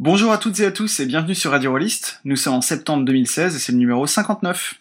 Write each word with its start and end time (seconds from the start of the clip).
Bonjour 0.00 0.32
à 0.32 0.38
toutes 0.38 0.58
et 0.58 0.66
à 0.66 0.72
tous 0.72 0.98
et 0.98 1.06
bienvenue 1.06 1.36
sur 1.36 1.52
Radio 1.52 1.70
Rollist. 1.70 2.18
Nous 2.24 2.34
sommes 2.34 2.54
en 2.54 2.60
septembre 2.60 3.04
2016 3.04 3.54
et 3.54 3.58
c'est 3.60 3.70
le 3.70 3.78
numéro 3.78 4.08
59. 4.08 4.74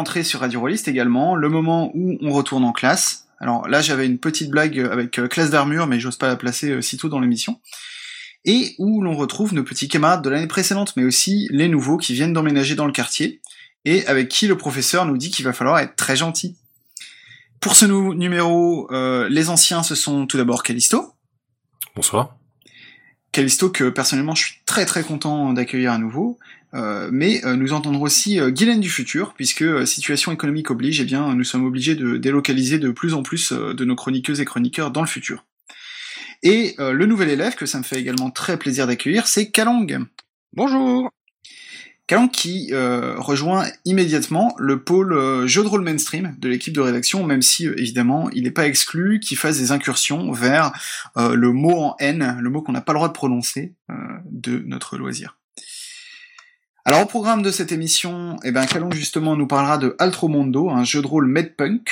Rentrée 0.00 0.24
sur 0.24 0.40
Radio 0.40 0.60
Rollist 0.60 0.88
également, 0.88 1.36
le 1.36 1.50
moment 1.50 1.90
où 1.94 2.16
on 2.22 2.30
retourne 2.32 2.64
en 2.64 2.72
classe. 2.72 3.26
Alors 3.38 3.68
là, 3.68 3.82
j'avais 3.82 4.06
une 4.06 4.18
petite 4.18 4.50
blague 4.50 4.78
avec 4.78 5.18
euh, 5.18 5.28
classe 5.28 5.50
d'armure, 5.50 5.86
mais 5.86 6.00
j'ose 6.00 6.16
pas 6.16 6.28
la 6.28 6.36
placer 6.36 6.70
euh, 6.70 6.80
si 6.80 6.96
tôt 6.96 7.10
dans 7.10 7.20
l'émission. 7.20 7.60
Et 8.46 8.74
où 8.78 9.02
l'on 9.02 9.14
retrouve 9.14 9.52
nos 9.52 9.62
petits 9.62 9.88
camarades 9.88 10.24
de 10.24 10.30
l'année 10.30 10.46
précédente, 10.46 10.94
mais 10.96 11.04
aussi 11.04 11.48
les 11.50 11.68
nouveaux 11.68 11.98
qui 11.98 12.14
viennent 12.14 12.32
d'emménager 12.32 12.74
dans 12.76 12.86
le 12.86 12.92
quartier, 12.92 13.42
et 13.84 14.06
avec 14.06 14.30
qui 14.30 14.46
le 14.46 14.56
professeur 14.56 15.04
nous 15.04 15.18
dit 15.18 15.30
qu'il 15.30 15.44
va 15.44 15.52
falloir 15.52 15.78
être 15.78 15.96
très 15.96 16.16
gentil. 16.16 16.56
Pour 17.60 17.76
ce 17.76 17.84
nou- 17.84 18.14
numéro, 18.14 18.90
euh, 18.90 19.28
les 19.28 19.50
anciens, 19.50 19.82
ce 19.82 19.94
sont 19.94 20.26
tout 20.26 20.38
d'abord 20.38 20.62
Callisto. 20.62 21.12
Bonsoir. 21.94 22.36
Callisto 23.32 23.68
que 23.68 23.90
personnellement 23.90 24.34
je 24.34 24.44
suis 24.44 24.54
très 24.64 24.86
très 24.86 25.02
content 25.02 25.52
d'accueillir 25.52 25.92
à 25.92 25.98
nouveau, 25.98 26.38
Euh, 26.74 27.08
mais 27.12 27.44
euh, 27.44 27.56
nous 27.56 27.72
entendrons 27.72 28.02
aussi 28.02 28.38
euh, 28.38 28.50
Guylaine 28.50 28.80
du 28.80 28.90
futur, 28.90 29.34
puisque 29.34 29.62
euh, 29.62 29.84
situation 29.86 30.30
économique 30.30 30.70
oblige, 30.70 31.00
eh 31.00 31.04
bien 31.04 31.34
nous 31.34 31.44
sommes 31.44 31.64
obligés 31.64 31.96
de 31.96 32.16
délocaliser 32.16 32.78
de 32.78 32.90
plus 32.90 33.14
en 33.14 33.22
plus 33.22 33.52
euh, 33.52 33.74
de 33.74 33.84
nos 33.84 33.96
chroniqueuses 33.96 34.40
et 34.40 34.44
chroniqueurs 34.44 34.90
dans 34.90 35.00
le 35.00 35.08
futur. 35.08 35.44
Et 36.42 36.74
euh, 36.78 36.92
le 36.92 37.06
nouvel 37.06 37.28
élève, 37.28 37.54
que 37.54 37.66
ça 37.66 37.78
me 37.78 37.82
fait 37.82 38.00
également 38.00 38.30
très 38.30 38.56
plaisir 38.56 38.86
d'accueillir, 38.86 39.26
c'est 39.26 39.50
Kalong. 39.50 40.06
Bonjour 40.54 41.10
Kalong 42.06 42.28
qui 42.28 42.70
euh, 42.72 43.14
rejoint 43.18 43.66
immédiatement 43.84 44.54
le 44.58 44.82
pôle 44.82 45.12
euh, 45.12 45.46
jeu 45.46 45.62
de 45.62 45.68
rôle 45.68 45.82
mainstream 45.82 46.34
de 46.38 46.48
l'équipe 46.48 46.74
de 46.74 46.80
rédaction, 46.80 47.24
même 47.24 47.42
si 47.42 47.68
euh, 47.68 47.74
évidemment 47.78 48.30
il 48.30 48.44
n'est 48.44 48.50
pas 48.50 48.66
exclu 48.66 49.20
qu'il 49.20 49.36
fasse 49.36 49.58
des 49.58 49.70
incursions 49.70 50.32
vers 50.32 50.72
euh, 51.16 51.34
le 51.34 51.52
mot 51.52 51.78
en 51.78 51.96
N, 51.98 52.38
le 52.40 52.50
mot 52.50 52.62
qu'on 52.62 52.72
n'a 52.72 52.80
pas 52.80 52.92
le 52.92 52.98
droit 52.98 53.08
de 53.08 53.12
prononcer 53.12 53.74
euh, 53.90 53.94
de 54.30 54.58
notre 54.66 54.96
loisir. 54.98 55.39
Alors 56.86 57.02
au 57.02 57.06
programme 57.06 57.42
de 57.42 57.50
cette 57.50 57.72
émission, 57.72 58.38
eh 58.42 58.52
ben 58.52 58.64
Kalong 58.64 58.94
justement 58.94 59.36
nous 59.36 59.46
parlera 59.46 59.76
de 59.76 59.94
Altromondo, 59.98 60.70
un 60.70 60.82
jeu 60.82 61.02
de 61.02 61.06
rôle 61.06 61.26
medpunk. 61.26 61.90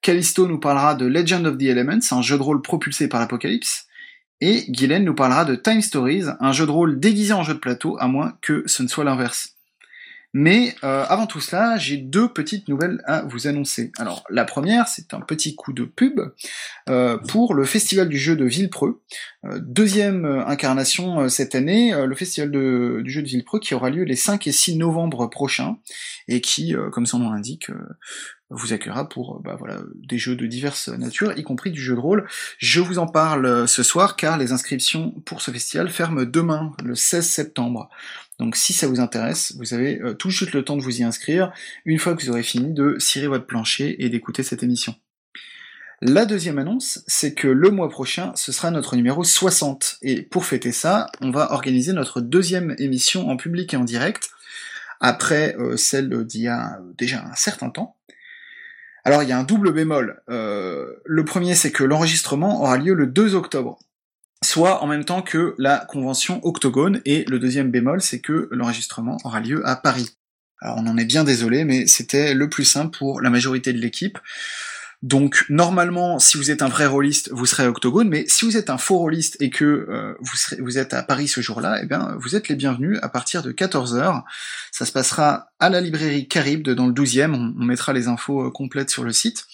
Callisto 0.00 0.48
nous 0.48 0.58
parlera 0.58 0.94
de 0.94 1.04
Legend 1.04 1.46
of 1.46 1.58
the 1.58 1.64
Elements, 1.64 2.00
un 2.10 2.22
jeu 2.22 2.38
de 2.38 2.42
rôle 2.42 2.62
propulsé 2.62 3.06
par 3.06 3.20
l'Apocalypse. 3.20 3.86
Et 4.40 4.64
Guylaine 4.70 5.04
nous 5.04 5.14
parlera 5.14 5.44
de 5.44 5.54
Time 5.54 5.82
Stories, 5.82 6.24
un 6.40 6.52
jeu 6.52 6.64
de 6.64 6.70
rôle 6.70 6.98
déguisé 7.00 7.34
en 7.34 7.42
jeu 7.42 7.54
de 7.54 7.58
plateau, 7.58 7.98
à 8.00 8.08
moins 8.08 8.36
que 8.40 8.62
ce 8.66 8.82
ne 8.82 8.88
soit 8.88 9.04
l'inverse. 9.04 9.53
Mais 10.36 10.74
euh, 10.82 11.04
avant 11.08 11.28
tout 11.28 11.40
cela, 11.40 11.78
j'ai 11.78 11.96
deux 11.96 12.28
petites 12.28 12.66
nouvelles 12.68 13.00
à 13.06 13.22
vous 13.22 13.46
annoncer. 13.46 13.92
Alors 13.98 14.24
la 14.28 14.44
première, 14.44 14.88
c'est 14.88 15.14
un 15.14 15.20
petit 15.20 15.54
coup 15.54 15.72
de 15.72 15.84
pub 15.84 16.20
euh, 16.88 17.16
pour 17.28 17.54
le 17.54 17.64
festival 17.64 18.08
du 18.08 18.18
jeu 18.18 18.34
de 18.34 18.44
Villepreux. 18.44 19.00
Euh, 19.44 19.60
deuxième 19.62 20.24
euh, 20.24 20.44
incarnation 20.46 21.20
euh, 21.20 21.28
cette 21.28 21.54
année, 21.54 21.94
euh, 21.94 22.06
le 22.06 22.16
festival 22.16 22.50
du 22.50 23.10
jeu 23.10 23.22
de 23.22 23.28
Villepreux 23.28 23.60
qui 23.60 23.74
aura 23.74 23.90
lieu 23.90 24.02
les 24.02 24.16
5 24.16 24.44
et 24.48 24.52
6 24.52 24.76
novembre 24.76 25.30
prochains 25.30 25.78
et 26.26 26.40
qui, 26.40 26.74
comme 26.90 27.06
son 27.06 27.18
nom 27.18 27.30
l'indique, 27.30 27.70
vous 28.50 28.72
accueillera 28.72 29.08
pour 29.08 29.40
bah, 29.42 29.56
voilà, 29.58 29.80
des 29.94 30.16
jeux 30.16 30.36
de 30.36 30.46
diverses 30.46 30.88
natures, 30.88 31.36
y 31.36 31.42
compris 31.42 31.70
du 31.70 31.80
jeu 31.80 31.94
de 31.94 32.00
rôle. 32.00 32.26
Je 32.58 32.80
vous 32.80 32.98
en 32.98 33.06
parle 33.06 33.68
ce 33.68 33.82
soir 33.82 34.16
car 34.16 34.38
les 34.38 34.52
inscriptions 34.52 35.10
pour 35.26 35.42
ce 35.42 35.50
festival 35.50 35.90
ferment 35.90 36.24
demain, 36.24 36.72
le 36.82 36.94
16 36.94 37.28
septembre. 37.28 37.90
Donc 38.38 38.56
si 38.56 38.72
ça 38.72 38.86
vous 38.86 39.00
intéresse, 39.00 39.54
vous 39.58 39.74
avez 39.74 40.00
euh, 40.00 40.14
tout 40.14 40.30
juste 40.30 40.52
le 40.52 40.64
temps 40.64 40.76
de 40.76 40.82
vous 40.82 41.00
y 41.00 41.04
inscrire, 41.04 41.52
une 41.84 41.98
fois 41.98 42.14
que 42.14 42.22
vous 42.22 42.30
aurez 42.30 42.42
fini 42.42 42.72
de 42.72 42.96
cirer 42.98 43.28
votre 43.28 43.46
plancher 43.46 44.04
et 44.04 44.08
d'écouter 44.08 44.42
cette 44.42 44.62
émission. 44.62 44.94
La 46.00 46.26
deuxième 46.26 46.58
annonce, 46.58 47.02
c'est 47.06 47.34
que 47.34 47.48
le 47.48 47.70
mois 47.70 47.88
prochain, 47.88 48.32
ce 48.34 48.52
sera 48.52 48.70
notre 48.70 48.96
numéro 48.96 49.24
60. 49.24 49.98
Et 50.02 50.22
pour 50.22 50.44
fêter 50.44 50.72
ça, 50.72 51.06
on 51.20 51.30
va 51.30 51.52
organiser 51.52 51.92
notre 51.92 52.20
deuxième 52.20 52.74
émission 52.78 53.28
en 53.30 53.36
public 53.36 53.72
et 53.72 53.76
en 53.76 53.84
direct, 53.84 54.30
après 55.00 55.56
euh, 55.58 55.76
celle 55.76 56.24
d'il 56.24 56.42
y 56.42 56.48
a 56.48 56.78
déjà 56.98 57.24
un 57.24 57.34
certain 57.34 57.70
temps. 57.70 57.96
Alors 59.04 59.22
il 59.22 59.28
y 59.28 59.32
a 59.32 59.38
un 59.38 59.44
double 59.44 59.72
bémol. 59.72 60.22
Euh, 60.28 60.94
le 61.04 61.24
premier, 61.24 61.54
c'est 61.54 61.72
que 61.72 61.84
l'enregistrement 61.84 62.62
aura 62.62 62.76
lieu 62.76 62.94
le 62.94 63.06
2 63.06 63.34
octobre, 63.34 63.78
soit 64.44 64.82
en 64.82 64.86
même 64.86 65.04
temps 65.04 65.22
que 65.22 65.54
la 65.58 65.78
convention 65.78 66.40
Octogone, 66.44 67.00
et 67.04 67.24
le 67.28 67.38
deuxième 67.38 67.70
bémol, 67.70 68.00
c'est 68.00 68.20
que 68.20 68.48
l'enregistrement 68.50 69.16
aura 69.24 69.40
lieu 69.40 69.66
à 69.66 69.76
Paris. 69.76 70.16
Alors 70.60 70.76
on 70.78 70.86
en 70.86 70.96
est 70.96 71.04
bien 71.04 71.24
désolé, 71.24 71.64
mais 71.64 71.86
c'était 71.86 72.34
le 72.34 72.48
plus 72.48 72.64
simple 72.64 72.96
pour 72.96 73.20
la 73.20 73.30
majorité 73.30 73.72
de 73.72 73.78
l'équipe. 73.78 74.18
Donc 75.02 75.44
normalement, 75.50 76.18
si 76.18 76.38
vous 76.38 76.50
êtes 76.50 76.62
un 76.62 76.68
vrai 76.68 76.86
rôliste, 76.86 77.30
vous 77.30 77.44
serez 77.44 77.66
Octogone, 77.66 78.08
mais 78.08 78.24
si 78.26 78.46
vous 78.46 78.56
êtes 78.56 78.70
un 78.70 78.78
faux 78.78 78.96
rôliste 78.96 79.36
et 79.40 79.50
que 79.50 79.64
euh, 79.64 80.14
vous, 80.58 80.78
êtes 80.78 80.94
à 80.94 81.02
Paris 81.02 81.28
ce 81.28 81.42
jour-là, 81.42 81.80
eh 81.82 81.86
bien 81.86 82.16
vous 82.18 82.36
êtes 82.36 82.48
les 82.48 82.54
bienvenus 82.54 82.98
à 83.02 83.10
partir 83.10 83.42
de 83.42 83.52
14h. 83.52 84.22
Ça 84.72 84.86
se 84.86 84.92
passera 84.92 85.48
à 85.58 85.68
la 85.68 85.82
librairie 85.82 86.26
Caribde 86.26 86.70
dans 86.70 86.86
le 86.86 86.94
12e, 86.94 87.34
on, 87.34 87.54
on 87.60 87.64
mettra 87.66 87.92
les 87.92 88.08
infos 88.08 88.46
euh, 88.46 88.50
complètes 88.50 88.88
sur 88.88 89.04
le 89.04 89.12
site. 89.12 89.44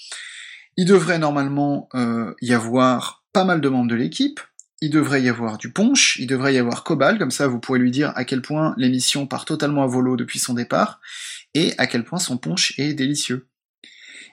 Il 0.76 0.86
devrait 0.86 1.18
normalement 1.18 1.88
euh, 1.94 2.32
y 2.40 2.54
avoir 2.54 3.24
pas 3.32 3.44
mal 3.44 3.60
de 3.60 3.68
membres 3.68 3.90
de 3.90 3.96
l'équipe, 3.96 4.40
il 4.80 4.90
devrait 4.90 5.22
y 5.22 5.28
avoir 5.28 5.58
du 5.58 5.70
punch, 5.72 6.16
il 6.18 6.26
devrait 6.26 6.54
y 6.54 6.58
avoir 6.58 6.84
Cobal, 6.84 7.18
comme 7.18 7.30
ça 7.30 7.46
vous 7.48 7.60
pourrez 7.60 7.78
lui 7.78 7.90
dire 7.90 8.12
à 8.16 8.24
quel 8.24 8.42
point 8.42 8.74
l'émission 8.78 9.26
part 9.26 9.44
totalement 9.44 9.82
à 9.82 9.86
volo 9.86 10.16
depuis 10.16 10.38
son 10.38 10.54
départ, 10.54 11.00
et 11.54 11.74
à 11.78 11.86
quel 11.86 12.04
point 12.04 12.18
son 12.18 12.38
punch 12.38 12.78
est 12.78 12.94
délicieux. 12.94 13.49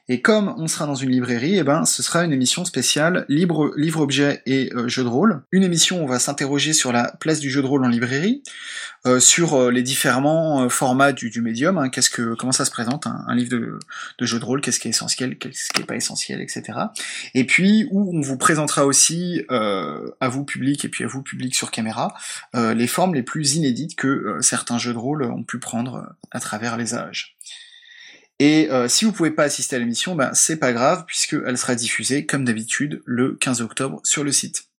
Et 0.09 0.21
comme 0.21 0.53
on 0.57 0.67
sera 0.67 0.85
dans 0.85 0.95
une 0.95 1.11
librairie, 1.11 1.57
eh 1.57 1.63
ben, 1.63 1.85
ce 1.85 2.01
sera 2.01 2.23
une 2.23 2.31
émission 2.31 2.63
spéciale 2.63 3.25
libre, 3.27 3.73
livre-objet 3.75 4.41
et 4.45 4.71
euh, 4.73 4.87
jeu 4.87 5.03
de 5.03 5.09
rôle. 5.09 5.43
Une 5.51 5.63
émission 5.63 5.99
où 5.99 6.03
on 6.03 6.07
va 6.07 6.19
s'interroger 6.19 6.73
sur 6.73 6.91
la 6.91 7.13
place 7.19 7.39
du 7.39 7.49
jeu 7.49 7.61
de 7.61 7.67
rôle 7.67 7.83
en 7.83 7.89
librairie, 7.89 8.41
euh, 9.07 9.19
sur 9.19 9.53
euh, 9.53 9.71
les 9.71 9.83
différents 9.83 10.65
euh, 10.65 10.69
formats 10.69 11.13
du, 11.13 11.29
du 11.29 11.41
médium, 11.41 11.77
hein, 11.77 11.89
qu'est-ce 11.89 12.09
que, 12.09 12.33
comment 12.33 12.51
ça 12.51 12.65
se 12.65 12.71
présente, 12.71 13.07
un, 13.07 13.23
un 13.27 13.35
livre 13.35 13.51
de, 13.51 13.79
de 14.17 14.25
jeu 14.25 14.39
de 14.39 14.43
rôle, 14.43 14.59
qu'est-ce 14.59 14.79
qui 14.79 14.87
est 14.87 14.91
essentiel, 14.91 15.37
qu'est-ce 15.37 15.71
qui 15.71 15.81
est 15.81 15.85
pas 15.85 15.95
essentiel, 15.95 16.41
etc. 16.41 16.63
Et 17.33 17.45
puis 17.45 17.87
où 17.91 18.17
on 18.17 18.21
vous 18.21 18.37
présentera 18.37 18.85
aussi 18.85 19.43
à 19.49 20.29
vous 20.29 20.43
public 20.43 20.83
et 20.83 20.89
puis 20.89 21.03
à 21.03 21.07
vous 21.07 21.21
public 21.21 21.55
sur 21.55 21.71
caméra 21.71 22.13
les 22.53 22.87
formes 22.87 23.13
les 23.13 23.23
plus 23.23 23.55
inédites 23.55 23.95
que 23.95 24.37
certains 24.41 24.77
jeux 24.77 24.93
de 24.93 24.97
rôle 24.97 25.23
ont 25.23 25.43
pu 25.43 25.59
prendre 25.59 26.15
à 26.31 26.39
travers 26.39 26.77
les 26.77 26.93
âges. 26.95 27.36
Et 28.39 28.69
euh, 28.69 28.87
si 28.87 29.05
vous 29.05 29.11
pouvez 29.11 29.31
pas 29.31 29.43
assister 29.43 29.75
à 29.75 29.79
l'émission, 29.79 30.15
ben 30.15 30.33
c'est 30.33 30.57
pas 30.57 30.73
grave 30.73 31.05
puisqu'elle 31.07 31.57
sera 31.57 31.75
diffusée 31.75 32.25
comme 32.25 32.45
d'habitude 32.45 33.01
le 33.05 33.35
15 33.35 33.61
octobre 33.61 33.99
sur 34.03 34.23
le 34.23 34.31
site. 34.31 34.69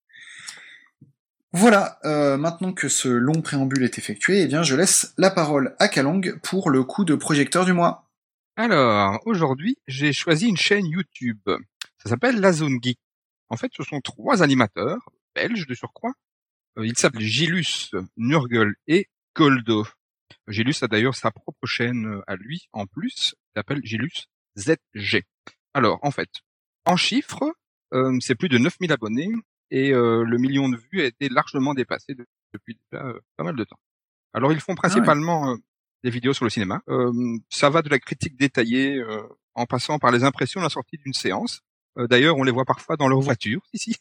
Voilà, 1.52 1.98
euh, 2.04 2.36
maintenant 2.36 2.72
que 2.72 2.88
ce 2.88 3.08
long 3.08 3.40
préambule 3.40 3.82
est 3.82 3.98
effectué, 3.98 4.42
eh 4.42 4.46
bien 4.46 4.62
je 4.62 4.76
laisse 4.76 5.14
la 5.16 5.30
parole 5.30 5.74
à 5.78 5.88
Kalong 5.88 6.38
pour 6.42 6.70
le 6.70 6.84
coup 6.84 7.04
de 7.04 7.14
projecteur 7.14 7.64
du 7.64 7.72
mois. 7.72 8.08
Alors, 8.56 9.20
aujourd'hui, 9.24 9.78
j'ai 9.86 10.12
choisi 10.12 10.46
une 10.46 10.56
chaîne 10.56 10.86
YouTube. 10.86 11.40
Ça 12.02 12.10
s'appelle 12.10 12.40
La 12.40 12.52
Zone 12.52 12.78
Geek. 12.82 12.98
En 13.48 13.56
fait, 13.56 13.70
ce 13.74 13.82
sont 13.82 14.00
trois 14.00 14.42
animateurs, 14.42 14.98
belges 15.34 15.66
de 15.66 15.74
surcroît. 15.74 16.12
Euh, 16.78 16.86
Ils 16.86 16.98
s'appellent 16.98 17.22
Gilus, 17.22 17.92
Nurgle 18.16 18.74
et 18.86 19.08
Goldo. 19.34 19.86
Gilus 20.48 20.82
a 20.82 20.88
d'ailleurs 20.88 21.14
sa 21.14 21.30
propre 21.30 21.66
chaîne 21.66 22.06
euh, 22.06 22.22
à 22.26 22.36
lui, 22.36 22.68
en 22.72 22.86
plus, 22.86 23.34
s'appelle 23.58 23.80
Gilus 23.84 24.26
ZG. 24.58 25.22
Alors, 25.74 25.98
en 26.02 26.10
fait, 26.10 26.28
en 26.86 26.96
chiffres, 26.96 27.52
euh, 27.92 28.16
c'est 28.20 28.34
plus 28.34 28.48
de 28.48 28.58
9000 28.58 28.92
abonnés 28.92 29.30
et 29.70 29.92
euh, 29.92 30.24
le 30.24 30.38
million 30.38 30.68
de 30.68 30.76
vues 30.76 31.02
a 31.02 31.04
été 31.04 31.28
largement 31.28 31.74
dépassé 31.74 32.14
de- 32.14 32.26
depuis 32.54 32.78
déjà 32.90 33.04
euh, 33.04 33.20
pas 33.36 33.44
mal 33.44 33.56
de 33.56 33.64
temps. 33.64 33.78
Alors, 34.32 34.52
ils 34.52 34.60
font 34.60 34.74
principalement 34.74 35.52
euh, 35.52 35.56
des 36.04 36.10
vidéos 36.10 36.32
sur 36.32 36.44
le 36.44 36.50
cinéma. 36.50 36.80
Euh, 36.88 37.12
ça 37.50 37.70
va 37.70 37.82
de 37.82 37.88
la 37.88 37.98
critique 37.98 38.36
détaillée 38.36 38.96
euh, 38.96 39.22
en 39.54 39.66
passant 39.66 39.98
par 39.98 40.10
les 40.10 40.24
impressions 40.24 40.60
de 40.60 40.64
la 40.66 40.70
sortie 40.70 40.96
d'une 40.98 41.12
séance. 41.14 41.60
D'ailleurs, 41.96 42.36
on 42.36 42.44
les 42.44 42.52
voit 42.52 42.64
parfois 42.64 42.96
dans 42.96 43.08
leur 43.08 43.20
voiture, 43.20 43.60
ici, 43.72 43.96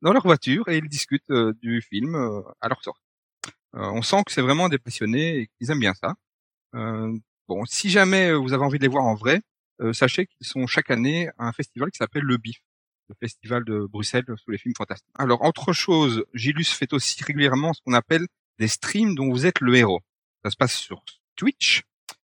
dans 0.00 0.12
leur 0.14 0.22
voiture, 0.22 0.66
et 0.68 0.78
ils 0.78 0.88
discutent 0.88 1.30
du 1.60 1.82
film 1.82 2.14
à 2.62 2.68
leur 2.68 2.82
sortie. 2.82 3.02
Euh, 3.74 3.90
on 3.92 4.00
sent 4.02 4.22
que 4.24 4.32
c'est 4.32 4.40
vraiment 4.42 4.68
des 4.70 4.78
passionnés 4.78 5.38
et 5.38 5.46
qu'ils 5.58 5.70
aiment 5.70 5.80
bien 5.80 5.92
ça. 5.94 6.14
Euh, 7.50 7.54
bon, 7.54 7.64
si 7.64 7.90
jamais 7.90 8.32
vous 8.32 8.52
avez 8.52 8.64
envie 8.64 8.78
de 8.78 8.82
les 8.84 8.88
voir 8.88 9.04
en 9.04 9.14
vrai, 9.14 9.42
sachez 9.92 10.26
qu'ils 10.26 10.46
sont 10.46 10.66
chaque 10.66 10.90
année 10.90 11.28
à 11.38 11.48
un 11.48 11.52
festival 11.52 11.90
qui 11.90 11.98
s'appelle 11.98 12.22
le 12.22 12.36
BIF, 12.36 12.58
le 13.08 13.16
festival 13.18 13.64
de 13.64 13.86
Bruxelles 13.86 14.24
sous 14.36 14.50
les 14.50 14.58
films 14.58 14.74
fantastiques. 14.76 15.14
Alors, 15.18 15.42
autre 15.42 15.72
chose, 15.72 16.24
Gilus 16.34 16.66
fait 16.66 16.92
aussi 16.92 17.22
régulièrement 17.24 17.72
ce 17.72 17.80
qu'on 17.82 17.94
appelle 17.94 18.26
des 18.58 18.68
streams 18.68 19.14
dont 19.16 19.30
vous 19.30 19.44
êtes 19.44 19.60
le 19.60 19.74
héros. 19.74 20.00
Ça 20.44 20.50
se 20.50 20.56
passe 20.56 20.74
sur 20.74 21.02
Twitch, 21.34 21.82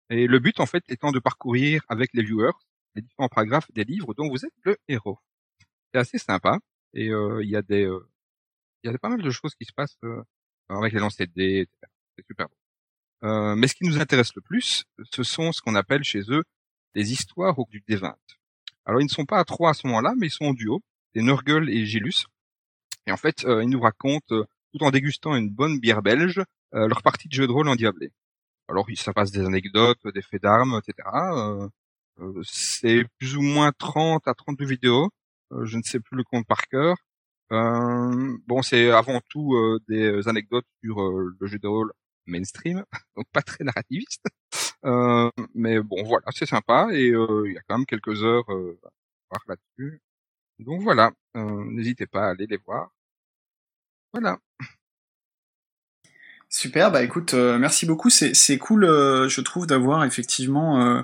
et 0.08 0.26
le 0.26 0.38
but 0.38 0.60
en 0.60 0.66
fait 0.66 0.84
étant 0.88 1.12
de 1.12 1.18
parcourir 1.18 1.82
avec 1.88 2.10
les 2.14 2.22
viewers 2.22 2.52
les 2.94 3.02
différents 3.02 3.28
paragraphes 3.28 3.70
des 3.72 3.84
livres 3.84 4.14
dont 4.14 4.28
vous 4.28 4.44
êtes 4.44 4.54
le 4.64 4.76
héros. 4.88 5.18
C'est 5.92 6.00
assez 6.00 6.18
sympa, 6.18 6.58
et 6.94 7.06
il 7.06 7.48
y 7.48 7.56
a 7.56 7.62
des 7.62 7.88
il 8.82 8.90
y 8.90 8.94
a 8.94 8.98
pas 8.98 9.08
mal 9.08 9.22
de 9.22 9.30
choses 9.30 9.54
qui 9.54 9.64
se 9.64 9.72
passent 9.72 9.98
avec 10.68 10.92
les 10.92 11.00
lancers 11.00 11.26
de 11.26 11.32
dés, 11.32 11.60
etc. 11.60 11.78
C'est 12.16 12.26
super 12.26 12.48
beau. 12.48 12.61
Mais 13.22 13.68
ce 13.68 13.74
qui 13.74 13.84
nous 13.84 14.00
intéresse 14.00 14.34
le 14.34 14.42
plus, 14.42 14.84
ce 15.10 15.22
sont 15.22 15.52
ce 15.52 15.60
qu'on 15.60 15.74
appelle 15.74 16.04
chez 16.04 16.22
eux 16.28 16.42
des 16.94 17.12
histoires 17.12 17.58
au 17.58 17.66
du 17.70 17.82
D20. 17.88 18.14
Alors 18.84 19.00
ils 19.00 19.04
ne 19.04 19.10
sont 19.10 19.24
pas 19.24 19.38
à 19.38 19.44
trois 19.44 19.70
à 19.70 19.74
ce 19.74 19.86
moment-là, 19.86 20.14
mais 20.18 20.26
ils 20.26 20.30
sont 20.30 20.46
en 20.46 20.54
duo, 20.54 20.82
c'est 21.14 21.22
Nurgle 21.22 21.70
et 21.70 21.86
Gilus. 21.86 22.26
Et 23.06 23.12
en 23.12 23.16
fait, 23.16 23.42
ils 23.42 23.68
nous 23.68 23.80
racontent, 23.80 24.44
tout 24.72 24.84
en 24.84 24.90
dégustant 24.90 25.36
une 25.36 25.50
bonne 25.50 25.78
bière 25.80 26.02
belge, 26.02 26.42
leur 26.72 27.02
partie 27.02 27.28
de 27.28 27.32
jeu 27.34 27.46
de 27.46 27.52
rôle 27.52 27.68
en 27.68 27.76
diablé. 27.76 28.10
Alors 28.68 28.86
ça 28.96 29.12
passe 29.12 29.30
des 29.30 29.44
anecdotes, 29.44 30.00
des 30.14 30.22
faits 30.22 30.42
d'armes, 30.42 30.80
etc. 30.82 31.08
c'est 32.42 33.04
plus 33.18 33.36
ou 33.36 33.42
moins 33.42 33.72
30 33.78 34.26
à 34.26 34.34
32 34.34 34.64
vidéos. 34.66 35.10
je 35.62 35.76
ne 35.76 35.82
sais 35.82 36.00
plus 36.00 36.16
le 36.16 36.24
compte 36.24 36.46
par 36.46 36.66
cœur. 36.68 36.96
Euh, 37.52 38.38
bon, 38.46 38.62
c'est 38.62 38.90
avant 38.90 39.20
tout 39.28 39.54
euh, 39.54 39.78
des 39.88 40.26
anecdotes 40.26 40.64
sur 40.82 41.02
euh, 41.02 41.36
le 41.38 41.46
jeu 41.46 41.58
de 41.58 41.66
rôle 41.68 41.92
mainstream, 42.26 42.84
donc 43.16 43.26
pas 43.32 43.42
très 43.42 43.64
narrativiste. 43.64 44.24
mais 45.54 45.80
bon, 45.80 46.02
voilà, 46.04 46.26
c'est 46.32 46.46
sympa 46.46 46.88
et 46.92 47.08
il 47.08 47.52
y 47.52 47.58
a 47.58 47.62
quand 47.68 47.78
même 47.78 47.86
quelques 47.86 48.22
heures 48.24 48.48
à 48.50 48.54
voir 49.30 49.42
là-dessus. 49.48 50.02
Donc 50.58 50.82
voilà, 50.82 51.12
n'hésitez 51.34 52.06
pas 52.06 52.26
à 52.28 52.30
aller 52.30 52.46
les 52.46 52.58
voir. 52.58 52.90
Voilà. 54.12 54.38
Super, 56.54 56.92
bah 56.92 57.02
écoute, 57.02 57.32
euh, 57.32 57.58
merci 57.58 57.86
beaucoup. 57.86 58.10
C'est, 58.10 58.58
cool, 58.58 58.84
euh, 58.84 59.26
je 59.26 59.40
trouve, 59.40 59.66
d'avoir 59.66 60.04
effectivement 60.04 60.82
euh, 60.82 61.00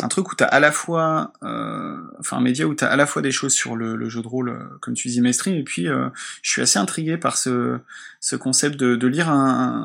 un 0.00 0.06
truc 0.06 0.30
où 0.30 0.36
t'as 0.36 0.44
à 0.44 0.60
la 0.60 0.70
fois, 0.70 1.32
enfin 1.42 2.36
un 2.36 2.40
média 2.40 2.64
où 2.68 2.74
t'as 2.74 2.86
à 2.86 2.94
la 2.94 3.04
fois 3.04 3.20
des 3.20 3.32
choses 3.32 3.52
sur 3.52 3.74
le, 3.74 4.08
jeu 4.08 4.22
de 4.22 4.28
rôle, 4.28 4.78
comme 4.80 4.94
tu 4.94 5.08
dis, 5.08 5.20
mainstream, 5.20 5.56
et 5.56 5.64
puis 5.64 5.86
je 5.86 6.50
suis 6.50 6.62
assez 6.62 6.78
intrigué 6.78 7.16
par 7.16 7.36
ce, 7.36 7.80
ce 8.20 8.36
concept 8.36 8.76
de, 8.76 9.06
lire 9.08 9.34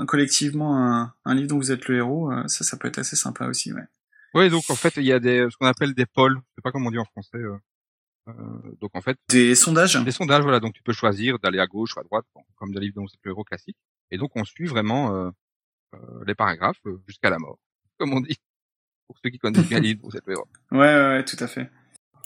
collectivement 0.07 0.77
un, 0.77 1.13
un, 1.25 1.33
livre 1.33 1.47
dont 1.47 1.57
vous 1.57 1.71
êtes 1.71 1.87
le 1.87 1.97
héros. 1.97 2.31
ça, 2.45 2.63
ça 2.63 2.77
peut 2.77 2.87
être 2.87 2.99
assez 2.99 3.15
sympa 3.15 3.47
aussi, 3.47 3.73
ouais. 3.73 3.87
Oui, 4.35 4.51
donc 4.51 4.69
en 4.69 4.75
fait, 4.75 4.93
il 4.97 5.05
y 5.05 5.11
a 5.11 5.19
des 5.19 5.47
ce 5.49 5.57
qu'on 5.57 5.65
appelle 5.65 5.95
des 5.95 6.05
pôles. 6.05 6.35
Je 6.35 6.55
sais 6.57 6.61
pas 6.63 6.71
comment 6.71 6.89
on 6.89 6.91
dit 6.91 6.99
en 6.99 7.05
français. 7.05 7.39
Donc 8.81 8.91
en 8.93 9.01
fait, 9.01 9.17
des 9.29 9.55
sondages. 9.55 9.95
Des 10.03 10.11
sondages, 10.11 10.43
voilà. 10.43 10.59
Donc 10.59 10.73
tu 10.73 10.83
peux 10.83 10.93
choisir 10.93 11.39
d'aller 11.39 11.59
à 11.59 11.67
gauche 11.67 11.95
ou 11.95 11.99
à 11.99 12.03
droite, 12.03 12.25
comme 12.55 12.73
des 12.73 12.79
livres 12.79 12.95
dont 12.95 13.01
vous 13.03 13.13
êtes 13.13 13.19
le 13.23 13.31
héros 13.31 13.43
classique. 13.43 13.77
Et 14.11 14.17
donc 14.17 14.31
on 14.35 14.43
suit 14.45 14.65
vraiment 14.65 15.15
euh, 15.15 15.29
euh, 15.95 16.23
les 16.25 16.35
paragraphes 16.35 16.79
euh, 16.85 17.01
jusqu'à 17.07 17.29
la 17.29 17.39
mort, 17.39 17.57
comme 17.97 18.13
on 18.13 18.21
dit. 18.21 18.37
Pour 19.07 19.17
ceux 19.23 19.29
qui 19.31 19.39
connaissent 19.39 19.67
bien 19.67 19.79
l'île, 19.81 19.99
vous 20.03 20.15
êtes 20.15 20.27
Ouais, 20.27 20.37
ouais, 20.71 20.95
ouais, 20.95 21.25
tout 21.25 21.37
à 21.39 21.47
fait. 21.47 21.69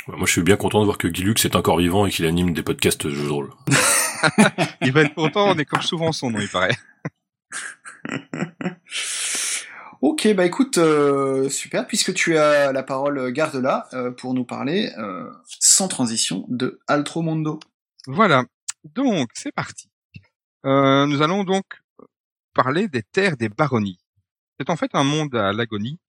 Moi, 0.07 0.25
je 0.25 0.31
suis 0.31 0.43
bien 0.43 0.57
content 0.57 0.81
de 0.81 0.85
voir 0.85 0.97
que 0.97 1.07
Guilux 1.07 1.35
est 1.45 1.55
encore 1.55 1.77
vivant 1.77 2.05
et 2.05 2.11
qu'il 2.11 2.25
anime 2.25 2.53
des 2.53 2.63
podcasts 2.63 3.07
de 3.07 3.11
jeux 3.11 3.23
de 3.23 3.29
rôle. 3.29 3.53
il 4.81 4.91
va 4.91 5.03
être 5.03 5.15
content, 5.15 5.51
on 5.51 5.57
est 5.57 5.63
comme 5.65 5.81
souvent 5.81 6.11
son 6.11 6.29
nom, 6.29 6.39
il 6.39 6.49
paraît. 6.49 6.75
ok, 10.03 10.33
bah 10.35 10.45
écoute, 10.45 10.77
euh, 10.79 11.47
super, 11.47 11.87
puisque 11.87 12.13
tu 12.13 12.37
as 12.37 12.73
la 12.73 12.83
parole, 12.83 13.31
garde-la 13.31 13.87
euh, 13.93 14.11
pour 14.11 14.33
nous 14.33 14.43
parler, 14.43 14.91
euh, 14.97 15.31
sans 15.47 15.87
transition, 15.87 16.45
de 16.49 16.81
Altromondo. 16.87 17.61
Voilà, 18.07 18.43
donc 18.83 19.29
c'est 19.33 19.53
parti. 19.53 19.89
Euh, 20.65 21.05
nous 21.05 21.21
allons 21.21 21.45
donc 21.45 21.63
parler 22.53 22.89
des 22.89 23.01
terres 23.01 23.37
des 23.37 23.47
baronnies. 23.47 23.97
C'est 24.59 24.69
en 24.69 24.75
fait 24.75 24.91
un 24.93 25.05
monde 25.05 25.35
à 25.35 25.53
l'agonie. 25.53 25.99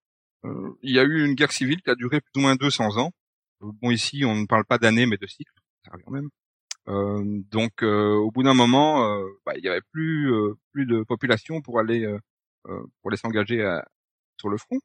Euh, 0.45 0.77
il 0.83 0.93
y 0.93 0.99
a 0.99 1.05
eu 1.05 1.25
une 1.25 1.35
guerre 1.35 1.53
civile 1.53 1.81
qui 1.81 1.91
a 1.91 1.95
duré 1.95 2.21
plus 2.21 2.33
ou 2.37 2.41
moins 2.41 2.57
200 2.57 2.99
ans. 2.99 3.13
Euh, 3.63 3.71
bon, 3.81 3.93
ici, 3.93 4.25
on 4.25 4.35
ne 4.35 4.47
parle 4.47 4.65
pas 4.65 4.79
d'années, 4.79 5.07
mais 5.07 5.19
de 5.19 5.27
cycles. 5.29 5.53
Ça 5.85 5.93
revient 5.93 6.11
même. 6.11 7.45
donc, 7.53 7.83
au 7.83 8.31
bout 8.33 8.43
d'un 8.43 8.55
moment, 8.55 9.21
bah, 9.47 9.53
il 9.57 9.63
n'y 9.63 9.69
avait 9.69 9.83
plus 9.93 10.33
plus 10.73 10.87
de 10.87 11.05
population 11.05 11.63
pour 11.63 11.79
aller 11.79 12.07
pour 12.65 13.11
aller 13.11 13.17
s'engager 13.17 13.59
sur 14.39 14.49
le 14.49 14.57
front, 14.57 14.79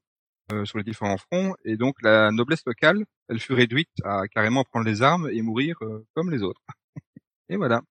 sur 0.65 0.77
les 0.77 0.83
différents 0.83 1.17
fronts, 1.17 1.55
et 1.63 1.77
donc 1.77 2.01
la 2.01 2.31
noblesse 2.31 2.65
locale, 2.65 3.05
elle 3.27 3.39
fut 3.39 3.53
réduite 3.53 3.89
à 4.03 4.27
carrément 4.27 4.63
prendre 4.63 4.85
les 4.85 5.01
armes 5.01 5.29
et 5.31 5.41
mourir 5.41 5.77
comme 6.13 6.31
les 6.31 6.43
autres. 6.43 6.61
et 7.49 7.55
voilà. 7.55 7.81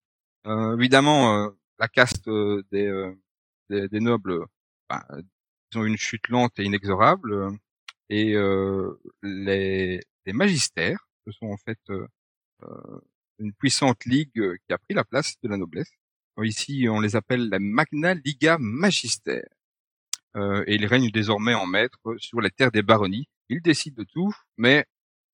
évidemment, 0.45 1.51
la 1.79 1.87
caste 1.87 2.27
euh, 2.27 2.61
euh, 2.73 3.15
des, 3.69 3.87
des, 3.87 3.99
nobles, 3.99 4.45
bah, 4.89 5.05
ils 5.71 5.77
ont 5.77 5.85
une 5.85 5.97
chute 5.97 6.27
lente 6.27 6.59
et 6.59 6.63
inexorable, 6.63 7.33
euh, 7.33 7.51
et 8.09 8.33
les, 9.21 9.99
les 10.25 10.33
magistères, 10.33 11.07
ce 11.25 11.31
sont 11.31 11.45
en 11.47 11.57
fait 11.57 11.79
une 13.37 13.53
puissante 13.53 14.03
ligue 14.05 14.57
qui 14.65 14.73
a 14.73 14.79
pris 14.79 14.95
la 14.95 15.03
place 15.03 15.35
de 15.43 15.47
la 15.47 15.57
noblesse. 15.57 15.91
Ici, 16.41 16.87
on 16.89 17.01
les 17.01 17.15
appelle 17.15 17.49
la 17.49 17.59
Magna 17.59 18.15
Liga 18.15 18.57
Magister. 18.59 19.43
Euh, 20.35 20.63
et 20.67 20.75
ils 20.75 20.85
règnent 20.85 21.11
désormais 21.11 21.53
en 21.53 21.65
maître 21.65 21.99
sur 22.17 22.41
les 22.41 22.51
terres 22.51 22.71
des 22.71 22.83
baronnies. 22.83 23.27
Ils 23.49 23.61
décident 23.61 24.01
de 24.01 24.07
tout, 24.07 24.33
mais 24.57 24.85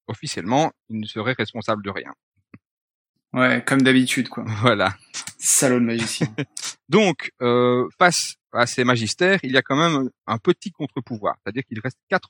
officiellement, 0.08 0.72
ils 0.90 1.00
ne 1.00 1.06
seraient 1.06 1.36
responsables 1.38 1.84
de 1.84 1.90
rien. 1.90 2.14
Ouais, 3.34 3.62
comme 3.66 3.82
d'habitude, 3.82 4.30
quoi. 4.30 4.46
Voilà. 4.62 4.96
Salaud 5.38 5.80
de 5.80 5.86
magicien. 5.86 6.28
Donc, 6.90 7.32
euh, 7.42 7.88
face 8.00 8.36
à 8.54 8.66
ces 8.66 8.86
magistères, 8.86 9.40
il 9.44 9.52
y 9.52 9.58
a 9.58 9.62
quand 9.62 9.76
même 9.76 10.10
un 10.26 10.38
petit 10.38 10.72
contre-pouvoir, 10.72 11.36
c'est-à-dire 11.44 11.64
qu'il 11.66 11.80
reste 11.82 12.00
quatre 12.10 12.30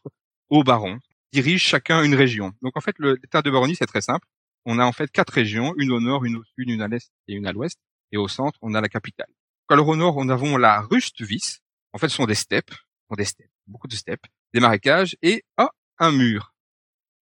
hauts 0.49 0.63
barons 0.63 0.97
qui 0.97 1.41
dirigent 1.41 1.63
chacun 1.63 2.03
une 2.03 2.15
région. 2.15 2.53
Donc 2.61 2.75
en 2.75 2.81
fait, 2.81 2.95
l'état 2.97 3.43
de 3.43 3.51
baronnie, 3.51 3.75
c'est 3.75 3.85
très 3.85 4.01
simple. 4.01 4.27
On 4.65 4.79
a 4.79 4.85
en 4.85 4.91
fait 4.91 5.11
quatre 5.11 5.31
régions, 5.31 5.75
une 5.77 5.91
au 5.91 5.99
nord, 5.99 6.25
une 6.25 6.37
au 6.37 6.43
sud, 6.43 6.69
une 6.69 6.81
à 6.81 6.87
l'est 6.87 7.11
et 7.27 7.33
une 7.33 7.45
à 7.45 7.51
l'ouest. 7.51 7.79
Et 8.11 8.17
au 8.17 8.27
centre, 8.27 8.57
on 8.61 8.73
a 8.73 8.81
la 8.81 8.89
capitale. 8.89 9.29
Alors 9.69 9.87
au 9.87 9.95
nord, 9.95 10.17
on 10.17 10.29
avons 10.29 10.57
la 10.57 10.81
Rustvis. 10.81 11.59
En 11.95 11.97
fait, 11.97 12.09
ce 12.09 12.17
sont 12.17 12.25
des 12.25 12.35
steppes, 12.35 12.71
sont 13.07 13.15
des 13.15 13.23
steppes, 13.23 13.49
beaucoup 13.67 13.87
de 13.87 13.95
steppes, 13.95 14.25
des 14.53 14.59
marécages 14.59 15.15
et 15.21 15.45
oh, 15.57 15.69
un 15.97 16.11
mur. 16.11 16.53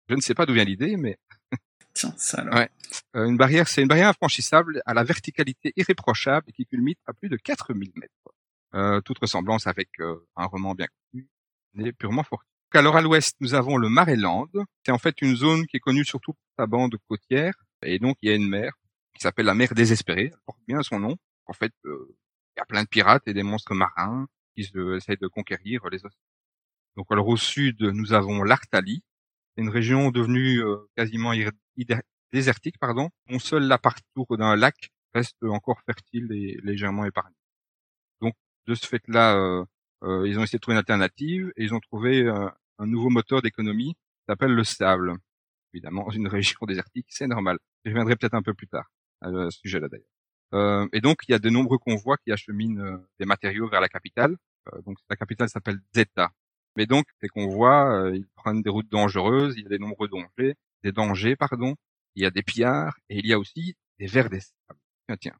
Je 0.08 0.14
ne 0.14 0.20
sais 0.20 0.34
pas 0.34 0.46
d'où 0.46 0.54
vient 0.54 0.62
l'idée, 0.62 0.96
mais 0.96 1.18
Tiens, 1.94 2.14
ça 2.16 2.42
alors. 2.42 2.54
Ouais. 2.54 2.70
Euh, 3.16 3.26
une 3.26 3.36
barrière, 3.36 3.66
c'est 3.66 3.82
une 3.82 3.88
barrière 3.88 4.06
infranchissable 4.06 4.80
à 4.86 4.94
la 4.94 5.02
verticalité 5.02 5.72
irréprochable 5.74 6.48
et 6.48 6.52
qui 6.52 6.64
culmine 6.64 6.94
à 7.06 7.12
plus 7.12 7.28
de 7.28 7.36
4000 7.36 7.90
mètres. 7.96 8.12
Euh, 8.74 9.00
toute 9.00 9.18
ressemblance 9.18 9.66
avec 9.66 9.88
euh, 9.98 10.24
un 10.36 10.46
roman 10.46 10.76
bien 10.76 10.86
connu 11.10 11.28
n'est 11.74 11.92
purement 11.92 12.22
fortuite. 12.22 12.48
Alors 12.70 12.96
à 12.96 13.02
l'ouest, 13.02 13.34
nous 13.40 13.54
avons 13.54 13.76
le 13.76 13.88
Maryland. 13.88 14.46
C'est 14.86 14.92
en 14.92 14.98
fait 14.98 15.20
une 15.22 15.34
zone 15.34 15.66
qui 15.66 15.78
est 15.78 15.80
connue 15.80 16.04
surtout 16.04 16.34
pour 16.34 16.52
sa 16.56 16.68
bande 16.68 16.94
côtière. 17.08 17.54
Et 17.84 17.98
donc 17.98 18.16
il 18.22 18.30
y 18.30 18.32
a 18.32 18.36
une 18.36 18.48
mer 18.48 18.74
qui 19.12 19.22
s'appelle 19.22 19.46
la 19.46 19.54
mer 19.54 19.74
désespérée. 19.74 20.30
Elle 20.32 20.40
porte 20.46 20.60
bien 20.68 20.82
son 20.84 21.00
nom. 21.00 21.16
En 21.46 21.52
fait, 21.52 21.72
euh, 21.84 22.16
il 22.54 22.60
y 22.60 22.62
a 22.62 22.64
plein 22.64 22.84
de 22.84 22.88
pirates 22.88 23.26
et 23.26 23.34
des 23.34 23.42
monstres 23.42 23.74
marins 23.74 24.28
qui 24.56 24.70
essayent 24.96 25.16
de 25.16 25.28
conquérir 25.28 25.88
les 25.90 25.98
océans. 26.04 26.20
Donc 26.96 27.06
alors 27.10 27.28
au 27.28 27.36
sud, 27.36 27.80
nous 27.82 28.12
avons 28.12 28.42
l'Artalie. 28.42 29.02
Une 29.56 29.68
région 29.68 30.10
devenue 30.10 30.62
quasiment 30.96 31.32
désertique, 32.32 32.78
pardon, 32.78 33.10
dont 33.28 33.38
seule 33.38 33.64
la 33.64 33.78
d'un 34.36 34.56
lac 34.56 34.90
reste 35.14 35.42
encore 35.44 35.80
fertile 35.82 36.32
et 36.32 36.58
légèrement 36.62 37.04
épargnée. 37.04 37.36
Donc, 38.20 38.34
de 38.66 38.74
ce 38.74 38.86
fait-là, 38.86 39.36
euh, 39.36 39.64
euh, 40.04 40.28
ils 40.28 40.38
ont 40.38 40.42
essayé 40.42 40.58
de 40.58 40.62
trouver 40.62 40.74
une 40.74 40.78
alternative 40.78 41.52
et 41.56 41.64
ils 41.64 41.74
ont 41.74 41.80
trouvé 41.80 42.22
euh, 42.22 42.48
un 42.78 42.86
nouveau 42.86 43.10
moteur 43.10 43.42
d'économie 43.42 43.94
qui 43.94 44.24
s'appelle 44.28 44.52
le 44.52 44.64
sable. 44.64 45.16
Évidemment, 45.74 46.10
une 46.12 46.28
région 46.28 46.58
désertique, 46.66 47.06
c'est 47.10 47.26
normal. 47.26 47.58
Je 47.84 47.90
reviendrai 47.90 48.16
peut-être 48.16 48.34
un 48.34 48.42
peu 48.42 48.54
plus 48.54 48.68
tard 48.68 48.90
à 49.20 49.30
ce 49.30 49.58
sujet-là 49.60 49.88
d'ailleurs. 49.88 50.11
Euh, 50.54 50.86
et 50.92 51.00
donc, 51.00 51.18
il 51.28 51.32
y 51.32 51.34
a 51.34 51.38
de 51.38 51.50
nombreux 51.50 51.78
convois 51.78 52.16
qui 52.18 52.32
acheminent 52.32 52.98
des 53.18 53.26
matériaux 53.26 53.68
vers 53.68 53.80
la 53.80 53.88
capitale. 53.88 54.36
donc, 54.84 54.98
la 55.08 55.16
capitale 55.16 55.48
s'appelle 55.48 55.78
Zeta. 55.94 56.30
Mais 56.76 56.86
donc, 56.86 57.06
ces 57.20 57.28
convois, 57.28 58.10
ils 58.14 58.26
prennent 58.34 58.62
des 58.62 58.70
routes 58.70 58.88
dangereuses, 58.88 59.54
il 59.56 59.64
y 59.64 59.66
a 59.66 59.68
des 59.68 59.78
nombreux 59.78 60.08
dangers, 60.08 60.54
des 60.82 60.92
dangers, 60.92 61.36
pardon, 61.36 61.74
il 62.14 62.22
y 62.22 62.26
a 62.26 62.30
des 62.30 62.42
pillards 62.42 62.96
et 63.08 63.18
il 63.18 63.26
y 63.26 63.32
a 63.32 63.38
aussi 63.38 63.74
des 63.98 64.06
vers 64.06 64.28
des 64.28 64.40
sables. 64.40 64.80
Tiens, 65.06 65.16
tiens. 65.20 65.36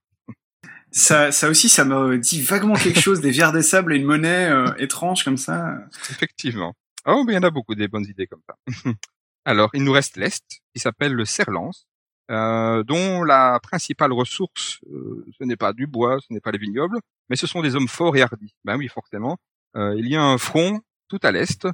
Ça, 0.91 1.33
ça 1.33 1.49
aussi, 1.49 1.69
ça 1.69 1.85
me 1.85 2.19
dit 2.19 2.43
vaguement 2.43 2.75
quelque 2.75 3.01
chose, 3.01 3.21
des 3.21 3.31
vers 3.31 3.53
des 3.53 3.63
sables 3.63 3.95
et 3.95 3.97
une 3.97 4.05
monnaie 4.05 4.51
euh, 4.51 4.75
étrange 4.77 5.25
comme 5.25 5.39
ça. 5.39 5.79
Effectivement. 6.11 6.75
Oh, 7.07 7.25
mais 7.27 7.33
il 7.33 7.37
y 7.37 7.39
en 7.39 7.43
a 7.43 7.51
beaucoup 7.51 7.75
des 7.75 7.89
bonnes 7.89 8.05
idées 8.05 8.27
comme 8.27 8.43
ça. 8.47 8.57
Alors, 9.45 9.71
il 9.73 9.85
nous 9.85 9.93
reste 9.93 10.17
l'Est, 10.17 10.45
qui 10.75 10.81
s'appelle 10.81 11.15
le 11.15 11.25
Serlance, 11.25 11.89
euh, 12.31 12.83
dont 12.85 13.25
la 13.25 13.59
principale 13.61 14.13
ressource, 14.13 14.81
euh, 14.91 15.25
ce 15.39 15.45
n'est 15.45 15.57
pas 15.57 15.73
du 15.73 15.87
bois, 15.87 16.19
ce 16.21 16.33
n'est 16.33 16.41
pas 16.41 16.53
les 16.53 16.59
vignobles, 16.59 16.99
mais 17.29 17.37
ce 17.37 17.47
sont 17.47 17.63
des 17.63 17.75
hommes 17.75 17.89
forts 17.89 18.17
et 18.17 18.23
hardis. 18.23 18.55
Ben 18.65 18.77
oui, 18.77 18.89
forcément. 18.89 19.39
Euh, 19.77 19.95
il 19.99 20.09
y 20.09 20.17
a 20.17 20.23
un 20.23 20.39
front 20.39 20.81
tout 21.09 21.19
à 21.23 21.33
l'Est, 21.33 21.67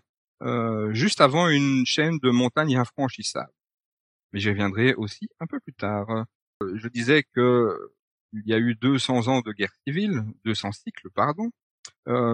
euh, 0.42 0.92
juste 0.92 1.20
avant 1.20 1.48
une 1.48 1.84
chaîne 1.84 2.18
de 2.18 2.30
montagnes 2.30 2.76
infranchissables. 2.76 3.52
Mais 4.32 4.40
j'y 4.40 4.50
reviendrai 4.50 4.94
aussi 4.94 5.28
un 5.40 5.46
peu 5.46 5.60
plus 5.60 5.74
tard. 5.74 6.26
Je 6.60 6.88
disais 6.88 7.24
que 7.34 7.92
il 8.32 8.42
y 8.46 8.52
a 8.52 8.58
eu 8.58 8.74
200 8.74 9.28
ans 9.28 9.40
de 9.40 9.52
guerre 9.52 9.72
civile, 9.86 10.24
200 10.44 10.72
cycles, 10.72 11.08
pardon. 11.14 11.50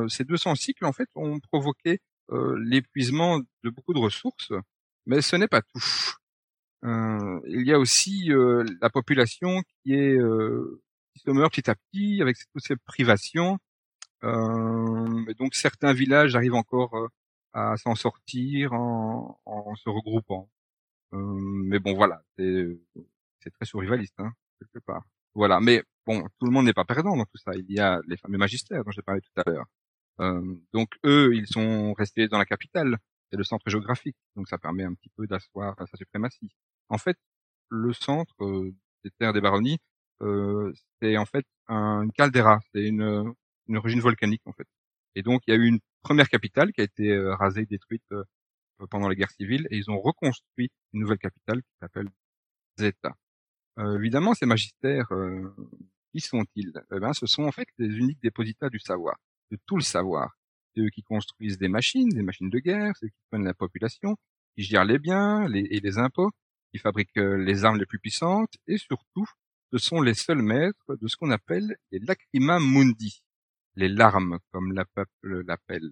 Ces 0.08 0.24
200 0.24 0.56
cycles, 0.56 0.84
en 0.86 0.92
fait, 0.92 1.08
ont 1.14 1.38
provoqué 1.38 2.00
l'épuisement 2.32 3.38
de 3.38 3.70
beaucoup 3.70 3.94
de 3.94 4.00
ressources, 4.00 4.52
mais 5.06 5.22
ce 5.22 5.36
n'est 5.36 5.46
pas 5.46 5.62
tout. 5.62 6.16
Euh, 6.84 7.40
il 7.46 7.66
y 7.66 7.72
a 7.72 7.78
aussi 7.78 8.30
euh, 8.32 8.64
la 8.80 8.90
population 8.90 9.62
qui 9.82 9.94
est 9.94 10.18
qui 11.14 11.20
se 11.20 11.30
meurt 11.30 11.52
petit 11.52 11.70
à 11.70 11.74
petit 11.74 12.20
avec 12.22 12.36
toutes 12.52 12.64
ces 12.64 12.76
privations. 12.76 13.58
donc 14.22 15.54
certains 15.54 15.92
villages 15.92 16.34
arrivent 16.36 16.54
encore 16.54 17.08
à 17.52 17.76
s'en 17.76 17.94
sortir 17.94 18.72
en, 18.72 19.40
en, 19.44 19.74
se 19.76 19.88
regroupant. 19.88 20.50
mais 21.12 21.78
bon, 21.78 21.94
voilà, 21.94 22.22
c'est 22.36 23.50
très 23.52 23.66
survivaliste 23.66 24.14
hein, 24.18 24.32
quelque 24.58 24.84
part. 24.84 25.04
Voilà, 25.34 25.60
mais 25.60 25.82
bon, 26.06 26.22
tout 26.38 26.46
le 26.46 26.52
monde 26.52 26.66
n'est 26.66 26.72
pas 26.72 26.84
perdant 26.84 27.16
dans 27.16 27.24
tout 27.24 27.38
ça. 27.38 27.52
Il 27.54 27.70
y 27.70 27.80
a 27.80 28.00
les 28.06 28.16
fameux 28.16 28.38
magistères 28.38 28.84
dont 28.84 28.92
j'ai 28.92 29.02
parlé 29.02 29.20
tout 29.20 29.40
à 29.40 29.50
l'heure. 29.50 29.66
Euh, 30.20 30.56
donc 30.72 30.90
eux, 31.04 31.34
ils 31.34 31.46
sont 31.46 31.92
restés 31.94 32.28
dans 32.28 32.38
la 32.38 32.44
capitale, 32.46 32.98
c'est 33.30 33.36
le 33.36 33.44
centre 33.44 33.68
géographique, 33.68 34.16
donc 34.36 34.48
ça 34.48 34.58
permet 34.58 34.84
un 34.84 34.94
petit 34.94 35.10
peu 35.16 35.26
d'asseoir 35.26 35.76
sa 35.78 35.96
suprématie. 35.96 36.54
En 36.88 36.98
fait, 36.98 37.16
le 37.70 37.92
centre 37.92 38.34
des 39.04 39.10
terres 39.18 39.32
des 39.32 39.40
baronnies, 39.40 39.78
euh, 40.22 40.72
c'est 41.00 41.16
en 41.16 41.26
fait 41.26 41.44
un, 41.68 42.08
caldeira, 42.16 42.60
c'est 42.72 42.84
une, 42.86 43.34
une 43.68 43.76
origine 43.76 44.00
volcanique 44.00 44.42
en 44.46 44.52
fait. 44.52 44.66
Et 45.14 45.22
donc 45.22 45.42
il 45.46 45.54
y 45.54 45.56
a 45.56 45.60
eu 45.60 45.66
une 45.66 45.80
première 46.02 46.28
capitale 46.28 46.72
qui 46.72 46.80
a 46.80 46.84
été 46.84 47.18
rasée, 47.34 47.66
détruite 47.66 48.04
pendant 48.90 49.08
la 49.08 49.14
guerre 49.14 49.30
civile, 49.30 49.66
et 49.70 49.76
ils 49.76 49.90
ont 49.90 50.00
reconstruit 50.00 50.70
une 50.92 51.00
nouvelle 51.00 51.18
capitale 51.18 51.62
qui 51.62 51.78
s'appelle 51.80 52.08
Zeta. 52.78 53.14
Euh, 53.78 53.98
évidemment, 53.98 54.34
ces 54.34 54.46
magistères, 54.46 55.12
euh, 55.12 55.54
qui 56.12 56.20
sont-ils? 56.20 56.72
Eh 56.92 57.00
ben, 57.00 57.12
Ce 57.12 57.26
sont 57.26 57.44
en 57.44 57.52
fait 57.52 57.68
les 57.78 57.88
uniques 57.88 58.22
dépositaires 58.22 58.70
du 58.70 58.78
savoir, 58.78 59.16
de 59.50 59.58
tout 59.66 59.76
le 59.76 59.82
savoir. 59.82 60.36
C'est 60.74 60.82
eux 60.82 60.90
qui 60.90 61.02
construisent 61.02 61.58
des 61.58 61.68
machines, 61.68 62.08
des 62.08 62.22
machines 62.22 62.50
de 62.50 62.58
guerre, 62.58 62.92
c'est 62.98 63.06
eux 63.06 63.10
qui 63.10 63.22
prennent 63.30 63.44
la 63.44 63.54
population, 63.54 64.16
qui 64.56 64.64
gèrent 64.64 64.84
les 64.84 64.98
biens 64.98 65.48
les, 65.48 65.66
et 65.70 65.80
les 65.80 65.98
impôts, 65.98 66.30
fabriquent 66.78 67.16
euh, 67.18 67.36
les 67.36 67.64
armes 67.64 67.78
les 67.78 67.86
plus 67.86 67.98
puissantes, 67.98 68.54
et 68.66 68.78
surtout, 68.78 69.26
ce 69.72 69.78
sont 69.78 70.00
les 70.00 70.14
seuls 70.14 70.42
maîtres 70.42 70.96
de 71.00 71.08
ce 71.08 71.16
qu'on 71.16 71.30
appelle 71.30 71.76
les 71.90 71.98
lacrima 71.98 72.58
mundi, 72.60 73.22
les 73.76 73.88
larmes, 73.88 74.38
comme 74.52 74.72
la 74.72 74.84
peuple 74.84 75.42
l'appelle. 75.46 75.90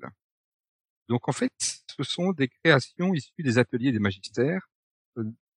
Donc 1.09 1.29
en 1.29 1.33
fait, 1.33 1.53
ce 1.59 2.03
sont 2.03 2.33
des 2.33 2.49
créations 2.49 3.15
issues 3.15 3.43
des 3.43 3.59
ateliers 3.59 3.93
des 3.93 3.99
magistères, 3.99 4.69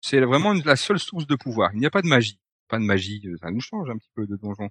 c'est 0.01 0.21
vraiment 0.21 0.53
la 0.53 0.77
seule 0.77 0.99
source 0.99 1.27
de 1.27 1.35
pouvoir. 1.35 1.71
Il 1.73 1.81
n'y 1.81 1.87
a 1.87 1.91
pas 1.91 2.03
de 2.03 2.09
magie. 2.09 2.39
Pas 2.69 2.79
de 2.79 2.85
magie, 2.85 3.23
euh, 3.27 3.37
ça 3.39 3.51
nous 3.51 3.61
change 3.61 3.89
un 3.89 3.97
petit 3.97 4.11
peu 4.15 4.27
de 4.27 4.37
donjon. 4.37 4.69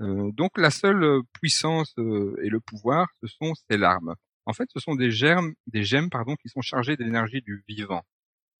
Euh, 0.00 0.30
donc 0.32 0.56
la 0.58 0.70
seule 0.70 1.02
euh, 1.02 1.22
puissance 1.32 1.94
et 1.98 2.48
le 2.48 2.60
pouvoir, 2.60 3.08
ce 3.20 3.26
sont 3.26 3.52
ces 3.68 3.78
larmes. 3.78 4.14
En 4.44 4.52
fait, 4.52 4.68
ce 4.72 4.78
sont 4.78 4.94
des 4.94 5.10
germes, 5.10 5.54
des 5.66 5.82
gemmes, 5.82 6.08
pardon, 6.08 6.36
qui 6.36 6.48
sont 6.48 6.60
chargées 6.60 6.96
de 6.96 7.02
l'énergie 7.02 7.42
du 7.42 7.64
vivant. 7.66 8.02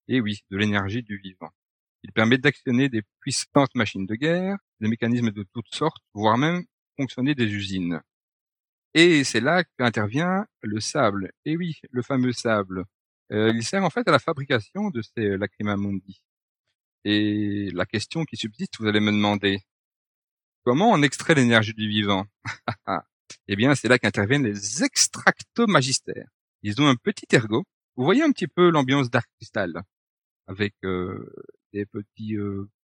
Et 0.07 0.21
oui, 0.21 0.39
de 0.49 0.57
l'énergie 0.57 1.03
du 1.03 1.17
vivant. 1.17 1.51
Ils 2.03 2.11
permettent 2.11 2.41
d'actionner 2.41 2.89
des 2.89 3.01
puissantes 3.19 3.75
machines 3.75 4.05
de 4.05 4.15
guerre, 4.15 4.57
des 4.79 4.87
mécanismes 4.87 5.31
de 5.31 5.43
toutes 5.53 5.73
sortes, 5.73 6.03
voire 6.13 6.37
même 6.37 6.63
fonctionner 6.95 7.35
des 7.35 7.45
usines. 7.45 8.01
Et 8.93 9.23
c'est 9.23 9.41
là 9.41 9.63
qu'intervient 9.77 10.47
le 10.61 10.79
sable. 10.79 11.31
Et 11.45 11.57
oui, 11.57 11.79
le 11.91 12.01
fameux 12.01 12.31
sable. 12.31 12.85
Euh, 13.31 13.51
il 13.53 13.63
sert 13.63 13.83
en 13.83 13.89
fait 13.89 14.07
à 14.07 14.11
la 14.11 14.19
fabrication 14.19 14.89
de 14.89 15.01
ces 15.01 15.37
lacrimamundi. 15.37 16.21
Et 17.03 17.69
la 17.73 17.85
question 17.85 18.25
qui 18.25 18.37
subsiste, 18.37 18.77
vous 18.79 18.87
allez 18.87 18.99
me 18.99 19.11
demander, 19.11 19.61
comment 20.63 20.91
on 20.91 21.01
extrait 21.01 21.35
l'énergie 21.35 21.73
du 21.73 21.87
vivant? 21.87 22.25
Eh 23.49 23.55
bien, 23.57 23.75
c'est 23.75 23.89
là 23.89 23.99
qu'interviennent 23.99 24.45
les 24.45 24.83
extractomagistères. 24.83 26.29
Ils 26.63 26.81
ont 26.81 26.87
un 26.87 26.95
petit 26.95 27.27
ergot. 27.33 27.65
Vous 27.95 28.03
voyez 28.03 28.23
un 28.23 28.31
petit 28.31 28.47
peu 28.47 28.69
l'ambiance 28.69 29.09
Dark 29.09 29.27
Crystal, 29.37 29.81
avec 30.47 30.73
des 30.81 31.85
petits 31.85 32.35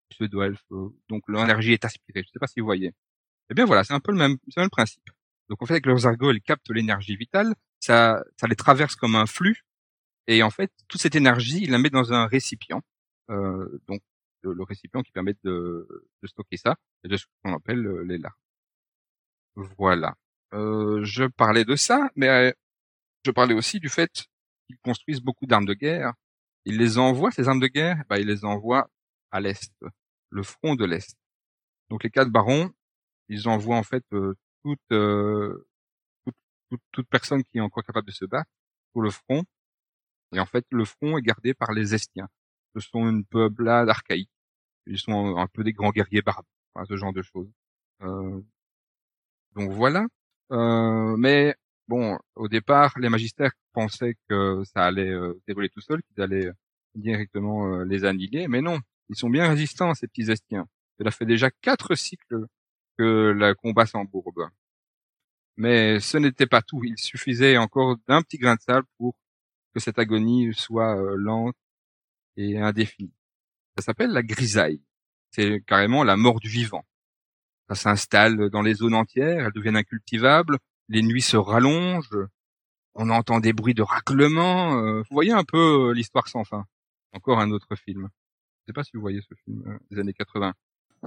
pseudo-elfes, 0.08 0.64
donc 1.08 1.22
l'énergie 1.28 1.72
est 1.72 1.84
aspirée. 1.84 2.22
Je 2.22 2.28
ne 2.28 2.32
sais 2.32 2.38
pas 2.38 2.46
si 2.46 2.60
vous 2.60 2.66
voyez. 2.66 2.92
Eh 3.50 3.54
bien 3.54 3.64
voilà, 3.64 3.84
c'est 3.84 3.94
un 3.94 4.00
peu 4.00 4.12
le 4.12 4.18
même, 4.18 4.36
c'est 4.48 4.58
le 4.58 4.62
même 4.62 4.70
principe. 4.70 5.10
Donc 5.48 5.62
en 5.62 5.66
fait, 5.66 5.74
avec 5.74 5.86
leurs 5.86 6.06
ergots, 6.06 6.32
ils 6.32 6.40
captent 6.40 6.70
l'énergie 6.70 7.16
vitale, 7.16 7.54
ça, 7.80 8.22
ça 8.36 8.46
les 8.46 8.56
traverse 8.56 8.94
comme 8.94 9.16
un 9.16 9.26
flux, 9.26 9.64
et 10.26 10.44
en 10.44 10.50
fait, 10.50 10.70
toute 10.86 11.00
cette 11.00 11.16
énergie, 11.16 11.60
il 11.62 11.72
la 11.72 11.78
met 11.78 11.90
dans 11.90 12.12
un 12.12 12.26
récipient. 12.26 12.82
Euh, 13.30 13.80
donc, 13.88 14.00
le, 14.42 14.62
récipient 14.62 15.02
qui 15.02 15.10
permet 15.10 15.34
de, 15.42 16.06
de, 16.22 16.26
stocker 16.28 16.56
ça, 16.56 16.76
et 17.04 17.08
de 17.08 17.16
ce 17.16 17.26
qu'on 17.42 17.54
appelle 17.54 17.82
les 18.06 18.16
larmes. 18.16 18.34
Voilà. 19.76 20.14
Euh, 20.54 21.02
je 21.04 21.24
parlais 21.24 21.64
de 21.64 21.74
ça, 21.74 22.10
mais 22.14 22.54
je 23.24 23.30
parlais 23.32 23.54
aussi 23.54 23.80
du 23.80 23.88
fait 23.88 24.28
qu'ils 24.66 24.78
construisent 24.78 25.20
beaucoup 25.20 25.46
d'armes 25.46 25.66
de 25.66 25.74
guerre. 25.74 26.14
Ils 26.64 26.78
les 26.78 26.98
envoient, 26.98 27.30
ces 27.30 27.48
armes 27.48 27.60
de 27.60 27.66
guerre, 27.66 28.02
bah, 28.08 28.18
ils 28.18 28.26
les 28.26 28.44
envoient 28.44 28.90
à 29.30 29.40
l'Est, 29.40 29.72
le 30.30 30.42
front 30.42 30.74
de 30.74 30.84
l'Est. 30.84 31.16
Donc 31.88 32.04
les 32.04 32.10
quatre 32.10 32.30
barons, 32.30 32.70
ils 33.28 33.48
envoient 33.48 33.76
en 33.76 33.82
fait 33.82 34.04
euh, 34.12 34.34
toute, 34.62 34.78
toute, 34.88 36.34
toute, 36.70 36.80
toute, 36.92 37.08
personne 37.08 37.42
qui 37.44 37.58
est 37.58 37.60
encore 37.60 37.84
capable 37.84 38.08
de 38.08 38.12
se 38.12 38.24
battre 38.24 38.50
pour 38.92 39.02
le 39.02 39.10
front 39.10 39.44
et 40.32 40.40
en 40.40 40.46
fait, 40.46 40.64
le 40.70 40.84
front 40.84 41.18
est 41.18 41.22
gardé 41.22 41.54
par 41.54 41.72
les 41.72 41.94
Estiens. 41.94 42.28
Ce 42.74 42.80
sont 42.80 43.08
une 43.08 43.24
peuplade 43.24 43.88
archaïque. 43.88 44.30
Ils 44.86 44.98
sont 44.98 45.36
un 45.36 45.46
peu 45.46 45.64
des 45.64 45.72
grands 45.72 45.90
guerriers 45.90 46.22
enfin, 46.26 46.84
ce 46.84 46.96
genre 46.96 47.12
de 47.12 47.22
choses. 47.22 47.50
Euh, 48.02 48.40
donc 49.54 49.72
voilà. 49.72 50.06
Euh, 50.52 51.16
mais 51.16 51.54
bon, 51.90 52.18
au 52.36 52.48
départ, 52.48 52.94
les 52.98 53.08
magistères 53.08 53.52
pensaient 53.72 54.16
que 54.28 54.62
ça 54.64 54.84
allait 54.84 55.10
euh, 55.10 55.34
dérouler 55.46 55.68
tout 55.68 55.80
seul, 55.80 56.00
qu'ils 56.04 56.22
allaient 56.22 56.46
euh, 56.46 56.52
directement 56.94 57.74
euh, 57.74 57.84
les 57.84 58.04
annihiler, 58.04 58.46
mais 58.48 58.62
non. 58.62 58.78
Ils 59.08 59.16
sont 59.16 59.28
bien 59.28 59.48
résistants, 59.48 59.92
ces 59.94 60.06
petits 60.06 60.30
Estiens. 60.30 60.66
Cela 60.98 61.10
fait 61.10 61.26
déjà 61.26 61.50
quatre 61.50 61.96
cycles 61.96 62.46
que 62.96 63.32
le 63.32 63.54
combat 63.54 63.86
s'embourbe. 63.86 64.48
Mais 65.56 65.98
ce 65.98 66.16
n'était 66.16 66.46
pas 66.46 66.62
tout. 66.62 66.82
Il 66.84 66.96
suffisait 66.96 67.56
encore 67.56 67.96
d'un 68.06 68.22
petit 68.22 68.38
grain 68.38 68.54
de 68.54 68.60
sable 68.60 68.86
pour 68.96 69.16
que 69.74 69.80
cette 69.80 69.98
agonie 69.98 70.54
soit 70.54 70.96
euh, 70.96 71.16
lente 71.16 71.56
et 72.36 72.58
indéfinie. 72.58 73.12
Ça 73.76 73.84
s'appelle 73.84 74.10
la 74.10 74.22
grisaille. 74.22 74.80
C'est 75.32 75.60
carrément 75.66 76.04
la 76.04 76.16
mort 76.16 76.38
du 76.38 76.48
vivant. 76.48 76.84
Ça 77.68 77.74
s'installe 77.74 78.50
dans 78.50 78.62
les 78.62 78.74
zones 78.74 78.94
entières, 78.94 79.46
elles 79.46 79.52
deviennent 79.52 79.76
incultivables, 79.76 80.58
les 80.90 81.02
nuits 81.02 81.22
se 81.22 81.38
rallongent, 81.38 82.26
on 82.94 83.08
entend 83.08 83.40
des 83.40 83.54
bruits 83.54 83.74
de 83.74 83.82
raclement. 83.82 84.78
Euh, 84.78 84.98
vous 84.98 85.14
voyez 85.14 85.32
un 85.32 85.44
peu 85.44 85.88
euh, 85.88 85.94
l'histoire 85.94 86.28
sans 86.28 86.44
fin. 86.44 86.66
Encore 87.12 87.40
un 87.40 87.50
autre 87.50 87.74
film. 87.76 88.08
Je 88.60 88.66
sais 88.66 88.72
pas 88.74 88.84
si 88.84 88.90
vous 88.94 89.00
voyez 89.00 89.20
ce 89.22 89.34
film 89.44 89.78
des 89.90 89.98
années 89.98 90.12
80. 90.12 90.52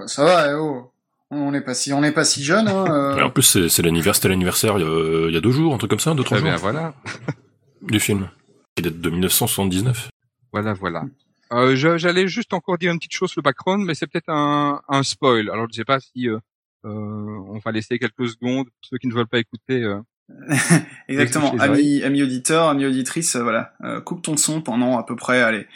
Ça 0.06 0.24
va, 0.24 0.50
eh 0.50 0.54
oh. 0.54 0.90
On 1.30 1.50
n'est 1.50 1.62
pas 1.62 1.74
si, 1.74 1.92
on 1.92 2.00
n'est 2.00 2.12
pas 2.12 2.24
si 2.24 2.42
jeune. 2.42 2.68
Hein, 2.68 3.22
en 3.22 3.30
plus, 3.30 3.68
c'est 3.68 3.82
l'anniversaire, 3.82 4.14
c'était 4.16 4.28
l'anniversaire 4.28 4.78
il 4.78 5.32
y 5.32 5.36
a 5.36 5.40
deux 5.40 5.50
jours, 5.50 5.74
un 5.74 5.78
truc 5.78 5.90
comme 5.90 6.00
ça, 6.00 6.14
deux 6.14 6.24
trois 6.24 6.38
jours. 6.38 6.48
Bien, 6.48 6.56
voilà. 6.56 6.94
du 7.82 8.00
film 8.00 8.28
qui 8.76 8.82
date 8.82 9.00
de 9.00 9.10
1979. 9.10 10.10
Voilà, 10.52 10.72
voilà. 10.74 11.04
Euh, 11.52 11.76
J'allais 11.76 12.28
juste 12.28 12.52
encore 12.52 12.78
dire 12.78 12.92
une 12.92 12.98
petite 12.98 13.14
chose 13.14 13.30
sur 13.30 13.40
le 13.40 13.44
background, 13.44 13.84
mais 13.84 13.94
c'est 13.94 14.06
peut-être 14.06 14.28
un, 14.28 14.80
un, 14.88 15.02
spoil. 15.02 15.50
Alors 15.50 15.66
je 15.70 15.76
sais 15.76 15.84
pas 15.84 16.00
si 16.00 16.28
euh, 16.28 16.34
euh, 16.34 16.40
on 16.84 17.58
va 17.58 17.72
laisser 17.72 17.98
quelques 17.98 18.28
secondes 18.28 18.66
pour 18.66 18.84
ceux 18.88 18.98
qui 18.98 19.08
ne 19.08 19.14
veulent 19.14 19.28
pas 19.28 19.38
écouter. 19.38 19.82
Euh, 19.82 20.00
Exactement, 21.08 21.52
amis, 21.58 22.02
amis 22.02 22.22
auditeurs, 22.22 22.68
amis 22.68 22.86
auditrices, 22.86 23.36
euh, 23.36 23.42
voilà, 23.42 23.74
euh, 23.82 24.00
coupe 24.00 24.22
ton 24.22 24.36
son 24.36 24.62
pendant 24.62 24.98
à 24.98 25.04
peu 25.04 25.16
près, 25.16 25.42
allez, 25.42 25.66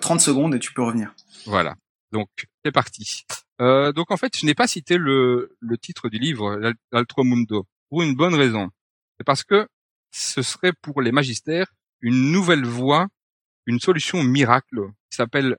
30 0.00 0.20
secondes 0.20 0.54
et 0.54 0.58
tu 0.58 0.72
peux 0.72 0.82
revenir. 0.82 1.14
Voilà, 1.46 1.74
donc 2.12 2.28
c'est 2.64 2.72
parti. 2.72 3.24
donc 3.58 4.10
en 4.10 4.16
fait, 4.16 4.36
je 4.36 4.46
n'ai 4.46 4.54
pas 4.54 4.66
cité 4.66 4.96
le, 4.96 5.56
le 5.60 5.78
titre 5.78 6.08
du 6.08 6.18
livre, 6.18 6.72
l'Altro 6.92 7.24
Mundo, 7.24 7.66
pour 7.90 8.02
une 8.02 8.14
bonne 8.14 8.34
raison. 8.34 8.70
C'est 9.18 9.24
parce 9.24 9.44
que 9.44 9.66
ce 10.10 10.42
serait 10.42 10.72
pour 10.82 11.00
les 11.00 11.12
magistères 11.12 11.72
une 12.00 12.32
nouvelle 12.32 12.64
voie, 12.64 13.08
une 13.66 13.80
solution 13.80 14.22
miracle 14.22 14.80
qui 15.10 15.16
s'appelle, 15.16 15.56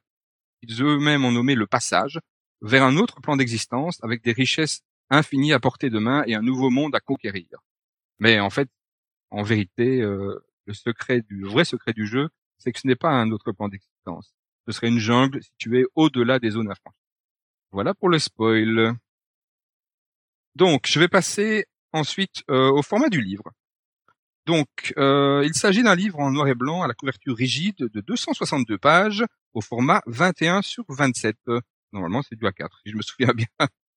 ils 0.62 0.82
eux-mêmes 0.84 1.26
ont 1.26 1.32
nommé 1.32 1.56
le 1.56 1.68
passage, 1.68 2.20
vers 2.62 2.84
un 2.84 2.98
autre 2.98 3.22
plan 3.22 3.36
d'existence 3.36 4.00
avec 4.04 4.24
des 4.24 4.32
richesses 4.32 4.82
infinies 5.10 5.54
à 5.54 5.60
portée 5.60 5.90
de 5.90 6.00
main 6.00 6.24
et 6.28 6.36
un 6.36 6.42
nouveau 6.42 6.70
monde 6.70 6.96
à 6.96 7.00
conquérir. 7.00 7.48
Mais 8.20 8.40
en 8.40 8.50
fait, 8.50 8.70
en 9.32 9.44
vérité, 9.44 10.02
euh, 10.02 10.40
le 10.66 10.74
secret 10.74 11.22
du 11.22 11.44
vrai 11.44 11.66
secret 11.66 11.94
du 11.94 12.06
jeu, 12.06 12.30
c'est 12.58 12.72
que 12.72 12.80
ce 12.80 12.88
n'est 12.88 12.96
pas 12.96 13.12
un 13.12 13.32
autre 13.32 13.52
plan 13.52 13.70
d'existence. 13.70 14.34
Ce 14.68 14.74
serait 14.74 14.88
une 14.88 15.00
jungle 15.00 15.44
située 15.44 15.86
au-delà 15.96 16.40
des 16.40 16.52
zones 16.52 16.72
à 16.72 16.76
Voilà 17.72 17.94
pour 17.94 18.10
le 18.10 18.20
spoil. 18.20 18.96
Donc, 20.56 20.88
je 20.88 21.00
vais 21.00 21.08
passer 21.08 21.66
ensuite 21.92 22.44
euh, 22.50 22.72
au 22.72 22.82
format 22.82 23.10
du 23.10 23.22
livre. 23.22 23.52
Donc, 24.46 24.94
euh, 24.98 25.42
il 25.46 25.54
s'agit 25.54 25.84
d'un 25.84 25.96
livre 25.96 26.20
en 26.20 26.32
noir 26.32 26.48
et 26.48 26.56
blanc 26.56 26.82
à 26.82 26.88
la 26.88 26.94
couverture 26.94 27.36
rigide 27.36 27.78
de 27.78 28.02
262 28.02 28.78
pages 28.78 29.24
au 29.54 29.62
format 29.62 30.02
21 30.06 30.62
sur 30.62 30.86
27. 30.90 31.38
Euh, 31.48 31.62
Normalement, 31.94 32.24
c'est 32.24 32.36
du 32.36 32.44
A4, 32.44 32.70
si 32.84 32.92
je 32.92 32.98
me 32.98 33.02
souviens 33.04 33.34
bien. 33.36 33.48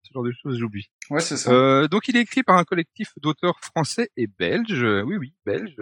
Ce 0.06 0.12
genre 0.12 0.22
de 0.22 0.32
choses, 0.32 0.58
j'oublie. 0.58 0.88
Ouais, 1.10 1.20
c'est 1.20 1.36
ça. 1.36 1.50
Euh, 1.50 1.88
donc, 1.88 2.06
il 2.08 2.16
est 2.16 2.20
écrit 2.20 2.42
par 2.42 2.56
un 2.56 2.64
collectif 2.64 3.12
d'auteurs 3.18 3.58
français 3.60 4.10
et 4.16 4.26
belges, 4.26 4.86
oui, 5.04 5.16
oui, 5.16 5.34
belges, 5.44 5.76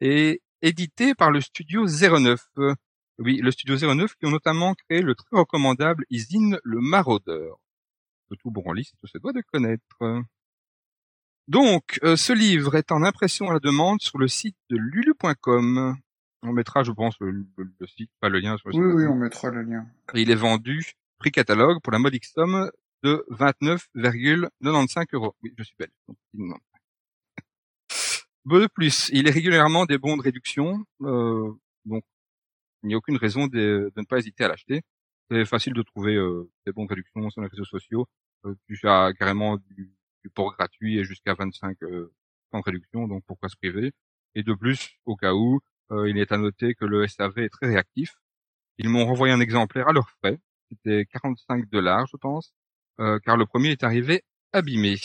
et 0.00 0.42
édité 0.62 1.14
par 1.14 1.30
le 1.30 1.40
studio 1.40 1.86
09. 1.86 2.40
Euh, 2.58 2.74
oui, 3.18 3.38
le 3.42 3.50
studio 3.50 3.76
09 3.76 4.14
qui 4.16 4.26
ont 4.26 4.30
notamment 4.30 4.74
créé 4.74 5.02
le 5.02 5.14
très 5.14 5.36
recommandable 5.36 6.04
Isine 6.10 6.58
le 6.64 6.80
Maraudeur. 6.80 7.58
Que 8.30 8.34
tout 8.36 8.50
branliste 8.50 8.94
se 9.04 9.18
doit 9.18 9.32
de 9.32 9.42
connaître. 9.52 9.84
Donc, 11.48 11.98
euh, 12.04 12.16
ce 12.16 12.32
livre 12.32 12.76
est 12.76 12.92
en 12.92 13.02
impression 13.02 13.50
à 13.50 13.52
la 13.54 13.58
demande 13.58 14.00
sur 14.00 14.18
le 14.18 14.28
site 14.28 14.56
de 14.70 14.76
lulu.com. 14.76 15.96
On 16.42 16.52
mettra, 16.52 16.82
je 16.84 16.92
pense, 16.92 17.16
le, 17.20 17.32
le- 17.32 17.46
le 17.78 17.86
site, 17.86 18.10
pas 18.20 18.28
le 18.28 18.38
lien 18.38 18.56
sur 18.56 18.68
le 18.68 18.72
site. 18.72 18.82
Oui, 18.82 18.92
oui, 18.94 19.06
on 19.06 19.16
mettra 19.16 19.50
le 19.50 19.62
lien. 19.62 19.86
Et 20.14 20.22
il 20.22 20.30
est 20.30 20.34
vendu 20.36 20.92
prix 21.18 21.32
catalogue 21.32 21.82
pour 21.82 21.92
la 21.92 21.98
modique 21.98 22.24
somme 22.24 22.70
de 23.02 23.24
29,95 23.30 25.06
euros. 25.12 25.34
Oui, 25.42 25.52
je 25.56 25.62
suis 25.64 25.74
belge. 25.78 25.92
de 28.44 28.66
plus, 28.68 29.10
il 29.12 29.28
est 29.28 29.30
régulièrement 29.30 29.86
des 29.86 29.98
bons 29.98 30.16
de 30.16 30.22
réduction, 30.22 30.84
euh, 31.02 31.52
donc 31.84 32.04
il 32.82 32.88
n'y 32.88 32.94
a 32.94 32.96
aucune 32.96 33.16
raison 33.16 33.46
de, 33.46 33.92
ne 33.96 34.04
pas 34.04 34.18
hésiter 34.18 34.44
à 34.44 34.48
l'acheter. 34.48 34.82
C'est 35.30 35.44
facile 35.44 35.74
de 35.74 35.82
trouver 35.82 36.14
euh, 36.16 36.50
des 36.66 36.72
bons 36.72 36.84
de 36.84 36.90
réduction 36.90 37.30
sur 37.30 37.42
les 37.42 37.48
réseaux 37.48 37.64
sociaux. 37.64 38.06
Euh, 38.46 38.54
tu 38.66 38.88
as 38.88 39.12
carrément 39.12 39.56
du, 39.58 39.94
du 40.22 40.30
port 40.30 40.54
gratuit 40.56 40.98
et 40.98 41.04
jusqu'à 41.04 41.34
25 41.34 41.82
euh, 41.82 42.12
de 42.52 42.62
réduction, 42.64 43.06
donc 43.08 43.24
pourquoi 43.26 43.48
se 43.48 43.56
priver? 43.56 43.92
Et 44.34 44.42
de 44.42 44.54
plus, 44.54 44.90
au 45.06 45.16
cas 45.16 45.34
où, 45.34 45.60
euh, 45.92 46.08
il 46.08 46.18
est 46.18 46.32
à 46.32 46.38
noter 46.38 46.74
que 46.74 46.84
le 46.84 47.06
SAV 47.06 47.38
est 47.38 47.48
très 47.48 47.66
réactif. 47.66 48.14
Ils 48.78 48.88
m'ont 48.88 49.06
renvoyé 49.06 49.32
un 49.34 49.40
exemplaire 49.40 49.88
à 49.88 49.92
leurs 49.92 50.10
frais. 50.10 50.38
C'était 50.70 51.06
45 51.06 51.68
dollars, 51.68 52.06
je 52.06 52.16
pense, 52.16 52.52
car 53.24 53.36
le 53.36 53.46
premier 53.46 53.70
est 53.70 53.84
arrivé 53.84 54.22
abîmé. 54.52 54.96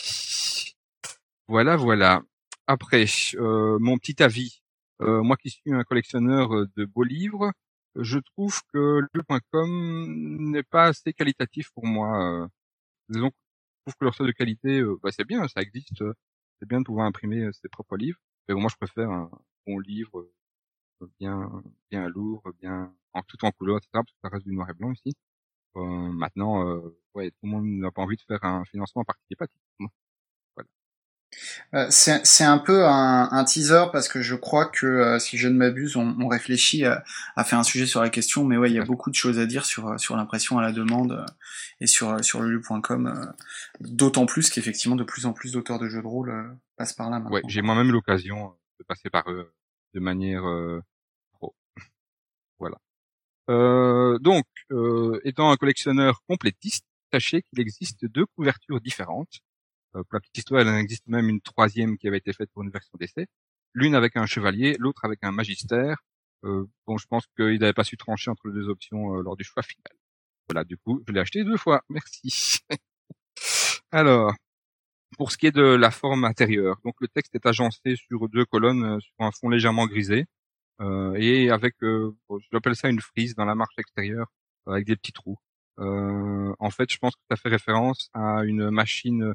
Voilà, 1.48 1.76
voilà. 1.76 2.22
Après, 2.66 3.04
euh, 3.36 3.78
mon 3.80 3.98
petit 3.98 4.22
avis. 4.22 4.60
Euh, 5.02 5.22
moi 5.22 5.36
qui 5.36 5.50
suis 5.50 5.72
un 5.72 5.84
collectionneur 5.84 6.54
euh, 6.54 6.66
de 6.76 6.84
beaux 6.86 7.04
livres, 7.04 7.52
je 7.96 8.18
trouve 8.18 8.60
que 8.72 9.00
le.com 9.12 10.50
n'est 10.50 10.62
pas 10.62 10.86
assez 10.86 11.12
qualitatif 11.12 11.70
pour 11.74 11.86
moi. 11.86 12.42
Euh, 12.44 12.48
disons, 13.10 13.30
je 13.86 13.92
trouve 13.92 13.94
que 14.00 14.04
leur 14.06 14.14
site 14.14 14.26
de 14.26 14.32
qualité, 14.32 14.80
euh, 14.80 14.98
bah, 15.02 15.10
c'est 15.12 15.24
bien, 15.26 15.48
ça 15.48 15.62
existe. 15.62 16.02
euh, 16.02 16.14
C'est 16.60 16.68
bien 16.68 16.80
de 16.80 16.84
pouvoir 16.86 17.06
imprimer 17.06 17.42
euh, 17.44 17.52
ses 17.52 17.68
propres 17.68 17.96
livres. 17.96 18.18
Mais 18.48 18.54
bon, 18.54 18.62
moi, 18.62 18.70
je 18.72 18.76
préfère 18.76 19.10
un 19.10 19.30
bon 19.66 19.78
livre 19.80 20.20
euh, 21.02 21.08
bien, 21.20 21.50
bien 21.90 22.08
lourd, 22.08 22.42
bien 22.60 22.94
en 23.12 23.22
tout 23.22 23.44
en 23.44 23.52
couleur, 23.52 23.78
etc. 23.78 23.90
Parce 23.94 24.12
que 24.12 24.18
ça 24.22 24.28
reste 24.30 24.46
du 24.46 24.52
noir 24.54 24.70
et 24.70 24.74
blanc 24.74 24.92
ici. 24.92 25.14
Euh, 25.76 25.82
maintenant, 26.12 26.66
euh, 26.66 26.98
ouais, 27.14 27.30
tout 27.30 27.36
le 27.44 27.48
monde 27.50 27.66
n'a 27.66 27.90
pas 27.90 28.02
envie 28.02 28.16
de 28.16 28.22
faire 28.22 28.42
un 28.44 28.64
financement 28.64 29.04
participatif. 29.04 29.56
Euh, 31.74 31.86
c'est 31.90 32.24
c'est 32.24 32.44
un 32.44 32.56
peu 32.56 32.86
un, 32.86 33.28
un 33.30 33.44
teaser 33.44 33.86
parce 33.92 34.08
que 34.08 34.22
je 34.22 34.34
crois 34.34 34.66
que 34.66 34.86
euh, 34.86 35.18
si 35.18 35.36
je 35.36 35.48
ne 35.48 35.54
m'abuse, 35.56 35.96
on, 35.96 36.16
on 36.20 36.28
réfléchit 36.28 36.84
à, 36.84 37.04
à 37.34 37.44
faire 37.44 37.58
un 37.58 37.62
sujet 37.64 37.84
sur 37.84 38.00
la 38.00 38.08
question, 38.08 38.44
mais 38.44 38.56
ouais, 38.56 38.70
il 38.70 38.74
y 38.74 38.78
a 38.78 38.84
beaucoup 38.84 39.10
de 39.10 39.14
choses 39.16 39.38
à 39.38 39.44
dire 39.44 39.66
sur 39.66 39.88
euh, 39.88 39.98
sur 39.98 40.16
l'impression 40.16 40.56
à 40.58 40.62
la 40.62 40.72
demande 40.72 41.12
euh, 41.12 41.26
et 41.80 41.86
sur 41.86 42.10
euh, 42.10 42.22
sur 42.22 42.42
lulu.com. 42.42 43.06
euh, 43.08 43.26
D'autant 43.80 44.24
plus 44.24 44.48
qu'effectivement 44.50 44.96
de 44.96 45.04
plus 45.04 45.26
en 45.26 45.32
plus 45.32 45.52
d'auteurs 45.52 45.78
de 45.78 45.88
jeux 45.88 46.00
de 46.00 46.06
rôle 46.06 46.30
euh, 46.30 46.44
passent 46.76 46.94
par 46.94 47.10
là 47.10 47.18
maintenant. 47.18 47.34
Ouais, 47.34 47.42
j'ai 47.48 47.60
moi-même 47.60 47.90
l'occasion 47.90 48.46
euh, 48.46 48.50
de 48.78 48.84
passer 48.84 49.10
par 49.10 49.28
eux 49.30 49.52
de 49.94 50.00
manière 50.00 50.46
euh, 50.48 50.80
pro. 51.32 51.54
voilà. 52.60 52.76
Euh, 53.48 54.18
donc, 54.18 54.44
euh, 54.72 55.20
étant 55.24 55.50
un 55.50 55.56
collectionneur 55.56 56.20
complétiste, 56.28 56.84
sachez 57.12 57.42
qu'il 57.42 57.60
existe 57.60 58.04
deux 58.06 58.26
couvertures 58.36 58.80
différentes. 58.80 59.40
Euh, 59.96 60.02
pour 60.04 60.14
la 60.14 60.20
petite 60.20 60.38
histoire, 60.38 60.62
il 60.62 60.68
en 60.68 60.76
existe 60.76 61.06
même 61.06 61.28
une 61.28 61.40
troisième 61.40 61.96
qui 61.98 62.08
avait 62.08 62.18
été 62.18 62.32
faite 62.32 62.50
pour 62.52 62.62
une 62.62 62.70
version 62.70 62.96
d'essai. 62.98 63.26
L'une 63.74 63.94
avec 63.94 64.16
un 64.16 64.26
chevalier, 64.26 64.76
l'autre 64.78 65.04
avec 65.04 65.20
un 65.22 65.32
magistère. 65.32 65.98
Euh, 66.44 66.66
bon, 66.86 66.98
je 66.98 67.06
pense 67.06 67.26
qu'il 67.36 67.58
n'avait 67.60 67.72
pas 67.72 67.84
su 67.84 67.96
trancher 67.96 68.30
entre 68.30 68.48
les 68.48 68.54
deux 68.54 68.68
options 68.68 69.16
euh, 69.16 69.22
lors 69.22 69.36
du 69.36 69.44
choix 69.44 69.62
final. 69.62 69.92
Voilà, 70.48 70.64
du 70.64 70.76
coup, 70.78 71.02
je 71.06 71.12
l'ai 71.12 71.20
acheté 71.20 71.44
deux 71.44 71.56
fois. 71.56 71.82
Merci. 71.88 72.60
Alors, 73.90 74.34
pour 75.18 75.32
ce 75.32 75.38
qui 75.38 75.46
est 75.46 75.52
de 75.52 75.62
la 75.62 75.90
forme 75.90 76.24
intérieure, 76.24 76.78
donc 76.84 76.94
le 77.00 77.08
texte 77.08 77.34
est 77.34 77.46
agencé 77.46 77.96
sur 77.96 78.28
deux 78.28 78.44
colonnes 78.44 79.00
sur 79.00 79.14
un 79.20 79.30
fond 79.32 79.48
légèrement 79.48 79.86
grisé 79.86 80.26
et 80.80 81.50
avec, 81.50 81.74
euh, 81.82 82.14
bon, 82.28 82.38
j'appelle 82.52 82.76
ça 82.76 82.88
une 82.88 83.00
frise 83.00 83.34
dans 83.34 83.44
la 83.44 83.54
marche 83.54 83.74
extérieure 83.78 84.28
euh, 84.68 84.72
avec 84.72 84.86
des 84.86 84.96
petits 84.96 85.12
trous. 85.12 85.38
Euh, 85.78 86.54
en 86.58 86.70
fait, 86.70 86.90
je 86.90 86.98
pense 86.98 87.14
que 87.14 87.22
ça 87.30 87.36
fait 87.36 87.48
référence 87.48 88.10
à 88.14 88.44
une 88.44 88.70
machine, 88.70 89.34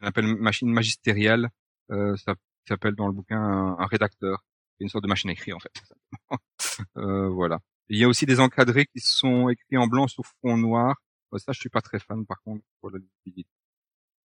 on 0.00 0.06
appelle 0.06 0.26
machine 0.26 0.70
magistériale, 0.70 1.50
euh, 1.90 2.16
ça 2.16 2.34
s'appelle 2.68 2.94
dans 2.94 3.06
le 3.06 3.12
bouquin 3.12 3.40
un, 3.40 3.78
un 3.78 3.86
rédacteur, 3.86 4.44
une 4.80 4.88
sorte 4.88 5.04
de 5.04 5.08
machine 5.08 5.30
à 5.30 5.32
écrire 5.32 5.56
en 5.56 5.60
fait. 5.60 5.72
euh, 6.96 7.28
voilà. 7.28 7.60
Il 7.88 7.98
y 7.98 8.04
a 8.04 8.08
aussi 8.08 8.26
des 8.26 8.40
encadrés 8.40 8.86
qui 8.86 9.00
sont 9.00 9.48
écrits 9.48 9.76
en 9.76 9.86
blanc 9.88 10.06
sur 10.08 10.24
fond 10.40 10.56
noir. 10.56 10.96
Euh, 11.34 11.38
ça, 11.38 11.52
je 11.52 11.60
suis 11.60 11.68
pas 11.70 11.80
très 11.82 11.98
fan 11.98 12.24
par 12.26 12.40
contre 12.42 12.64
pour 12.80 12.90
la 12.90 12.98
lisibilité. 12.98 13.50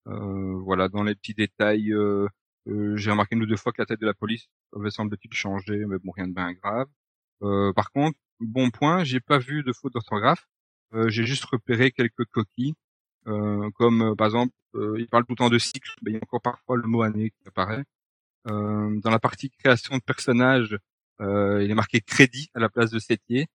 Euh, 0.07 0.55
voilà, 0.63 0.89
dans 0.89 1.03
les 1.03 1.15
petits 1.15 1.35
détails, 1.35 1.93
euh, 1.93 2.29
euh, 2.69 2.97
j'ai 2.97 3.11
remarqué 3.11 3.37
une 3.37 3.43
ou 3.43 3.47
deux 3.47 3.57
fois 3.57 3.73
que 3.73 3.83
la 3.83 3.87
tête 3.87 4.01
de 4.01 4.07
la 4.07 4.15
police 4.15 4.49
avait 4.75 4.91
semble-t-il 4.91 5.33
changé, 5.35 5.85
mais 5.87 5.99
bon, 6.03 6.13
rien 6.13 6.29
de 6.29 6.35
bien 6.35 6.53
grave. 6.53 6.87
Euh, 7.43 7.73
par 7.73 7.91
contre, 7.91 8.19
bon 8.41 8.71
point, 8.71 9.05
j'ai 9.05 9.21
pas 9.21 9.39
vu 9.39 9.63
de 9.63 9.73
faute 9.73 9.93
d'orthographe. 9.93 10.47
Euh, 10.95 11.09
j'ai 11.09 11.25
juste 11.27 11.45
repéré 11.45 11.91
quelques 11.91 12.25
coquilles, 12.31 12.75
euh, 13.27 13.71
comme 13.75 14.03
euh, 14.03 14.15
par 14.15 14.27
exemple, 14.29 14.53
il 14.99 15.07
parle 15.09 15.25
tout 15.25 15.33
le 15.33 15.37
temps 15.37 15.51
de 15.51 15.59
cycle, 15.59 15.91
mais 16.03 16.11
il 16.11 16.15
y 16.15 16.17
a 16.17 16.21
encore 16.23 16.43
parfois 16.43 16.77
le 16.77 16.83
mot 16.89 17.03
année 17.03 17.31
qui 17.31 17.49
apparaît. 17.49 17.85
Dans 18.45 19.11
la 19.11 19.21
partie 19.21 19.49
création 19.51 19.97
de 19.97 20.03
personnages, 20.03 20.77
il 21.21 21.71
est 21.71 21.75
marqué 21.75 22.01
crédit 22.01 22.51
à 22.55 22.61
la 22.61 22.69
place 22.69 22.91
de 22.91 22.99
Sétier. 22.99 23.47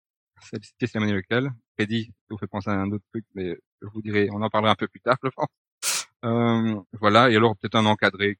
C'est 0.41 0.95
la 0.95 1.01
monnaie 1.01 1.15
locale. 1.15 1.51
Crédit, 1.77 2.05
ça 2.07 2.27
vous 2.31 2.39
fait 2.39 2.47
penser 2.47 2.71
à 2.71 2.75
un 2.75 2.93
autre 2.93 3.05
truc, 3.13 3.25
mais 3.35 3.59
je 3.83 3.89
vous 3.89 4.01
dirai, 4.01 4.29
on 4.31 4.41
en 4.43 4.49
parlera 4.49 4.73
un 4.73 4.77
peu 4.77 4.87
plus 4.87 5.01
tard, 5.01 5.17
je 5.25 5.29
pense. 5.31 5.49
Voilà, 6.93 7.31
et 7.31 7.37
alors 7.37 7.57
peut-être 7.57 7.75
un 7.75 7.87
encadré 7.87 8.39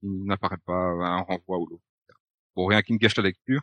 qui 0.00 0.06
n'apparaît 0.06 0.58
pas, 0.64 0.72
un 0.74 1.20
renvoi 1.20 1.58
ou 1.58 1.66
l'autre. 1.66 1.84
Bon, 2.56 2.66
rien 2.66 2.82
qui 2.82 2.92
me 2.92 2.98
gâche 2.98 3.16
la 3.16 3.22
lecture. 3.24 3.60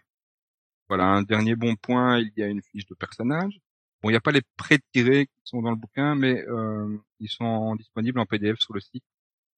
Voilà, 0.90 1.06
un 1.06 1.22
dernier 1.24 1.56
bon 1.56 1.76
point, 1.76 2.20
il 2.20 2.32
y 2.38 2.44
a 2.44 2.48
une 2.48 2.62
fiche 2.62 2.86
de 2.86 2.96
personnage. 2.96 3.60
Bon, 4.02 4.10
il 4.10 4.14
n'y 4.14 4.18
a 4.18 4.22
pas 4.22 4.32
les 4.32 4.44
pré-tirés 4.56 5.26
qui 5.28 5.42
sont 5.44 5.62
dans 5.62 5.72
le 5.72 5.76
bouquin, 5.76 6.16
mais 6.16 6.44
euh, 6.48 6.98
ils 7.20 7.30
sont 7.30 7.76
disponibles 7.76 8.20
en 8.20 8.26
PDF 8.26 8.60
sur 8.60 8.74
le 8.74 8.80
site. 8.80 9.04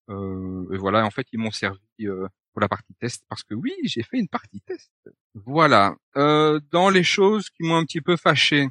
Euh, 0.10 0.65
et 0.74 0.78
voilà, 0.78 1.06
en 1.06 1.12
fait, 1.12 1.28
ils 1.32 1.39
m'ont 1.39 1.52
servi 1.52 1.80
euh, 2.02 2.28
pour 2.54 2.62
la 2.62 2.68
partie 2.68 2.94
test, 2.96 3.24
parce 3.30 3.44
que 3.44 3.54
oui, 3.54 3.74
j'ai 3.84 4.02
fait 4.02 4.18
une 4.18 4.28
partie 4.28 4.62
test. 4.62 4.92
Voilà. 5.36 5.96
Euh, 6.18 6.60
dans 6.72 6.89
les 6.89 7.04
choses 7.04 7.50
qui 7.50 7.63
m'ont 7.63 7.76
un 7.76 7.84
petit 7.84 8.02
peu 8.02 8.18
fâché, 8.18 8.70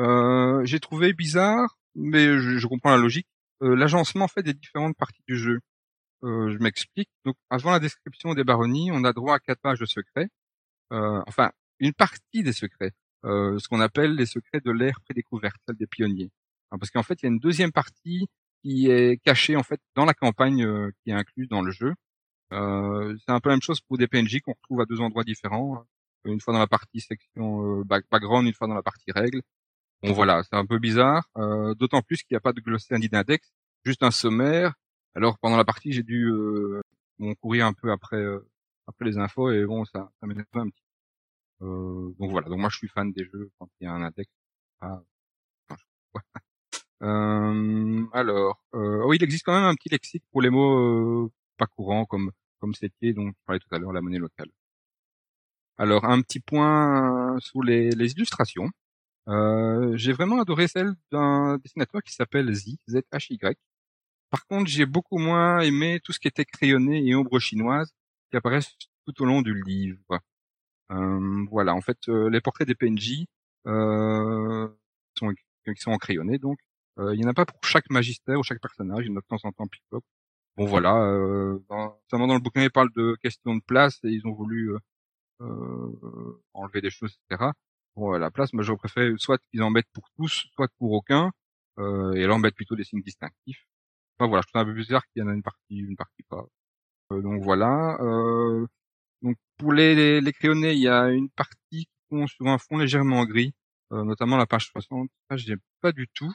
euh, 0.00 0.64
j'ai 0.64 0.80
trouvé 0.80 1.12
bizarre, 1.12 1.78
mais 1.94 2.38
je, 2.38 2.58
je 2.58 2.66
comprends 2.66 2.90
la 2.90 2.98
logique, 2.98 3.28
euh, 3.62 3.74
l'agencement 3.74 4.26
en 4.26 4.28
fait 4.28 4.42
des 4.42 4.54
différentes 4.54 4.96
parties 4.96 5.22
du 5.28 5.36
jeu. 5.36 5.60
Euh, 6.22 6.50
je 6.50 6.58
m'explique. 6.58 7.10
Donc, 7.24 7.36
avant 7.50 7.70
la 7.72 7.80
description 7.80 8.34
des 8.34 8.44
baronnies, 8.44 8.90
on 8.92 9.04
a 9.04 9.12
droit 9.12 9.34
à 9.34 9.38
quatre 9.40 9.60
pages 9.60 9.80
de 9.80 9.86
secrets. 9.86 10.28
Euh, 10.92 11.22
enfin, 11.26 11.50
une 11.80 11.92
partie 11.92 12.42
des 12.42 12.52
secrets, 12.52 12.92
euh, 13.24 13.58
ce 13.58 13.68
qu'on 13.68 13.80
appelle 13.80 14.14
les 14.14 14.26
secrets 14.26 14.60
de 14.60 14.70
l'ère 14.70 15.00
prédécouverte, 15.02 15.56
celle 15.66 15.76
des 15.76 15.86
pionniers. 15.86 16.30
Hein, 16.70 16.78
parce 16.78 16.90
qu'en 16.90 17.02
fait, 17.02 17.20
il 17.22 17.26
y 17.26 17.28
a 17.28 17.32
une 17.32 17.40
deuxième 17.40 17.72
partie 17.72 18.26
qui 18.62 18.90
est 18.90 19.20
cachée 19.22 19.56
en 19.56 19.62
fait 19.62 19.80
dans 19.94 20.04
la 20.04 20.14
campagne 20.14 20.66
qui 21.02 21.10
est 21.10 21.14
incluse 21.14 21.48
dans 21.48 21.60
le 21.60 21.70
jeu. 21.70 21.92
C'est 22.50 22.56
un 23.32 23.40
peu 23.40 23.48
la 23.50 23.56
même 23.56 23.62
chose 23.62 23.80
pour 23.80 23.98
des 23.98 24.06
PNJ 24.06 24.40
qu'on 24.40 24.52
retrouve 24.52 24.80
à 24.80 24.84
deux 24.86 25.00
endroits 25.00 25.24
différents. 25.24 25.84
Une 26.24 26.40
fois 26.40 26.54
dans 26.54 26.60
la 26.60 26.66
partie 26.66 27.00
section 27.00 27.80
back- 27.82 28.06
background, 28.10 28.46
une 28.46 28.54
fois 28.54 28.66
dans 28.68 28.74
la 28.74 28.82
partie 28.82 29.12
règles. 29.12 29.42
Bon 30.02 30.12
voilà, 30.12 30.42
c'est 30.44 30.56
un 30.56 30.64
peu 30.64 30.78
bizarre, 30.78 31.28
d'autant 31.76 32.00
plus 32.02 32.18
qu'il 32.22 32.34
n'y 32.34 32.36
a 32.36 32.40
pas 32.40 32.52
de 32.52 32.60
glossaire 32.60 32.98
ni 32.98 33.08
d'index, 33.08 33.52
juste 33.84 34.02
un 34.02 34.10
sommaire. 34.10 34.74
Alors 35.14 35.38
pendant 35.38 35.56
la 35.56 35.64
partie, 35.64 35.92
j'ai 35.92 36.02
dû 36.02 36.26
euh, 36.30 36.82
courir 37.40 37.66
un 37.66 37.72
peu 37.72 37.90
après 37.92 38.16
euh, 38.16 38.40
après 38.86 39.04
les 39.04 39.18
infos 39.18 39.50
et 39.50 39.64
bon 39.64 39.84
ça 39.84 40.10
ça 40.20 40.26
m'énerve 40.26 40.46
un 40.54 40.68
petit. 40.68 40.82
Euh, 41.62 42.14
donc 42.18 42.30
voilà, 42.30 42.48
donc 42.48 42.58
moi 42.60 42.68
je 42.70 42.78
suis 42.78 42.88
fan 42.88 43.12
des 43.12 43.24
jeux 43.24 43.50
quand 43.58 43.68
il 43.80 43.84
y 43.84 43.86
a 43.86 43.92
un 43.92 44.02
index. 44.02 44.30
Ah. 44.80 45.02
Euh, 47.02 48.06
alors, 48.12 48.62
euh, 48.74 49.02
oh, 49.04 49.12
il 49.12 49.22
existe 49.22 49.44
quand 49.44 49.54
même 49.54 49.64
un 49.64 49.74
petit 49.74 49.90
lexique 49.90 50.24
pour 50.30 50.40
les 50.40 50.48
mots 50.48 51.26
euh, 51.26 51.32
pas 51.58 51.66
courants 51.66 52.06
comme 52.06 52.30
comme 52.60 52.72
c'était 52.74 53.12
dont 53.12 53.28
je 53.28 53.32
parlais 53.46 53.60
tout 53.60 53.74
à 53.74 53.78
l'heure, 53.78 53.92
la 53.92 54.00
monnaie 54.00 54.18
locale. 54.18 54.48
Alors 55.76 56.04
un 56.04 56.20
petit 56.22 56.40
point 56.40 57.36
sur 57.40 57.62
les, 57.62 57.90
les 57.90 58.12
illustrations. 58.12 58.70
J'ai 59.96 60.12
vraiment 60.12 60.40
adoré 60.40 60.68
celle 60.68 60.94
d'un 61.10 61.58
dessinateur 61.58 62.02
qui 62.02 62.14
s'appelle 62.14 62.52
Z, 62.54 62.76
Z-H-Y. 62.88 63.56
Par 64.34 64.46
contre, 64.48 64.68
j'ai 64.68 64.84
beaucoup 64.84 65.18
moins 65.18 65.60
aimé 65.60 66.00
tout 66.02 66.12
ce 66.12 66.18
qui 66.18 66.26
était 66.26 66.44
crayonné 66.44 67.06
et 67.06 67.14
ombre 67.14 67.38
chinoise 67.38 67.94
qui 68.30 68.36
apparaissent 68.36 68.76
tout 69.06 69.22
au 69.22 69.26
long 69.26 69.42
du 69.42 69.54
livre. 69.62 70.18
Euh, 70.90 71.46
voilà, 71.52 71.72
en 71.72 71.80
fait, 71.80 71.98
euh, 72.08 72.28
les 72.30 72.40
portraits 72.40 72.66
des 72.66 72.74
PNJ 72.74 73.26
euh, 73.68 74.68
sont, 75.16 75.32
qui 75.64 75.80
sont 75.80 75.92
encrayonnés, 75.92 76.38
donc 76.38 76.58
il 76.98 77.16
n'y 77.16 77.24
en 77.24 77.28
a 77.28 77.34
pas 77.34 77.46
pour 77.46 77.60
chaque 77.62 77.88
magistère 77.90 78.36
ou 78.40 78.42
chaque 78.42 78.60
personnage, 78.60 79.04
il 79.04 79.10
y 79.10 79.12
en 79.12 79.18
a 79.18 79.20
de 79.20 79.26
temps 79.28 79.38
en 79.44 79.52
temps 79.52 79.68
pick-up. 79.68 80.02
Bon 80.56 80.66
voilà, 80.66 81.00
euh, 81.04 81.60
dans, 81.68 81.96
dans 82.10 82.34
le 82.34 82.40
bouquin, 82.40 82.64
ils 82.64 82.72
parlent 82.72 82.92
de 82.96 83.16
questions 83.22 83.54
de 83.54 83.62
place 83.64 84.00
et 84.02 84.08
ils 84.08 84.26
ont 84.26 84.32
voulu 84.32 84.74
enlever 86.54 86.80
des 86.80 86.90
choses, 86.90 87.16
etc. 87.30 87.52
Bon, 87.94 88.14
à 88.14 88.18
la 88.18 88.32
place, 88.32 88.52
moi 88.52 88.64
j'aurais 88.64 88.78
préféré 88.78 89.12
soit 89.16 89.38
qu'ils 89.38 89.62
en 89.62 89.70
mettent 89.70 89.92
pour 89.92 90.10
tous, 90.16 90.48
soit 90.56 90.68
pour 90.78 90.90
aucun, 90.90 91.30
et 91.78 92.24
alors 92.24 92.40
mettre 92.40 92.56
plutôt 92.56 92.74
des 92.74 92.82
signes 92.82 93.02
distinctifs. 93.02 93.64
Voilà, 94.18 94.42
je 94.42 94.48
trouve 94.48 94.62
un 94.62 94.64
peu 94.64 94.74
bizarre 94.74 95.02
qu'il 95.08 95.22
y 95.22 95.24
en 95.24 95.28
a 95.28 95.34
une 95.34 95.42
partie, 95.42 95.76
une 95.76 95.96
partie 95.96 96.22
pas. 96.28 96.44
donc 97.10 97.42
voilà. 97.42 97.96
Euh, 98.00 98.66
donc 99.22 99.36
pour 99.58 99.72
les, 99.72 100.20
les, 100.20 100.32
crayonnés, 100.32 100.72
il 100.72 100.80
y 100.80 100.88
a 100.88 101.08
une 101.08 101.30
partie 101.30 101.88
sur 102.26 102.46
un 102.46 102.58
fond 102.58 102.78
légèrement 102.78 103.24
gris, 103.24 103.52
euh, 103.92 104.04
notamment 104.04 104.36
la 104.36 104.46
page 104.46 104.66
60. 104.66 105.08
Ça, 105.30 105.36
j'aime 105.36 105.60
pas 105.80 105.92
du 105.92 106.06
tout. 106.14 106.32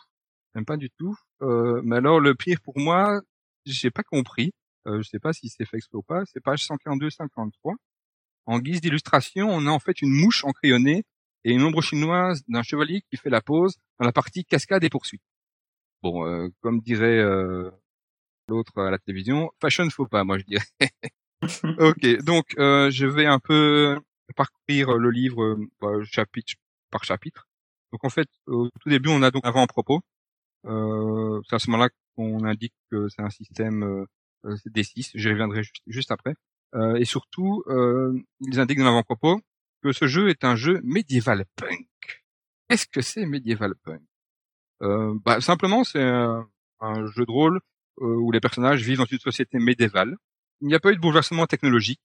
J'aime 0.53 0.65
pas 0.65 0.77
du 0.77 0.89
tout. 0.97 1.15
Euh, 1.41 1.81
mais 1.83 1.97
alors 1.97 2.19
le 2.19 2.35
pire 2.35 2.59
pour 2.61 2.77
moi, 2.77 3.21
j'ai 3.65 3.91
pas 3.91 4.03
compris. 4.03 4.51
Euh, 4.87 5.01
je 5.01 5.09
sais 5.09 5.19
pas 5.19 5.33
si 5.33 5.49
c'est 5.49 5.65
fait 5.65 5.77
exprès 5.77 5.97
ou 5.97 6.03
pas. 6.03 6.23
C'est 6.25 6.41
page 6.41 6.65
142-53. 6.65 7.75
En 8.45 8.59
guise 8.59 8.81
d'illustration, 8.81 9.47
on 9.49 9.67
a 9.67 9.69
en 9.69 9.79
fait 9.79 10.01
une 10.01 10.11
mouche 10.11 10.43
encrayonnée 10.43 11.03
et 11.43 11.53
une 11.53 11.63
ombre 11.63 11.81
chinoise 11.81 12.43
d'un 12.47 12.63
chevalier 12.63 13.01
qui 13.09 13.17
fait 13.17 13.29
la 13.29 13.41
pose 13.41 13.75
dans 13.99 14.05
la 14.05 14.11
partie 14.11 14.43
cascade 14.43 14.83
et 14.83 14.89
poursuite. 14.89 15.21
Bon, 16.03 16.25
euh, 16.25 16.47
comme 16.61 16.79
dirait 16.81 17.19
euh, 17.19 17.69
l'autre 18.47 18.77
à 18.81 18.91
la 18.91 18.97
télévision, 18.99 19.51
fashion 19.61 19.89
faut 19.89 20.07
pas, 20.07 20.23
moi 20.23 20.37
je 20.37 20.45
dirais. 20.45 20.65
ok, 21.79 22.23
donc 22.23 22.45
euh, 22.57 22.89
je 22.91 23.05
vais 23.05 23.25
un 23.25 23.39
peu 23.39 23.99
parcourir 24.35 24.97
le 24.97 25.11
livre 25.11 25.57
bah, 25.81 25.93
chapitre 26.03 26.53
par 26.91 27.03
chapitre. 27.03 27.47
Donc 27.91 28.03
en 28.05 28.09
fait, 28.09 28.27
au 28.47 28.69
tout 28.81 28.89
début, 28.89 29.09
on 29.09 29.21
a 29.23 29.31
donc 29.31 29.45
avant 29.45 29.65
propos. 29.67 30.01
Euh, 30.65 31.41
c'est 31.49 31.55
à 31.55 31.59
ce 31.59 31.69
moment-là 31.71 31.89
qu'on 32.15 32.43
indique 32.45 32.73
que 32.91 33.07
c'est 33.09 33.21
un 33.21 33.29
système 33.29 33.83
euh, 34.45 34.55
D6. 34.67 35.11
J'y 35.15 35.29
reviendrai 35.29 35.61
juste, 35.87 36.11
après. 36.11 36.35
Euh, 36.75 36.95
et 36.95 37.05
surtout, 37.05 37.63
euh, 37.67 38.13
ils 38.41 38.59
indiquent 38.59 38.79
dans 38.79 38.85
l'avant-propos 38.85 39.41
que 39.83 39.91
ce 39.91 40.07
jeu 40.07 40.29
est 40.29 40.43
un 40.43 40.55
jeu 40.55 40.81
médiéval 40.83 41.45
punk. 41.55 41.87
Qu'est-ce 42.69 42.87
que 42.87 43.01
c'est 43.01 43.25
médiéval 43.25 43.75
punk? 43.83 44.01
euh, 44.01 44.08
bah, 44.81 45.41
Simplement, 45.41 45.83
c'est 45.83 46.01
un, 46.01 46.47
jeu 47.07 47.25
de 47.25 47.31
rôle 47.31 47.59
où 47.97 48.31
les 48.31 48.39
personnages 48.39 48.81
vivent 48.83 48.99
dans 48.99 49.05
une 49.05 49.19
société 49.19 49.59
médiévale 49.59 50.15
il 50.61 50.67
n'y 50.67 50.75
a 50.75 50.79
pas 50.79 50.91
eu 50.91 50.95
de 50.95 51.01
bouleversement 51.01 51.47
technologique. 51.47 52.01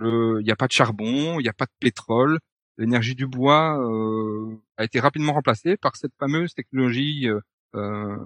il 0.00 0.42
n'y 0.42 0.50
a 0.50 0.56
pas 0.56 0.66
de 0.66 0.72
charbon, 0.72 1.40
il 1.40 1.42
n'y 1.42 1.48
a 1.48 1.52
pas 1.52 1.66
de 1.66 1.72
pétrole. 1.80 2.38
L'énergie 2.78 3.14
du 3.14 3.26
bois 3.26 3.78
euh, 3.80 4.56
a 4.76 4.84
été 4.84 5.00
rapidement 5.00 5.32
remplacée 5.32 5.76
par 5.76 5.96
cette 5.96 6.14
fameuse 6.18 6.54
technologie 6.54 7.28
euh, 7.28 7.40
euh 7.74 8.16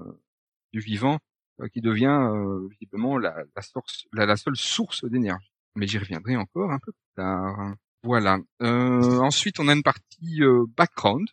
du 0.73 0.79
vivant 0.79 1.19
euh, 1.61 1.67
qui 1.69 1.81
devient 1.81 2.07
euh, 2.07 2.69
visiblement 2.69 3.19
la, 3.19 3.35
la, 3.57 3.63
source, 3.63 4.07
la, 4.13 4.37
seule 4.37 4.57
source 4.57 5.05
d'énergie. 5.05 5.51
Mais 5.75 5.89
j'y 5.89 5.99
reviendrai 5.99 6.37
encore 6.37 6.71
un 6.71 6.79
peu 6.79 6.93
plus 6.93 7.15
tard. 7.17 7.75
Voilà. 8.05 8.39
ensuite, 8.61 9.61
on 9.61 9.69
a 9.69 9.75
une 9.75 9.83
partie 9.83 10.41
background, 10.77 11.29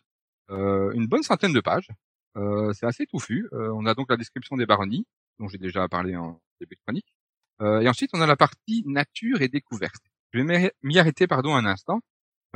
une 0.50 1.06
bonne 1.06 1.22
centaine 1.22 1.52
de 1.52 1.60
pages. 1.60 1.88
C'est 2.34 2.86
assez 2.86 3.06
touffu. 3.06 3.48
on 3.52 3.86
a 3.86 3.94
donc 3.94 4.10
la 4.10 4.16
description 4.16 4.56
des 4.56 4.66
baronnies, 4.66 5.06
dont 5.38 5.48
j'ai 5.48 5.58
déjà 5.58 5.88
parlé 5.88 6.16
en 6.16 6.40
début 6.60 6.76
de 6.76 6.80
chronique. 6.82 7.12
Euh, 7.60 7.80
et 7.80 7.88
ensuite, 7.88 8.10
on 8.14 8.20
a 8.20 8.26
la 8.26 8.36
partie 8.36 8.84
nature 8.86 9.42
et 9.42 9.48
découverte. 9.48 10.02
Je 10.32 10.40
vais 10.40 10.72
m'y 10.82 10.98
arrêter 10.98 11.26
pardon 11.26 11.54
un 11.54 11.64
instant. 11.66 12.00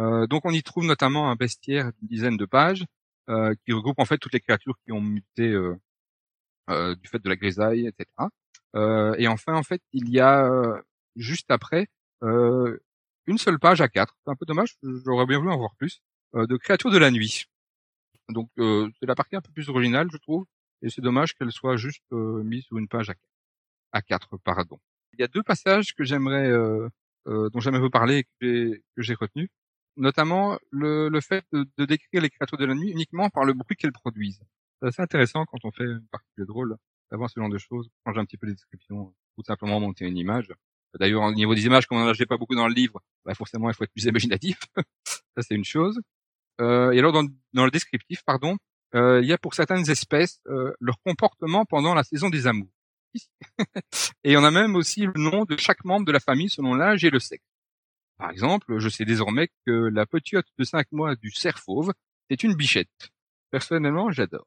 Euh, 0.01 0.27
donc, 0.27 0.45
on 0.45 0.51
y 0.51 0.63
trouve 0.63 0.85
notamment 0.85 1.31
un 1.31 1.37
bestiaire 1.37 1.93
d'une 1.99 2.09
dizaine 2.09 2.37
de 2.37 2.47
pages 2.47 2.85
euh, 3.29 3.55
qui 3.65 3.73
regroupe 3.73 3.99
en 3.99 4.05
fait 4.05 4.19
toutes 4.19 4.33
les 4.33 4.41
créatures 4.41 4.79
qui 4.85 4.93
ont 4.93 5.01
muté 5.01 5.49
du 6.69 7.09
fait 7.09 7.19
de 7.19 7.29
la 7.29 7.37
grisaille, 7.37 7.87
etc. 7.87 8.07
et 9.19 9.29
enfin, 9.29 9.55
en 9.55 9.63
fait, 9.63 9.83
il 9.93 10.09
y 10.09 10.21
a 10.21 10.49
juste 11.17 11.51
après 11.51 11.89
une 12.23 13.39
seule 13.39 13.59
page 13.59 13.81
à 13.81 13.89
quatre. 13.89 14.17
C'est 14.25 14.31
un 14.31 14.37
peu 14.37 14.47
dommage, 14.47 14.77
j'aurais 15.05 15.27
bien 15.27 15.39
voulu 15.39 15.51
en 15.51 15.59
voir 15.59 15.75
plus, 15.77 16.03
de 16.35 16.57
créatures 16.57 16.91
de 16.91 16.99
la 16.99 17.11
nuit. 17.11 17.47
Donc, 18.33 18.51
c'est 18.57 19.07
la 19.07 19.15
partie 19.15 19.37
un 19.37 19.41
peu 19.41 19.53
plus 19.53 19.69
originale, 19.69 20.09
je 20.13 20.19
trouve, 20.19 20.45
et 20.83 20.91
c'est 20.91 21.03
dommage 21.03 21.35
qu'elle 21.35 21.53
soit 21.53 21.77
juste 21.77 22.11
mise 22.11 22.65
sur 22.65 22.79
une 22.79 22.89
page 22.89 23.11
à. 23.11 23.15
À 23.93 24.01
quatre, 24.01 24.39
pardon. 24.39 24.81
Il 25.13 25.21
y 25.21 25.23
a 25.23 25.29
deux 25.29 25.43
passages 25.43 25.95
que 25.95 26.03
j'aimerais, 26.03 26.49
euh, 26.49 26.89
euh, 27.27 27.51
dont 27.51 27.61
j'aimerais 27.61 27.81
vous 27.81 27.91
parler 27.91 28.21
et 28.21 28.25
que 28.41 28.81
j'ai 28.97 29.15
retenu, 29.15 29.51
notamment 29.97 30.59
le, 30.71 31.11
le 31.11 31.21
fait 31.21 31.45
de, 31.53 31.67
de, 31.77 31.85
décrire 31.85 32.23
les 32.23 32.31
créatures 32.31 32.57
de 32.57 32.65
la 32.65 32.75
nuit 32.75 32.91
uniquement 32.91 33.29
par 33.29 33.45
le 33.45 33.53
bruit 33.53 33.77
qu'elles 33.77 33.93
produisent. 33.93 34.43
C'est 34.81 34.89
assez 34.89 35.03
intéressant 35.03 35.45
quand 35.45 35.59
on 35.65 35.71
fait 35.71 35.85
une 35.85 36.07
partie 36.11 36.33
de 36.39 36.45
drôle 36.45 36.77
d'avoir 37.11 37.29
ce 37.29 37.39
genre 37.39 37.51
de 37.51 37.59
choses, 37.59 37.91
changer 38.07 38.21
un 38.21 38.25
petit 38.25 38.39
peu 38.39 38.47
les 38.47 38.55
descriptions, 38.55 39.15
ou 39.37 39.43
simplement 39.45 39.79
monter 39.79 40.07
une 40.07 40.17
image. 40.17 40.51
D'ailleurs, 40.99 41.23
au 41.23 41.35
niveau 41.35 41.55
des 41.55 41.67
images, 41.67 41.87
comme 41.87 41.99
on 41.99 42.05
n'en 42.05 42.11
a 42.11 42.27
pas 42.27 42.39
beaucoup 42.39 42.55
dans 42.55 42.69
le 42.69 42.75
livre, 42.75 43.03
bah 43.27 43.35
forcément, 43.35 43.69
il 43.69 43.75
faut 43.75 43.85
être 43.85 43.93
plus 43.93 44.05
imaginatif. 44.05 44.59
Ça, 45.05 45.43
c'est 45.43 45.55
une 45.55 45.65
chose. 45.65 46.01
Euh, 46.61 46.93
et 46.93 46.99
alors, 46.99 47.13
dans, 47.13 47.25
dans, 47.53 47.65
le 47.65 47.71
descriptif, 47.71 48.23
pardon, 48.25 48.57
euh, 48.95 49.21
il 49.23 49.29
y 49.29 49.33
a 49.33 49.39
pour 49.39 49.55
certaines 49.55 49.89
espèces 49.91 50.41
euh, 50.49 50.73
leur 50.81 50.97
comportement 51.05 51.65
pendant 51.65 51.95
la 51.95 52.05
saison 52.05 52.29
des 52.29 52.47
amours. 52.47 52.73
et 54.25 54.37
on 54.37 54.45
a 54.45 54.51
même 54.51 54.77
aussi 54.77 55.07
le 55.07 55.13
nom 55.17 55.45
de 55.45 55.57
chaque 55.57 55.85
membre 55.85 56.07
de 56.07 56.13
la 56.13 56.21
famille 56.21 56.49
selon 56.49 56.75
l'âge 56.75 57.05
et 57.05 57.11
le 57.11 57.19
sexe. 57.19 57.45
Par 58.19 58.31
exemple, 58.31 58.79
je 58.79 58.89
sais 58.89 59.05
désormais 59.05 59.49
que 59.67 59.89
la 59.93 60.07
petite 60.07 60.47
de 60.59 60.65
5 60.65 60.93
mois 60.93 61.17
du 61.17 61.31
cerf 61.31 61.59
fauve, 61.59 61.93
c'est 62.31 62.43
une 62.43 62.55
bichette. 62.55 63.11
Personnellement, 63.51 64.11
j'adore. 64.11 64.47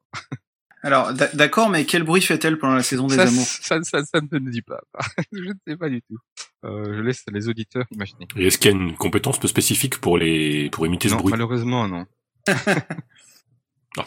Alors, 0.82 1.12
d'accord, 1.12 1.68
mais 1.68 1.84
quel 1.84 2.04
bruit 2.04 2.22
fait-elle 2.22 2.58
pendant 2.58 2.74
la 2.74 2.82
saison 2.82 3.06
des 3.06 3.18
amours? 3.18 3.44
ça, 3.44 3.82
ça, 3.82 4.04
ça, 4.04 4.20
ne 4.20 4.38
me 4.38 4.50
dit 4.50 4.62
pas. 4.62 4.80
je 5.32 5.48
ne 5.48 5.54
sais 5.66 5.76
pas 5.76 5.88
du 5.88 6.00
tout. 6.02 6.18
Euh, 6.66 6.96
je 6.96 7.00
laisse 7.00 7.24
les 7.32 7.48
auditeurs 7.48 7.86
imaginer. 7.92 8.26
Et 8.36 8.46
est-ce 8.46 8.58
qu'il 8.58 8.70
y 8.70 8.74
a 8.74 8.76
une 8.76 8.94
compétence 8.94 9.44
spécifique 9.46 9.98
pour 10.00 10.18
les 10.18 10.68
pour 10.70 10.86
imiter 10.86 11.08
ce 11.08 11.14
bruit 11.14 11.30
Malheureusement, 11.30 11.86
non. 11.86 12.06
oh, 13.98 14.02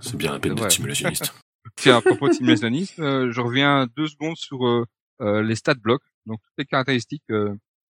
c'est 0.00 0.16
bien 0.16 0.32
la 0.32 0.38
peine 0.38 0.54
d'être 0.54 0.70
simulationniste. 0.70 1.34
Tiens, 1.76 1.96
à 1.96 2.00
propos 2.02 2.28
de 2.28 2.34
simulationnisme, 2.34 3.02
euh, 3.02 3.32
je 3.32 3.40
reviens 3.40 3.86
deux 3.96 4.06
secondes 4.06 4.36
sur 4.36 4.66
euh, 4.66 4.84
euh, 5.20 5.42
les 5.42 5.56
stat 5.56 5.74
blocks, 5.74 6.04
donc 6.26 6.40
toutes 6.42 6.54
les 6.58 6.64
caractéristiques 6.64 7.24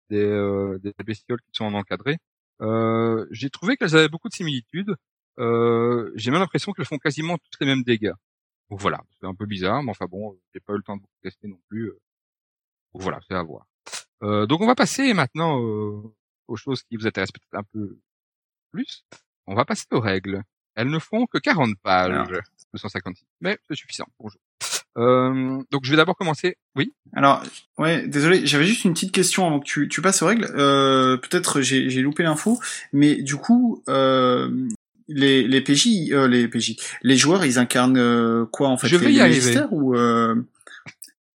des, 0.09 0.77
des 0.83 0.93
bestioles 1.05 1.41
qui 1.41 1.51
sont 1.53 1.73
encadrées. 1.73 2.17
J'ai 3.31 3.49
trouvé 3.49 3.77
qu'elles 3.77 3.95
avaient 3.95 4.09
beaucoup 4.09 4.29
de 4.29 4.33
similitudes. 4.33 4.95
J'ai 5.37 6.31
même 6.31 6.39
l'impression 6.39 6.73
qu'elles 6.73 6.85
font 6.85 6.97
quasiment 6.97 7.37
tous 7.37 7.57
les 7.61 7.65
mêmes 7.65 7.83
dégâts. 7.83 8.13
Donc 8.69 8.79
voilà, 8.79 9.01
c'est 9.19 9.27
un 9.27 9.35
peu 9.35 9.45
bizarre, 9.45 9.83
mais 9.83 9.91
enfin 9.91 10.05
bon, 10.09 10.37
j'ai 10.53 10.61
pas 10.61 10.73
eu 10.73 10.77
le 10.77 10.83
temps 10.83 10.95
de 10.95 11.01
beaucoup 11.01 11.19
tester 11.21 11.47
non 11.47 11.59
plus. 11.67 11.91
Donc 12.93 13.01
voilà, 13.01 13.19
c'est 13.27 13.35
à 13.35 13.43
voir. 13.43 13.65
Donc 14.21 14.61
on 14.61 14.67
va 14.67 14.75
passer 14.75 15.13
maintenant 15.13 15.57
aux 15.57 16.55
choses 16.55 16.83
qui 16.83 16.97
vous 16.97 17.07
intéressent 17.07 17.33
peut-être 17.33 17.59
un 17.59 17.67
peu 17.73 17.97
plus. 18.71 19.03
On 19.47 19.55
va 19.55 19.65
passer 19.65 19.85
aux 19.91 19.99
règles. 19.99 20.43
Elles 20.75 20.89
ne 20.89 20.99
font 20.99 21.25
que 21.25 21.37
40 21.37 21.75
pages. 21.81 22.31
256. 22.73 23.25
Mais 23.41 23.57
c'est 23.67 23.75
suffisant. 23.75 24.07
Bonjour. 24.19 24.39
Euh, 24.97 25.61
donc 25.71 25.81
je 25.83 25.91
vais 25.91 25.97
d'abord 25.97 26.15
commencer. 26.15 26.57
Oui? 26.75 26.93
Alors 27.13 27.43
ouais, 27.77 28.07
désolé, 28.07 28.45
j'avais 28.45 28.65
juste 28.65 28.83
une 28.83 28.93
petite 28.93 29.13
question 29.13 29.47
avant 29.47 29.59
que 29.59 29.65
tu, 29.65 29.87
tu 29.87 30.01
passes 30.01 30.21
aux 30.21 30.27
règles. 30.27 30.45
Euh, 30.55 31.17
Peut-être 31.17 31.61
j'ai, 31.61 31.89
j'ai 31.89 32.01
loupé 32.01 32.23
l'info, 32.23 32.59
mais 32.91 33.15
du 33.15 33.35
coup 33.37 33.83
euh, 33.89 34.67
les 35.07 35.47
les 35.47 35.61
PJ, 35.61 36.11
euh, 36.11 36.27
les 36.27 36.47
PJ, 36.47 36.75
les 37.03 37.17
joueurs, 37.17 37.45
ils 37.45 37.57
incarnent 37.57 37.97
euh, 37.97 38.45
quoi 38.45 38.67
en 38.69 38.77
fait? 38.77 38.87
Je 38.87 38.97
vais 38.97 39.07
les, 39.07 39.13
y 39.15 39.21
arriver. 39.21 39.61
ou 39.71 39.95
euh... 39.95 40.35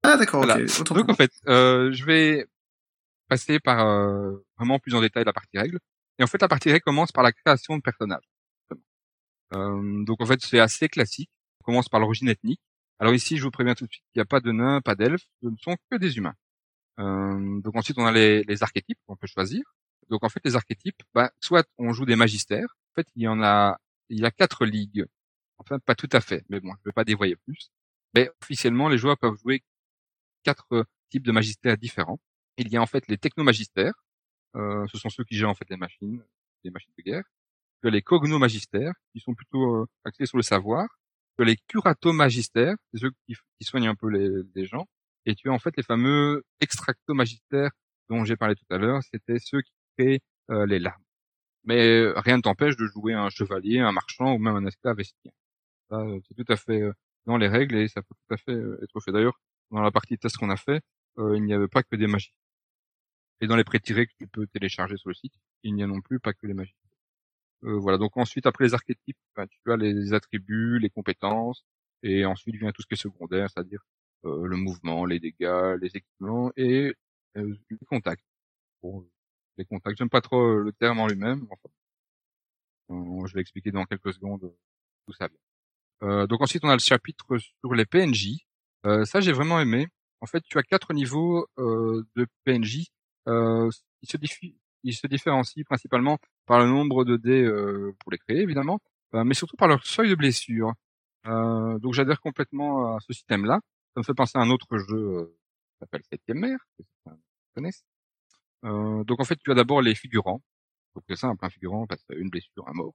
Ah 0.04 0.18
d'accord. 0.18 0.44
Voilà. 0.44 0.64
donc 0.90 1.10
en 1.10 1.16
fait, 1.16 1.32
euh, 1.48 1.92
je 1.94 2.06
vais 2.06 2.48
passer 3.28 3.60
par 3.60 3.86
vraiment 4.58 4.80
plus 4.80 4.96
en 4.96 5.02
détail 5.02 5.24
la 5.26 5.34
partie 5.34 5.58
règles. 5.58 5.80
Et 6.20 6.24
en 6.24 6.28
fait, 6.28 6.42
la 6.42 6.48
partie 6.48 6.72
règles 6.72 6.84
commence 6.84 7.12
par 7.12 7.24
la 7.24 7.32
création 7.32 7.78
de 7.78 7.82
personnages. 7.82 8.24
Euh, 9.54 10.04
donc 10.04 10.22
en 10.22 10.26
fait, 10.26 10.42
c'est 10.42 10.60
assez 10.60 10.90
classique. 10.90 11.30
On 11.62 11.66
commence 11.66 11.90
par 11.90 12.00
l'origine 12.00 12.30
ethnique. 12.30 12.62
Alors 13.00 13.14
ici, 13.14 13.38
je 13.38 13.44
vous 13.44 13.52
préviens 13.52 13.76
tout 13.76 13.86
de 13.86 13.92
suite, 13.92 14.06
il 14.16 14.20
n'y 14.20 14.22
a 14.22 14.26
pas 14.26 14.40
de 14.40 14.52
nains, 14.52 14.80
pas 14.82 14.96
d'elfes, 14.96 15.28
ce 15.44 15.50
ne 15.50 15.58
sont 15.58 15.76
que 15.92 15.98
des 15.98 16.18
humains. 16.18 16.36
Euh, 17.00 17.62
donc 17.62 17.76
ensuite, 17.76 17.98
on 17.98 18.06
a 18.06 18.12
les, 18.12 18.44
les 18.44 18.64
archétypes 18.64 19.00
qu'on 19.06 19.18
peut 19.18 19.28
choisir. 19.28 19.64
Donc 20.10 20.24
en 20.24 20.30
fait, 20.30 20.40
les 20.46 20.56
archétypes, 20.56 21.02
bah, 21.14 21.32
soit 21.42 21.68
on 21.78 21.92
joue 21.94 22.06
des 22.06 22.16
magistères. 22.16 22.78
En 22.94 23.02
fait, 23.02 23.08
il 23.16 23.24
y 23.24 23.28
en 23.28 23.42
a, 23.44 23.78
il 24.10 24.20
y 24.20 24.26
a 24.26 24.32
quatre 24.32 24.66
ligues. 24.66 25.06
Enfin, 25.58 25.80
pas 25.80 25.96
tout 25.96 26.10
à 26.14 26.22
fait, 26.22 26.46
mais 26.50 26.60
bon, 26.60 26.70
je 26.70 26.80
ne 26.86 26.92
vais 26.92 26.94
pas 26.94 27.04
dévoyer 27.06 27.36
plus. 27.38 27.72
Mais 28.14 28.30
officiellement, 28.42 28.90
les 28.90 28.98
joueurs 28.98 29.18
peuvent 29.18 29.38
jouer 29.38 29.64
quatre 30.44 30.86
types 31.10 31.26
de 31.26 31.32
magistères 31.32 31.78
différents. 31.78 32.20
Il 32.58 32.70
y 32.70 32.78
a 32.78 32.82
en 32.82 32.86
fait 32.86 33.08
les 33.08 33.18
technomagistères. 33.18 33.94
Euh, 34.56 34.86
ce 34.88 34.98
sont 34.98 35.10
ceux 35.10 35.24
qui 35.26 35.36
gèrent 35.36 35.50
en 35.50 35.56
fait 35.56 35.70
les 35.70 35.78
machines, 35.78 36.24
les 36.64 36.72
machines 36.72 36.94
de 36.98 37.04
guerre 37.04 37.24
que 37.84 37.90
les 37.90 38.02
cognomagistères, 38.02 38.94
qui 39.14 39.20
sont 39.20 39.36
plutôt 39.36 39.84
euh, 39.84 39.86
axés 40.06 40.26
sur 40.26 40.38
le 40.38 40.44
savoir, 40.44 40.88
que 41.38 41.44
les 41.44 41.58
curatomagistères, 41.68 42.76
c'est 42.92 43.00
ceux 43.00 43.12
qui, 43.28 43.36
soignent 43.62 43.90
un 43.90 43.96
peu 43.96 44.10
les, 44.10 44.66
gens, 44.66 44.88
et 45.26 45.36
tu 45.36 45.50
as 45.50 45.52
en 45.54 45.60
fait 45.60 45.76
les 45.78 45.84
fameux 45.84 46.44
extractomagistères, 46.62 47.70
dont 48.10 48.26
j'ai 48.26 48.38
parlé 48.38 48.56
tout 48.56 48.66
à 48.72 48.80
l'heure, 48.80 49.02
c'était 49.04 49.40
ceux 49.40 49.62
qui 49.62 49.72
créent 49.98 50.22
les 50.68 50.80
larmes. 50.80 51.04
Mais 51.64 52.08
rien 52.18 52.38
ne 52.38 52.42
t'empêche 52.42 52.76
de 52.78 52.88
jouer 52.88 53.14
un 53.14 53.30
chevalier, 53.30 53.80
un 53.80 53.92
marchand 53.92 54.34
ou 54.34 54.40
même 54.40 54.56
un 54.56 54.66
esclave 54.66 55.00
esquien. 55.00 55.32
Ça, 55.90 56.04
c'est 56.28 56.36
tout 56.36 56.52
à 56.52 56.56
fait 56.56 56.82
dans 57.26 57.38
les 57.38 57.48
règles 57.48 57.76
et 57.78 57.88
ça 57.88 58.02
peut 58.02 58.16
tout 58.28 58.34
à 58.34 58.38
fait 58.38 58.54
être 58.84 59.00
fait. 59.02 59.12
D'ailleurs, 59.12 59.40
dans 59.72 59.82
la 59.82 59.92
partie 59.92 60.18
test 60.18 60.38
qu'on 60.38 60.50
a 60.50 60.58
fait, 60.58 60.82
il 61.18 61.44
n'y 61.44 61.54
avait 61.54 61.68
pas 61.68 61.84
que 61.84 61.96
des 61.96 62.08
magies. 62.08 62.34
Et 63.42 63.48
dans 63.48 63.56
les 63.56 63.64
pré-tirés 63.64 64.08
que 64.08 64.14
tu 64.18 64.28
peux 64.28 64.48
télécharger 64.48 64.98
sur 64.98 65.10
le 65.10 65.16
site, 65.16 65.34
il 65.64 65.76
n'y 65.76 65.84
a 65.84 65.88
non 65.88 66.02
plus 66.02 66.20
pas 66.20 66.34
que 66.34 66.48
les 66.48 66.54
magies. 66.54 66.76
Euh, 67.66 67.78
voilà. 67.80 67.98
Donc 67.98 68.18
ensuite, 68.18 68.46
après 68.46 68.66
les 68.66 68.74
archétypes, 68.74 69.18
ben, 69.36 69.48
tu 69.48 69.72
as 69.72 69.78
les 69.78 70.14
attributs, 70.14 70.80
les 70.80 70.90
compétences, 70.90 71.66
et 72.04 72.26
ensuite 72.26 72.56
vient 72.56 72.72
tout 72.72 72.82
ce 72.82 72.88
qui 72.88 72.94
est 72.96 72.98
secondaire, 72.98 73.50
c'est-à-dire 73.50 73.82
euh, 74.26 74.46
le 74.48 74.58
mouvement, 74.58 75.06
les 75.06 75.20
dégâts, 75.20 75.76
les 75.82 75.88
équipements 75.96 76.52
et 76.58 76.94
euh, 77.38 77.56
les 77.70 77.78
contacts. 77.88 78.26
Bon, 78.84 79.08
les 79.58 79.66
contacts, 79.66 79.98
j'aime 79.98 80.10
pas 80.10 80.22
trop 80.22 80.60
le 80.60 80.72
terme 80.74 81.00
en 81.00 81.08
lui-même. 81.08 81.48
Enfin, 81.50 81.70
je 83.28 83.34
vais 83.34 83.42
expliquer 83.42 83.72
dans 83.72 83.86
quelques 83.86 84.14
secondes 84.14 84.54
tout 85.08 85.14
ça 85.14 85.28
vient. 85.28 86.28
donc 86.28 86.42
ensuite, 86.42 86.64
on 86.66 86.70
a 86.70 86.74
le 86.74 86.80
chapitre 86.80 87.38
sur 87.38 87.74
les 87.74 87.86
PNJ. 87.86 88.46
ça, 89.06 89.22
j'ai 89.22 89.32
vraiment 89.32 89.60
aimé. 89.60 89.88
En 90.22 90.26
fait, 90.28 90.42
tu 90.44 90.58
as 90.58 90.64
quatre 90.64 90.94
niveaux 90.94 91.48
de 91.58 92.28
PNJ. 92.44 92.88
Euh, 93.28 93.70
ils 94.02 94.10
se, 94.10 94.18
ils 94.86 94.94
se 94.94 95.08
différencient 95.08 95.64
principalement 95.66 96.20
par 96.46 96.60
le 96.60 96.68
nombre 96.68 97.04
de 97.04 97.18
dés 97.18 97.44
euh, 97.44 97.94
pour 98.00 98.12
les 98.12 98.20
créer, 98.20 98.42
évidemment, 98.42 98.80
euh, 99.16 99.24
mais 99.24 99.34
surtout 99.34 99.58
par 99.58 99.68
leur 99.68 99.86
seuil 99.86 100.10
de 100.10 100.16
blessure. 100.16 100.74
Euh, 101.28 101.80
donc 101.80 101.94
j'adhère 101.94 102.22
complètement 102.22 102.96
à 102.96 103.00
ce 103.00 103.12
système-là. 103.14 103.60
Ça 103.96 104.02
me 104.02 104.04
fait 104.04 104.14
penser 104.14 104.38
à 104.38 104.42
un 104.42 104.50
autre 104.52 104.78
jeu 104.78 105.36
qui 105.74 105.80
s'appelle 105.80 106.02
Septième 106.10 106.40
Mer, 106.40 106.60
que 106.78 106.84
certains 106.84 107.20
connaissent. 107.56 107.84
donc 108.64 109.20
en 109.20 109.26
fait, 109.26 109.38
tu 109.44 109.52
as 109.52 109.56
d'abord 109.56 109.82
les 109.82 109.96
figurants. 109.96 110.42
Donc 110.96 111.04
c'est 111.10 111.16
simple, 111.16 111.44
un 111.44 111.50
figurant, 111.50 111.88
parce 111.88 112.04
une 112.10 112.30
blessure, 112.30 112.68
un 112.68 112.74
mort. 112.74 112.94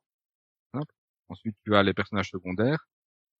Simple. 0.72 0.94
Ensuite, 1.28 1.56
tu 1.64 1.74
as 1.74 1.82
les 1.82 1.94
personnages 1.94 2.30
secondaires. 2.30 2.86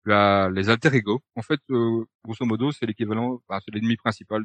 Tu 0.05 0.13
as 0.13 0.51
les 0.51 0.69
alter 0.71 0.95
ego. 0.95 1.21
En 1.37 1.43
fait, 1.43 1.61
grosso 2.25 2.45
modo, 2.47 2.73
c'est 2.73 2.87
l'équivalent, 2.87 3.41
enfin, 3.49 3.61
c'est 3.65 3.73
l'ennemi 3.75 3.97
principal 3.97 4.43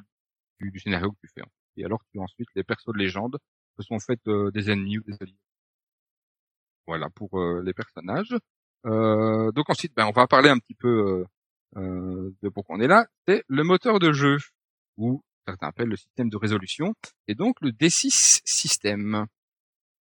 du, 0.59 0.79
scénario 0.79 1.11
que 1.11 1.17
tu 1.21 1.27
fais. 1.33 1.41
Et 1.77 1.85
alors, 1.85 2.01
as 2.15 2.19
ensuite 2.19 2.49
les 2.55 2.63
persos 2.63 2.93
de 2.93 2.97
légende, 2.97 3.37
que 3.77 3.83
sont 3.83 3.95
en 3.95 3.99
fait 3.99 4.19
des 4.53 4.71
ennemis 4.71 4.99
ou 4.99 5.03
des 5.03 5.17
alliés. 5.19 5.37
Voilà 6.87 7.09
pour 7.09 7.39
euh, 7.39 7.61
les 7.63 7.73
personnages. 7.73 8.35
Euh, 8.85 9.51
donc 9.51 9.69
ensuite, 9.69 9.93
ben, 9.95 10.05
on 10.05 10.11
va 10.11 10.27
parler 10.27 10.49
un 10.49 10.59
petit 10.59 10.75
peu 10.75 11.25
euh, 11.77 12.31
de 12.41 12.49
pourquoi 12.49 12.77
on 12.77 12.79
est 12.79 12.87
là. 12.87 13.07
C'est 13.27 13.43
le 13.47 13.63
moteur 13.63 13.99
de 13.99 14.13
jeu, 14.13 14.37
ou 14.97 15.21
certains 15.45 15.67
appellent 15.67 15.89
le 15.89 15.97
système 15.97 16.29
de 16.29 16.37
résolution, 16.37 16.93
et 17.27 17.35
donc 17.35 17.59
le 17.61 17.71
D6 17.71 18.41
système. 18.45 19.25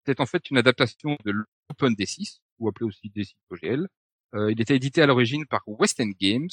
C'est 0.05 0.19
en 0.19 0.25
fait 0.25 0.49
une 0.51 0.57
adaptation 0.57 1.17
de 1.25 1.31
l'Open 1.31 1.93
D6, 1.93 2.39
ou 2.59 2.67
appelé 2.67 2.85
aussi 2.85 3.09
D6 3.09 3.35
OGL. 3.49 3.87
Euh, 4.35 4.51
il 4.51 4.61
était 4.61 4.75
édité 4.75 5.01
à 5.01 5.07
l'origine 5.07 5.45
par 5.45 5.61
West 5.67 5.99
End 5.99 6.11
Games. 6.19 6.49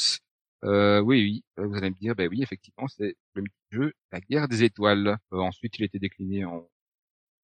Euh, 0.64 1.00
oui, 1.00 1.42
oui, 1.56 1.64
vous 1.66 1.74
allez 1.76 1.90
me 1.90 1.94
dire, 1.96 2.14
ben 2.14 2.28
oui, 2.28 2.42
effectivement, 2.42 2.86
c'est 2.88 3.16
le 3.34 3.44
jeu 3.70 3.92
La 4.12 4.20
Guerre 4.20 4.48
des 4.48 4.64
Étoiles. 4.64 5.16
ensuite, 5.30 5.78
il 5.78 5.82
a 5.82 5.86
été 5.86 5.98
décliné 5.98 6.44
en, 6.44 6.68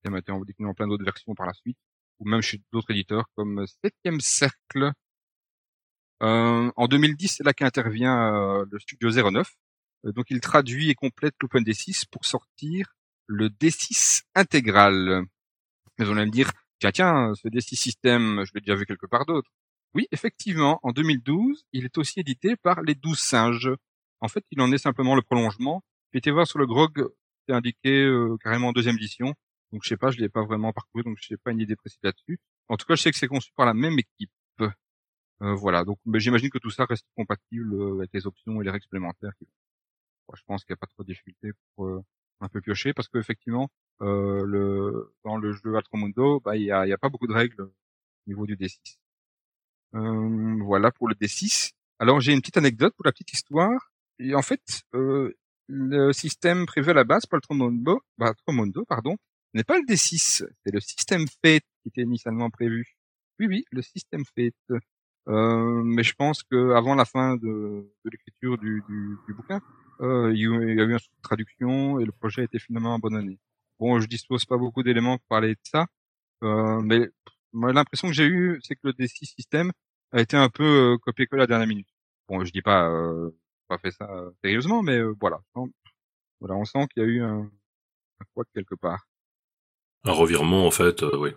décliné 0.05 0.69
en 0.69 0.75
plein 0.75 0.87
d'autres 0.87 1.05
versions 1.05 1.35
par 1.35 1.47
la 1.47 1.55
suite 1.55 1.79
ou 2.19 2.29
même 2.29 2.43
chez 2.43 2.61
d'autres 2.73 2.91
éditeurs 2.91 3.27
comme 3.35 3.67
Septième 3.83 4.21
Cercle. 4.21 4.93
Euh, 6.23 6.71
en 6.77 6.89
2010, 6.89 7.29
c'est 7.29 7.45
là 7.45 7.53
qu'intervient 7.53 8.35
euh, 8.35 8.65
le 8.71 8.79
studio 8.79 9.11
09. 9.11 9.49
Euh, 10.07 10.13
donc 10.13 10.27
il 10.31 10.41
traduit 10.41 10.91
et 10.91 10.95
complète 10.95 11.35
l'Open 11.43 11.63
D6 11.63 12.05
pour 12.11 12.25
sortir 12.25 12.95
le 13.27 13.49
D6 13.49 14.23
intégral. 14.35 15.25
Mais 15.99 16.07
on 16.07 16.15
va 16.15 16.25
me 16.25 16.31
dire, 16.31 16.51
tiens, 16.79 16.93
tiens, 16.93 17.33
ce 17.35 17.49
D6 17.49 17.77
système, 17.77 18.45
je 18.47 18.53
l'ai 18.55 18.61
déjà 18.61 18.75
vu 18.75 18.87
quelque 18.87 19.07
part 19.07 19.27
d'autre. 19.27 19.51
Oui, 19.95 20.09
effectivement, 20.13 20.79
en 20.83 20.93
2012, 20.93 21.65
il 21.73 21.85
est 21.85 21.99
aussi 21.99 22.21
édité 22.21 22.57
par 22.57 22.83
les 22.83 22.95
12 22.95 23.19
singes. 23.19 23.71
En 24.21 24.29
fait, 24.29 24.45
il 24.51 24.61
en 24.61 24.71
est 24.73 24.79
simplement 24.79 25.15
le 25.15 25.23
prolongement. 25.23 25.83
J'ai 26.13 26.19
été 26.19 26.31
voir 26.31 26.47
sur 26.47 26.59
le 26.59 26.67
GROG, 26.67 27.09
c'est 27.47 27.55
indiqué 27.55 28.11
carrément 28.43 28.69
en 28.69 28.73
deuxième 28.73 28.97
édition. 28.97 29.35
Donc 29.73 29.83
je 29.85 29.89
sais 29.89 29.97
pas, 29.97 30.11
je 30.11 30.19
l'ai 30.19 30.29
pas 30.29 30.45
vraiment 30.45 30.73
parcouru, 30.73 31.05
donc 31.05 31.19
je 31.21 31.27
sais 31.29 31.37
pas 31.37 31.51
une 31.53 31.61
idée 31.61 31.77
précise 31.77 31.99
là-dessus. 32.03 32.39
En 32.69 32.77
tout 32.77 32.87
cas, 32.87 32.95
je 32.95 33.03
sais 33.03 33.11
que 33.11 33.19
c'est 33.19 33.29
conçu 33.29 33.53
par 33.55 33.67
la 33.67 33.75
même 33.75 33.99
équipe. 33.99 34.31
Euh, 35.43 35.55
voilà, 35.55 35.85
donc 35.85 35.99
j'imagine 36.15 36.49
que 36.51 36.59
tout 36.59 36.71
ça 36.71 36.87
reste 36.87 37.07
compatible 37.15 37.75
euh, 37.75 37.99
avec 37.99 38.11
les 38.15 38.27
options 38.27 38.61
et 38.61 38.65
les 38.65 38.71
règles 38.71 38.85
supplémentaires. 38.85 39.33
je 40.35 40.43
pense 40.47 40.65
qu'il 40.65 40.73
n'y 40.73 40.79
a 40.79 40.79
pas 40.79 40.87
trop 40.87 41.03
de 41.03 41.09
difficulté 41.09 41.51
pour 41.75 41.87
euh, 41.89 42.03
un 42.41 42.49
peu 42.49 42.61
piocher, 42.61 42.95
parce 42.95 43.09
qu'effectivement, 43.09 43.69
euh, 44.03 44.43
le... 44.45 45.15
dans 45.25 45.37
le 45.37 45.53
jeu 45.53 45.77
Altromundo, 45.77 46.41
bah 46.41 46.57
il 46.57 46.65
y 46.65 46.71
a, 46.71 46.81
a 46.81 46.99
pas 46.99 47.11
beaucoup 47.11 47.27
de 47.27 47.35
règles 47.35 47.63
au 47.63 47.73
niveau 48.27 48.47
du 48.47 48.57
D6. 48.57 48.99
Euh, 49.97 50.59
voilà 50.65 50.91
pour 50.93 51.09
le 51.09 51.15
D6. 51.15 51.73
Alors 51.99 52.21
j'ai 52.21 52.33
une 52.33 52.41
petite 52.41 52.57
anecdote 52.57 52.95
pour 52.97 53.07
la 53.07 53.13
petite 53.13 53.33
histoire. 53.33 53.91
Et 54.19 54.35
en 54.35 54.43
fait, 54.43 54.83
le 55.69 56.13
système 56.13 56.67
prévu 56.67 56.91
à 56.91 56.95
la 56.95 57.05
base 57.05 57.27
pour 57.27 57.37
Altromundo, 57.37 58.01
bah, 58.19 58.29
Altromundo 58.29 58.85
pardon, 58.87 59.17
n'est 59.55 59.65
pas 59.65 59.79
le 59.79 59.85
D6, 59.85 60.45
c'est 60.65 60.73
le 60.73 60.81
système 60.81 61.27
Fate 61.43 61.65
qui 61.83 61.89
était 61.89 62.03
initialement 62.03 62.51
prévu. 62.51 62.97
Oui, 63.39 63.47
oui, 63.47 63.65
le 63.71 63.83
système 63.83 64.25
Fate. 64.25 64.83
Euh, 65.29 65.83
mais 65.85 66.05
je 66.05 66.15
pense 66.15 66.43
que 66.45 66.73
avant 66.75 66.95
la 66.95 67.05
fin 67.05 67.37
de, 67.37 67.91
l'écriture 68.05 68.59
du, 68.59 68.83
du, 68.89 69.19
du, 69.27 69.35
bouquin, 69.35 69.61
euh, 70.01 70.31
il 70.33 70.41
y 70.41 70.45
a 70.45 70.85
eu 70.85 70.93
une 70.93 70.99
traduction 71.23 71.99
et 71.99 72.05
le 72.05 72.13
projet 72.13 72.43
a 72.43 72.45
été 72.45 72.59
finalement 72.59 72.95
abandonné. 72.95 73.39
Bon, 73.81 73.99
je 74.01 74.07
dispose 74.07 74.45
pas 74.45 74.57
beaucoup 74.57 74.83
d'éléments 74.83 75.19
pour 75.19 75.27
parler 75.27 75.55
de 75.55 75.61
ça, 75.65 75.87
euh, 76.45 76.81
mais 76.81 77.09
l'impression 77.53 78.09
que 78.09 78.15
j'ai 78.15 78.27
eue, 78.27 78.61
c'est 78.63 78.77
que 78.77 78.83
le 78.85 78.93
D6 78.93 79.35
système 79.35 79.73
a 80.13 80.21
été 80.21 80.37
un 80.37 80.49
peu 80.49 80.65
euh, 80.65 80.99
copié-collé 80.99 81.41
à 81.41 81.45
la 81.45 81.47
dernière 81.47 81.69
minute. 81.69 81.89
Bon, 82.29 82.45
je 82.45 82.53
dis 82.53 82.63
pas 82.63 82.89
euh, 82.89 83.31
pas 83.69 83.79
fait 83.79 83.91
ça 83.91 84.09
sérieusement, 84.43 84.83
mais 84.83 84.99
euh, 84.99 85.15
voilà, 85.21 85.41
voilà, 86.41 86.55
on 86.55 86.65
sent 86.65 86.87
qu'il 86.93 87.03
y 87.03 87.07
a 87.07 87.09
eu 87.09 87.23
un, 87.23 87.41
un 87.41 88.25
quoi 88.35 88.45
quelque 88.55 88.75
part. 88.75 89.07
Un 90.05 90.13
revirement, 90.13 90.67
en 90.67 90.71
fait, 90.71 91.03
euh, 91.03 91.17
oui. 91.17 91.31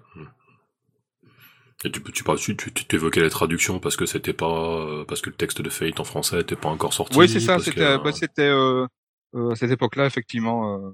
Et 1.86 1.92
tu, 1.92 2.04
tu, 2.04 2.24
tu, 2.24 2.56
tu, 2.58 2.74
tu 2.74 2.96
évoquais 2.96 3.22
la 3.22 3.30
traduction 3.30 3.80
parce 3.80 3.96
que 3.96 4.06
c'était 4.06 4.34
pas 4.34 4.86
euh, 4.86 5.06
parce 5.06 5.22
que 5.22 5.30
le 5.30 5.36
texte 5.36 5.62
de 5.62 5.70
Fate 5.70 6.00
en 6.00 6.04
français 6.04 6.38
n'était 6.38 6.58
pas 6.58 6.68
encore 6.68 6.94
sorti. 6.94 7.18
Oui, 7.18 7.30
c'est 7.30 7.40
ça. 7.40 7.58
C'était 7.58 7.98
bah, 7.98 8.12
c'était 8.12 8.50
euh, 8.50 8.86
euh, 9.34 9.52
à 9.52 9.56
cette 9.56 9.72
époque-là 9.72 10.06
effectivement. 10.06 10.76
Euh, 10.76 10.92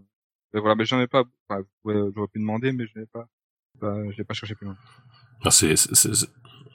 mais 0.53 0.59
voilà, 0.59 0.75
mais 0.75 0.85
j'en 0.85 1.01
ai 1.01 1.07
pas. 1.07 1.23
Enfin, 1.49 1.63
j'aurais 1.83 2.27
pu 2.27 2.39
demander, 2.39 2.71
mais 2.71 2.85
je 2.85 2.99
n'ai 2.99 3.07
pas. 3.07 3.25
Bah, 3.81 3.97
j'ai 4.11 4.23
pas 4.23 4.35
cherché 4.35 4.53
plus 4.53 4.65
loin. 4.65 4.77
Ah, 5.43 5.51
c'est 5.51 5.73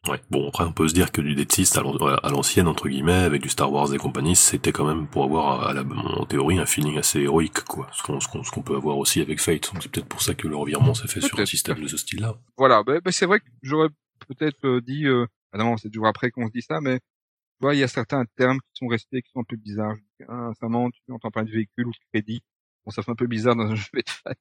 Ouais. 0.08 0.18
Bon, 0.30 0.48
après, 0.48 0.64
on 0.64 0.72
peut 0.72 0.88
se 0.88 0.94
dire 0.94 1.12
que 1.12 1.20
du 1.20 1.34
Dead 1.34 1.50
6 1.52 1.76
à 1.76 2.30
l'ancienne, 2.30 2.68
entre 2.68 2.88
guillemets, 2.88 3.12
avec 3.12 3.42
du 3.42 3.50
Star 3.50 3.70
Wars 3.70 3.92
et 3.92 3.98
compagnie, 3.98 4.34
c'était 4.34 4.72
quand 4.72 4.86
même 4.86 5.06
pour 5.06 5.24
avoir, 5.24 5.66
à 5.68 5.74
la, 5.74 5.82
en 5.82 6.24
théorie, 6.24 6.58
un 6.58 6.64
feeling 6.64 6.96
assez 6.96 7.20
héroïque, 7.20 7.64
quoi. 7.64 7.86
Ce 7.92 8.02
qu'on, 8.02 8.62
peut 8.62 8.76
avoir 8.76 8.96
aussi 8.96 9.20
avec 9.20 9.40
Fate. 9.40 9.72
Donc 9.72 9.82
c'est 9.82 9.92
peut-être 9.92 10.08
pour 10.08 10.22
ça 10.22 10.34
que 10.34 10.48
le 10.48 10.56
revirement 10.56 10.94
s'est 10.94 11.06
fait 11.06 11.20
sur 11.20 11.38
un 11.38 11.44
système 11.44 11.82
de 11.82 11.86
ce 11.86 11.98
style-là. 11.98 12.34
Voilà. 12.56 12.82
Ben, 12.82 13.00
ben, 13.04 13.10
c'est 13.10 13.26
vrai 13.26 13.40
que 13.40 13.46
j'aurais 13.62 13.90
peut-être 14.26 14.64
euh, 14.64 14.80
dit, 14.80 15.06
euh, 15.06 15.26
ah 15.52 15.58
non, 15.58 15.76
c'est 15.76 15.90
toujours 15.90 16.06
après 16.06 16.30
qu'on 16.30 16.46
se 16.46 16.52
dit 16.52 16.62
ça, 16.62 16.80
mais, 16.80 16.98
tu 16.98 17.60
vois, 17.60 17.74
il 17.74 17.80
y 17.80 17.82
a 17.82 17.88
certains 17.88 18.24
termes 18.36 18.58
qui 18.58 18.70
sont 18.78 18.86
restés, 18.86 19.20
qui 19.20 19.30
sont 19.32 19.40
un 19.40 19.44
peu 19.44 19.56
bizarres. 19.56 19.96
Ah, 20.28 20.50
ça 20.58 20.66
tu 20.66 21.12
entends 21.12 21.30
parler 21.30 21.50
de 21.50 21.54
véhicule 21.56 21.88
ou 21.88 21.92
de 21.92 21.98
crédit. 22.10 22.42
Bon, 22.86 22.90
ça 22.90 23.02
fait 23.02 23.10
un 23.10 23.16
peu 23.16 23.26
bizarre 23.26 23.54
dans 23.54 23.70
un 23.70 23.74
jeu 23.74 23.84
de 23.94 24.02
fait. 24.08 24.38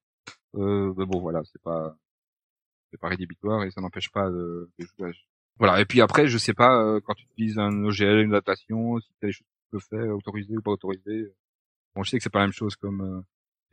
Euh, 0.55 0.93
mais 0.97 1.05
bon, 1.05 1.19
voilà, 1.19 1.41
c'est 1.43 1.61
pas, 1.61 1.97
c'est 2.91 2.99
pas 2.99 3.09
rédhibitoire 3.09 3.63
et 3.63 3.71
ça 3.71 3.81
n'empêche 3.81 4.09
pas 4.09 4.29
de, 4.29 4.71
de 4.79 4.85
jouer 4.85 5.11
voilà. 5.59 5.81
Et 5.81 5.85
puis 5.85 6.01
après, 6.01 6.27
je 6.27 6.37
sais 6.37 6.53
pas 6.53 6.81
euh, 6.81 7.01
quand 7.01 7.13
tu 7.13 7.25
utilises 7.25 7.59
un 7.59 7.83
OGL, 7.83 8.21
une 8.21 8.31
datation, 8.31 8.99
si 8.99 9.09
tu 9.19 9.25
as 9.25 9.27
des 9.27 9.33
choses 9.33 9.45
que 9.47 9.77
tu 9.77 9.87
peux 9.89 9.97
faire, 9.97 10.15
autorisées 10.15 10.57
ou 10.57 10.61
pas 10.61 10.71
autorisées. 10.71 11.33
Bon, 11.93 12.03
je 12.03 12.11
sais 12.11 12.17
que 12.17 12.23
c'est 12.23 12.29
pas 12.29 12.39
la 12.39 12.45
même 12.45 12.53
chose 12.53 12.75
comme 12.77 13.01
euh, 13.01 13.21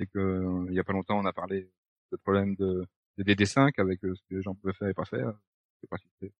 et 0.00 0.06
que 0.06 0.18
euh, 0.18 0.66
il 0.68 0.74
y 0.74 0.80
a 0.80 0.84
pas 0.84 0.92
longtemps 0.92 1.18
on 1.18 1.24
a 1.24 1.32
parlé 1.32 1.70
de 2.12 2.16
problème 2.16 2.56
de, 2.56 2.84
de 3.18 3.24
DD5 3.24 3.72
avec 3.78 4.00
ce 4.02 4.20
que 4.28 4.34
les 4.34 4.42
gens 4.42 4.54
pouvaient 4.54 4.74
faire 4.74 4.88
et 4.88 4.94
pas 4.94 5.04
faire. 5.04 5.28
Je 5.28 5.80
sais 5.82 5.86
pas 5.88 5.98
si 5.98 6.08
c'est 6.20 6.32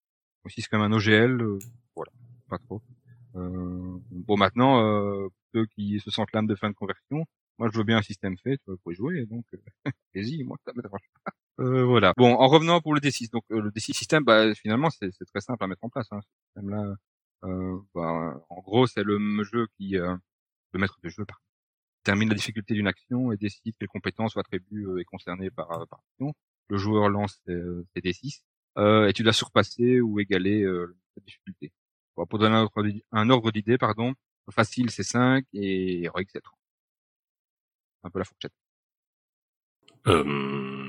aussi 0.45 0.63
c'est 0.63 0.69
comme 0.69 0.83
un 0.83 0.93
OGL, 0.93 1.43
voilà, 1.95 2.13
pas 2.49 2.59
trop. 2.59 2.83
bon 3.35 4.37
maintenant, 4.37 5.29
ceux 5.53 5.67
qui 5.67 5.99
se 6.01 6.11
sentent 6.11 6.33
l'âme 6.33 6.47
de 6.47 6.55
fin 6.55 6.71
de 6.71 6.75
conversion, 6.75 7.25
moi 7.59 7.69
je 7.73 7.79
veux 7.79 7.85
bien 7.85 7.99
un 7.99 8.03
système 8.03 8.37
fait 8.39 8.61
pour 8.83 8.93
y 8.93 8.95
jouer, 8.95 9.27
donc 9.27 9.45
allez-y, 10.15 10.45
moi 10.45 10.57
ça 10.65 10.73
me 10.75 10.83
dérange 10.83 11.09
pas. 11.25 11.33
Euh, 11.61 11.85
voilà. 11.85 12.13
Bon, 12.17 12.35
en 12.35 12.49
revenant 12.49 12.81
pour 12.81 12.95
le 12.95 13.01
D6, 13.01 13.31
donc 13.31 13.45
euh, 13.51 13.61
le 13.61 13.71
D6 13.71 13.93
système, 13.95 14.25
bah, 14.25 14.55
finalement, 14.55 14.91
c'est 14.91 15.11
très 15.27 15.41
simple 15.41 15.63
à 15.65 15.67
mettre 15.67 15.85
en 15.85 15.89
place. 15.89 16.07
Hein, 16.11 16.21
ce 16.23 16.29
système-là, 16.47 16.95
euh, 17.45 17.79
bah, 17.95 18.43
en 18.51 18.61
gros, 18.61 18.87
c'est 18.87 19.03
le 19.03 19.19
jeu 19.45 19.67
qui, 19.79 19.97
euh, 19.97 20.15
le 20.73 20.81
maître 20.81 20.99
de 21.03 21.09
jeu, 21.09 21.25
pardon, 21.25 21.43
termine 22.05 22.29
la 22.29 22.35
difficulté 22.35 22.75
d'une 22.75 22.87
action 22.87 23.33
et 23.33 23.37
décide 23.37 23.75
quelle 23.79 23.89
compétence 23.89 24.35
ou 24.37 24.41
attribut 24.41 25.01
est 25.01 25.05
concerné 25.05 25.51
par, 25.51 25.69
par 25.89 26.01
action. 26.13 26.35
Le 26.69 26.77
joueur 26.79 27.09
lance 27.09 27.41
ses, 27.47 27.57
ses 27.95 28.01
D6 28.01 28.43
et 29.09 29.13
tu 29.15 29.23
dois 29.23 29.33
surpasser 29.33 30.01
ou 30.01 30.21
égaler 30.21 30.63
la 30.65 31.23
difficulté. 31.25 31.73
Bon, 32.17 32.27
pour 32.27 32.39
donner 32.39 32.55
un 33.13 33.31
ordre, 33.31 33.49
un 33.49 33.51
d'idée, 33.51 33.79
pardon, 33.79 34.15
facile 34.51 34.91
c'est 34.91 35.03
5 35.03 35.45
et 35.53 36.03
héroïque 36.03 36.31
c'est 36.33 36.41
30. 36.41 36.59
Un 38.05 38.11
peu 38.11 38.19
la 38.19 38.25
fourchette. 38.25 38.53
Euh, 40.07 40.86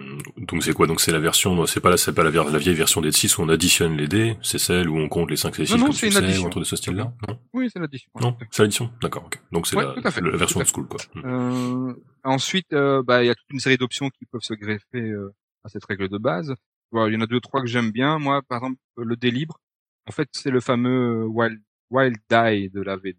donc 0.47 0.63
c'est 0.63 0.73
quoi? 0.73 0.87
Donc 0.87 1.01
c'est 1.01 1.11
la 1.11 1.19
version, 1.19 1.65
c'est 1.65 1.79
pas 1.79 1.89
la, 1.89 1.97
c'est 1.97 2.13
pas 2.13 2.23
la, 2.23 2.31
la, 2.31 2.57
vieille 2.57 2.75
version 2.75 3.01
des 3.01 3.11
6 3.11 3.37
où 3.37 3.41
on 3.41 3.49
additionne 3.49 3.97
les 3.97 4.07
dés, 4.07 4.37
c'est 4.41 4.57
celle 4.57 4.89
où 4.89 4.97
on 4.97 5.09
compte 5.09 5.29
les 5.29 5.37
5 5.37 5.59
et 5.59 5.65
6 5.65 5.75
non, 5.75 5.87
non, 5.87 5.91
c'est 5.91 6.07
une 6.07 6.17
addition. 6.17 6.49
de 6.49 6.63
ce 6.63 6.75
style-là 6.75 7.13
Non, 7.27 7.39
Oui, 7.53 7.69
c'est 7.71 7.79
l'addition. 7.79 8.09
non 8.21 8.37
c'est 8.51 8.63
l'addition 8.63 8.91
D'accord, 9.01 9.25
ok. 9.25 9.39
Donc 9.51 9.67
c'est 9.67 9.75
Ouais, 9.75 9.85
la, 9.85 10.31
la 10.31 10.37
version 10.37 10.59
old 10.59 10.69
school, 10.69 10.87
quoi. 10.87 10.99
Hmm. 11.15 11.89
Euh, 11.89 11.93
ensuite, 12.23 12.73
euh, 12.73 13.03
bah, 13.03 13.23
il 13.23 13.27
y 13.27 13.29
a 13.29 13.35
toute 13.35 13.49
une 13.51 13.59
série 13.59 13.77
d'options 13.77 14.09
qui 14.09 14.25
peuvent 14.25 14.41
se 14.41 14.53
greffer 14.53 15.01
euh, 15.01 15.33
à 15.63 15.69
cette 15.69 15.85
règle 15.85 16.09
de 16.09 16.17
base. 16.17 16.53
Voilà, 16.91 17.09
il 17.09 17.13
y 17.15 17.17
en 17.17 17.21
a 17.21 17.27
deux, 17.27 17.41
trois 17.41 17.61
que 17.61 17.67
j'aime 17.67 17.91
bien. 17.91 18.17
Moi, 18.19 18.41
par 18.47 18.59
exemple, 18.59 18.79
euh, 18.99 19.03
le 19.03 19.15
dé 19.15 19.31
libre. 19.31 19.59
En 20.07 20.11
fait, 20.11 20.29
c'est 20.31 20.51
le 20.51 20.61
fameux 20.61 21.23
euh, 21.23 21.25
Wild, 21.25 21.59
Wild 21.89 22.15
Die 22.29 22.69
de 22.69 22.81
la 22.81 22.95
V2. 22.97 23.15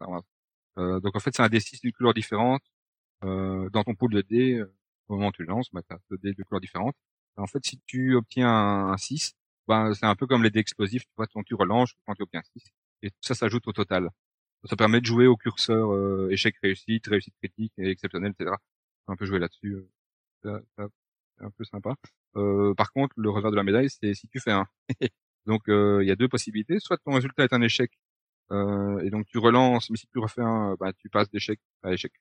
Enfin, 0.00 0.10
voilà. 0.10 0.22
Euh, 0.78 1.00
donc, 1.00 1.16
en 1.16 1.20
fait, 1.20 1.30
c'est 1.34 1.42
un 1.42 1.48
D6 1.48 1.80
d'une 1.80 1.92
couleur 1.92 2.14
différente. 2.14 2.62
Euh, 3.24 3.68
dans 3.70 3.82
ton 3.82 3.94
pool 3.94 4.12
de 4.12 4.20
dés, 4.22 4.54
euh, 4.58 4.72
au 5.08 5.16
moment 5.16 5.28
où 5.28 5.32
tu 5.32 5.44
lances, 5.44 5.68
bah, 5.72 5.82
tu 5.88 5.94
as 5.94 5.98
deux 6.10 6.18
dés 6.18 6.34
de 6.34 6.42
couleurs 6.44 6.60
différentes. 6.60 6.96
En 7.36 7.46
fait, 7.46 7.64
si 7.64 7.80
tu 7.86 8.14
obtiens 8.16 8.48
un, 8.50 8.92
un 8.92 8.96
6, 8.96 9.34
bah, 9.68 9.90
c'est 9.94 10.06
un 10.06 10.16
peu 10.16 10.26
comme 10.26 10.42
les 10.42 10.50
dés 10.50 10.60
explosifs. 10.60 11.02
Tu 11.04 11.12
vois, 11.16 11.26
quand 11.28 11.42
tu 11.44 11.54
relances, 11.54 11.92
quand 12.06 12.14
tu 12.14 12.22
obtiens 12.22 12.42
6. 12.42 12.64
Et 13.02 13.10
tout 13.10 13.16
ça 13.22 13.34
s'ajoute 13.34 13.66
au 13.68 13.72
total. 13.72 14.10
Ça 14.64 14.76
permet 14.76 15.00
de 15.00 15.06
jouer 15.06 15.26
au 15.28 15.36
curseur 15.36 15.92
euh, 15.94 16.28
échec 16.30 16.56
réussite, 16.62 17.06
réussite 17.06 17.34
critique 17.42 17.72
et 17.78 17.90
exceptionnel, 17.90 18.32
etc. 18.38 18.56
On 19.08 19.16
peut 19.16 19.26
jouer 19.26 19.38
là-dessus. 19.38 19.76
euh, 20.46 20.60
c'est 21.38 21.44
un 21.44 21.50
peu 21.50 21.64
sympa. 21.64 21.94
Euh, 22.36 22.74
par 22.74 22.92
contre, 22.92 23.14
le 23.16 23.30
revers 23.30 23.50
de 23.50 23.56
la 23.56 23.62
médaille, 23.64 23.90
c'est 23.90 24.14
si 24.14 24.28
tu 24.28 24.40
fais 24.40 24.52
un. 24.52 24.66
donc, 25.46 25.68
euh, 25.68 26.00
il 26.02 26.08
y 26.08 26.10
a 26.12 26.16
deux 26.16 26.28
possibilités. 26.28 26.78
Soit 26.80 26.98
ton 26.98 27.12
résultat 27.14 27.44
est 27.44 27.52
un 27.52 27.62
échec, 27.62 27.92
euh, 28.52 29.00
et 29.00 29.10
donc 29.10 29.26
tu 29.28 29.38
relances, 29.38 29.90
mais 29.90 29.96
si 29.98 30.06
tu 30.08 30.18
refais 30.18 30.42
un, 30.42 30.76
bah, 30.80 30.92
tu 30.94 31.08
passes 31.10 31.30
d'échec 31.30 31.60
à 31.82 31.92
échec. 31.92 32.12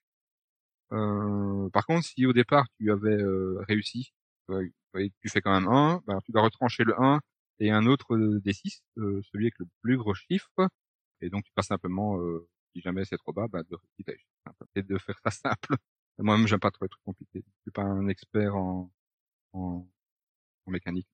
Euh, 0.93 1.69
par 1.69 1.85
contre, 1.85 2.05
si 2.05 2.25
au 2.25 2.33
départ 2.33 2.65
tu 2.77 2.91
avais 2.91 3.21
euh, 3.21 3.59
réussi, 3.67 4.13
tu 4.47 5.29
fais 5.29 5.41
quand 5.41 5.51
même 5.59 5.67
un, 5.69 6.01
bah, 6.07 6.19
tu 6.25 6.31
dois 6.31 6.43
retrancher 6.43 6.83
le 6.83 6.99
1 6.99 7.19
et 7.59 7.71
un 7.71 7.85
autre 7.87 8.15
euh, 8.15 8.39
des 8.41 8.53
6, 8.53 8.83
euh, 8.97 9.21
celui 9.31 9.45
avec 9.45 9.59
le 9.59 9.65
plus 9.81 9.97
gros 9.97 10.13
chiffre, 10.13 10.49
et 11.21 11.29
donc 11.29 11.43
tu 11.43 11.51
passes 11.53 11.67
simplement, 11.67 12.19
si 12.73 12.81
jamais 12.81 13.05
c'est 13.05 13.17
trop 13.17 13.33
bas, 13.33 13.47
bah, 13.47 13.63
de. 13.63 13.77
Et 14.75 14.83
de 14.83 14.97
faire 14.97 15.19
ça 15.23 15.31
simple. 15.31 15.75
Moi-même, 16.19 16.47
j'aime 16.47 16.59
pas 16.59 16.71
trop 16.71 16.85
les 16.85 16.89
trucs 16.89 17.03
compliqués. 17.03 17.43
Je 17.45 17.61
suis 17.63 17.71
pas 17.71 17.83
un 17.83 18.07
expert 18.07 18.55
en, 18.55 18.91
en, 19.53 19.85
mécanique. 20.67 21.07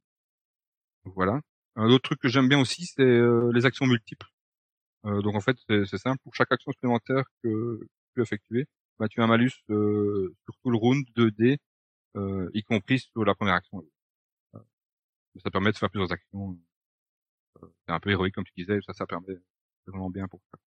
Voilà. 1.06 1.42
Un 1.76 1.90
autre 1.90 2.04
truc 2.04 2.20
que 2.20 2.28
j'aime 2.28 2.48
bien 2.48 2.60
aussi, 2.60 2.86
c'est 2.86 3.04
les 3.54 3.66
actions 3.66 3.86
multiples. 3.86 4.28
Donc 5.04 5.36
en 5.36 5.42
fait, 5.42 5.58
c'est 5.68 5.98
simple. 5.98 6.20
Pour 6.24 6.36
chaque 6.36 6.52
action 6.52 6.72
supplémentaire 6.72 7.24
que 7.44 7.80
tu 8.16 8.22
effectuer, 8.22 8.68
bah, 9.00 9.08
tu 9.10 9.22
as 9.22 9.24
un 9.24 9.28
malus 9.28 9.52
euh, 9.70 10.36
sur 10.46 10.56
tout 10.62 10.70
le 10.70 10.78
round 10.78 11.06
2D, 11.16 11.58
euh, 12.16 12.50
y 12.54 12.64
compris 12.64 13.00
sur 13.00 13.26
la 13.26 13.36
première 13.36 13.56
action. 13.56 13.84
Euh, 14.56 14.60
ça 15.44 15.52
permet 15.52 15.72
de 15.72 15.78
faire 15.78 15.90
plusieurs 15.90 16.12
actions. 16.12 16.58
Euh, 17.62 17.68
c'est 17.86 17.94
un 17.94 18.00
peu 18.00 18.12
héroïque 18.12 18.36
comme 18.36 18.44
tu 18.46 18.54
disais, 18.58 18.80
ça, 18.82 18.94
ça 18.94 19.06
permet 19.06 19.36
vraiment 19.88 20.10
bien 20.10 20.28
pour 20.28 20.42
ça. 20.52 20.60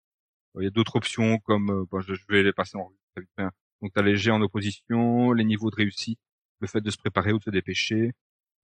Il 0.59 0.65
y 0.65 0.67
a 0.69 0.71
d'autres 0.71 0.97
options 0.97 1.39
comme, 1.41 1.71
euh, 1.71 1.85
bon, 1.91 2.01
je, 2.01 2.15
vais 2.29 2.43
les 2.43 2.53
passer 2.53 2.77
en 2.79 2.87
revue. 2.87 3.51
Donc 3.83 3.93
tu 3.93 4.01
as 4.01 4.03
les 4.03 4.17
jets 4.17 4.31
en 4.31 4.43
opposition, 4.43 5.33
les 5.33 5.45
niveaux 5.45 5.71
de 5.71 5.77
réussite, 5.77 6.21
le 6.61 6.67
fait 6.67 6.81
de 6.81 6.91
se 6.91 6.97
préparer 6.99 7.33
ou 7.33 7.39
de 7.39 7.45
se 7.45 7.51
dépêcher. 7.51 8.13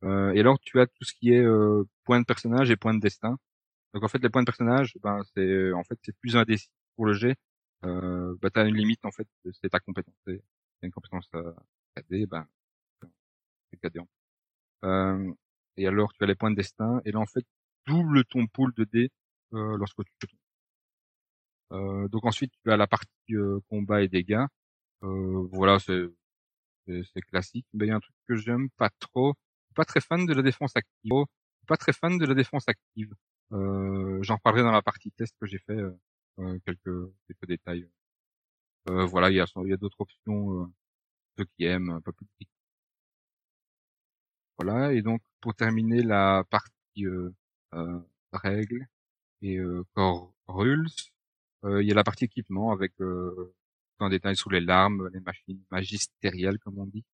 Et 0.04 0.40
alors 0.40 0.58
tu 0.60 0.80
as 0.80 0.86
tout 0.86 1.04
ce 1.04 1.14
qui 1.14 1.32
est 1.32 1.44
point 2.04 2.18
de 2.20 2.24
personnage 2.24 2.70
et 2.70 2.76
point 2.76 2.94
de 2.94 3.00
destin. 3.00 3.38
Donc 3.94 4.02
en 4.04 4.08
fait 4.08 4.18
les 4.22 4.30
points 4.30 4.42
de 4.42 4.46
personnage, 4.46 4.96
ben 5.02 5.22
c'est 5.34 5.72
en 5.72 5.84
fait 5.84 5.98
c'est 6.02 6.16
plus 6.18 6.34
D6 6.34 6.70
pour 6.96 7.06
le 7.06 7.12
jet. 7.12 7.36
Euh, 7.84 8.36
bah 8.40 8.50
t'as 8.50 8.66
une 8.66 8.76
limite 8.76 9.04
en 9.04 9.10
fait, 9.12 9.26
c'est 9.60 9.68
ta 9.70 9.80
compétence. 9.80 10.14
T'as 10.26 10.34
une 10.82 10.92
compétence 10.92 11.28
euh, 11.34 11.52
KD, 11.96 12.26
ben 12.26 12.46
c'est 13.70 13.78
KD 13.80 13.98
en 14.00 14.06
plus. 14.06 14.88
Euh, 14.88 15.32
et 15.78 15.86
alors 15.88 16.12
tu 16.14 16.24
as 16.24 16.26
les 16.26 16.34
points 16.34 16.50
de 16.50 16.56
destin 16.56 17.00
et 17.04 17.12
là 17.12 17.20
en 17.20 17.26
fait 17.26 17.44
double 17.86 18.24
ton 18.26 18.46
pool 18.48 18.72
de 18.76 18.84
dés 18.84 19.10
euh, 19.54 19.76
lorsque 19.78 20.04
tu 20.04 20.12
ton. 20.20 20.28
Euh, 21.72 22.08
donc 22.08 22.24
ensuite 22.26 22.52
tu 22.64 22.70
as 22.70 22.76
la 22.76 22.86
partie 22.86 23.10
euh, 23.34 23.60
combat 23.68 24.02
et 24.02 24.08
dégâts. 24.08 24.44
Euh, 25.04 25.48
voilà 25.52 25.78
c'est 25.80 26.08
classique. 27.30 27.66
Mais 27.74 27.86
il 27.86 27.88
y 27.88 27.92
a 27.92 27.96
un 27.96 28.00
truc 28.00 28.14
que 28.28 28.36
j'aime 28.36 28.70
pas 28.76 28.90
trop. 29.00 29.34
Pas 29.74 29.84
très 29.84 30.00
fan 30.00 30.26
de 30.26 30.34
la 30.34 30.42
défense 30.42 30.76
active. 30.76 31.24
Pas 31.66 31.76
très 31.76 31.92
fan 31.92 32.18
de 32.18 32.26
la 32.26 32.34
défense 32.34 32.68
active. 32.68 33.14
J'en 33.50 34.36
reparlerai 34.36 34.62
dans 34.62 34.72
la 34.72 34.82
partie 34.82 35.10
test 35.12 35.34
que 35.40 35.46
j'ai 35.46 35.58
fait. 35.58 35.78
Euh, 36.38 36.58
quelques 36.66 37.12
quelques 37.26 37.46
détails. 37.46 37.88
Euh, 38.88 39.06
voilà, 39.06 39.30
il 39.30 39.36
y 39.36 39.40
a 39.40 39.46
il 39.64 39.68
y 39.70 39.72
a 39.72 39.76
d'autres 39.76 40.00
options. 40.00 40.62
Euh, 40.62 40.66
ceux 41.38 41.46
qui 41.56 41.64
aiment 41.64 41.90
un 41.90 42.00
peu 42.00 42.12
plus. 42.12 42.26
de 42.40 42.46
Voilà. 44.58 44.92
Et 44.92 45.02
donc 45.02 45.22
pour 45.40 45.54
terminer 45.54 46.02
la 46.02 46.44
partie 46.50 47.06
euh, 47.06 47.30
euh, 47.74 48.00
règles 48.32 48.86
et 49.42 49.58
euh, 49.58 49.84
core 49.94 50.34
rules, 50.48 50.88
il 51.64 51.82
y 51.86 51.92
a 51.92 51.94
la 51.94 52.04
partie 52.04 52.24
équipement 52.26 52.72
avec 52.72 52.92
euh, 53.00 53.54
en 54.00 54.08
détail 54.10 54.36
sur 54.36 54.50
les 54.50 54.60
larmes, 54.60 55.08
les 55.12 55.20
machines 55.20 55.62
magistérielles 55.70 56.58
comme 56.60 56.78
on 56.78 56.86
dit, 56.86 57.04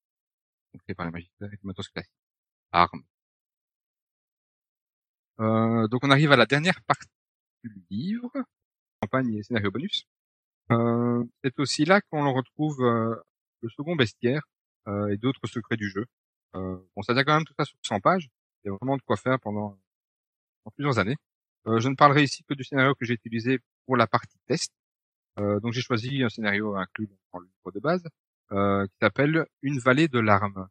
donc 0.75 0.97
par 0.97 1.11
les 1.11 1.29
les 1.41 1.59
matos 1.65 1.89
classiques, 1.89 2.13
armes. 2.73 3.05
Donc 5.39 6.05
on 6.05 6.11
arrive 6.11 6.33
à 6.33 6.37
la 6.37 6.47
dernière 6.47 6.83
partie 6.83 7.09
du 7.65 7.85
livre, 7.91 8.31
campagne 9.01 9.35
et 9.35 9.43
scénario 9.43 9.71
bonus. 9.71 10.07
Euh, 10.71 11.25
c'est 11.43 11.59
aussi 11.61 11.85
là 11.85 12.01
qu'on 12.01 12.33
retrouve 12.33 12.83
euh, 12.83 13.17
le 13.63 13.69
second 13.71 13.97
bestiaire 13.97 14.43
euh, 14.87 15.09
et 15.09 15.17
d'autres 15.17 15.47
secrets 15.47 15.77
du 15.77 15.89
jeu. 15.89 16.07
Euh, 16.55 16.79
bon, 16.95 17.03
ça 17.03 17.15
tient 17.15 17.25
quand 17.25 17.35
même 17.35 17.45
tout 17.45 17.55
ça 17.59 17.65
sur 17.65 17.77
100 17.83 18.01
pages. 18.01 18.29
Il 18.65 18.69
y 18.69 18.71
a 18.71 18.77
vraiment 18.77 18.97
de 18.97 19.03
quoi 19.03 19.17
faire 19.17 19.39
pendant, 19.41 19.79
pendant 20.63 20.75
plusieurs 20.75 20.99
années. 20.99 21.17
Euh, 21.67 21.81
je 21.81 21.89
ne 21.89 21.95
parlerai 21.95 22.23
ici 22.23 22.45
que 22.45 22.55
du 22.55 22.65
scénario 22.65 22.95
que 22.95 23.05
j'ai 23.05 23.15
utilisé 23.15 23.61
pour 23.87 23.97
la 23.97 24.07
partie 24.07 24.39
test. 24.47 24.73
Euh, 25.39 25.61
donc 25.61 25.73
j'ai 25.73 25.83
choisi 25.83 26.23
un 26.23 26.29
scénario 26.29 26.75
inclus 26.77 27.09
dans 27.33 27.41
le 27.41 27.47
livre 27.47 27.73
de 27.73 27.81
base 27.81 28.03
qui 28.51 28.97
s'appelle 29.03 29.45
Une 29.61 29.79
vallée 29.79 30.09
de 30.09 30.19
larmes. 30.19 30.69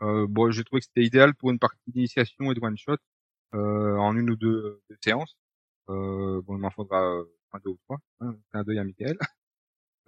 Bon, 0.00 0.52
j'ai 0.52 0.62
trouvé 0.62 0.78
que 0.78 0.86
c'était 0.86 1.04
idéal 1.04 1.34
pour 1.34 1.50
une 1.50 1.58
partie 1.58 1.82
d'initiation 1.88 2.52
et 2.52 2.54
de 2.54 2.60
one 2.64 2.76
shot 2.76 2.98
en 3.52 4.16
une 4.16 4.30
ou 4.30 4.36
deux, 4.36 4.80
deux 4.88 4.96
séances. 5.02 5.36
Bon, 5.88 6.44
il 6.50 6.58
m'en 6.58 6.70
faudra 6.70 7.20
un, 7.52 7.58
deux 7.60 7.70
ou 7.70 7.78
trois. 7.84 7.98
Hein, 8.20 8.36
un 8.52 8.62
deuil 8.64 8.78
à 8.78 8.84
Michael. 8.84 9.16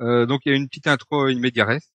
Euh, 0.03 0.25
donc 0.25 0.41
il 0.47 0.49
y 0.51 0.55
a 0.55 0.57
une 0.57 0.67
petite 0.67 0.87
intro 0.87 1.27
in 1.27 1.39
media 1.39 1.67
res. 1.67 1.93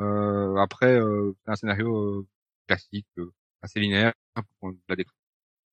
Euh, 0.00 0.56
après, 0.56 0.98
euh, 0.98 1.34
c'est 1.44 1.50
un 1.50 1.56
scénario 1.56 2.20
euh, 2.20 2.26
classique, 2.66 3.06
euh, 3.18 3.30
assez 3.60 3.78
linéaire, 3.78 4.14
hein, 4.36 4.42
pour 4.58 4.72
la 4.88 4.96
décrire 4.96 5.12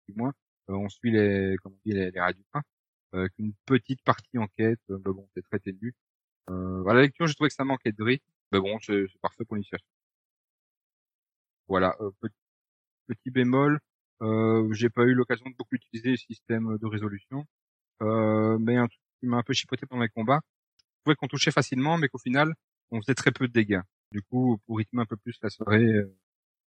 du 0.09 0.15
moins. 0.15 0.33
On 0.67 0.89
suit 0.89 1.11
les, 1.11 1.55
comment 1.63 1.75
on 1.75 1.89
dit, 1.89 1.95
les, 1.95 2.11
les 2.11 2.19
euh, 2.19 2.61
avec 3.13 3.33
une 3.39 3.53
petite 3.65 4.01
partie 4.03 4.37
enquête. 4.37 4.79
Mais 4.89 4.97
bon, 4.99 5.27
c'est 5.35 5.43
très 5.43 5.59
ténu. 5.59 5.93
À 6.47 6.93
la 6.93 7.01
lecture, 7.01 7.27
j'ai 7.27 7.35
trouvé 7.35 7.49
que 7.49 7.55
ça 7.55 7.63
manquait 7.65 7.93
de 7.93 8.03
rythme. 8.03 8.25
Mais 8.51 8.59
bon, 8.59 8.77
c'est 8.81 9.05
parfait 9.21 9.45
pour 9.45 9.55
l'initiation. 9.55 9.87
Voilà, 11.67 11.95
petit, 12.21 12.35
petit 13.07 13.31
bémol. 13.31 13.79
Euh, 14.21 14.71
j'ai 14.73 14.89
pas 14.89 15.03
eu 15.03 15.13
l'occasion 15.13 15.49
de 15.49 15.55
beaucoup 15.55 15.75
utiliser 15.75 16.11
le 16.11 16.17
système 16.17 16.77
de 16.77 16.85
résolution, 16.87 17.45
euh, 18.01 18.57
mais 18.59 18.77
un 18.77 18.87
truc 18.87 18.99
qui 19.19 19.27
m'a 19.27 19.37
un 19.37 19.43
peu 19.43 19.53
chipoté 19.53 19.85
pendant 19.85 20.03
les 20.03 20.09
combats, 20.09 20.41
je 20.79 21.01
trouvais 21.03 21.15
qu'on 21.15 21.27
touchait 21.27 21.51
facilement, 21.51 21.97
mais 21.97 22.07
qu'au 22.07 22.17
final, 22.17 22.53
on 22.91 23.01
faisait 23.01 23.15
très 23.15 23.31
peu 23.31 23.47
de 23.47 23.53
dégâts. 23.53 23.81
Du 24.11 24.21
coup, 24.21 24.59
pour 24.65 24.77
rythmer 24.77 25.01
un 25.01 25.05
peu 25.05 25.17
plus 25.17 25.37
la 25.41 25.49
soirée 25.49 25.83
euh, 25.83 26.15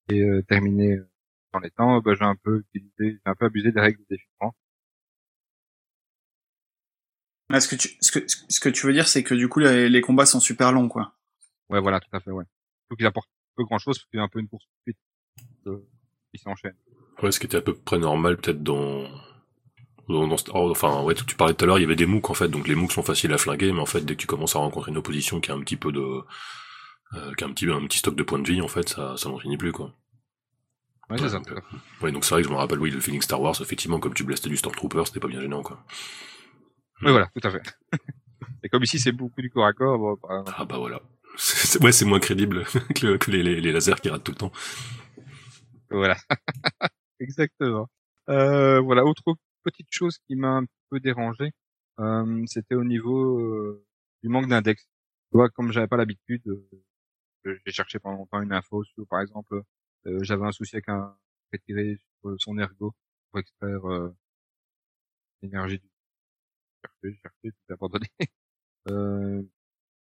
et 0.10 0.22
euh, 0.22 0.42
terminer 0.44 1.00
dans 1.54 1.60
les 1.60 1.72
temps, 1.72 2.02
bah, 2.02 2.14
j'ai 2.16 2.26
un 2.26 2.36
peu 2.36 2.64
utilisé, 2.74 2.92
j'ai 3.00 3.22
un 3.26 3.36
peu 3.36 3.46
abusé 3.46 3.72
des 3.72 3.80
règles 3.80 4.04
des 4.10 4.18
chiffres. 4.18 4.52
Ah, 7.50 7.60
Ce 7.62 7.68
que 7.68 7.76
tu, 7.76 7.90
ce 8.02 8.12
que, 8.12 8.26
ce 8.28 8.60
que 8.60 8.70
tu 8.70 8.88
veux 8.88 8.94
dire, 8.94 9.08
c'est 9.08 9.24
que 9.24 9.36
du 9.36 9.48
coup, 9.48 9.60
les, 9.60 9.88
les 9.90 10.02
combats 10.02 10.26
sont 10.26 10.40
super 10.40 10.72
longs, 10.72 10.90
quoi. 10.90 11.16
Ouais, 11.70 11.80
voilà, 11.80 12.00
tout 12.00 12.10
à 12.12 12.20
fait, 12.20 12.32
ouais. 12.32 12.46
Faut 12.90 12.96
qu'ils 12.96 13.06
apportent 13.06 13.30
peu 13.56 13.64
grand 13.64 13.78
chose, 13.78 13.98
parce 13.98 14.10
qu'il 14.10 14.18
y 14.18 14.22
a 14.22 14.24
un 14.24 14.28
peu 14.28 14.40
une 14.40 14.48
course 14.48 14.66
poursuite 14.66 14.98
euh, 15.68 15.88
qui 16.34 16.42
s'enchaîne. 16.42 16.76
Ouais, 17.22 17.32
ce 17.32 17.40
qui 17.40 17.46
était 17.46 17.58
à 17.58 17.62
peu 17.62 17.74
près 17.74 17.98
normal 17.98 18.38
peut-être 18.38 18.62
dans... 18.62 19.08
oh, 20.10 20.72
enfin, 20.72 21.02
ouais, 21.04 21.16
tu 21.16 21.36
parlais 21.36 21.54
tout 21.54 21.66
à 21.66 21.68
l'heure, 21.68 21.78
il 21.80 21.82
y 21.82 21.86
avait 21.86 21.96
des 21.96 22.06
MOOC 22.06 22.30
en 22.30 22.34
fait, 22.34 22.48
donc 22.48 22.68
les 22.68 22.76
MOOC 22.76 22.92
sont 22.92 23.04
faciles 23.04 23.34
à 23.34 23.38
flinguer, 23.38 23.72
mais 23.72 23.80
en 23.82 23.86
fait, 23.86 24.02
dès 24.02 24.16
que 24.16 24.22
tu 24.22 24.28
commences 24.28 24.56
à 24.56 24.60
rencontrer 24.60 24.92
une 24.92 24.98
opposition 24.98 25.40
qui 25.40 25.52
a 25.52 25.56
un 25.56 25.60
petit 25.62 25.78
peu 25.78 25.92
de... 25.92 26.22
Euh, 27.14 27.34
qui 27.36 27.44
a 27.44 27.48
un 27.48 27.52
petit, 27.54 27.70
un 27.70 27.82
petit 27.86 28.00
stock 28.00 28.16
de 28.16 28.24
points 28.24 28.40
de 28.40 28.48
vie, 28.52 28.62
en 28.62 28.68
fait, 28.68 28.90
ça, 28.90 29.16
ça 29.18 29.30
n'en 29.30 29.38
finit 29.40 29.58
plus, 29.58 29.72
quoi. 29.72 29.94
Ouais, 31.10 31.18
c'est 31.18 31.24
Ouais, 31.26 31.30
ça. 31.30 31.40
donc. 31.40 31.48
Ouais, 32.02 32.12
donc 32.12 32.26
c'est 32.26 32.34
vrai 32.34 32.42
que 32.42 32.48
je 32.48 32.54
me 32.54 32.58
rappelle, 32.58 32.80
oui, 32.80 32.90
le 32.92 33.00
feeling 33.00 33.22
Star 33.22 33.40
Wars, 33.42 33.56
effectivement, 33.62 34.00
comme 34.00 34.14
tu 34.14 34.24
blastais 34.24 34.50
du 34.50 34.58
Stormtrooper, 34.58 35.04
c'était 35.06 35.20
pas 35.20 35.28
bien 35.28 35.40
gênant, 35.42 35.62
quoi. 35.62 35.84
Oui, 37.02 37.12
voilà, 37.12 37.30
tout 37.40 37.48
à 37.48 37.52
fait. 37.52 37.62
et 38.64 38.70
comme 38.70 38.84
ici, 38.84 39.00
c'est 39.00 39.12
beaucoup 39.12 39.42
du 39.42 39.50
corps 39.52 39.66
à 39.68 39.74
corps, 39.74 39.98
bon, 40.00 40.18
bah, 40.24 40.44
Ah 40.58 40.66
bah 40.66 40.78
voilà. 40.78 41.02
C'est- 41.38 41.84
ouais, 41.84 41.92
c'est 41.92 42.06
moins 42.06 42.20
crédible 42.20 42.64
que, 42.96 43.06
le- 43.08 43.18
que 43.18 43.30
les, 43.32 43.44
les, 43.44 43.62
les 43.62 43.72
lasers 43.72 43.96
qui 44.02 44.10
ratent 44.10 44.24
tout 44.24 44.32
le 44.32 44.38
temps. 44.38 44.52
Voilà. 45.90 46.16
Exactement. 47.20 47.88
Euh, 48.30 48.80
voilà, 48.82 49.04
autre 49.06 49.22
petite 49.66 49.88
chose 49.92 50.20
qui 50.28 50.36
m'a 50.36 50.58
un 50.60 50.66
peu 50.90 51.00
dérangé, 51.00 51.52
euh, 52.00 52.44
c'était 52.48 52.76
au 52.76 52.84
niveau 52.84 53.40
euh, 53.40 53.86
du 54.24 54.30
manque 54.30 54.48
d'index. 54.48 54.84
Tu 55.32 55.38
vois, 55.38 55.50
comme 55.50 55.72
j'avais 55.72 55.88
pas 55.88 55.98
l'habitude, 55.98 56.44
euh, 56.48 57.60
j'ai 57.66 57.72
cherché 57.72 58.00
pendant 58.00 58.18
longtemps 58.18 58.42
une 58.42 58.54
info 58.54 58.84
sur, 58.84 59.08
par 59.08 59.22
exemple, 59.22 59.62
euh, 60.08 60.20
j'avais 60.24 60.46
un 60.46 60.52
souci 60.52 60.76
avec 60.76 60.90
un 60.90 61.16
retiré 61.54 61.98
sur 62.22 62.36
son 62.40 62.58
ergo 62.60 62.94
pour 63.32 63.40
extraire 63.40 63.86
euh, 63.90 64.16
l'énergie 65.42 65.80
du 65.80 65.90
chercher, 66.84 67.20
chercher, 67.22 67.52
tout 67.52 67.74
abandonné. 67.74 68.08
euh, 68.90 69.44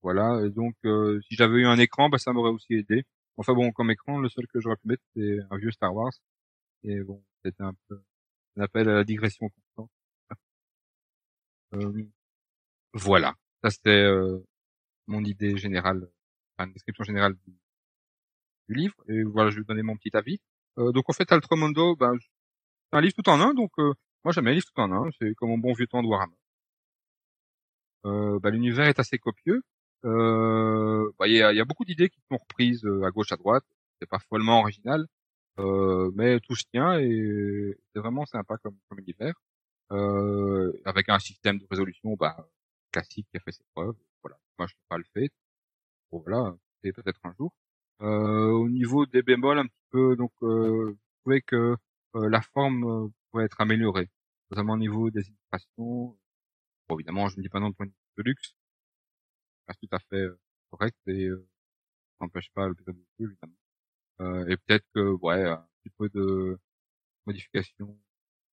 voilà. 0.04 0.42
Et 0.46 0.50
donc, 0.52 0.76
euh, 0.86 1.22
si 1.30 1.36
j'avais 1.36 1.60
eu 1.60 1.68
un 1.68 1.80
écran, 1.80 2.10
bah, 2.10 2.18
ça 2.20 2.34
m'aurait 2.34 2.52
aussi 2.52 2.74
aidé. 2.76 3.06
Enfin 3.38 3.54
bon, 3.54 3.72
comme 3.72 3.92
écran, 3.92 4.20
le 4.20 4.30
seul 4.30 4.48
que 4.48 4.60
j'aurais 4.62 4.78
pu 4.78 4.88
mettre, 4.90 5.04
c'est 5.16 5.40
un 5.52 5.58
vieux 5.58 5.72
Star 5.72 5.94
Wars. 5.96 6.14
Et 6.84 7.02
bon, 7.02 7.24
c'était 7.44 7.64
un 7.64 7.74
peu 7.90 8.02
un 8.58 8.64
appel 8.64 8.90
à 8.90 8.94
la 8.96 9.04
digression 9.04 9.50
constante. 9.50 9.92
Euh, 11.74 12.06
voilà. 12.94 13.34
Ça, 13.64 13.70
c'était 13.72 13.90
euh, 13.90 14.40
mon 15.08 15.24
idée 15.24 15.58
générale, 15.58 16.08
enfin, 16.58 16.68
une 16.68 16.74
description 16.74 17.04
générale 17.04 17.36
du, 17.46 17.54
livre. 18.70 18.96
Et 19.10 19.24
voilà, 19.24 19.52
je 19.52 19.58
vais 19.60 19.66
donner 19.66 19.84
mon 19.84 19.96
petit 19.98 20.16
avis. 20.16 20.40
Euh, 20.80 20.92
donc, 20.92 21.10
en 21.10 21.14
fait, 21.14 21.32
Altromondo, 21.32 21.96
ben, 21.96 22.14
c'est 22.20 22.98
un 22.98 23.02
livre 23.02 23.16
tout 23.16 23.30
en 23.30 23.40
un. 23.42 23.54
Donc, 23.54 23.72
euh, 23.80 23.94
moi, 24.24 24.32
j'aime 24.34 24.48
un 24.48 24.54
livre 24.54 24.66
tout 24.66 24.82
en 24.82 24.92
un. 24.92 25.10
C'est 25.20 25.34
comme 25.36 25.52
un 25.52 25.58
bon 25.58 25.74
vieux 25.74 25.88
temps 25.88 26.02
de 26.04 26.08
Warhammer. 26.08 26.36
Euh, 28.06 28.40
bah, 28.40 28.50
l'univers 28.52 28.86
est 28.88 29.00
assez 29.00 29.18
copieux. 29.18 29.62
Euh, 30.06 31.12
bah, 31.20 31.28
il 31.28 31.36
y, 31.36 31.42
a, 31.42 31.54
y, 31.54 31.60
a, 31.60 31.66
beaucoup 31.66 31.86
d'idées 31.86 32.10
qui 32.10 32.20
sont 32.30 32.38
reprises 32.38 32.86
à 33.04 33.12
gauche 33.12 33.32
à 33.32 33.38
droite. 33.38 33.64
C'est 34.00 34.10
pas 34.10 34.20
follement 34.20 34.60
original, 34.60 35.06
mais 35.58 36.40
tout 36.42 36.56
se 36.56 36.66
tient 36.72 37.00
et 37.00 37.78
c'est 37.94 38.00
vraiment 38.00 38.26
sympa 38.26 38.58
comme, 38.58 38.78
comme 38.90 39.00
univers. 39.00 39.36
Euh, 39.92 40.72
avec 40.84 41.10
un 41.10 41.20
système 41.20 41.60
de 41.60 41.68
résolution 41.70 42.16
bah, 42.16 42.50
classique 42.92 43.28
qui 43.30 43.38
a 43.38 43.40
fait 43.40 43.52
ses 43.52 43.64
preuves. 43.76 43.96
Voilà, 44.24 44.38
moi 44.58 44.68
je 44.68 44.74
n'ai 44.74 44.86
pas 44.90 44.98
le 44.98 45.04
fait. 45.14 45.30
Bon, 46.12 46.20
voilà, 46.22 46.56
c'est 46.84 46.94
peut-être 46.94 47.20
un 47.24 47.34
jour. 47.34 47.56
Euh, 48.02 48.50
au 48.52 48.70
niveau 48.70 49.06
des 49.06 49.22
bémols, 49.24 49.60
un 49.60 49.68
petit 49.68 49.86
peu, 49.92 50.16
donc 50.16 50.32
euh, 50.44 50.94
je 50.94 51.22
trouvais 51.22 51.42
que 51.42 51.76
la 52.16 52.42
forme 52.42 53.12
pourrait 53.32 53.46
être 53.46 53.60
améliorée, 53.62 54.10
notamment 54.52 54.74
au 54.74 54.78
niveau 54.78 55.12
des 55.12 55.28
illustrations. 55.28 56.18
Bon, 56.88 56.98
évidemment, 56.98 57.28
je 57.30 57.38
ne 57.38 57.44
dis 57.44 57.50
pas 57.50 57.60
non 57.60 57.70
de 57.70 57.76
point 57.76 57.88
de 57.88 57.94
de 58.18 58.24
luxe, 58.24 58.56
c'est 59.68 59.76
tout 59.80 59.96
à 59.96 60.00
fait 60.00 60.26
correct 60.72 60.98
et 61.08 61.30
n'empêche 62.22 62.50
pas 62.54 62.68
le 62.68 62.76
de 62.76 62.96
évidemment. 63.20 63.54
Euh, 64.22 64.48
et 64.48 64.58
peut-être 64.58 64.86
que 64.94 65.02
ouais, 65.22 65.44
un 65.44 65.66
petit 65.84 65.94
peu 65.98 66.10
de 66.10 66.58
modification 67.26 67.98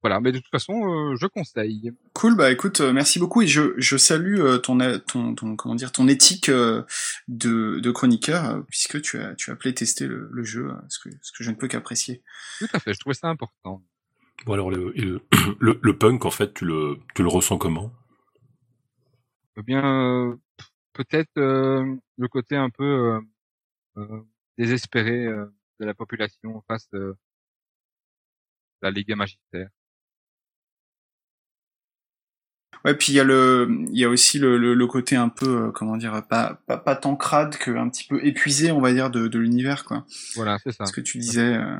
voilà, 0.03 0.21
mais 0.21 0.31
de 0.31 0.39
toute 0.39 0.51
façon, 0.51 0.75
euh, 0.75 1.17
je 1.17 1.27
conseille. 1.27 1.91
Cool, 2.13 2.37
bah 2.37 2.53
écoute, 2.53 2.81
euh, 2.81 2.93
merci 2.93 3.19
beaucoup 3.19 3.43
et 3.43 3.49
je, 3.49 3.75
je 3.79 3.97
salue 3.97 4.39
euh, 4.39 4.59
ton, 4.59 4.79
ton, 5.01 5.35
ton 5.35 5.57
comment 5.57 5.75
dire 5.75 5.91
ton 5.91 6.07
éthique 6.07 6.51
de, 6.51 6.87
de 7.27 7.91
chroniqueur 7.91 8.65
puisque 8.69 9.03
tu 9.03 9.19
as 9.19 9.35
tu 9.35 9.51
as 9.51 9.57
playtesté 9.57 10.07
le, 10.07 10.29
le 10.31 10.45
jeu, 10.45 10.71
ce 10.89 11.01
que 11.01 11.11
ce 11.21 11.33
que 11.33 11.43
je 11.43 11.51
ne 11.51 11.57
peux 11.57 11.67
qu'apprécier. 11.67 12.23
Tout 12.61 12.69
à 12.73 12.79
fait, 12.79 12.95
je 12.95 13.01
trouvais 13.01 13.15
ça 13.15 13.29
important. 13.29 13.83
Bon 14.47 14.53
alors 14.53 14.71
le, 14.71 14.93
le, 14.95 15.21
le, 15.59 15.81
le 15.83 15.99
punk 15.99 16.25
en 16.25 16.31
fait, 16.31 16.55
tu 16.55 16.65
le 16.65 16.99
tu 17.17 17.23
le 17.23 17.29
ressens 17.29 17.59
comment? 17.59 17.93
Eh 19.57 19.63
bien, 19.63 20.39
peut-être 20.93 21.35
le 21.35 22.29
côté 22.29 22.55
un 22.55 22.71
peu 22.71 23.19
désespéré 24.59 25.25
de 25.25 25.87
la 25.87 25.95
population 25.95 26.63
face 26.69 26.89
à 26.93 26.99
la 28.83 28.91
Ligue 28.91 29.15
magistère. 29.15 29.69
Ouais, 32.85 32.95
puis 32.95 33.13
il 33.13 33.17
y 33.17 33.21
a 33.21 33.25
le, 33.25 33.69
il 33.91 33.99
y 33.99 34.05
a 34.05 34.09
aussi 34.09 34.39
le, 34.39 34.57
le, 34.57 34.75
le 34.75 34.87
côté 34.87 35.17
un 35.17 35.29
peu, 35.29 35.67
euh, 35.67 35.73
comment 35.73 35.97
dire, 35.97 36.23
pas, 36.29 36.61
pas, 36.67 36.77
pas 36.77 36.95
tant 36.95 37.17
crade 37.17 37.57
que 37.57 37.73
un 37.73 37.89
petit 37.89 38.05
peu 38.05 38.25
épuisé, 38.25 38.71
on 38.71 38.81
va 38.81 38.93
dire, 38.93 39.11
de, 39.11 39.27
de 39.27 39.39
l'univers, 39.39 39.85
quoi. 39.85 40.07
Voilà, 40.37 40.59
c'est 40.63 40.73
ça. 40.73 40.87
Ce 40.87 40.93
que 40.93 41.01
tu 41.01 41.19
disais. 41.19 41.57
Euh... 41.57 41.77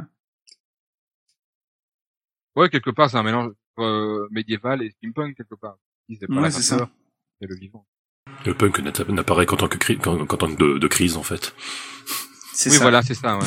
Ouais, 2.57 2.69
quelque 2.69 2.91
part, 2.91 3.11
c'est 3.11 3.17
un 3.17 3.23
mélange 3.23 3.53
euh, 3.79 4.27
médiéval 4.33 4.83
et 4.83 4.91
steampunk 4.91 5.37
quelque 5.37 5.55
part. 5.55 5.79
ouais, 6.09 6.51
c'est 6.51 6.63
ça. 6.63 6.91
Et 7.41 7.47
le 7.47 7.55
vivant. 7.55 7.87
Le 8.45 8.55
punk 8.55 8.81
n'apparaît 8.81 9.47
qu'en 9.47 9.57
tant 9.57 9.69
que 9.69 9.79
cri 9.79 9.97
qu'en 9.99 10.27
tant 10.27 10.55
que 10.55 10.57
de, 10.57 10.79
de, 10.79 10.89
crise, 10.89 11.17
en 11.17 11.23
fait. 11.23 11.55
C'est 12.59 12.71
oui, 12.71 12.77
ça. 12.77 12.83
voilà, 12.83 13.03
c'est 13.03 13.15
ça. 13.15 13.39
Ouais. 13.39 13.47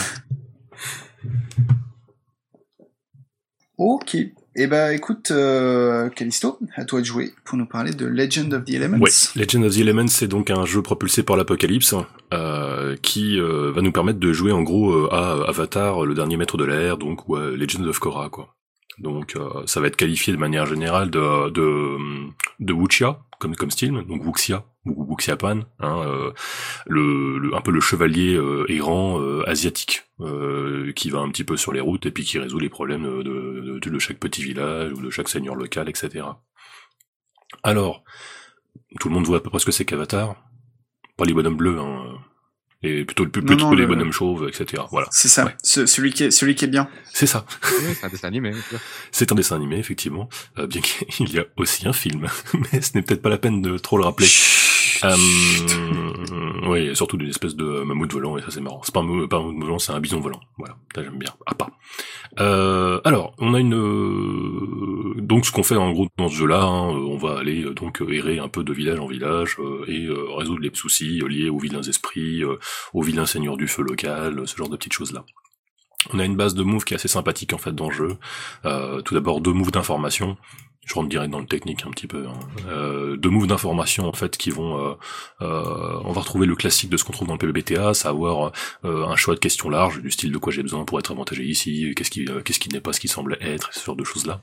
Ok. 3.78 4.16
Eh 4.56 4.68
ben, 4.68 4.96
écoute, 4.96 5.32
euh, 5.32 6.08
Callisto, 6.10 6.58
à 6.78 6.86
toi 6.86 7.02
de 7.02 7.06
jouer 7.06 7.34
pour 7.44 7.58
nous 7.58 7.66
parler 7.66 7.92
de 7.92 8.06
Legend 8.06 8.54
of 8.54 8.64
the 8.64 8.70
Elements. 8.70 9.00
Ouais, 9.00 9.10
Legend 9.36 9.66
of 9.66 9.76
the 9.76 9.80
Elements, 9.80 10.08
c'est 10.08 10.30
donc 10.30 10.50
un 10.50 10.66
jeu 10.66 10.82
propulsé 10.82 11.24
par 11.24 11.36
l'Apocalypse 11.36 11.94
euh, 12.34 12.96
qui 13.02 13.38
euh, 13.38 13.74
va 13.76 13.82
nous 13.82 13.92
permettre 13.92 14.20
de 14.20 14.32
jouer 14.32 14.54
en 14.54 14.62
gros 14.62 14.94
euh, 14.94 15.10
à 15.12 15.46
Avatar, 15.50 16.06
le 16.06 16.14
dernier 16.14 16.38
maître 16.38 16.56
de 16.56 16.64
l'air, 16.64 16.98
donc 16.98 17.28
ou 17.28 17.36
à 17.36 17.50
Legend 17.50 17.86
of 17.88 18.00
Korra, 18.00 18.30
quoi. 18.30 18.56
Donc 18.98 19.36
euh, 19.36 19.50
ça 19.66 19.82
va 19.82 19.88
être 19.88 19.98
qualifié 19.98 20.32
de 20.32 20.38
manière 20.38 20.68
générale 20.68 21.12
de 21.12 21.50
de, 21.50 21.98
de 22.62 22.74
Wuxia 22.74 23.20
comme 23.40 23.58
comme 23.58 23.72
style, 23.72 23.92
donc 24.08 24.26
Wuxia 24.26 24.64
ou 24.86 25.06
Wuxiapan, 25.12 25.62
hein, 25.80 26.02
euh, 26.06 26.32
le, 26.88 27.38
le, 27.38 27.56
un 27.56 27.62
peu 27.62 27.72
le 27.72 27.82
chevalier 27.82 28.36
euh, 28.36 28.66
errant 28.68 29.22
euh, 29.22 29.48
asiatique 29.48 30.04
euh, 30.22 30.92
qui 30.94 31.12
va 31.12 31.20
un 31.20 31.30
petit 31.30 31.44
peu 31.44 31.56
sur 31.56 31.72
les 31.72 31.82
routes 31.82 32.08
et 32.08 32.12
puis 32.12 32.24
qui 32.24 32.40
résout 32.40 32.58
les 32.58 32.70
problèmes 32.70 33.04
de, 33.04 33.22
de, 33.22 33.80
de, 33.80 33.90
de 33.90 34.00
chaque 34.00 34.18
petit 34.18 34.44
village 34.44 34.92
ou 34.94 35.02
de 35.02 35.10
chaque 35.12 35.30
seigneur 35.30 35.56
local, 35.56 35.88
etc. 35.88 36.26
Alors, 37.64 38.04
tout 39.00 39.10
le 39.10 39.14
monde 39.14 39.26
voit 39.26 39.38
à 39.38 39.40
peu 39.42 39.50
près 39.50 39.60
ce 39.60 39.66
que 39.66 39.72
c'est 39.72 39.86
qu'Avatar, 39.86 40.36
pas 41.16 41.26
les 41.26 41.34
bonhommes 41.34 41.58
bleus, 41.58 41.80
hein, 41.80 42.18
et 42.84 43.06
plutôt, 43.06 43.28
plutôt, 43.28 43.54
non, 43.54 43.70
non, 43.70 43.72
les 43.74 43.84
le... 43.84 43.88
bonhommes 43.88 44.12
chauves, 44.12 44.48
etc. 44.48 44.82
Voilà. 44.90 45.08
C'est 45.12 45.28
ça, 45.28 45.46
ouais. 45.46 45.56
Ce, 45.62 45.86
celui 45.86 46.14
qui 46.14 46.24
est, 46.24 46.32
celui 46.32 46.56
qui 46.56 46.66
est 46.66 46.68
bien. 46.68 46.90
C'est 47.14 47.28
ça. 47.28 47.46
Oui, 47.64 47.94
c'est 47.94 48.06
un 48.06 48.10
dessin 48.10 48.28
animé. 48.28 48.54
c'est 49.12 49.32
un 49.32 49.36
dessin 49.36 49.56
animé, 49.56 49.78
effectivement, 49.78 50.30
euh, 50.58 50.66
bien 50.66 50.82
qu'il 50.82 51.32
y 51.32 51.38
a 51.38 51.46
aussi 51.58 51.88
un 51.88 51.94
film, 51.94 52.28
mais 52.72 52.82
ce 52.82 52.92
n'est 52.96 53.04
peut-être 53.04 53.22
pas 53.22 53.30
la 53.30 53.38
peine 53.38 53.62
de 53.62 53.78
trop 53.78 53.98
le 54.00 54.04
rappeler. 54.04 54.28
Euh, 55.04 56.68
oui, 56.68 56.96
surtout 56.96 57.18
d'une 57.18 57.30
espèce 57.30 57.56
de 57.56 57.84
mammouth 57.84 58.14
volant, 58.14 58.38
et 58.38 58.42
ça 58.42 58.52
c'est 58.52 58.62
marrant. 58.62 58.82
C'est 58.84 58.94
pas 58.94 59.02
un, 59.02 59.28
pas 59.28 59.38
un 59.38 59.44
mammouth 59.44 59.64
volant, 59.64 59.80
c'est 59.80 59.92
un 59.92 60.00
bison 60.00 60.20
volant. 60.20 60.42
Voilà, 60.58 60.76
ça 60.94 61.04
j'aime 61.04 61.18
bien. 61.18 61.34
Ah 61.46 61.56
pas. 61.56 61.70
Euh, 62.40 63.02
alors, 63.04 63.34
on 63.40 63.54
a 63.54 63.60
une 63.60 63.76
euh, 63.76 65.16
donc 65.22 65.46
ce 65.46 65.52
qu'on 65.52 65.64
fait 65.64 65.76
en 65.76 65.92
gros 65.92 66.08
dans 66.18 66.30
ce 66.30 66.36
jeu-là, 66.36 66.64
hein, 66.64 66.90
on 66.90 67.18
va 67.18 67.38
aller 67.38 67.64
euh, 67.64 67.74
donc 67.74 68.02
errer 68.10 68.40
un 68.40 68.48
peu 68.48 68.64
de 68.64 68.74
village 68.74 69.00
en 69.00 69.08
village 69.08 69.58
euh, 69.60 69.84
et 69.88 70.08
résoudre 70.38 70.62
les 70.62 70.72
soucis 70.74 71.22
liés 71.28 71.50
aux 71.50 71.60
vilains 71.60 71.82
esprits, 71.82 72.44
aux 72.94 73.02
vilains 73.02 73.26
seigneurs 73.26 73.58
du 73.58 73.68
feu 73.68 73.84
local, 73.84 74.44
ce 74.46 74.56
genre 74.56 74.70
de 74.70 74.78
petites 74.78 74.94
choses 74.94 75.12
là. 75.12 75.26
On 76.14 76.20
a 76.20 76.26
une 76.26 76.36
base 76.36 76.56
de 76.56 76.64
moves 76.64 76.84
qui 76.84 76.94
est 76.94 76.98
assez 76.98 77.08
sympathique 77.08 77.54
en 77.54 77.58
fait 77.60 77.74
dans 77.74 77.90
le 77.90 77.96
jeu. 77.96 78.18
tout 79.04 79.14
d'abord 79.14 79.42
deux 79.42 79.54
moves 79.54 79.72
d'information 79.72 80.38
je 80.92 80.96
rentre 80.96 81.08
direct 81.08 81.32
dans 81.32 81.40
le 81.40 81.46
technique 81.46 81.86
un 81.86 81.90
petit 81.92 82.08
peu. 82.08 82.28
Hein. 82.28 82.38
Euh, 82.68 83.16
deux 83.16 83.30
moves 83.30 83.48
d'information 83.48 84.10
en 84.10 84.14
fait 84.14 84.36
qui 84.36 84.50
vont, 84.50 84.78
euh, 84.78 84.94
euh, 85.42 86.02
on 86.04 86.12
va 86.12 86.20
retrouver 86.20 86.46
le 86.46 86.56
classique 86.56 86.90
de 86.90 86.98
ce 86.98 87.06
qu'on 87.06 87.14
trouve 87.14 87.30
dans 87.30 87.36
le 87.36 87.40
PBTA, 87.40 87.94
savoir 87.94 88.52
euh, 88.84 89.06
un 89.06 89.16
choix 89.16 89.34
de 89.34 89.40
questions 89.40 89.70
larges 89.70 90.02
du 90.02 90.12
style 90.12 90.34
de 90.34 90.38
quoi 90.38 90.52
j'ai 90.52 90.64
besoin 90.64 90.84
pour 90.84 91.00
être 91.00 91.12
avantagé 91.12 91.46
ici, 91.46 91.94
qu'est-ce 91.96 92.12
qui, 92.12 92.28
euh, 92.28 92.42
qu'est-ce 92.42 92.60
qui 92.60 92.68
n'est 92.68 92.82
pas 92.82 92.92
ce 92.92 93.00
qui 93.00 93.08
semble 93.08 93.38
être, 93.40 93.74
ce 93.74 93.86
genre 93.86 93.96
de 93.96 94.04
choses 94.04 94.26
là. 94.26 94.42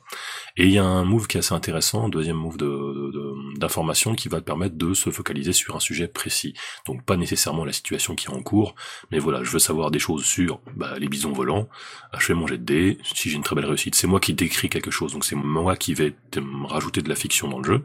Et 0.57 0.65
il 0.65 0.73
y 0.73 0.79
a 0.79 0.85
un 0.85 1.05
move 1.05 1.27
qui 1.27 1.37
est 1.37 1.41
assez 1.41 1.53
intéressant, 1.53 2.09
deuxième 2.09 2.37
move 2.37 2.57
de, 2.57 3.59
d'information 3.59 4.15
qui 4.15 4.31
va 4.31 4.41
te 4.41 4.47
permettre 4.47 4.77
de 4.77 4.95
se 4.95 5.11
focaliser 5.11 5.53
sur 5.53 5.77
un 5.77 5.81
sujet 5.81 6.09
précis. 6.09 6.55
Donc 6.87 7.05
pas 7.05 7.19
nécessairement 7.19 7.67
la 7.67 7.73
situation 7.73 8.15
qui 8.15 8.29
est 8.29 8.35
en 8.35 8.41
cours, 8.41 8.75
mais 9.11 9.19
voilà, 9.19 9.45
je 9.45 9.51
veux 9.51 9.59
savoir 9.59 9.91
des 9.91 9.99
choses 9.99 10.25
sur 10.25 10.61
bah, 10.77 10.99
les 10.99 11.09
bisons 11.09 11.33
volants. 11.33 11.69
Je 12.19 12.25
fais 12.25 12.35
mon 12.35 12.47
jet 12.47 12.57
de 12.57 12.65
dés. 12.65 12.99
Si 13.03 13.29
j'ai 13.29 13.37
une 13.37 13.43
très 13.43 13.55
belle 13.55 13.67
réussite, 13.67 13.95
c'est 13.95 14.07
moi 14.07 14.19
qui 14.19 14.33
décris 14.33 14.71
quelque 14.71 14.91
chose, 14.91 15.13
donc 15.13 15.27
c'est 15.27 15.37
moi 15.37 15.77
qui 15.77 15.93
vais 15.93 16.15
rajouter 16.67 17.03
de 17.03 17.09
la 17.09 17.15
fiction 17.15 17.49
dans 17.49 17.59
le 17.59 17.65
jeu. 17.65 17.85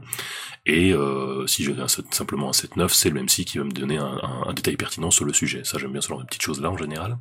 Et 0.66 0.93
euh, 0.93 1.45
si 1.47 1.64
j'ai 1.64 1.76
simplement 2.12 2.49
un 2.49 2.51
7-9, 2.51 2.89
c'est 2.89 3.10
le 3.10 3.22
MC 3.22 3.43
qui 3.45 3.58
va 3.58 3.66
me 3.66 3.72
donner 3.72 3.97
un, 3.97 4.20
un, 4.24 4.47
un, 4.47 4.54
détail 4.54 4.78
pertinent 4.78 5.12
sur 5.12 5.26
le 5.26 5.34
sujet. 5.34 5.64
Ça, 5.64 5.78
j'aime 5.78 5.91
bien 5.91 6.01
ce 6.01 6.08
genre 6.08 6.20
de 6.20 6.26
petites 6.26 6.41
choses-là 6.41 6.72
en 6.72 6.78
général. 6.78 7.18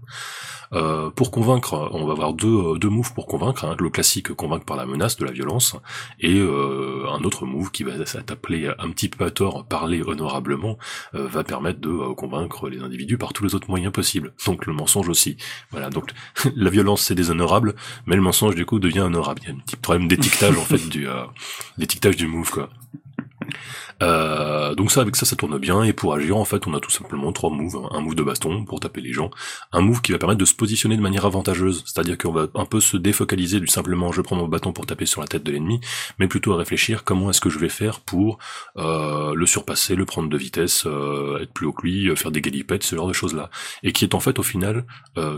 Euh, 0.72 1.10
pour 1.10 1.30
convaincre, 1.30 1.90
on 1.92 2.04
va 2.06 2.12
avoir 2.12 2.32
deux, 2.32 2.78
deux 2.78 2.88
moves 2.88 3.12
pour 3.14 3.26
convaincre. 3.26 3.64
Hein. 3.64 3.76
Le 3.78 3.90
classique 3.90 4.32
convaincre 4.32 4.64
par 4.64 4.76
la 4.76 4.86
menace 4.86 5.16
de 5.16 5.24
la 5.24 5.32
violence, 5.32 5.76
et 6.20 6.38
euh, 6.38 7.06
un 7.10 7.22
autre 7.24 7.46
move 7.46 7.70
qui 7.70 7.84
va 7.84 8.04
s'appeler 8.06 8.70
un 8.78 8.90
petit 8.90 9.08
peu 9.08 9.24
à 9.24 9.30
tort 9.30 9.66
parler 9.66 10.02
honorablement, 10.02 10.78
euh, 11.14 11.26
va 11.26 11.44
permettre 11.44 11.80
de 11.80 11.90
euh, 11.90 12.14
convaincre 12.14 12.68
les 12.68 12.80
individus 12.80 13.18
par 13.18 13.32
tous 13.32 13.44
les 13.44 13.54
autres 13.54 13.68
moyens 13.68 13.92
possibles. 13.92 14.32
Donc 14.46 14.66
le 14.66 14.72
mensonge 14.72 15.08
aussi. 15.08 15.36
Voilà, 15.70 15.90
donc 15.90 16.10
la 16.56 16.70
violence 16.70 17.02
c'est 17.02 17.14
déshonorable, 17.14 17.74
mais 18.06 18.16
le 18.16 18.22
mensonge 18.22 18.54
du 18.54 18.66
coup 18.66 18.78
devient 18.78 19.00
honorable. 19.00 19.40
Il 19.44 19.48
y 19.48 19.52
a 19.52 19.54
un 19.54 19.58
petit 19.58 19.76
problème 19.76 20.08
d'étiquetage 20.08 20.56
en 20.56 20.64
fait 20.64 20.88
du 20.88 21.06
l'étiquetage 21.78 22.16
du 22.16 22.26
move 22.26 22.50
quoi. 22.50 22.70
Euh, 24.02 24.74
donc 24.74 24.90
ça, 24.90 25.00
avec 25.00 25.16
ça, 25.16 25.24
ça 25.24 25.36
tourne 25.36 25.58
bien. 25.58 25.82
Et 25.84 25.92
pour 25.92 26.14
agir, 26.14 26.36
en 26.36 26.44
fait, 26.44 26.66
on 26.66 26.74
a 26.74 26.80
tout 26.80 26.90
simplement 26.90 27.32
trois 27.32 27.50
moves. 27.50 27.88
Un 27.92 28.00
move 28.00 28.14
de 28.14 28.22
baston 28.22 28.64
pour 28.64 28.80
taper 28.80 29.00
les 29.00 29.12
gens, 29.12 29.30
un 29.72 29.80
move 29.80 30.02
qui 30.02 30.12
va 30.12 30.18
permettre 30.18 30.40
de 30.40 30.44
se 30.44 30.54
positionner 30.54 30.96
de 30.96 31.02
manière 31.02 31.24
avantageuse, 31.24 31.84
c'est-à-dire 31.86 32.18
qu'on 32.18 32.32
va 32.32 32.48
un 32.54 32.64
peu 32.64 32.80
se 32.80 32.96
défocaliser 32.96 33.60
du 33.60 33.66
simplement 33.66 34.12
je 34.12 34.20
prends 34.20 34.36
mon 34.36 34.48
bâton 34.48 34.72
pour 34.72 34.86
taper 34.86 35.06
sur 35.06 35.20
la 35.20 35.26
tête 35.26 35.44
de 35.44 35.52
l'ennemi, 35.52 35.80
mais 36.18 36.26
plutôt 36.26 36.52
à 36.52 36.56
réfléchir 36.56 37.04
comment 37.04 37.30
est-ce 37.30 37.40
que 37.40 37.50
je 37.50 37.58
vais 37.58 37.68
faire 37.68 38.00
pour 38.00 38.38
euh, 38.76 39.34
le 39.34 39.46
surpasser, 39.46 39.94
le 39.94 40.04
prendre 40.04 40.28
de 40.28 40.36
vitesse, 40.36 40.84
euh, 40.86 41.40
être 41.40 41.52
plus 41.52 41.66
haut 41.66 41.72
que 41.72 41.86
lui, 41.86 42.14
faire 42.16 42.30
des 42.30 42.40
galipettes, 42.40 42.82
ce 42.82 42.96
genre 42.96 43.08
de 43.08 43.12
choses-là. 43.12 43.50
Et 43.82 43.92
qui 43.92 44.04
est 44.04 44.14
en 44.14 44.20
fait 44.20 44.38
au 44.38 44.42
final 44.42 44.84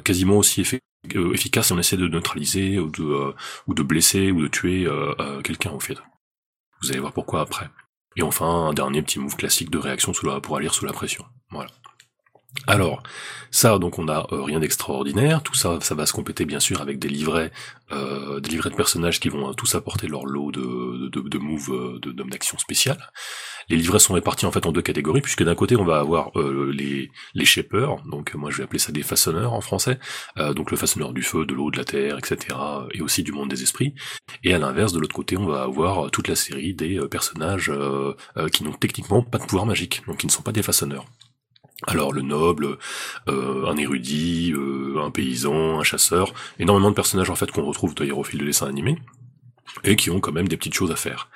quasiment 0.04 0.38
aussi 0.38 0.64
efficace 1.10 1.70
on 1.70 1.78
essaie 1.78 1.96
de 1.96 2.08
neutraliser 2.08 2.78
ou 2.78 2.90
de, 2.90 3.34
ou 3.66 3.74
de 3.74 3.82
blesser 3.82 4.30
ou 4.30 4.42
de 4.42 4.48
tuer 4.48 4.88
quelqu'un 5.42 5.70
au 5.70 5.80
fait. 5.80 5.98
Vous 6.82 6.90
allez 6.90 7.00
voir 7.00 7.12
pourquoi 7.12 7.40
après. 7.40 7.68
Et 8.16 8.22
enfin, 8.22 8.46
un 8.46 8.72
dernier 8.72 9.02
petit 9.02 9.18
move 9.18 9.36
classique 9.36 9.70
de 9.70 9.78
réaction 9.78 10.12
sous 10.12 10.26
la, 10.26 10.40
pour 10.40 10.56
aller 10.56 10.68
sous 10.68 10.84
la 10.84 10.92
pression. 10.92 11.24
Voilà. 11.50 11.70
Alors, 12.66 13.02
ça, 13.50 13.78
donc 13.78 13.98
on 13.98 14.08
a 14.08 14.26
euh, 14.32 14.42
rien 14.42 14.60
d'extraordinaire. 14.60 15.42
Tout 15.42 15.54
ça, 15.54 15.78
ça 15.80 15.94
va 15.94 16.06
se 16.06 16.12
compléter 16.12 16.44
bien 16.44 16.60
sûr 16.60 16.80
avec 16.80 16.98
des 16.98 17.08
livrets, 17.08 17.52
euh, 17.92 18.40
des 18.40 18.50
livrets 18.50 18.70
de 18.70 18.76
personnages 18.76 19.20
qui 19.20 19.28
vont 19.28 19.52
tous 19.54 19.74
apporter 19.74 20.06
leur 20.06 20.24
lot 20.24 20.52
de, 20.52 21.08
de, 21.08 21.20
de, 21.20 21.38
moves, 21.38 21.72
euh, 21.72 21.98
de 22.00 22.12
d'action 22.12 22.56
spéciales. 22.58 23.10
Les 23.68 23.76
livrets 23.76 23.98
sont 23.98 24.14
répartis 24.14 24.46
en 24.46 24.52
fait 24.52 24.66
en 24.66 24.72
deux 24.72 24.82
catégories, 24.82 25.20
puisque 25.20 25.42
d'un 25.42 25.54
côté 25.54 25.76
on 25.76 25.84
va 25.84 25.98
avoir 25.98 26.30
les 26.36 27.10
les 27.34 27.44
shapers, 27.44 27.96
donc 28.04 28.34
moi 28.34 28.50
je 28.50 28.58
vais 28.58 28.64
appeler 28.64 28.78
ça 28.78 28.92
des 28.92 29.02
façonneurs 29.02 29.52
en 29.52 29.60
français, 29.60 29.98
donc 30.36 30.70
le 30.70 30.76
façonneur 30.76 31.12
du 31.12 31.22
feu, 31.22 31.46
de 31.46 31.54
l'eau, 31.54 31.70
de 31.70 31.78
la 31.78 31.84
terre, 31.84 32.18
etc., 32.18 32.56
et 32.92 33.00
aussi 33.00 33.22
du 33.22 33.32
monde 33.32 33.48
des 33.48 33.62
esprits. 33.62 33.94
Et 34.42 34.54
à 34.54 34.58
l'inverse, 34.58 34.92
de 34.92 35.00
l'autre 35.00 35.14
côté, 35.14 35.36
on 35.36 35.46
va 35.46 35.62
avoir 35.62 36.10
toute 36.10 36.28
la 36.28 36.36
série 36.36 36.74
des 36.74 37.00
personnages 37.10 37.72
qui 38.52 38.64
n'ont 38.64 38.72
techniquement 38.72 39.22
pas 39.22 39.38
de 39.38 39.44
pouvoir 39.44 39.66
magique, 39.66 40.02
donc 40.06 40.18
qui 40.18 40.26
ne 40.26 40.32
sont 40.32 40.42
pas 40.42 40.52
des 40.52 40.62
façonneurs. 40.62 41.06
Alors 41.86 42.12
le 42.12 42.22
noble, 42.22 42.78
euh, 43.28 43.66
un 43.66 43.76
érudit, 43.76 44.52
euh, 44.52 45.02
un 45.02 45.10
paysan, 45.10 45.80
un 45.80 45.82
chasseur, 45.82 46.32
énormément 46.58 46.90
de 46.90 46.94
personnages 46.94 47.30
en 47.30 47.34
fait 47.34 47.50
qu'on 47.50 47.64
retrouve 47.64 47.94
d'ailleurs 47.94 48.18
au 48.18 48.24
fil 48.24 48.40
de 48.40 48.44
dessin 48.44 48.66
animé, 48.66 48.96
et 49.82 49.96
qui 49.96 50.10
ont 50.10 50.20
quand 50.20 50.32
même 50.32 50.48
des 50.48 50.56
petites 50.56 50.74
choses 50.74 50.92
à 50.92 50.96
faire. 50.96 51.28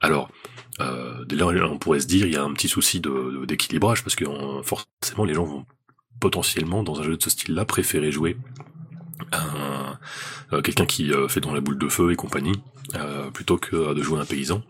Alors, 0.00 0.30
euh, 0.80 1.24
là 1.30 1.46
on 1.70 1.78
pourrait 1.78 2.00
se 2.00 2.06
dire 2.06 2.26
il 2.26 2.32
y 2.32 2.36
a 2.36 2.42
un 2.42 2.52
petit 2.52 2.68
souci 2.68 3.00
d'équilibrage, 3.46 4.02
parce 4.02 4.16
que 4.16 4.24
forcément 4.62 5.24
les 5.24 5.34
gens 5.34 5.44
vont 5.44 5.66
potentiellement 6.20 6.82
dans 6.82 7.00
un 7.00 7.04
jeu 7.04 7.16
de 7.16 7.22
ce 7.22 7.30
style-là 7.30 7.64
préférer 7.64 8.10
jouer 8.10 8.36
euh, 10.52 10.62
quelqu'un 10.62 10.86
qui 10.86 11.12
fait 11.28 11.40
dans 11.40 11.52
la 11.52 11.60
boule 11.60 11.78
de 11.78 11.88
feu 11.88 12.12
et 12.12 12.16
compagnie, 12.16 12.60
plutôt 13.32 13.58
que 13.58 13.94
de 13.94 14.02
jouer 14.02 14.20
un 14.20 14.24
paysan. 14.24 14.62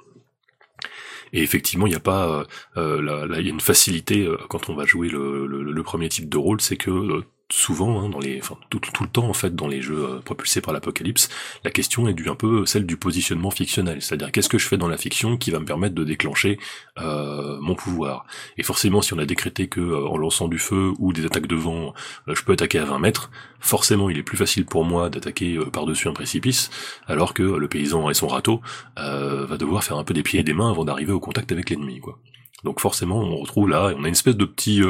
Et 1.33 1.43
effectivement, 1.43 1.87
il 1.87 1.91
n'y 1.91 1.97
a 1.97 2.01
pas, 2.01 2.47
euh, 2.77 3.27
il 3.39 3.45
y 3.45 3.49
a 3.49 3.53
une 3.53 3.61
facilité 3.61 4.27
euh, 4.27 4.37
quand 4.49 4.69
on 4.69 4.75
va 4.75 4.85
jouer 4.85 5.09
le, 5.09 5.83
premier 5.83 6.09
type 6.09 6.29
de 6.29 6.37
rôle, 6.37 6.61
c'est 6.61 6.77
que 6.77 6.91
euh, 6.91 7.25
souvent, 7.51 8.01
hein, 8.01 8.09
dans 8.11 8.19
les, 8.19 8.39
enfin 8.41 8.57
tout, 8.69 8.81
le 9.01 9.09
temps 9.09 9.29
en 9.29 9.33
fait, 9.33 9.55
dans 9.55 9.69
les 9.69 9.81
jeux 9.81 10.05
euh, 10.05 10.21
propulsés 10.21 10.61
par 10.61 10.75
l'apocalypse, 10.75 11.31
la 11.65 11.71
question 11.71 12.07
est 12.07 12.13
du 12.13 12.29
un 12.29 12.35
peu 12.35 12.67
celle 12.67 12.85
du 12.85 12.97
positionnement 12.97 13.51
fictionnel, 13.51 14.03
c'est-à-dire 14.03 14.33
qu'est-ce 14.33 14.51
que 14.51 14.59
je 14.59 14.69
fais 14.69 14.77
dans 14.77 14.89
la 14.89 14.99
fiction 14.99 15.39
qui 15.39 15.51
va 15.51 15.59
me 15.59 15.65
permettre 15.65 15.95
de 15.95 16.05
déclencher 16.05 16.59
euh, 16.99 17.59
mon 17.61 17.75
pouvoir? 17.75 18.27
Et 18.59 18.63
forcément, 18.63 19.01
si 19.01 19.15
on 19.15 19.19
a 19.19 19.25
décrété 19.25 19.69
que 19.69 19.81
euh, 19.81 20.07
en 20.09 20.19
lançant 20.19 20.49
du 20.49 20.59
feu 20.59 20.93
ou 20.99 21.13
des 21.13 21.25
attaques 21.25 21.47
de 21.47 21.57
vent, 21.57 21.95
je 22.27 22.43
peux 22.43 22.53
attaquer 22.53 22.81
à 22.81 22.85
20 22.85 22.99
mètres, 22.99 23.31
forcément, 23.61 24.11
il 24.11 24.19
est 24.19 24.23
plus 24.23 24.37
facile 24.37 24.67
pour 24.67 24.85
moi 24.85 25.09
d'attaquer 25.09 25.59
par-dessus 25.73 26.09
un 26.09 26.13
précipice, 26.13 26.71
alors 27.07 27.33
que 27.33 27.43
le 27.43 27.69
paysan 27.69 28.11
et 28.11 28.15
son 28.15 28.29
râteau 28.29 28.61
va 28.97 29.57
devoir 29.57 29.83
faire 29.83 29.97
un 29.97 30.05
peu 30.05 30.15
des 30.15 30.23
pieds 30.23 30.41
et 30.41 30.45
des 30.45 30.53
mains 30.53 30.71
avant 30.71 30.85
d'arriver 30.85 31.13
au 31.13 31.21
contact 31.21 31.51
avec 31.53 31.71
l'ennemi, 31.71 32.01
quoi. 32.01 32.19
Donc 32.65 32.81
forcément, 32.81 33.21
on 33.21 33.37
retrouve 33.37 33.69
là, 33.69 33.93
on 33.97 34.05
a 34.05 34.09
une 34.09 34.13
espèce 34.13 34.37
de 34.37 34.45
petit 34.45 34.83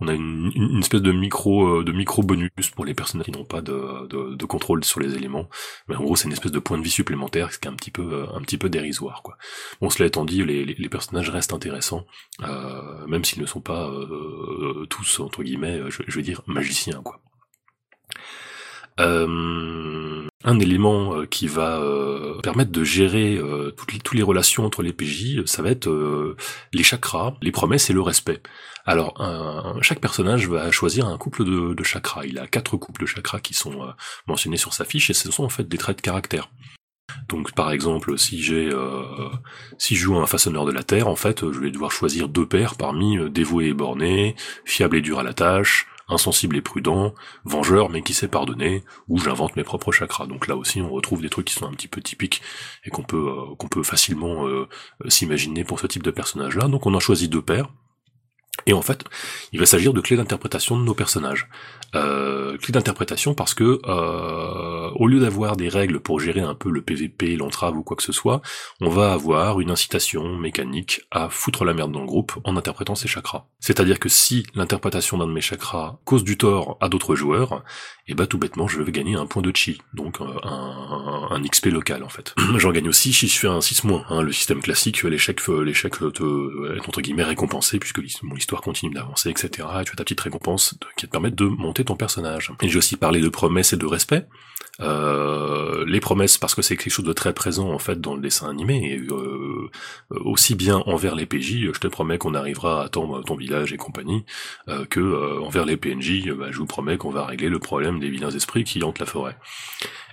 on 0.00 0.08
a 0.08 0.14
une, 0.14 0.78
espèce 0.78 1.00
de 1.00 1.12
micro 1.12 1.80
euh, 1.80 1.84
de 1.84 1.92
micro 1.92 2.22
bonus 2.22 2.50
pour 2.74 2.84
les 2.84 2.94
personnes 2.94 3.22
qui 3.22 3.30
n'ont 3.30 3.44
pas 3.44 3.62
de, 3.62 4.06
de, 4.06 4.44
contrôle 4.44 4.84
sur 4.84 5.00
les 5.00 5.14
éléments. 5.14 5.48
Mais 5.88 5.96
en 5.96 6.02
gros, 6.02 6.16
c'est 6.16 6.26
une 6.26 6.32
espèce 6.32 6.52
de 6.52 6.58
point 6.58 6.76
de 6.78 6.82
vie 6.82 6.90
supplémentaire, 6.90 7.52
ce 7.52 7.58
qui 7.58 7.66
est 7.66 7.70
un 7.70 7.74
petit 7.74 7.90
peu 7.90 8.02
euh, 8.02 8.26
un 8.34 8.40
petit 8.42 8.58
peu 8.58 8.68
dérisoire, 8.68 9.22
quoi. 9.22 9.38
Bon, 9.80 9.88
cela 9.90 10.06
étant 10.06 10.24
dit, 10.24 10.44
les, 10.44 10.64
les, 10.64 10.88
personnages 10.88 11.30
restent 11.30 11.54
intéressants, 11.54 12.06
euh, 12.42 13.06
même 13.06 13.24
s'ils 13.24 13.40
ne 13.40 13.46
sont 13.46 13.60
pas 13.60 13.88
euh, 13.88 14.86
tous 14.90 15.20
entre 15.20 15.42
guillemets, 15.42 15.80
je, 15.88 16.02
je, 16.06 16.16
vais 16.16 16.22
dire 16.22 16.42
magiciens, 16.46 17.02
quoi. 17.02 17.20
Un 20.46 20.58
élément 20.58 21.26
qui 21.26 21.48
va 21.48 21.82
permettre 22.42 22.70
de 22.72 22.84
gérer 22.84 23.38
toutes 23.76 23.92
les, 23.92 23.98
toutes 23.98 24.16
les 24.16 24.22
relations 24.22 24.64
entre 24.64 24.82
les 24.82 24.92
PJ, 24.92 25.44
ça 25.44 25.62
va 25.62 25.70
être 25.70 26.36
les 26.72 26.82
chakras, 26.82 27.34
les 27.42 27.52
promesses 27.52 27.90
et 27.90 27.92
le 27.92 28.00
respect. 28.00 28.40
Alors, 28.86 29.14
chaque 29.82 30.00
personnage 30.00 30.48
va 30.48 30.70
choisir 30.70 31.06
un 31.06 31.18
couple 31.18 31.44
de, 31.44 31.84
chakras. 31.84 32.24
Il 32.24 32.38
a 32.38 32.46
quatre 32.46 32.76
couples 32.76 33.02
de 33.02 33.06
chakras 33.06 33.40
qui 33.40 33.54
sont 33.54 33.82
euh, 33.82 33.92
mentionnés 34.26 34.56
sur 34.56 34.72
sa 34.72 34.84
fiche, 34.84 35.10
et 35.10 35.14
ce 35.14 35.30
sont 35.30 35.44
en 35.44 35.48
fait 35.48 35.68
des 35.68 35.78
traits 35.78 35.98
de 35.98 36.02
caractère. 36.02 36.50
Donc 37.28 37.54
par 37.54 37.70
exemple, 37.72 38.18
si 38.18 38.42
j'ai 38.42 38.68
euh, 38.72 39.28
si 39.78 39.96
je 39.96 40.02
joue 40.02 40.16
un 40.16 40.26
façonneur 40.26 40.64
de 40.64 40.72
la 40.72 40.82
terre, 40.82 41.08
en 41.08 41.16
fait, 41.16 41.40
je 41.50 41.58
vais 41.58 41.70
devoir 41.70 41.90
choisir 41.90 42.28
deux 42.28 42.46
paires 42.46 42.76
parmi 42.76 43.18
euh, 43.18 43.28
dévoué 43.28 43.66
et 43.66 43.74
borné, 43.74 44.36
fiable 44.64 44.96
et 44.96 45.00
dur 45.00 45.18
à 45.18 45.22
la 45.22 45.34
tâche, 45.34 45.86
insensible 46.08 46.56
et 46.56 46.62
prudent, 46.62 47.14
vengeur 47.44 47.90
mais 47.90 48.02
qui 48.02 48.14
sait 48.14 48.28
pardonner, 48.28 48.84
ou 49.08 49.18
j'invente 49.18 49.56
mes 49.56 49.64
propres 49.64 49.92
chakras. 49.92 50.26
Donc 50.26 50.46
là 50.46 50.56
aussi, 50.56 50.80
on 50.80 50.90
retrouve 50.90 51.22
des 51.22 51.30
trucs 51.30 51.46
qui 51.46 51.54
sont 51.54 51.66
un 51.66 51.72
petit 51.72 51.88
peu 51.88 52.00
typiques 52.00 52.42
et 52.84 52.90
qu'on 52.90 53.02
peut 53.02 53.32
qu'on 53.58 53.68
peut 53.68 53.82
facilement 53.82 54.46
s'imaginer 55.08 55.64
pour 55.64 55.80
ce 55.80 55.86
type 55.86 56.02
de 56.02 56.10
personnage-là. 56.10 56.68
Donc 56.68 56.86
on 56.86 56.94
en 56.94 57.00
choisit 57.00 57.30
deux 57.30 57.42
paires. 57.42 57.68
Et 58.66 58.72
en 58.72 58.82
fait, 58.82 59.04
il 59.52 59.60
va 59.60 59.66
s'agir 59.66 59.92
de 59.92 60.00
clés 60.00 60.16
d'interprétation 60.16 60.76
de 60.78 60.84
nos 60.84 60.94
personnages. 60.94 61.48
Euh, 61.94 62.58
clés 62.58 62.72
d'interprétation 62.72 63.34
parce 63.34 63.54
que 63.54 63.80
euh, 63.86 64.90
au 64.96 65.06
lieu 65.06 65.20
d'avoir 65.20 65.56
des 65.56 65.68
règles 65.68 66.00
pour 66.00 66.20
gérer 66.20 66.40
un 66.40 66.54
peu 66.54 66.70
le 66.70 66.82
PVP, 66.82 67.36
l'entrave 67.36 67.76
ou 67.76 67.82
quoi 67.82 67.96
que 67.96 68.02
ce 68.02 68.12
soit, 68.12 68.42
on 68.80 68.90
va 68.90 69.12
avoir 69.12 69.60
une 69.60 69.70
incitation 69.70 70.36
mécanique 70.36 71.02
à 71.10 71.28
foutre 71.28 71.64
la 71.64 71.74
merde 71.74 71.92
dans 71.92 72.00
le 72.00 72.06
groupe 72.06 72.32
en 72.44 72.56
interprétant 72.56 72.96
ses 72.96 73.08
chakras. 73.08 73.46
C'est-à-dire 73.60 74.00
que 74.00 74.08
si 74.08 74.44
l'interprétation 74.54 75.16
d'un 75.16 75.28
de 75.28 75.32
mes 75.32 75.40
chakras 75.40 75.98
cause 76.04 76.24
du 76.24 76.36
tort 76.36 76.76
à 76.80 76.88
d'autres 76.88 77.14
joueurs, 77.14 77.62
et 78.08 78.14
bah 78.14 78.26
tout 78.26 78.38
bêtement 78.38 78.68
je 78.68 78.80
vais 78.82 78.92
gagner 78.92 79.14
un 79.14 79.26
point 79.26 79.42
de 79.42 79.54
chi, 79.54 79.80
donc 79.94 80.20
euh, 80.20 80.24
un, 80.42 81.28
un, 81.30 81.42
XP 81.42 81.66
local 81.66 82.02
en 82.02 82.08
fait. 82.08 82.34
J'en 82.56 82.72
gagne 82.72 82.88
aussi 82.88 83.12
si 83.12 83.28
je 83.28 83.38
fais 83.38 83.48
un 83.48 83.60
6 83.60 83.84
hein, 84.10 84.22
le 84.22 84.32
système 84.32 84.60
classique, 84.60 85.02
l'échec 85.04 85.40
l'échec 85.48 85.92
te 85.98 86.76
est 86.76 86.88
entre 86.88 87.00
guillemets 87.00 87.24
récompensé 87.24 87.78
puisque 87.78 88.00
continue 88.60 88.94
d'avancer, 88.94 89.30
etc. 89.30 89.48
Et 89.80 89.84
tu 89.84 89.92
as 89.92 89.96
ta 89.96 90.04
petite 90.04 90.20
récompense 90.20 90.78
qui 90.96 91.06
te 91.06 91.10
permet 91.10 91.30
de 91.30 91.44
monter 91.44 91.84
ton 91.84 91.96
personnage. 91.96 92.52
Et 92.62 92.68
j'ai 92.68 92.78
aussi 92.78 92.96
parlé 92.96 93.20
de 93.20 93.28
promesses 93.28 93.72
et 93.72 93.76
de 93.76 93.86
respect. 93.86 94.26
Euh, 94.80 95.84
les 95.86 96.00
promesses 96.00 96.36
parce 96.36 96.54
que 96.54 96.60
c'est 96.60 96.76
quelque 96.76 96.92
chose 96.92 97.04
de 97.04 97.12
très 97.14 97.32
présent 97.32 97.72
en 97.72 97.78
fait 97.78 97.98
dans 97.98 98.14
le 98.14 98.20
dessin 98.20 98.50
animé, 98.50 98.92
et, 98.92 98.98
euh, 98.98 99.70
aussi 100.10 100.54
bien 100.54 100.82
envers 100.86 101.14
les 101.14 101.26
PJ, 101.26 101.72
je 101.72 101.80
te 101.80 101.86
promets 101.86 102.18
qu'on 102.18 102.34
arrivera 102.34 102.84
à 102.84 102.88
ton, 102.88 103.22
ton 103.22 103.36
village 103.36 103.72
et 103.72 103.76
compagnie, 103.76 104.24
euh, 104.68 104.84
que 104.84 105.00
euh, 105.00 105.40
envers 105.40 105.64
les 105.64 105.76
PNJ, 105.76 106.30
bah, 106.32 106.50
je 106.50 106.58
vous 106.58 106.66
promets 106.66 106.98
qu'on 106.98 107.10
va 107.10 107.24
régler 107.24 107.48
le 107.48 107.58
problème 107.58 108.00
des 108.00 108.10
vilains 108.10 108.30
esprits 108.30 108.64
qui 108.64 108.82
hantent 108.82 108.98
la 108.98 109.06
forêt. 109.06 109.36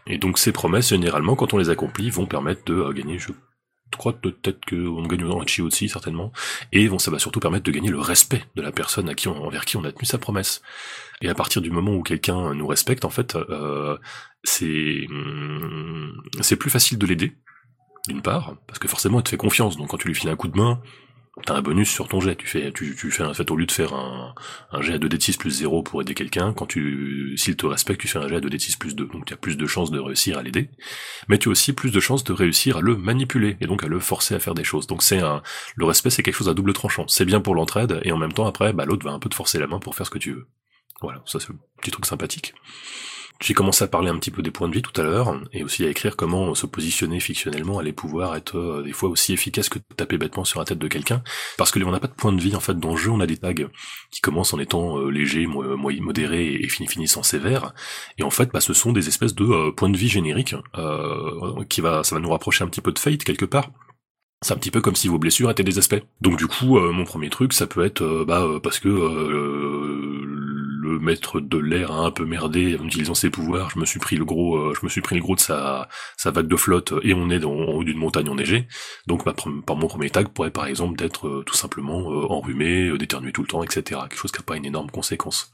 Et 0.07 0.17
donc 0.17 0.37
ces 0.37 0.51
promesses, 0.51 0.89
généralement, 0.89 1.35
quand 1.35 1.53
on 1.53 1.57
les 1.57 1.69
accomplit, 1.69 2.09
vont 2.09 2.25
permettre 2.25 2.63
de 2.65 2.91
gagner, 2.93 3.19
je 3.19 3.31
crois 3.97 4.13
peut-être 4.13 4.65
qu'on 4.65 5.03
gagne 5.03 5.23
un 5.23 5.45
chi 5.45 5.61
aussi 5.61 5.89
certainement, 5.89 6.31
et 6.71 6.87
bon, 6.87 6.99
ça 6.99 7.11
va 7.11 7.19
surtout 7.19 7.39
permettre 7.39 7.63
de 7.63 7.71
gagner 7.71 7.89
le 7.89 7.99
respect 7.99 8.43
de 8.55 8.61
la 8.61 8.71
personne 8.71 9.09
à 9.09 9.15
qui 9.15 9.27
envers 9.27 9.65
qui 9.65 9.77
on 9.77 9.83
a 9.83 9.91
tenu 9.91 10.05
sa 10.05 10.17
promesse. 10.17 10.61
Et 11.21 11.29
à 11.29 11.35
partir 11.35 11.61
du 11.61 11.71
moment 11.71 11.93
où 11.93 12.03
quelqu'un 12.03 12.53
nous 12.53 12.67
respecte, 12.67 13.05
en 13.05 13.09
fait, 13.09 13.35
euh, 13.35 13.97
c'est 14.43 15.05
hum, 15.09 16.21
c'est 16.41 16.57
plus 16.57 16.69
facile 16.69 16.97
de 16.97 17.05
l'aider, 17.05 17.33
d'une 18.07 18.21
part, 18.21 18.55
parce 18.67 18.79
que 18.79 18.87
forcément 18.87 19.19
il 19.19 19.23
te 19.23 19.29
fait 19.29 19.37
confiance, 19.37 19.77
donc 19.77 19.89
quand 19.89 19.97
tu 19.97 20.07
lui 20.07 20.15
files 20.15 20.29
un 20.29 20.35
coup 20.35 20.47
de 20.47 20.57
main, 20.57 20.81
t'as 21.45 21.55
un 21.55 21.61
bonus 21.61 21.89
sur 21.89 22.07
ton 22.07 22.19
jet. 22.19 22.36
Tu 22.36 22.47
fais, 22.47 22.71
tu, 22.71 22.93
fais 23.11 23.23
en 23.23 23.34
fait 23.34 23.49
au 23.49 23.55
lieu 23.55 23.65
de 23.65 23.71
faire 23.71 23.93
un, 23.93 24.36
un 24.71 24.81
jet 24.81 24.93
à 24.93 24.97
2d6 24.97 25.38
plus 25.38 25.51
0 25.51 25.84
pour 25.84 26.01
aider 26.01 26.13
quelqu'un, 26.13 26.53
quand 26.53 26.65
tu, 26.65 27.34
s'il 27.38 27.55
te 27.55 27.65
respecte, 27.65 28.01
tu 28.01 28.07
fais 28.07 28.19
un 28.19 28.27
jet 28.27 28.36
à 28.36 28.39
2d6 28.39 28.77
plus 28.77 28.95
2. 28.95 29.07
Donc 29.07 29.25
tu 29.25 29.34
as 29.34 29.38
plus 29.38 29.57
de 29.57 29.65
chances 29.65 29.91
de 29.91 29.99
réussir 29.99 30.38
à 30.38 30.43
l'aider, 30.43 30.69
mais 31.27 31.38
tu 31.38 31.49
as 31.49 31.51
aussi 31.51 31.73
plus 31.73 31.91
de 31.91 31.99
chances 31.99 32.23
de 32.23 32.34
réussir 32.34 32.77
à 32.77 32.81
le 32.81 32.95
manipuler 32.95 33.57
et 33.61 33.67
donc 33.67 33.84
à 33.84 33.88
le 33.88 33.99
forcer 33.99 34.36
à 34.36 34.39
faire 34.39 34.53
des 34.53 34.63
choses. 34.63 34.88
Donc 34.88 35.03
c'est 35.03 35.19
un, 35.19 35.41
le 35.75 35.86
respect 35.86 36.09
c'est 36.09 36.23
quelque 36.23 36.36
chose 36.36 36.49
à 36.49 36.53
double 36.53 36.73
tranchant. 36.73 37.07
C'est 37.07 37.25
bien 37.25 37.41
pour 37.41 37.55
l'entraide 37.55 37.99
et 38.03 38.11
en 38.11 38.17
même 38.17 38.34
temps 38.34 38.45
après, 38.45 38.73
bah 38.73 38.86
l'autre 38.86 39.05
va 39.05 39.11
un 39.11 39.19
peu 39.19 39.29
te 39.29 39.36
forcer 39.36 39.59
la 39.59 39.67
main 39.67 39.79
pour 39.79 39.95
faire 39.95 40.05
ce 40.05 40.11
que 40.11 40.19
tu 40.19 40.34
veux. 40.34 40.47
Voilà, 41.01 41.21
ça 41.25 41.39
c'est 41.39 41.51
un 41.51 41.57
petit 41.81 41.91
truc 41.91 42.05
sympathique. 42.05 42.53
J'ai 43.41 43.53
commencé 43.53 43.84
à 43.84 43.88
parler 43.88 44.09
un 44.09 44.17
petit 44.17 44.31
peu 44.31 44.41
des 44.41 44.51
points 44.51 44.69
de 44.69 44.73
vie 44.73 44.81
tout 44.81 44.99
à 44.99 45.03
l'heure, 45.03 45.38
et 45.51 45.63
aussi 45.63 45.84
à 45.86 45.89
écrire 45.89 46.15
comment 46.15 46.55
se 46.55 46.65
positionner 46.65 47.19
fictionnellement 47.19 47.77
allait 47.79 47.91
pouvoir 47.91 48.36
être 48.36 48.57
euh, 48.57 48.84
des 48.84 48.93
fois 48.93 49.09
aussi 49.09 49.34
efficace 49.34 49.67
que 49.67 49.79
de 49.79 49.84
taper 49.97 50.17
bêtement 50.17 50.45
sur 50.45 50.59
la 50.59 50.65
tête 50.65 50.79
de 50.79 50.88
quelqu'un, 50.88 51.21
parce 51.57 51.71
que 51.71 51.84
on 51.84 51.91
n'a 51.91 51.99
pas 51.99 52.07
de 52.07 52.13
point 52.13 52.31
de 52.31 52.39
vie 52.39 52.55
en 52.55 52.61
fait 52.61 52.79
dans 52.79 52.91
le 52.91 52.97
jeu, 52.97 53.09
on 53.11 53.19
a 53.19 53.25
des 53.25 53.36
tags 53.36 53.53
qui 54.11 54.21
commencent 54.21 54.53
en 54.53 54.59
étant 54.59 54.97
euh, 54.97 55.09
légers, 55.09 55.45
moyens, 55.45 56.05
modérés 56.05 56.53
et 56.53 56.67
finissant 56.69 57.23
sévères, 57.23 57.73
et 58.17 58.23
en 58.23 58.29
fait 58.29 58.49
bah, 58.53 58.61
ce 58.61 58.73
sont 58.73 58.93
des 58.93 59.09
espèces 59.09 59.36
de 59.36 59.43
euh, 59.43 59.71
points 59.71 59.89
de 59.89 59.97
vie 59.97 60.07
génériques, 60.09 60.55
qui 61.67 61.81
va, 61.81 62.03
ça 62.03 62.15
va 62.15 62.21
nous 62.21 62.29
rapprocher 62.29 62.63
un 62.63 62.67
petit 62.67 62.81
peu 62.81 62.93
de 62.93 62.99
Fate 62.99 63.23
quelque 63.23 63.45
part, 63.45 63.71
C'est 64.41 64.53
un 64.53 64.57
petit 64.57 64.71
peu 64.71 64.81
comme 64.81 64.95
si 64.95 65.07
vos 65.09 65.17
blessures 65.17 65.49
étaient 65.49 65.63
des 65.63 65.79
aspects. 65.79 66.01
Donc 66.21 66.38
du 66.38 66.47
coup, 66.47 66.79
mon 66.79 67.03
premier 67.05 67.29
truc, 67.29 67.53
ça 67.53 67.67
peut 67.67 67.84
être 67.84 68.25
bah 68.25 68.45
parce 68.61 68.79
que 68.79 68.89
maître 71.04 71.39
de 71.39 71.58
l'air 71.58 71.91
un 71.91 72.12
peu 72.12 72.26
merdé 72.26 72.78
en 72.80 72.86
utilisant 72.86 73.14
ses 73.14 73.30
pouvoirs. 73.30 73.70
Je 73.70 73.80
me 73.80 73.86
suis 73.86 73.99
pris 73.99 74.16
le 74.16 74.26
gros, 74.26 74.58
euh, 74.58 74.74
je 74.80 74.86
me 74.86 74.89
suis 74.89 75.01
pris 75.01 75.16
le 75.16 75.22
gros 75.22 75.36
de 75.36 75.39
sa, 75.39 75.89
sa 76.18 76.32
vague 76.32 76.47
de 76.47 76.56
flotte 76.56 76.93
et 77.04 77.14
on 77.14 77.30
est 77.30 77.43
en 77.43 77.51
haut 77.51 77.84
d'une 77.84 77.97
montagne 77.97 78.30
enneigée. 78.30 78.68
Donc 79.08 79.26
ma, 79.26 79.34
par 79.34 79.76
mon 79.76 79.88
premier 79.88 80.10
tag 80.10 80.30
pourrait 80.30 80.51
par 80.51 80.66
exemple 80.66 80.97
d'être 80.97 81.28
euh, 81.28 81.43
tout 81.45 81.56
simplement 81.56 82.12
euh, 82.12 82.26
enrhumé, 82.30 82.97
d'éternuer 82.97 83.32
tout 83.32 83.41
le 83.41 83.47
temps, 83.47 83.64
etc. 83.64 84.01
Quelque 84.10 84.18
chose 84.18 84.32
qui 84.32 84.39
n'a 84.39 84.45
pas 84.45 84.58
une 84.58 84.66
énorme 84.66 84.89
conséquence. 84.89 85.51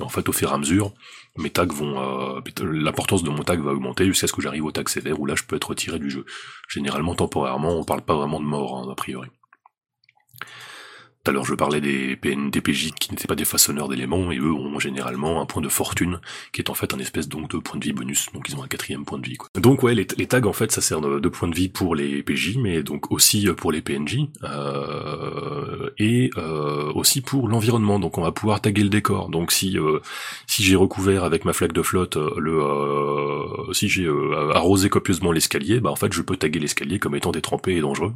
Et 0.00 0.02
en 0.02 0.08
fait, 0.08 0.28
au 0.28 0.32
fur 0.32 0.50
et 0.50 0.54
à 0.54 0.58
mesure, 0.58 0.92
mes 1.36 1.50
tags 1.50 1.66
vont, 1.66 2.42
l'importance 2.62 3.24
de 3.24 3.30
mon 3.30 3.42
tag 3.42 3.60
va 3.60 3.72
augmenter 3.72 4.06
jusqu'à 4.06 4.28
ce 4.28 4.32
que 4.32 4.40
j'arrive 4.40 4.64
au 4.64 4.70
tag 4.70 4.88
sévère 4.88 5.18
où 5.20 5.26
là 5.26 5.34
je 5.36 5.42
peux 5.42 5.56
être 5.56 5.68
retiré 5.68 5.98
du 5.98 6.10
jeu. 6.10 6.24
Généralement 6.68 7.14
temporairement, 7.14 7.76
on 7.76 7.84
parle 7.84 8.02
pas 8.02 8.14
vraiment 8.14 8.40
de 8.40 8.46
mort 8.46 8.78
hein, 8.78 8.90
a 8.90 8.94
priori. 8.94 9.28
Tout 11.24 11.30
à 11.30 11.34
l'heure, 11.34 11.46
je 11.46 11.54
parlais 11.54 11.80
des, 11.80 12.16
PN, 12.16 12.50
PJ 12.50 12.92
qui 13.00 13.10
n'étaient 13.10 13.26
pas 13.26 13.34
des 13.34 13.46
façonneurs 13.46 13.88
d'éléments, 13.88 14.30
et 14.30 14.36
eux 14.36 14.52
ont 14.52 14.78
généralement 14.78 15.40
un 15.40 15.46
point 15.46 15.62
de 15.62 15.70
fortune, 15.70 16.20
qui 16.52 16.60
est 16.60 16.68
en 16.68 16.74
fait 16.74 16.92
un 16.92 16.98
espèce 16.98 17.30
donc 17.30 17.50
de 17.50 17.56
point 17.56 17.78
de 17.78 17.84
vie 17.84 17.94
bonus, 17.94 18.26
donc 18.34 18.46
ils 18.50 18.56
ont 18.56 18.62
un 18.62 18.66
quatrième 18.66 19.06
point 19.06 19.18
de 19.18 19.26
vie. 19.26 19.38
Quoi. 19.38 19.48
Donc 19.58 19.82
ouais, 19.82 19.94
les, 19.94 20.04
tags 20.04 20.44
en 20.44 20.52
fait, 20.52 20.70
ça 20.70 20.82
sert 20.82 21.00
de, 21.00 21.28
point 21.30 21.48
de 21.48 21.54
vie 21.54 21.70
pour 21.70 21.94
les 21.94 22.22
PJ, 22.22 22.58
mais 22.58 22.82
donc 22.82 23.10
aussi 23.10 23.46
pour 23.56 23.72
les 23.72 23.80
PNJ, 23.80 24.18
euh, 24.42 25.88
et 25.96 26.28
euh, 26.36 26.92
aussi 26.92 27.22
pour 27.22 27.48
l'environnement. 27.48 27.98
Donc 27.98 28.18
on 28.18 28.22
va 28.22 28.32
pouvoir 28.32 28.60
taguer 28.60 28.82
le 28.82 28.90
décor. 28.90 29.30
Donc 29.30 29.50
si 29.50 29.78
euh, 29.78 30.00
si 30.46 30.62
j'ai 30.62 30.76
recouvert 30.76 31.24
avec 31.24 31.46
ma 31.46 31.54
flaque 31.54 31.72
de 31.72 31.82
flotte 31.82 32.16
le, 32.16 32.60
si 33.72 33.88
j'ai 33.88 34.06
arrosé 34.52 34.90
copieusement 34.90 35.32
l'escalier, 35.32 35.80
bah 35.80 35.90
en 35.90 35.96
fait 35.96 36.12
je 36.12 36.20
peux 36.20 36.36
taguer 36.36 36.60
l'escalier 36.60 36.98
comme 36.98 37.14
étant 37.14 37.32
détrempé 37.32 37.76
et 37.76 37.80
dangereux. 37.80 38.12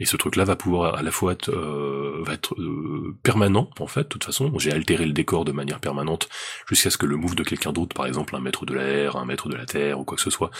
Et 0.00 0.04
ce 0.04 0.16
truc-là 0.16 0.44
va 0.44 0.56
pouvoir 0.56 0.96
à 0.96 1.02
la 1.02 1.10
fois 1.10 1.32
être, 1.32 1.50
euh, 1.50 2.22
va 2.24 2.34
être 2.34 2.54
euh, 2.60 3.16
permanent, 3.22 3.70
en 3.78 3.86
fait, 3.86 4.02
de 4.02 4.08
toute 4.08 4.24
façon. 4.24 4.52
J'ai 4.58 4.72
altéré 4.72 5.06
le 5.06 5.12
décor 5.12 5.44
de 5.44 5.52
manière 5.52 5.80
permanente 5.80 6.28
jusqu'à 6.68 6.90
ce 6.90 6.98
que 6.98 7.06
le 7.06 7.16
move 7.16 7.34
de 7.34 7.42
quelqu'un 7.42 7.72
d'autre, 7.72 7.94
par 7.94 8.06
exemple 8.06 8.34
un 8.36 8.40
maître 8.40 8.66
de 8.66 8.74
l'air, 8.74 9.16
un 9.16 9.24
maître 9.24 9.48
de 9.48 9.54
la 9.54 9.66
terre 9.66 10.00
ou 10.00 10.04
quoi 10.04 10.16
que 10.16 10.22
ce 10.22 10.30
soit, 10.30 10.50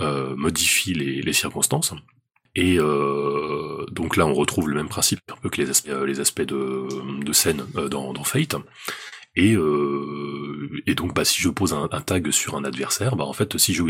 euh, 0.00 0.34
modifie 0.36 0.94
les, 0.94 1.22
les 1.22 1.32
circonstances. 1.32 1.94
Et 2.54 2.76
donc 2.76 4.18
là, 4.18 4.26
on 4.26 4.34
retrouve 4.34 4.68
le 4.68 4.76
même 4.76 4.90
principe 4.90 5.20
un 5.32 5.36
peu 5.40 5.48
que 5.48 5.58
les 5.58 5.70
aspects, 5.70 5.88
les 5.88 6.20
aspects 6.20 6.42
de, 6.42 6.86
de 7.24 7.32
scène 7.32 7.64
dans, 7.90 8.12
dans 8.12 8.24
Fate. 8.24 8.56
Et, 9.34 9.54
euh, 9.54 10.82
et 10.86 10.94
donc 10.94 11.14
bah 11.14 11.24
si 11.24 11.40
je 11.40 11.48
pose 11.48 11.72
un, 11.72 11.88
tag 11.88 12.30
sur 12.30 12.54
un 12.54 12.64
adversaire, 12.64 13.16
bah 13.16 13.24
en 13.24 13.32
fait 13.32 13.56
si 13.56 13.72
je 13.72 13.82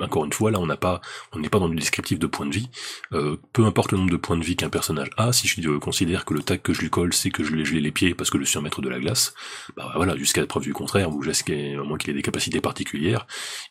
encore 0.00 0.24
une 0.24 0.32
fois 0.32 0.50
là 0.50 0.58
on 0.58 0.66
n'a 0.66 0.78
pas 0.78 1.02
on 1.32 1.38
n'est 1.38 1.50
pas 1.50 1.58
dans 1.58 1.68
du 1.68 1.76
descriptif 1.76 2.18
de 2.18 2.26
point 2.26 2.46
de 2.46 2.54
vie, 2.54 2.70
euh, 3.12 3.36
peu 3.52 3.66
importe 3.66 3.92
le 3.92 3.98
nombre 3.98 4.10
de 4.10 4.16
points 4.16 4.38
de 4.38 4.44
vie 4.44 4.56
qu'un 4.56 4.70
personnage 4.70 5.10
a, 5.18 5.32
si 5.32 5.48
je 5.48 5.70
considère 5.76 6.24
que 6.24 6.32
le 6.32 6.42
tag 6.42 6.62
que 6.62 6.72
je 6.72 6.80
lui 6.80 6.88
colle 6.88 7.12
c'est 7.12 7.30
que 7.30 7.44
je 7.44 7.52
lui 7.52 7.60
ai 7.60 7.64
gelé 7.66 7.80
les 7.80 7.92
pieds 7.92 8.14
parce 8.14 8.30
que 8.30 8.38
je 8.38 8.44
suis 8.44 8.58
un 8.58 8.62
maître 8.62 8.80
de 8.80 8.88
la 8.88 8.98
glace, 8.98 9.34
bah 9.76 9.92
voilà 9.96 10.16
jusqu'à 10.16 10.40
la 10.40 10.46
preuve 10.46 10.62
du 10.62 10.72
contraire 10.72 11.14
ou 11.14 11.22
jusqu'à 11.22 11.52
moins 11.84 11.98
qu'il 11.98 12.10
ait 12.10 12.14
des 12.14 12.22
capacités 12.22 12.62
particulières, 12.62 13.26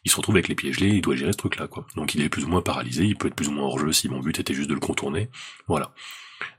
il 0.05 0.12
se 0.12 0.18
retrouve 0.18 0.36
avec 0.36 0.47
les 0.47 0.55
pieds 0.55 0.74
gelés, 0.74 0.89
il 0.89 1.01
doit 1.01 1.16
gérer 1.16 1.32
ce 1.32 1.38
truc 1.38 1.57
là 1.57 1.68
quoi. 1.68 1.88
Donc 1.95 2.14
il 2.14 2.22
est 2.22 2.30
plus 2.30 2.45
ou 2.45 2.49
moins 2.49 2.62
paralysé, 2.62 3.05
il 3.05 3.16
peut 3.16 3.30
être 3.30 3.36
plus 3.36 3.47
ou 3.47 3.51
moins 3.51 3.66
hors 3.66 3.80
jeu 3.80 3.91
si 3.93 4.10
mon 4.10 4.20
but 4.20 4.39
était 4.39 4.53
juste 4.53 4.70
de 4.70 4.76
le 4.76 4.80
contourner, 4.80 5.30
voilà. 5.68 5.91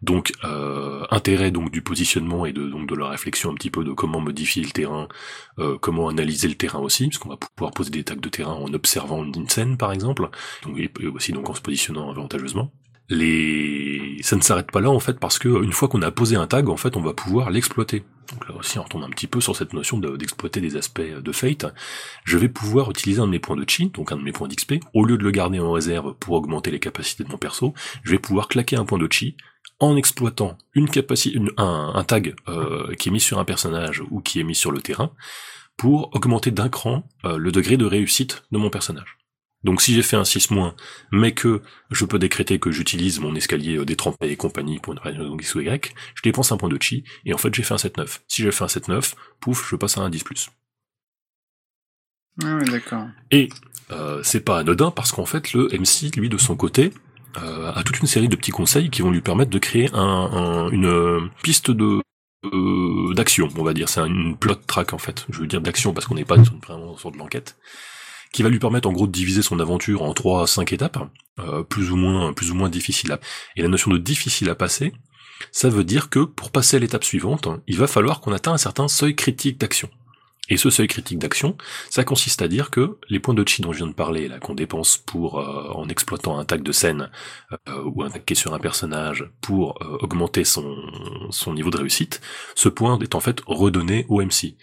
Donc 0.03 0.33
euh, 0.45 1.05
intérêt 1.11 1.51
donc 1.51 1.71
du 1.71 1.83
positionnement 1.83 2.47
et 2.47 2.53
de 2.53 2.69
donc 2.69 2.89
de 2.89 2.95
la 2.95 3.09
réflexion 3.09 3.51
un 3.51 3.55
petit 3.55 3.71
peu 3.71 3.85
de 3.85 3.93
comment 3.93 4.21
modifier 4.21 4.63
le 4.63 4.71
terrain, 4.71 5.09
euh, 5.59 5.79
comment 5.79 6.09
analyser 6.09 6.49
le 6.49 6.55
terrain 6.55 6.81
aussi, 6.81 7.09
parce 7.09 7.19
qu'on 7.19 7.29
va 7.29 7.37
pouvoir 7.37 7.73
poser 7.73 7.91
des 7.91 8.05
tags 8.05 8.17
de 8.17 8.29
terrain 8.29 8.55
en 8.55 8.73
observant 8.73 9.25
une 9.25 9.49
scène 9.49 9.77
par 9.77 9.93
exemple, 9.93 10.29
donc 10.65 10.79
et 10.79 10.91
aussi 11.07 11.33
donc 11.33 11.49
en 11.49 11.55
se 11.55 11.61
positionnant 11.61 12.11
avantageusement. 12.11 12.73
Les 13.13 14.19
ça 14.23 14.37
ne 14.37 14.41
s'arrête 14.41 14.71
pas 14.71 14.81
là 14.81 14.89
en 14.91 15.01
fait 15.01 15.19
parce 15.19 15.39
que 15.39 15.49
une 15.65 15.73
fois 15.73 15.89
qu'on 15.89 16.03
a 16.03 16.13
posé 16.13 16.37
un 16.37 16.47
tag 16.47 16.69
en 16.69 16.77
fait 16.77 16.97
on 16.97 17.01
va 17.01 17.13
pouvoir 17.13 17.51
l'exploiter. 17.51 18.05
Donc 18.33 18.49
là 18.49 18.55
aussi 18.55 18.79
on 18.79 18.85
retourne 18.85 19.03
un 19.03 19.11
petit 19.11 19.27
peu 19.27 19.41
sur 19.41 19.57
cette 19.57 19.73
notion 19.73 19.99
d'exploiter 19.99 20.61
des 20.61 20.77
aspects 20.77 21.01
de 21.01 21.33
Fate. 21.33 21.67
Je 22.25 22.39
vais 22.39 22.49
pouvoir 22.49 22.89
utiliser 22.91 23.21
un 23.21 23.27
de 23.27 23.33
mes 23.33 23.41
points 23.41 23.57
de 23.57 23.69
chi, 23.69 23.89
donc 23.89 24.13
un 24.13 24.17
de 24.17 24.23
mes 24.23 24.31
points 24.31 24.47
d'XP, 24.47 24.75
au 24.95 25.05
lieu 25.05 25.19
de 25.19 25.25
le 25.25 25.33
garder 25.33 25.59
en 25.59 25.73
réserve 25.73 26.15
pour 26.21 26.37
augmenter 26.37 26.71
les 26.71 26.79
capacités 26.79 27.25
de 27.25 27.29
mon 27.31 27.39
perso, 27.39 27.75
je 28.05 28.13
vais 28.13 28.21
pouvoir 28.21 28.47
claquer 28.47 28.77
un 28.77 28.85
point 28.85 28.99
de 28.99 29.09
chi 29.11 29.37
en 29.81 29.97
exploitant 29.97 30.57
une 30.75 30.89
capacité, 30.89 31.39
un, 31.57 32.05
tag 32.05 32.35
euh, 32.49 32.95
qui 32.95 33.09
est 33.09 33.13
mis 33.13 33.21
sur 33.21 33.39
un 33.39 33.45
personnage 33.45 34.03
ou 34.11 34.21
qui 34.21 34.39
est 34.39 34.45
mis 34.45 34.55
sur 34.55 34.71
le 34.71 34.81
terrain 34.81 35.13
pour 35.77 36.15
augmenter 36.15 36.51
d'un 36.51 36.69
cran 36.69 37.09
euh, 37.25 37.39
le 37.39 37.51
degré 37.51 37.77
de 37.77 37.87
réussite 37.87 38.43
de 38.53 38.59
mon 38.59 38.71
personnage. 38.71 39.17
Donc 39.63 39.83
si 39.83 39.95
j'ai 39.95 40.03
fait 40.03 40.17
un 40.17 40.23
6-, 40.23 40.75
mais 41.13 41.33
que 41.33 41.63
je 41.91 42.05
peux 42.05 42.19
décréter 42.19 42.59
que 42.59 42.71
j'utilise 42.71 43.21
mon 43.21 43.35
escalier 43.35 43.77
euh, 43.77 43.85
détrempé 43.85 44.31
et 44.31 44.37
compagnie 44.37 44.79
pour 44.79 44.95
une 44.95 44.99
raison 44.99 45.37
X 45.39 45.55
ou 45.55 45.61
Y, 45.61 45.95
je 46.15 46.23
dépense 46.23 46.53
un 46.53 46.57
point 46.57 46.69
de 46.69 46.79
chi, 46.81 47.05
et 47.25 47.35
en 47.35 47.39
fait 47.39 47.55
j'ai 47.55 47.63
fait 47.63 47.75
un 47.75 47.79
7-9. 47.79 48.21
Si 48.29 48.43
j'ai 48.43 48.53
fait 48.53 48.65
un 48.65 48.69
7-9, 48.69 49.15
pouf, 49.41 49.69
je 49.71 49.77
passe 49.77 49.99
à 49.99 50.03
un 50.03 50.11
10+. 50.11 50.49
Ah 52.43 52.57
ouais, 52.57 52.65
d'accord. 52.65 53.07
Et 53.31 53.49
euh, 53.91 54.23
c'est 54.23 54.41
pas 54.41 54.59
anodin 54.59 54.91
parce 54.91 55.13
qu'en 55.13 55.27
fait 55.27 55.53
le 55.53 55.69
MC, 55.69 56.15
lui 56.17 56.29
de 56.29 56.39
son 56.39 56.57
côté, 56.57 56.93
euh, 57.39 57.73
a 57.73 57.83
toute 57.83 58.01
une 58.01 58.07
série 58.07 58.29
de 58.29 58.37
petits 58.37 58.51
conseils 58.51 58.91
qui 58.91 59.03
vont 59.03 59.11
lui 59.11 59.21
permettre 59.21 59.51
de 59.51 59.59
créer 59.59 59.91
un, 59.93 60.69
une 60.71 60.87
euh, 60.87 61.21
piste 61.43 61.71
de 61.71 62.01
euh, 62.45 63.15
d'action, 63.15 63.49
on 63.57 63.63
va 63.63 63.75
dire. 63.75 63.89
C'est 63.89 64.01
une 64.07 64.37
plot 64.37 64.55
track 64.67 64.93
en 64.93 64.99
fait. 64.99 65.27
Je 65.31 65.41
veux 65.41 65.47
dire 65.47 65.61
d'action 65.61 65.93
parce 65.93 66.07
qu'on 66.07 66.15
n'est 66.15 66.25
pas 66.25 66.37
vraiment 66.67 66.97
sur 66.97 67.11
de 67.11 67.19
l'enquête 67.19 67.57
qui 68.33 68.43
va 68.43 68.49
lui 68.49 68.59
permettre 68.59 68.89
en 68.89 68.93
gros 68.93 69.07
de 69.07 69.13
diviser 69.13 69.43
son 69.43 69.59
aventure 69.61 70.03
en 70.03 70.15
trois 70.15 70.45
à 70.45 70.47
cinq 70.47 70.73
étapes, 70.73 70.99
euh, 71.39 71.63
plus 71.63 71.91
ou 71.91 71.97
moins 71.97 72.33
plus 72.33 72.51
ou 72.51 72.55
moins 72.55 72.69
difficiles 72.69 73.13
à. 73.13 73.21
Et 73.57 73.63
la 73.63 73.69
notion 73.69 73.91
de 73.91 73.99
difficile 73.99 74.49
à 74.51 74.55
passer, 74.55 74.93
ça 75.53 75.69
veut 75.69 75.85
dire 75.85 76.11
que 76.11 76.21
pour 76.21 76.51
passer 76.51 76.77
à 76.77 76.81
l'étape 76.81 77.05
suivante, 77.05 77.49
il 77.67 77.77
va 77.77 77.87
falloir 77.87 78.21
qu'on 78.21 78.33
atteigne 78.33 78.55
un 78.55 78.59
certain 78.59 78.89
seuil 78.89 79.17
critique 79.17 79.59
d'action. 79.59 79.89
Et 80.51 80.57
ce 80.57 80.69
seuil 80.69 80.89
critique 80.89 81.19
d'action, 81.19 81.57
ça 81.89 82.03
consiste 82.03 82.43
à 82.43 82.49
dire 82.49 82.71
que 82.71 82.99
les 83.09 83.21
points 83.21 83.35
de 83.35 83.47
chi 83.47 83.63
dont 83.63 83.73
je 83.73 83.79
viens 83.79 83.87
de 83.87 83.95
parler, 83.95 84.27
là, 84.27 84.41
qu'on 84.41 84.55
dépense 84.55 84.99
pour, 84.99 85.39
euh, 85.39 85.71
en 85.71 85.89
exploitant 85.89 86.39
un 86.39 86.45
tag 86.45 86.63
de 86.63 86.73
scène, 86.73 87.11
euh, 87.69 87.85
ou 87.85 88.03
un 88.03 88.11
tag 88.11 88.25
qui 88.25 88.33
est 88.33 88.37
sur 88.37 88.53
un 88.53 88.59
personnage, 88.59 89.31
pour 89.41 89.81
euh, 89.81 89.99
augmenter 90.01 90.45
son, 90.45 90.77
son 91.31 91.55
niveau 91.55 91.71
de 91.71 91.79
réussite, 91.79 92.21
ce 92.57 92.69
point 92.69 92.99
est 92.99 93.15
en 93.15 93.21
fait 93.21 93.41
redonné 93.47 94.07
au 94.09 94.21
MC. 94.21 94.57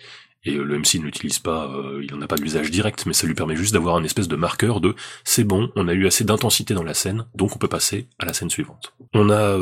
Et 0.43 0.51
le 0.51 0.77
MC 0.77 0.99
ne 0.99 1.03
l'utilise 1.03 1.39
pas, 1.39 1.69
il 2.01 2.13
n'en 2.13 2.21
a 2.21 2.27
pas 2.27 2.37
d'usage 2.37 2.71
direct, 2.71 3.05
mais 3.05 3.11
ça 3.11 3.27
lui 3.27 3.33
permet 3.33 3.57
juste 3.57 3.73
d'avoir 3.73 3.97
un 3.97 4.03
espèce 4.03 4.29
de 4.29 4.35
marqueur 4.37 4.79
de 4.79 4.95
c'est 5.25 5.43
bon, 5.43 5.71
on 5.75 5.89
a 5.89 5.93
eu 5.93 6.07
assez 6.07 6.23
d'intensité 6.23 6.73
dans 6.73 6.83
la 6.83 6.93
scène, 6.93 7.25
donc 7.35 7.55
on 7.55 7.59
peut 7.59 7.67
passer 7.67 8.07
à 8.17 8.25
la 8.25 8.31
scène 8.31 8.49
suivante. 8.49 8.93
On 9.13 9.29
a 9.29 9.55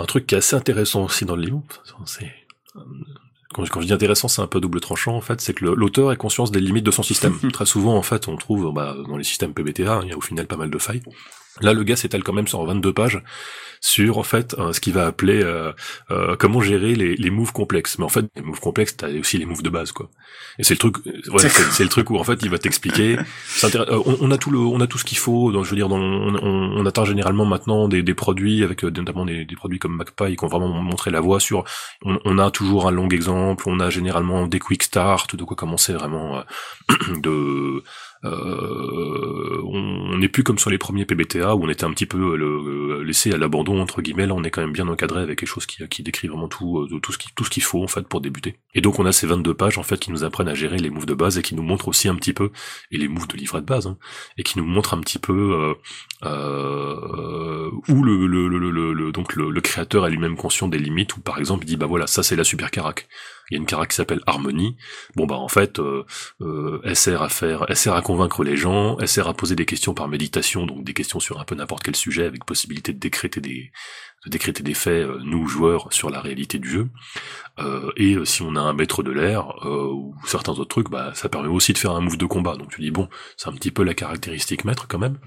un 0.00 0.04
truc 0.06 0.26
qui 0.26 0.34
est 0.34 0.38
assez 0.38 0.56
intéressant 0.56 1.04
aussi 1.04 1.26
dans 1.26 1.36
le 1.36 1.42
livre, 1.42 1.62
c'est 2.06 2.32
quand, 3.52 3.64
je 3.64 3.86
dis 3.86 3.92
intéressant, 3.92 4.28
c'est 4.28 4.42
un 4.42 4.46
peu 4.46 4.60
double 4.60 4.80
tranchant 4.80 5.16
en 5.16 5.20
fait, 5.20 5.40
c'est 5.40 5.54
que 5.54 5.64
l'auteur 5.64 6.12
ait 6.12 6.16
conscience 6.16 6.50
des 6.50 6.60
limites 6.60 6.84
de 6.84 6.90
son 6.90 7.02
système. 7.02 7.38
Très 7.52 7.66
souvent 7.66 7.96
en 7.96 8.02
fait, 8.02 8.28
on 8.28 8.36
trouve 8.36 8.72
bah, 8.72 8.96
dans 9.08 9.16
les 9.16 9.24
systèmes 9.24 9.54
PBTA, 9.54 10.00
il 10.04 10.08
y 10.08 10.12
a 10.12 10.16
au 10.16 10.20
final 10.20 10.46
pas 10.46 10.56
mal 10.56 10.70
de 10.70 10.78
failles. 10.78 11.02
Là, 11.60 11.72
le 11.72 11.82
gars 11.84 11.96
s'étale 11.96 12.22
quand 12.22 12.32
même 12.32 12.48
sur 12.48 12.64
22 12.64 12.92
pages 12.92 13.22
sur 13.80 14.18
en 14.18 14.22
fait 14.22 14.54
ce 14.72 14.78
qu'il 14.80 14.92
va 14.92 15.06
appeler 15.06 15.42
euh, 15.42 15.72
euh, 16.10 16.36
comment 16.36 16.60
gérer 16.60 16.94
les, 16.94 17.16
les 17.16 17.30
moves 17.30 17.52
complexes. 17.52 17.98
Mais 17.98 18.04
en 18.04 18.08
fait, 18.08 18.26
les 18.36 18.42
moves 18.42 18.60
complexes, 18.60 18.96
t'as 18.96 19.08
aussi 19.18 19.38
les 19.38 19.46
moves 19.46 19.62
de 19.62 19.70
base, 19.70 19.92
quoi. 19.92 20.10
Et 20.58 20.64
c'est 20.64 20.74
le 20.74 20.78
truc, 20.78 20.96
ouais, 21.06 21.48
c'est 21.48 21.82
le 21.82 21.88
truc 21.88 22.10
où 22.10 22.18
en 22.18 22.24
fait 22.24 22.38
il 22.42 22.50
va 22.50 22.58
t'expliquer. 22.58 23.18
Euh, 23.64 24.02
on, 24.04 24.18
on, 24.20 24.30
a 24.30 24.38
tout 24.38 24.50
le, 24.50 24.58
on 24.58 24.80
a 24.80 24.86
tout 24.86 24.98
ce 24.98 25.04
qu'il 25.04 25.18
faut. 25.18 25.50
Donc, 25.50 25.64
je 25.64 25.70
veux 25.70 25.76
dire, 25.76 25.88
dans, 25.88 25.98
on, 25.98 26.34
on, 26.42 26.86
atteint 26.86 27.04
généralement 27.04 27.46
maintenant 27.46 27.88
des, 27.88 28.02
des 28.02 28.14
produits 28.14 28.62
avec 28.62 28.82
notamment 28.82 29.24
des, 29.24 29.44
des, 29.44 29.56
produits 29.56 29.78
comme 29.78 29.96
MacPie 29.96 30.36
qui 30.36 30.44
ont 30.44 30.48
vraiment 30.48 30.68
montré 30.68 31.10
la 31.10 31.20
voie 31.20 31.40
sur. 31.40 31.64
On, 32.04 32.38
a 32.38 32.50
toujours 32.50 32.86
un 32.88 32.90
long 32.90 33.08
exemple. 33.08 33.64
On 33.66 33.80
a 33.80 33.88
généralement 33.88 34.46
des 34.46 34.58
quick 34.58 34.82
start, 34.82 35.36
de 35.36 35.44
quoi 35.44 35.56
commencer 35.56 35.94
vraiment 35.94 36.42
de 37.16 37.82
euh, 38.24 39.62
on 39.64 40.18
n'est 40.18 40.28
plus 40.28 40.42
comme 40.42 40.58
sur 40.58 40.70
les 40.70 40.78
premiers 40.78 41.06
PBTA 41.06 41.54
où 41.54 41.64
on 41.64 41.68
était 41.68 41.84
un 41.84 41.90
petit 41.90 42.06
peu 42.06 42.36
le, 42.36 43.02
laissé 43.02 43.32
à 43.32 43.38
l'abandon 43.38 43.80
entre 43.80 44.02
guillemets. 44.02 44.26
Là, 44.26 44.34
on 44.34 44.44
est 44.44 44.50
quand 44.50 44.60
même 44.60 44.72
bien 44.72 44.88
encadré 44.88 45.22
avec 45.22 45.38
quelque 45.38 45.48
chose 45.48 45.66
qui, 45.66 45.86
qui 45.88 46.02
décrit 46.02 46.28
vraiment 46.28 46.48
tout, 46.48 46.80
euh, 46.80 47.00
tout 47.00 47.12
ce 47.44 47.50
qu'il 47.50 47.62
faut 47.62 47.82
en 47.82 47.88
fait 47.88 48.06
pour 48.06 48.20
débuter. 48.20 48.56
Et 48.74 48.80
donc 48.80 48.98
on 48.98 49.06
a 49.06 49.12
ces 49.12 49.26
22 49.26 49.54
pages 49.54 49.78
en 49.78 49.82
fait 49.82 49.98
qui 49.98 50.10
nous 50.10 50.24
apprennent 50.24 50.48
à 50.48 50.54
gérer 50.54 50.78
les 50.78 50.90
moves 50.90 51.06
de 51.06 51.14
base 51.14 51.38
et 51.38 51.42
qui 51.42 51.54
nous 51.54 51.62
montrent 51.62 51.88
aussi 51.88 52.08
un 52.08 52.14
petit 52.14 52.32
peu 52.32 52.50
et 52.90 52.98
les 52.98 53.08
moves 53.08 53.26
de 53.28 53.36
livret 53.36 53.60
de 53.60 53.66
base 53.66 53.86
hein, 53.86 53.96
et 54.36 54.42
qui 54.42 54.58
nous 54.58 54.66
montrent 54.66 54.94
un 54.94 55.00
petit 55.00 55.18
peu 55.18 55.32
euh, 55.32 55.74
euh, 56.24 57.70
où 57.88 58.02
le, 58.02 59.12
donc 59.12 59.34
le, 59.34 59.60
créateur 59.60 60.06
est 60.06 60.10
lui-même 60.10 60.36
conscient 60.36 60.68
des 60.68 60.78
limites. 60.78 61.16
Ou 61.16 61.20
par 61.20 61.38
exemple 61.38 61.64
il 61.64 61.68
dit 61.68 61.76
bah 61.76 61.86
voilà 61.86 62.06
ça 62.06 62.22
c'est 62.22 62.36
la 62.36 62.44
super 62.44 62.70
carac 62.70 63.08
il 63.50 63.54
y 63.54 63.56
a 63.56 63.60
une 63.60 63.66
carac 63.66 63.90
qui 63.90 63.96
s'appelle 63.96 64.20
Harmonie. 64.26 64.76
Bon 65.16 65.26
bah 65.26 65.36
en 65.36 65.48
fait, 65.48 65.78
euh, 65.78 66.04
euh, 66.40 66.80
elle 66.84 66.96
sert 66.96 67.22
à 67.22 67.28
faire, 67.28 67.66
elle 67.68 67.76
sert 67.76 67.94
à 67.94 68.02
convaincre 68.02 68.44
les 68.44 68.56
gens, 68.56 68.96
elle 68.98 69.08
sert 69.08 69.28
à 69.28 69.34
poser 69.34 69.56
des 69.56 69.66
questions 69.66 69.94
par 69.94 70.08
méditation, 70.08 70.66
donc 70.66 70.84
des 70.84 70.94
questions 70.94 71.20
sur 71.20 71.40
un 71.40 71.44
peu 71.44 71.54
n'importe 71.54 71.82
quel 71.82 71.96
sujet, 71.96 72.24
avec 72.24 72.44
possibilité 72.44 72.92
de 72.92 72.98
décréter 72.98 73.40
des, 73.40 74.74
faits, 74.74 75.06
euh, 75.06 75.18
nous 75.24 75.48
joueurs, 75.48 75.92
sur 75.92 76.10
la 76.10 76.20
réalité 76.20 76.58
du 76.58 76.68
jeu. 76.68 76.88
Euh, 77.58 77.90
et 77.96 78.14
euh, 78.14 78.24
si 78.24 78.42
on 78.42 78.54
a 78.54 78.60
un 78.60 78.72
maître 78.72 79.02
de 79.02 79.10
l'air 79.10 79.48
ou 79.66 80.14
certains 80.26 80.52
autres 80.52 80.68
trucs, 80.68 80.90
bah 80.90 81.12
ça 81.14 81.28
permet 81.28 81.48
aussi 81.48 81.72
de 81.72 81.78
faire 81.78 81.92
un 81.92 82.00
move 82.00 82.18
de 82.18 82.26
combat. 82.26 82.56
Donc 82.56 82.70
tu 82.70 82.80
dis 82.80 82.90
bon, 82.90 83.08
c'est 83.36 83.48
un 83.48 83.52
petit 83.52 83.70
peu 83.70 83.82
la 83.82 83.94
caractéristique 83.94 84.64
maître 84.64 84.86
quand 84.88 84.98
même. 84.98 85.18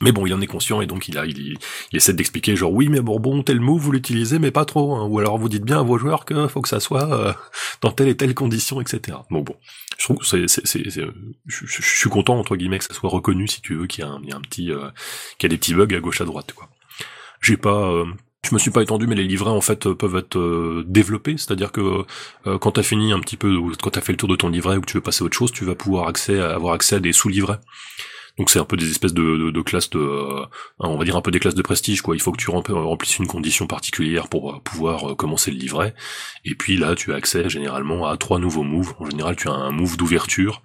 Mais 0.00 0.12
bon, 0.12 0.26
il 0.26 0.34
en 0.34 0.40
est 0.40 0.46
conscient 0.46 0.80
et 0.80 0.86
donc 0.86 1.08
il 1.08 1.16
a, 1.18 1.26
il, 1.26 1.58
essaie 1.92 2.12
d'expliquer 2.12 2.54
genre 2.56 2.72
oui, 2.72 2.88
mais 2.88 3.00
bon, 3.00 3.18
bon, 3.18 3.42
tel 3.42 3.60
mot 3.60 3.78
vous 3.78 3.92
l'utilisez, 3.92 4.38
mais 4.38 4.50
pas 4.50 4.64
trop, 4.64 4.94
hein. 4.94 5.06
ou 5.06 5.18
alors 5.18 5.38
vous 5.38 5.48
dites 5.48 5.64
bien 5.64 5.80
à 5.80 5.82
vos 5.82 5.98
joueurs 5.98 6.24
que 6.24 6.48
faut 6.48 6.60
que 6.60 6.68
ça 6.68 6.80
soit 6.80 7.10
euh, 7.12 7.32
dans 7.80 7.92
telle 7.92 8.08
et 8.08 8.16
telle 8.16 8.34
condition, 8.34 8.80
etc. 8.80 9.18
Bon, 9.30 9.40
bon, 9.40 9.56
je 9.98 10.04
trouve 10.04 10.18
que 10.18 10.46
c'est, 10.46 10.46
je, 11.46 11.82
suis 11.82 12.10
content 12.10 12.38
entre 12.38 12.56
guillemets 12.56 12.78
que 12.78 12.84
ça 12.84 12.94
soit 12.94 13.10
reconnu, 13.10 13.48
si 13.48 13.60
tu 13.62 13.74
veux, 13.74 13.86
qu'il 13.86 14.04
y 14.04 14.06
a 14.06 14.10
un, 14.10 14.20
il 14.22 14.34
petit, 14.42 14.70
euh, 14.70 14.90
qu'il 15.38 15.50
y 15.50 15.52
a 15.52 15.54
des 15.54 15.58
petits 15.58 15.74
bugs 15.74 15.94
à 15.94 16.00
gauche 16.00 16.20
à 16.20 16.24
droite, 16.24 16.52
quoi. 16.52 16.68
J'ai 17.40 17.56
pas, 17.56 17.90
euh, 17.90 18.04
je 18.48 18.54
me 18.54 18.58
suis 18.58 18.70
pas 18.70 18.82
étendu, 18.82 19.06
mais 19.06 19.14
les 19.14 19.24
livrets 19.24 19.50
en 19.50 19.60
fait 19.60 19.92
peuvent 19.92 20.16
être 20.16 20.84
développés, 20.86 21.36
c'est-à-dire 21.36 21.72
que 21.72 22.04
euh, 22.46 22.58
quand 22.58 22.72
t'as 22.72 22.82
fini 22.82 23.12
un 23.12 23.20
petit 23.20 23.36
peu, 23.36 23.54
ou 23.54 23.72
quand 23.82 23.90
t'as 23.90 24.00
fait 24.00 24.12
le 24.12 24.18
tour 24.18 24.28
de 24.28 24.36
ton 24.36 24.48
livret 24.48 24.76
ou 24.76 24.80
que 24.80 24.86
tu 24.86 24.96
veux 24.96 25.02
passer 25.02 25.22
à 25.22 25.26
autre 25.26 25.36
chose, 25.36 25.52
tu 25.52 25.64
vas 25.64 25.74
pouvoir 25.74 26.12
avoir 26.30 26.74
accès 26.74 26.96
à 26.96 27.00
des 27.00 27.12
sous-livrets. 27.12 27.60
Donc 28.38 28.50
c'est 28.50 28.58
un 28.58 28.64
peu 28.64 28.76
des 28.76 28.90
espèces 28.90 29.14
de, 29.14 29.62
classes 29.62 29.88
de, 29.90 29.98
euh, 29.98 30.46
on 30.78 30.98
va 30.98 31.04
dire 31.04 31.16
un 31.16 31.22
peu 31.22 31.30
des 31.30 31.40
classes 31.40 31.54
de 31.54 31.62
prestige 31.62 32.02
quoi. 32.02 32.14
Il 32.14 32.20
faut 32.20 32.32
que 32.32 32.36
tu 32.36 32.50
remplisses 32.50 33.18
une 33.18 33.26
condition 33.26 33.66
particulière 33.66 34.28
pour 34.28 34.52
euh, 34.52 34.58
pouvoir 34.60 35.12
euh, 35.12 35.14
commencer 35.14 35.50
le 35.50 35.56
livret. 35.56 35.94
Et 36.44 36.54
puis 36.54 36.76
là, 36.76 36.94
tu 36.94 37.12
as 37.12 37.16
accès 37.16 37.48
généralement 37.48 38.06
à 38.06 38.16
trois 38.16 38.38
nouveaux 38.38 38.62
moves. 38.62 38.92
En 38.98 39.08
général, 39.08 39.36
tu 39.36 39.48
as 39.48 39.52
un 39.52 39.70
move 39.70 39.96
d'ouverture 39.96 40.62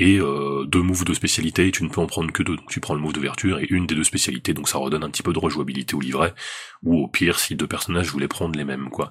et 0.00 0.18
deux 0.18 0.82
moves 0.82 1.04
de 1.04 1.12
spécialité. 1.12 1.66
Et 1.66 1.70
tu 1.72 1.82
ne 1.82 1.88
peux 1.88 2.00
en 2.00 2.06
prendre 2.06 2.32
que 2.32 2.44
deux. 2.44 2.56
tu 2.68 2.78
prends 2.78 2.94
le 2.94 3.00
move 3.00 3.12
d'ouverture 3.12 3.58
et 3.58 3.66
une 3.68 3.86
des 3.86 3.96
deux 3.96 4.04
spécialités. 4.04 4.54
Donc 4.54 4.68
ça 4.68 4.78
redonne 4.78 5.02
un 5.02 5.10
petit 5.10 5.24
peu 5.24 5.32
de 5.32 5.38
rejouabilité 5.38 5.96
au 5.96 6.00
livret. 6.00 6.34
Ou 6.84 7.04
au 7.04 7.08
pire, 7.08 7.38
si 7.38 7.56
deux 7.56 7.66
personnages 7.66 8.10
voulaient 8.10 8.28
prendre 8.28 8.56
les 8.56 8.64
mêmes 8.64 8.88
quoi. 8.90 9.10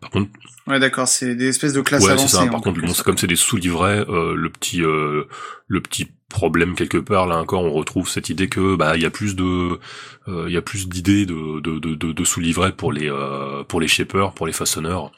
Par 0.00 0.10
contre, 0.10 0.30
ouais 0.66 0.78
d'accord, 0.78 1.08
c'est 1.08 1.34
des 1.34 1.48
espèces 1.48 1.72
de 1.72 1.80
classes 1.80 2.04
ouais, 2.04 2.16
c'est 2.16 2.28
Ça. 2.28 2.46
Par 2.46 2.60
contre, 2.60 3.02
comme 3.02 3.18
c'est 3.18 3.26
des 3.26 3.36
sous-livrets, 3.36 4.04
le 4.08 4.48
petit 4.48 4.80
le 4.80 5.80
petit 5.80 6.08
problème 6.28 6.74
quelque 6.74 6.98
part 6.98 7.26
là 7.26 7.38
encore 7.38 7.62
on 7.62 7.72
retrouve 7.72 8.08
cette 8.08 8.28
idée 8.28 8.48
que 8.48 8.76
bah 8.76 8.96
il 8.96 9.02
y 9.02 9.06
a 9.06 9.10
plus 9.10 9.34
de 9.34 9.78
euh, 10.28 10.44
il 10.46 10.52
y 10.52 10.56
a 10.58 10.62
plus 10.62 10.88
d'idées 10.88 11.24
de, 11.24 11.60
de, 11.60 11.78
de, 11.78 12.12
de, 12.12 12.24
sous-livrets 12.24 12.72
pour 12.72 12.92
les 12.92 13.10
euh, 13.10 13.64
pour 13.64 13.80
les 13.80 13.88
shapers 13.88 14.32
pour 14.32 14.46
les 14.46 14.52
façonneurs 14.52 15.10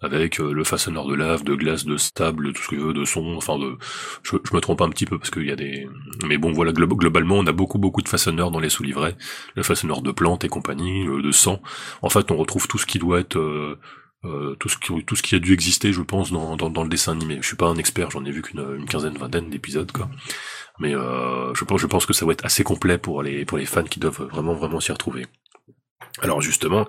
avec 0.00 0.40
euh, 0.40 0.52
le 0.52 0.64
façonneur 0.64 1.06
de 1.06 1.14
lave 1.14 1.42
de 1.42 1.54
glace 1.54 1.84
de 1.84 1.96
stable 1.96 2.52
tout 2.52 2.62
ce 2.62 2.68
que 2.68 2.76
veut 2.76 2.92
de 2.92 3.04
son 3.04 3.34
enfin 3.36 3.58
de 3.58 3.76
je, 4.22 4.36
je 4.44 4.54
me 4.54 4.60
trompe 4.60 4.80
un 4.80 4.90
petit 4.90 5.06
peu 5.06 5.18
parce 5.18 5.30
qu'il 5.30 5.46
y 5.46 5.50
a 5.50 5.56
des 5.56 5.88
mais 6.24 6.38
bon 6.38 6.52
voilà 6.52 6.72
globalement 6.72 7.36
on 7.36 7.46
a 7.46 7.52
beaucoup 7.52 7.78
beaucoup 7.78 8.02
de 8.02 8.08
façonneurs 8.08 8.50
dans 8.50 8.60
les 8.60 8.68
sous-livrets. 8.68 9.16
Le 9.56 9.62
façonneur 9.62 10.02
de 10.02 10.12
plantes 10.12 10.44
et 10.44 10.48
compagnie 10.48 11.06
de 11.06 11.32
sang. 11.32 11.60
En 12.02 12.10
fait 12.10 12.30
on 12.30 12.36
retrouve 12.36 12.68
tout 12.68 12.78
ce 12.78 12.86
qui 12.86 12.98
doit 12.98 13.20
être 13.20 13.38
euh, 14.24 14.56
tout 14.58 14.68
ce 14.68 14.76
qui 14.78 15.04
tout 15.04 15.16
ce 15.16 15.22
qui 15.22 15.34
a 15.34 15.38
dû 15.38 15.52
exister 15.52 15.92
je 15.92 16.02
pense 16.02 16.32
dans, 16.32 16.56
dans, 16.56 16.70
dans 16.70 16.82
le 16.82 16.88
dessin 16.88 17.12
animé. 17.12 17.38
Je 17.40 17.46
suis 17.46 17.56
pas 17.56 17.66
un 17.66 17.76
expert 17.76 18.10
j'en 18.10 18.24
ai 18.24 18.30
vu 18.30 18.42
qu'une 18.42 18.64
une 18.76 18.86
quinzaine 18.86 19.16
vingtaine 19.16 19.50
d'épisodes 19.50 19.90
quoi. 19.92 20.08
Mais 20.80 20.94
euh, 20.94 21.52
je 21.54 21.64
pense 21.64 21.80
je 21.80 21.86
pense 21.86 22.06
que 22.06 22.12
ça 22.12 22.26
va 22.26 22.32
être 22.32 22.44
assez 22.44 22.64
complet 22.64 22.98
pour 22.98 23.22
les 23.22 23.44
pour 23.44 23.58
les 23.58 23.66
fans 23.66 23.84
qui 23.84 24.00
doivent 24.00 24.28
vraiment 24.30 24.54
vraiment 24.54 24.80
s'y 24.80 24.92
retrouver. 24.92 25.26
Alors 26.20 26.40
justement 26.40 26.86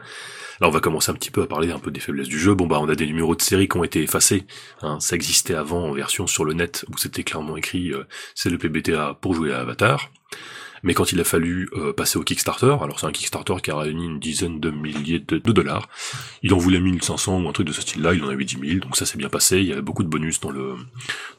Là, 0.61 0.67
on 0.67 0.71
va 0.71 0.79
commencer 0.79 1.11
un 1.11 1.15
petit 1.15 1.31
peu 1.31 1.41
à 1.41 1.47
parler 1.47 1.71
un 1.71 1.79
peu 1.79 1.91
des 1.91 1.99
faiblesses 1.99 2.27
du 2.27 2.39
jeu. 2.39 2.53
Bon, 2.53 2.67
bah, 2.67 2.79
on 2.81 2.89
a 2.89 2.95
des 2.95 3.05
numéros 3.05 3.35
de 3.35 3.41
série 3.41 3.67
qui 3.67 3.77
ont 3.77 3.83
été 3.83 4.01
effacés. 4.01 4.45
Hein. 4.81 4.99
Ça 4.99 5.15
existait 5.15 5.55
avant 5.55 5.85
en 5.85 5.91
version 5.91 6.27
sur 6.27 6.45
le 6.45 6.53
net 6.53 6.85
où 6.89 6.97
c'était 6.97 7.23
clairement 7.23 7.57
écrit 7.57 7.91
euh, 7.91 8.03
c'est 8.35 8.49
le 8.49 8.57
PBTA 8.57 9.17
pour 9.21 9.33
jouer 9.33 9.53
à 9.53 9.59
Avatar. 9.59 10.09
Mais 10.83 10.93
quand 10.93 11.11
il 11.11 11.19
a 11.19 11.23
fallu 11.23 11.69
euh, 11.73 11.93
passer 11.93 12.17
au 12.17 12.23
Kickstarter, 12.23 12.75
alors 12.81 12.99
c'est 12.99 13.05
un 13.05 13.11
Kickstarter 13.11 13.55
qui 13.61 13.71
a 13.71 13.77
réuni 13.77 14.05
une 14.05 14.19
dizaine 14.19 14.59
de 14.59 14.69
milliers 14.69 15.19
de, 15.19 15.37
dollars, 15.37 15.89
il 16.41 16.53
en 16.53 16.57
voulait 16.57 16.79
1500 16.79 17.41
ou 17.41 17.49
un 17.49 17.51
truc 17.51 17.67
de 17.67 17.73
ce 17.73 17.81
style-là, 17.81 18.13
il 18.13 18.23
en 18.23 18.29
avait 18.29 18.45
10 18.45 18.57
000, 18.59 18.79
donc 18.79 18.95
ça 18.95 19.05
s'est 19.05 19.17
bien 19.17 19.29
passé, 19.29 19.57
il 19.57 19.65
y 19.65 19.71
avait 19.71 19.81
beaucoup 19.81 20.03
de 20.03 20.09
bonus 20.09 20.39
dans 20.39 20.51
le 20.51 20.75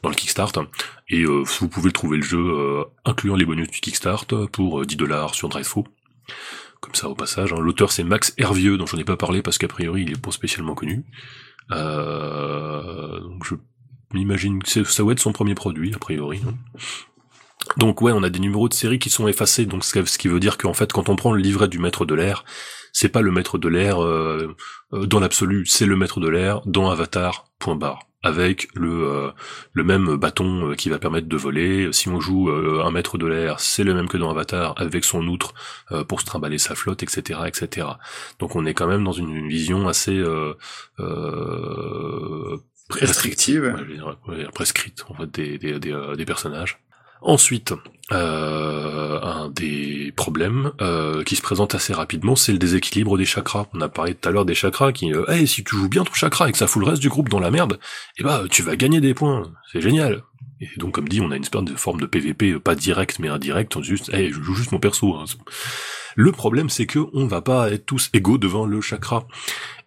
dans 0.03 0.09
le 0.09 0.15
Kickstarter, 0.15 0.61
et 1.09 1.23
euh, 1.23 1.43
vous 1.59 1.67
pouvez 1.67 1.91
trouver 1.91 2.17
le 2.17 2.23
jeu, 2.23 2.39
euh, 2.39 2.83
incluant 3.05 3.35
les 3.35 3.45
bonus 3.45 3.69
du 3.69 3.79
Kickstarter, 3.79 4.45
pour 4.51 4.85
10 4.85 4.95
dollars 4.95 5.35
sur 5.35 5.49
DriveThru. 5.49 5.83
Comme 6.81 6.95
ça 6.95 7.07
au 7.09 7.15
passage, 7.15 7.53
hein. 7.53 7.59
l'auteur 7.59 7.91
c'est 7.91 8.03
Max 8.03 8.33
Hervieux, 8.37 8.77
dont 8.77 8.85
j'en 8.85 8.97
ai 8.97 9.03
pas 9.03 9.17
parlé 9.17 9.41
parce 9.41 9.57
qu'a 9.57 9.67
priori 9.67 10.01
il 10.03 10.11
est 10.11 10.21
pas 10.21 10.31
spécialement 10.31 10.73
connu. 10.73 11.05
donc 11.69 13.45
je 13.45 13.55
m'imagine 14.13 14.61
que 14.63 14.83
ça 14.83 15.03
va 15.03 15.11
être 15.11 15.19
son 15.19 15.31
premier 15.31 15.55
produit, 15.55 15.93
a 15.93 15.99
priori. 15.99 16.41
Donc 17.77 18.01
ouais, 18.01 18.11
on 18.11 18.23
a 18.23 18.29
des 18.29 18.39
numéros 18.39 18.67
de 18.67 18.73
série 18.73 18.99
qui 18.99 19.09
sont 19.09 19.27
effacés, 19.27 19.65
donc 19.65 19.83
ce 19.85 20.17
qui 20.17 20.27
veut 20.27 20.39
dire 20.39 20.57
qu'en 20.57 20.73
fait, 20.73 20.91
quand 20.91 21.09
on 21.09 21.15
prend 21.15 21.31
le 21.31 21.41
livret 21.41 21.67
du 21.67 21.79
maître 21.79 22.05
de 22.05 22.15
l'air, 22.15 22.43
c'est 22.91 23.09
pas 23.09 23.21
le 23.21 23.31
maître 23.31 23.57
de 23.57 23.67
l'air 23.67 24.03
euh, 24.03 24.55
euh, 24.93 25.05
dans 25.05 25.19
l'absolu, 25.19 25.65
c'est 25.65 25.85
le 25.85 25.95
maître 25.95 26.19
de 26.19 26.27
l'air 26.27 26.61
dans 26.65 26.89
Avatar. 26.89 27.45
Point 27.59 27.75
barre. 27.75 28.07
Avec 28.23 28.67
le 28.75 29.07
euh, 29.07 29.31
le 29.73 29.83
même 29.83 30.15
bâton 30.15 30.75
qui 30.77 30.89
va 30.89 30.99
permettre 30.99 31.27
de 31.27 31.37
voler. 31.37 31.91
Si 31.91 32.09
on 32.09 32.19
joue 32.19 32.51
un 32.51 32.91
maître 32.91 33.17
de 33.17 33.25
l'air, 33.25 33.59
c'est 33.59 33.83
le 33.83 33.95
même 33.95 34.07
que 34.07 34.17
dans 34.17 34.29
Avatar, 34.29 34.75
avec 34.77 35.03
son 35.03 35.27
outre 35.27 35.53
pour 36.07 36.21
se 36.21 36.25
trimballer 36.25 36.59
sa 36.59 36.75
flotte, 36.75 37.01
etc., 37.01 37.39
etc. 37.47 37.87
Donc 38.39 38.55
on 38.55 38.65
est 38.65 38.75
quand 38.75 38.87
même 38.87 39.03
dans 39.03 39.11
une, 39.11 39.47
vision 39.47 39.87
assez 39.87 40.23
restrictive, 42.91 43.75
prescrite 44.53 45.03
en 45.09 45.15
fait 45.15 45.31
des, 45.31 45.57
des, 45.57 45.79
des 45.79 46.25
personnages. 46.25 46.79
Ensuite, 47.21 47.73
euh, 48.11 49.19
un 49.21 49.49
des 49.49 50.11
problèmes 50.15 50.71
euh, 50.81 51.23
qui 51.23 51.35
se 51.35 51.41
présente 51.41 51.75
assez 51.75 51.93
rapidement, 51.93 52.35
c'est 52.35 52.51
le 52.51 52.57
déséquilibre 52.57 53.17
des 53.17 53.25
chakras. 53.25 53.67
On 53.73 53.81
a 53.81 53.89
parlé 53.89 54.15
tout 54.15 54.27
à 54.27 54.31
l'heure 54.31 54.45
des 54.45 54.55
chakras 54.55 54.91
qui, 54.91 55.13
euh, 55.13 55.29
hey, 55.29 55.47
si 55.47 55.63
tu 55.63 55.77
joues 55.77 55.87
bien 55.87 56.03
ton 56.03 56.13
chakra 56.13 56.49
et 56.49 56.51
que 56.51 56.57
ça 56.57 56.67
fout 56.67 56.81
le 56.81 56.89
reste 56.89 57.01
du 57.01 57.09
groupe 57.09 57.29
dans 57.29 57.39
la 57.39 57.51
merde, 57.51 57.79
eh 58.17 58.23
bah 58.23 58.43
tu 58.49 58.63
vas 58.63 58.75
gagner 58.75 59.01
des 59.01 59.13
points. 59.13 59.51
C'est 59.71 59.81
génial. 59.81 60.23
Et 60.59 60.69
donc 60.77 60.93
comme 60.95 61.07
dit, 61.07 61.21
on 61.21 61.31
a 61.31 61.35
une 61.35 61.43
espèce 61.43 61.63
de 61.63 61.75
forme 61.75 62.01
de 62.01 62.07
PVP 62.07 62.59
pas 62.59 62.75
direct 62.75 63.19
mais 63.19 63.29
indirect. 63.29 63.75
On 63.77 63.83
juste, 63.83 64.11
hey, 64.13 64.29
je 64.29 64.41
joue 64.41 64.55
juste 64.55 64.71
mon 64.71 64.79
perso. 64.79 65.15
Hein. 65.15 65.25
Le 66.15 66.31
problème, 66.31 66.69
c'est 66.69 66.87
que 66.87 66.99
on 67.13 67.27
va 67.27 67.41
pas 67.41 67.71
être 67.71 67.85
tous 67.85 68.09
égaux 68.13 68.37
devant 68.37 68.65
le 68.65 68.81
chakra. 68.81 69.27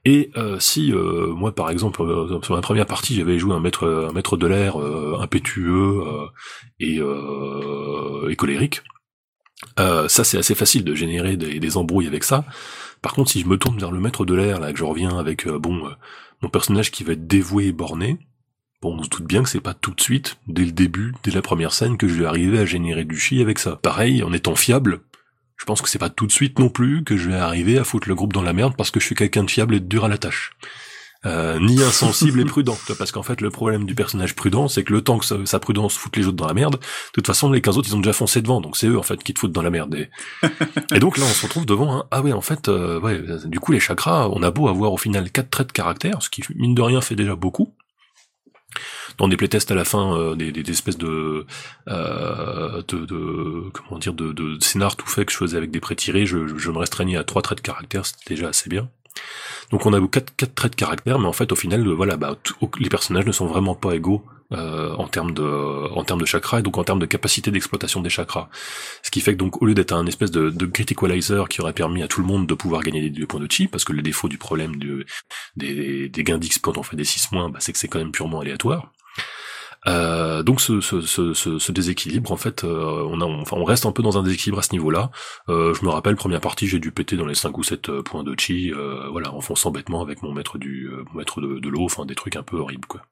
Et 0.04 0.30
euh, 0.36 0.58
si 0.60 0.92
euh, 0.92 1.28
moi 1.28 1.54
par 1.54 1.70
exemple 1.70 2.02
euh, 2.02 2.40
sur 2.42 2.54
la 2.54 2.60
première 2.60 2.86
partie 2.86 3.14
j'avais 3.14 3.38
joué 3.38 3.54
un 3.54 3.60
maître 3.60 4.06
un 4.10 4.12
maître 4.12 4.36
de 4.36 4.46
l'air 4.46 4.76
impétueux 4.76 6.02
et, 6.78 6.98
et 6.98 8.36
colérique, 8.36 8.82
ça 9.78 10.24
c'est 10.24 10.38
assez 10.38 10.54
facile 10.54 10.84
de 10.84 10.94
générer 10.94 11.36
des, 11.36 11.76
embrouilles 11.76 12.06
avec 12.06 12.24
ça. 12.24 12.44
Par 13.00 13.14
contre 13.14 13.30
si 13.30 13.40
je 13.40 13.46
me 13.46 13.56
tourne 13.56 13.78
vers 13.78 13.90
le 13.90 14.00
maître 14.00 14.24
de 14.24 14.34
l'air 14.34 14.60
là 14.60 14.72
que 14.72 14.78
je 14.78 14.84
reviens 14.84 15.18
avec 15.18 15.48
bon 15.48 15.88
mon 16.42 16.48
personnage 16.50 16.90
qui 16.90 17.04
va 17.04 17.14
être 17.14 17.26
dévoué 17.26 17.66
et 17.66 17.72
borné, 17.72 18.18
bon 18.82 18.98
on 18.98 19.02
se 19.02 19.08
doute 19.08 19.26
bien 19.26 19.42
que 19.42 19.48
c'est 19.48 19.60
pas 19.60 19.74
tout 19.74 19.94
de 19.94 20.00
suite 20.02 20.36
dès 20.48 20.64
le 20.64 20.72
début 20.72 21.14
dès 21.22 21.30
la 21.30 21.42
première 21.42 21.72
scène 21.72 21.96
que 21.96 22.08
je 22.08 22.14
vais 22.14 22.26
arriver 22.26 22.58
à 22.58 22.66
générer 22.66 23.04
du 23.04 23.18
chi 23.18 23.40
avec 23.40 23.58
ça. 23.58 23.76
Pareil 23.76 24.22
en 24.22 24.34
étant 24.34 24.54
fiable, 24.54 25.00
je 25.56 25.64
pense 25.64 25.80
que 25.82 25.88
c'est 25.88 25.98
pas 25.98 26.10
tout 26.10 26.26
de 26.26 26.32
suite 26.32 26.58
non 26.58 26.68
plus 26.68 27.04
que 27.04 27.16
je 27.16 27.30
vais 27.30 27.36
arriver 27.36 27.78
à 27.78 27.84
foutre 27.84 28.08
le 28.08 28.14
groupe 28.14 28.32
dans 28.32 28.42
la 28.42 28.52
merde 28.52 28.74
parce 28.76 28.90
que 28.90 29.00
je 29.00 29.06
suis 29.06 29.14
quelqu'un 29.14 29.44
de 29.44 29.50
fiable 29.50 29.74
et 29.74 29.80
de 29.80 29.86
dur 29.86 30.04
à 30.04 30.08
la 30.08 30.18
tâche. 30.18 30.52
Euh, 31.26 31.58
ni 31.58 31.82
insensible 31.82 32.40
et 32.40 32.44
prudent. 32.44 32.76
Parce 32.98 33.10
qu'en 33.10 33.22
fait, 33.22 33.40
le 33.40 33.48
problème 33.48 33.86
du 33.86 33.94
personnage 33.94 34.34
prudent, 34.34 34.68
c'est 34.68 34.84
que 34.84 34.92
le 34.92 35.00
temps 35.00 35.18
que 35.18 35.46
sa, 35.46 35.58
prudence 35.58 35.96
fout 35.96 36.14
les 36.16 36.26
autres 36.26 36.36
dans 36.36 36.46
la 36.46 36.52
merde, 36.52 36.74
de 36.74 37.12
toute 37.14 37.26
façon, 37.26 37.50
les 37.50 37.62
15 37.62 37.78
autres, 37.78 37.88
ils 37.88 37.96
ont 37.96 38.00
déjà 38.00 38.12
foncé 38.12 38.42
devant, 38.42 38.60
donc 38.60 38.76
c'est 38.76 38.88
eux, 38.88 38.98
en 38.98 39.02
fait, 39.02 39.22
qui 39.22 39.32
te 39.32 39.38
foutent 39.38 39.52
dans 39.52 39.62
la 39.62 39.70
merde. 39.70 39.94
Et, 40.94 40.98
donc 40.98 41.16
là, 41.16 41.24
on 41.24 41.32
se 41.32 41.46
retrouve 41.46 41.64
devant 41.64 41.96
un, 41.96 42.04
ah 42.10 42.20
ouais, 42.20 42.32
en 42.32 42.42
fait, 42.42 42.68
euh, 42.68 43.00
ouais, 43.00 43.22
du 43.46 43.58
coup, 43.58 43.72
les 43.72 43.80
chakras, 43.80 44.28
on 44.32 44.42
a 44.42 44.50
beau 44.50 44.68
avoir 44.68 44.92
au 44.92 44.98
final 44.98 45.30
quatre 45.30 45.48
traits 45.48 45.68
de 45.68 45.72
caractère, 45.72 46.20
ce 46.20 46.28
qui, 46.28 46.42
mine 46.56 46.74
de 46.74 46.82
rien, 46.82 47.00
fait 47.00 47.16
déjà 47.16 47.34
beaucoup 47.36 47.72
dans 49.18 49.28
des 49.28 49.36
playtests 49.36 49.70
à 49.70 49.74
la 49.74 49.84
fin, 49.84 50.16
euh, 50.16 50.34
des, 50.34 50.70
espèces 50.70 50.98
de, 50.98 51.46
euh, 51.88 52.82
comment 53.72 53.98
dire, 53.98 54.14
de, 54.14 54.58
scénar 54.60 54.96
tout 54.96 55.06
fait 55.06 55.24
que 55.24 55.32
je 55.32 55.36
faisais 55.36 55.56
avec 55.56 55.70
des 55.70 55.80
pré-tirés, 55.80 56.26
je, 56.26 56.56
je, 56.56 56.70
me 56.70 56.78
restreignais 56.78 57.16
à 57.16 57.24
trois 57.24 57.42
traits 57.42 57.58
de 57.58 57.62
caractère, 57.62 58.06
c'était 58.06 58.34
déjà 58.34 58.48
assez 58.48 58.68
bien. 58.68 58.88
Donc 59.70 59.86
on 59.86 59.92
a 59.92 60.08
quatre, 60.08 60.34
quatre 60.36 60.54
traits 60.54 60.72
de 60.72 60.76
caractère, 60.76 61.18
mais 61.18 61.26
en 61.26 61.32
fait 61.32 61.52
au 61.52 61.56
final, 61.56 61.86
voilà, 61.88 62.16
bah, 62.16 62.36
les 62.78 62.88
personnages 62.88 63.26
ne 63.26 63.32
sont 63.32 63.46
vraiment 63.46 63.74
pas 63.74 63.94
égaux 63.94 64.24
euh, 64.52 64.94
en 64.96 65.08
termes 65.08 65.32
de 65.32 65.42
en 65.42 66.04
termes 66.04 66.20
de 66.20 66.26
chakras 66.26 66.60
et 66.60 66.62
donc 66.62 66.76
en 66.76 66.84
termes 66.84 66.98
de 66.98 67.06
capacité 67.06 67.50
d'exploitation 67.50 68.00
des 68.02 68.10
chakras. 68.10 68.48
Ce 69.02 69.10
qui 69.10 69.20
fait 69.20 69.32
que 69.32 69.38
donc 69.38 69.62
au 69.62 69.66
lieu 69.66 69.74
d'être 69.74 69.92
un 69.92 70.06
espèce 70.06 70.30
de, 70.30 70.50
de 70.50 70.66
grit 70.66 70.86
equalizer 70.90 71.48
qui 71.48 71.60
aurait 71.60 71.72
permis 71.72 72.02
à 72.02 72.08
tout 72.08 72.20
le 72.20 72.26
monde 72.26 72.46
de 72.46 72.54
pouvoir 72.54 72.82
gagner 72.82 73.08
des, 73.08 73.26
points 73.26 73.40
de 73.40 73.50
chi, 73.50 73.68
parce 73.68 73.84
que 73.84 73.92
le 73.92 74.02
défaut 74.02 74.28
du 74.28 74.38
problème 74.38 74.76
de, 74.76 75.06
des, 75.56 76.08
des 76.08 76.24
gains 76.24 76.38
d'X 76.38 76.58
quand 76.58 76.76
on 76.76 76.82
fait 76.82 76.96
des 76.96 77.04
6 77.04 77.32
moins, 77.32 77.48
bah, 77.48 77.58
c'est 77.60 77.72
que 77.72 77.78
c'est 77.78 77.88
quand 77.88 77.98
même 77.98 78.12
purement 78.12 78.40
aléatoire. 78.40 78.92
Euh, 79.86 80.42
donc 80.42 80.60
ce, 80.60 81.72
déséquilibre, 81.72 82.32
en 82.32 82.36
fait, 82.36 82.64
euh, 82.64 83.02
on, 83.52 83.64
reste 83.64 83.86
un 83.86 83.92
peu 83.92 84.02
dans 84.02 84.18
un 84.18 84.22
déséquilibre 84.22 84.58
à 84.58 84.62
ce 84.62 84.72
niveau-là. 84.72 85.10
Euh, 85.48 85.74
je 85.74 85.84
me 85.84 85.90
rappelle, 85.90 86.16
première 86.16 86.40
partie, 86.40 86.66
j'ai 86.66 86.78
dû 86.78 86.90
péter 86.90 87.16
dans 87.16 87.26
les 87.26 87.34
5 87.34 87.56
ou 87.58 87.62
7 87.62 87.88
euh, 87.88 88.02
points 88.02 88.24
de 88.24 88.34
chi, 88.38 88.72
voilà, 89.10 89.32
en 89.32 89.40
fonçant 89.40 89.70
bêtement 89.70 90.02
avec 90.02 90.22
mon 90.22 90.32
maître 90.32 90.58
du 90.58 90.90
mon 91.12 91.18
maître 91.18 91.40
de, 91.40 91.68
l'eau, 91.68 91.84
enfin 91.84 92.06
des 92.06 92.14
trucs 92.14 92.36
un 92.36 92.42
peu 92.42 92.56
horribles, 92.58 92.86
quoi. 92.86 93.02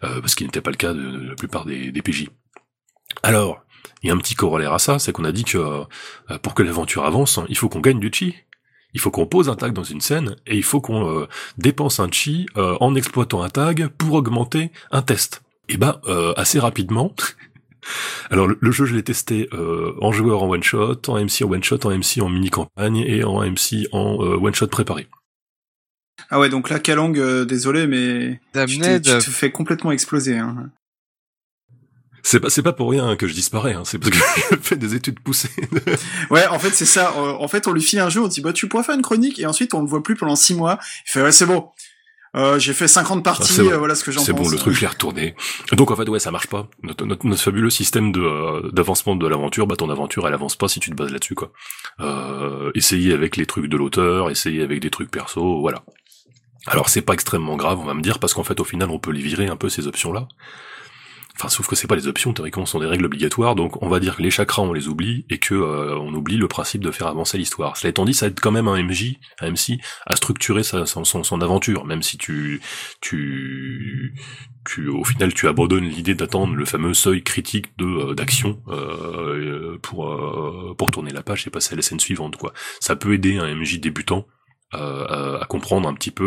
parce 0.00 0.34
qu'il 0.34 0.46
n'était 0.46 0.60
pas 0.60 0.70
le 0.70 0.76
cas 0.76 0.92
de, 0.92 1.28
la 1.28 1.34
plupart 1.34 1.64
des, 1.64 1.92
des 1.92 2.02
PJ. 2.02 2.28
Alors, 3.22 3.62
il 4.02 4.08
y 4.08 4.10
a 4.10 4.14
un 4.14 4.18
petit 4.18 4.34
corollaire 4.34 4.72
à 4.72 4.78
ça, 4.78 4.98
c'est 4.98 5.12
qu'on 5.12 5.24
a 5.24 5.32
dit 5.32 5.44
que 5.44 5.84
pour 6.42 6.54
que 6.54 6.62
l'aventure 6.62 7.04
avance, 7.04 7.40
il 7.48 7.56
faut 7.56 7.68
qu'on 7.68 7.80
gagne 7.80 8.00
du 8.00 8.10
chi. 8.12 8.34
Il 8.96 9.00
faut 9.00 9.10
qu'on 9.10 9.26
pose 9.26 9.48
un 9.50 9.54
tag 9.54 9.72
dans 9.72 9.84
une 9.84 10.00
scène 10.00 10.36
et 10.46 10.56
il 10.56 10.62
faut 10.62 10.80
qu'on 10.80 11.28
dépense 11.58 12.00
un 12.00 12.08
chi 12.10 12.46
en 12.56 12.94
exploitant 12.94 13.42
un 13.42 13.50
tag 13.50 13.88
pour 13.98 14.14
augmenter 14.14 14.72
un 14.90 15.02
test 15.02 15.42
et 15.68 15.74
eh 15.74 15.76
ben 15.78 16.00
euh, 16.06 16.32
assez 16.36 16.60
rapidement, 16.60 17.12
Alors 18.30 18.48
le, 18.48 18.70
jeu, 18.70 18.84
je 18.84 18.94
l'ai 18.94 19.02
testé 19.02 19.48
euh, 19.52 19.94
en 20.00 20.12
joueur 20.12 20.42
en 20.42 20.48
one 20.48 20.62
shot, 20.62 21.02
en 21.08 21.20
MC 21.20 21.42
en 21.42 21.50
one 21.50 21.62
shot, 21.62 21.86
en 21.86 21.90
MC 21.90 22.20
en 22.20 22.28
mini 22.28 22.50
campagne 22.50 22.98
et 22.98 23.24
en 23.24 23.40
MC 23.40 23.86
en 23.92 24.22
euh, 24.24 24.36
one 24.36 24.54
shot 24.54 24.68
préparé. 24.68 25.06
Ah 26.30 26.40
ouais, 26.40 26.48
donc 26.48 26.70
là, 26.70 26.78
Kalong, 26.78 27.16
euh, 27.18 27.44
désolé, 27.44 27.86
mais 27.86 28.40
tu, 28.66 28.80
tu, 28.80 29.00
te 29.00 29.20
fais 29.20 29.50
complètement 29.50 29.92
exploser. 29.92 30.38
Hein. 30.38 30.70
C'est 32.28 32.40
pas, 32.40 32.50
c'est 32.50 32.62
pas 32.62 32.72
pour 32.72 32.90
rien 32.90 33.14
que 33.14 33.28
je 33.28 33.34
disparais, 33.34 33.74
hein. 33.74 33.82
c'est 33.84 34.00
parce 34.00 34.10
que 34.10 34.18
je 34.50 34.56
fais 34.60 34.74
des 34.74 34.96
études 34.96 35.20
poussées. 35.20 35.48
ouais, 36.30 36.44
en 36.48 36.58
fait, 36.58 36.70
c'est 36.70 36.84
ça. 36.84 37.16
En 37.16 37.46
fait, 37.46 37.68
on 37.68 37.72
lui 37.72 37.80
file 37.80 38.00
un 38.00 38.08
jeu, 38.08 38.20
on 38.20 38.26
dit, 38.26 38.40
bah, 38.40 38.52
tu 38.52 38.66
pourrais 38.66 38.82
faire 38.82 38.96
une 38.96 39.02
chronique, 39.02 39.38
et 39.38 39.46
ensuite, 39.46 39.74
on 39.74 39.80
le 39.80 39.86
voit 39.86 40.02
plus 40.02 40.16
pendant 40.16 40.34
six 40.34 40.56
mois. 40.56 40.80
Il 41.06 41.12
fait, 41.12 41.22
ouais, 41.22 41.30
c'est 41.30 41.46
bon. 41.46 41.68
Euh, 42.34 42.58
j'ai 42.58 42.72
fait 42.72 42.88
50 42.88 43.22
parties, 43.22 43.60
ah, 43.72 43.78
voilà 43.78 43.94
ce 43.94 44.02
que 44.02 44.10
j'en 44.10 44.18
pense. 44.18 44.26
C'est 44.26 44.32
bon, 44.32 44.48
le 44.48 44.56
truc 44.56 44.82
est 44.82 44.86
retourné. 44.88 45.36
Donc 45.72 45.92
en 45.92 45.96
fait, 45.96 46.08
ouais, 46.08 46.18
ça 46.18 46.32
marche 46.32 46.48
pas. 46.48 46.68
Notre, 46.82 47.06
notre, 47.06 47.24
notre 47.24 47.40
fabuleux 47.40 47.70
système 47.70 48.10
de 48.10 48.20
euh, 48.20 48.70
d'avancement 48.72 49.14
de 49.14 49.26
l'aventure, 49.26 49.68
bah 49.68 49.76
ton 49.76 49.88
aventure, 49.88 50.26
elle 50.26 50.34
avance 50.34 50.56
pas 50.56 50.66
si 50.66 50.80
tu 50.80 50.90
te 50.90 50.96
bases 50.96 51.12
là-dessus, 51.12 51.36
quoi. 51.36 51.52
Euh, 52.00 52.72
essayer 52.74 53.12
avec 53.14 53.36
les 53.36 53.46
trucs 53.46 53.66
de 53.66 53.76
l'auteur, 53.76 54.30
essayer 54.30 54.62
avec 54.62 54.80
des 54.80 54.90
trucs 54.90 55.12
perso, 55.12 55.60
voilà. 55.60 55.84
Alors 56.66 56.88
c'est 56.88 57.02
pas 57.02 57.14
extrêmement 57.14 57.56
grave, 57.56 57.78
on 57.78 57.84
va 57.84 57.94
me 57.94 58.02
dire, 58.02 58.18
parce 58.18 58.34
qu'en 58.34 58.44
fait, 58.44 58.58
au 58.58 58.64
final, 58.64 58.90
on 58.90 58.98
peut 58.98 59.12
les 59.12 59.22
virer 59.22 59.46
un 59.46 59.56
peu 59.56 59.68
ces 59.68 59.86
options-là. 59.86 60.26
Enfin, 61.38 61.48
sauf 61.48 61.66
que 61.66 61.76
c'est 61.76 61.86
pas 61.86 61.96
les 61.96 62.08
options, 62.08 62.32
théoriquement, 62.32 62.64
ce 62.64 62.72
sont 62.72 62.80
des 62.80 62.86
règles 62.86 63.04
obligatoires, 63.04 63.54
donc 63.54 63.82
on 63.82 63.88
va 63.88 64.00
dire 64.00 64.16
que 64.16 64.22
les 64.22 64.30
chakras, 64.30 64.62
on 64.62 64.72
les 64.72 64.88
oublie, 64.88 65.26
et 65.28 65.38
que 65.38 65.54
euh, 65.54 65.98
on 65.98 66.14
oublie 66.14 66.38
le 66.38 66.48
principe 66.48 66.82
de 66.82 66.90
faire 66.90 67.08
avancer 67.08 67.36
l'histoire. 67.36 67.76
Cela 67.76 67.90
étant 67.90 68.06
dit, 68.06 68.14
ça 68.14 68.28
aide 68.28 68.40
quand 68.40 68.52
même 68.52 68.68
un 68.68 68.82
MJ, 68.82 69.16
un 69.40 69.50
MC, 69.50 69.78
à 70.06 70.16
structurer 70.16 70.62
sa, 70.62 70.86
son, 70.86 71.04
son, 71.04 71.40
aventure, 71.42 71.84
même 71.84 72.02
si 72.02 72.16
tu, 72.16 72.62
tu, 73.02 74.14
tu, 74.64 74.88
au 74.88 75.04
final, 75.04 75.34
tu 75.34 75.46
abandonnes 75.46 75.84
l'idée 75.84 76.14
d'attendre 76.14 76.54
le 76.54 76.64
fameux 76.64 76.94
seuil 76.94 77.22
critique 77.22 77.76
de 77.76 77.84
euh, 77.84 78.14
d'action 78.14 78.62
euh, 78.68 79.78
pour 79.82 80.06
pour 80.78 80.90
tourner 80.90 81.10
la 81.10 81.22
page 81.22 81.46
et 81.46 81.50
passer 81.50 81.74
à 81.74 81.76
la 81.76 81.82
scène 81.82 82.00
suivante, 82.00 82.36
quoi. 82.36 82.54
Ça 82.80 82.96
peut 82.96 83.12
aider 83.12 83.36
un 83.36 83.54
MJ 83.54 83.78
débutant 83.78 84.26
à, 84.72 85.46
comprendre 85.48 85.88
un 85.88 85.94
petit 85.94 86.10
peu 86.10 86.24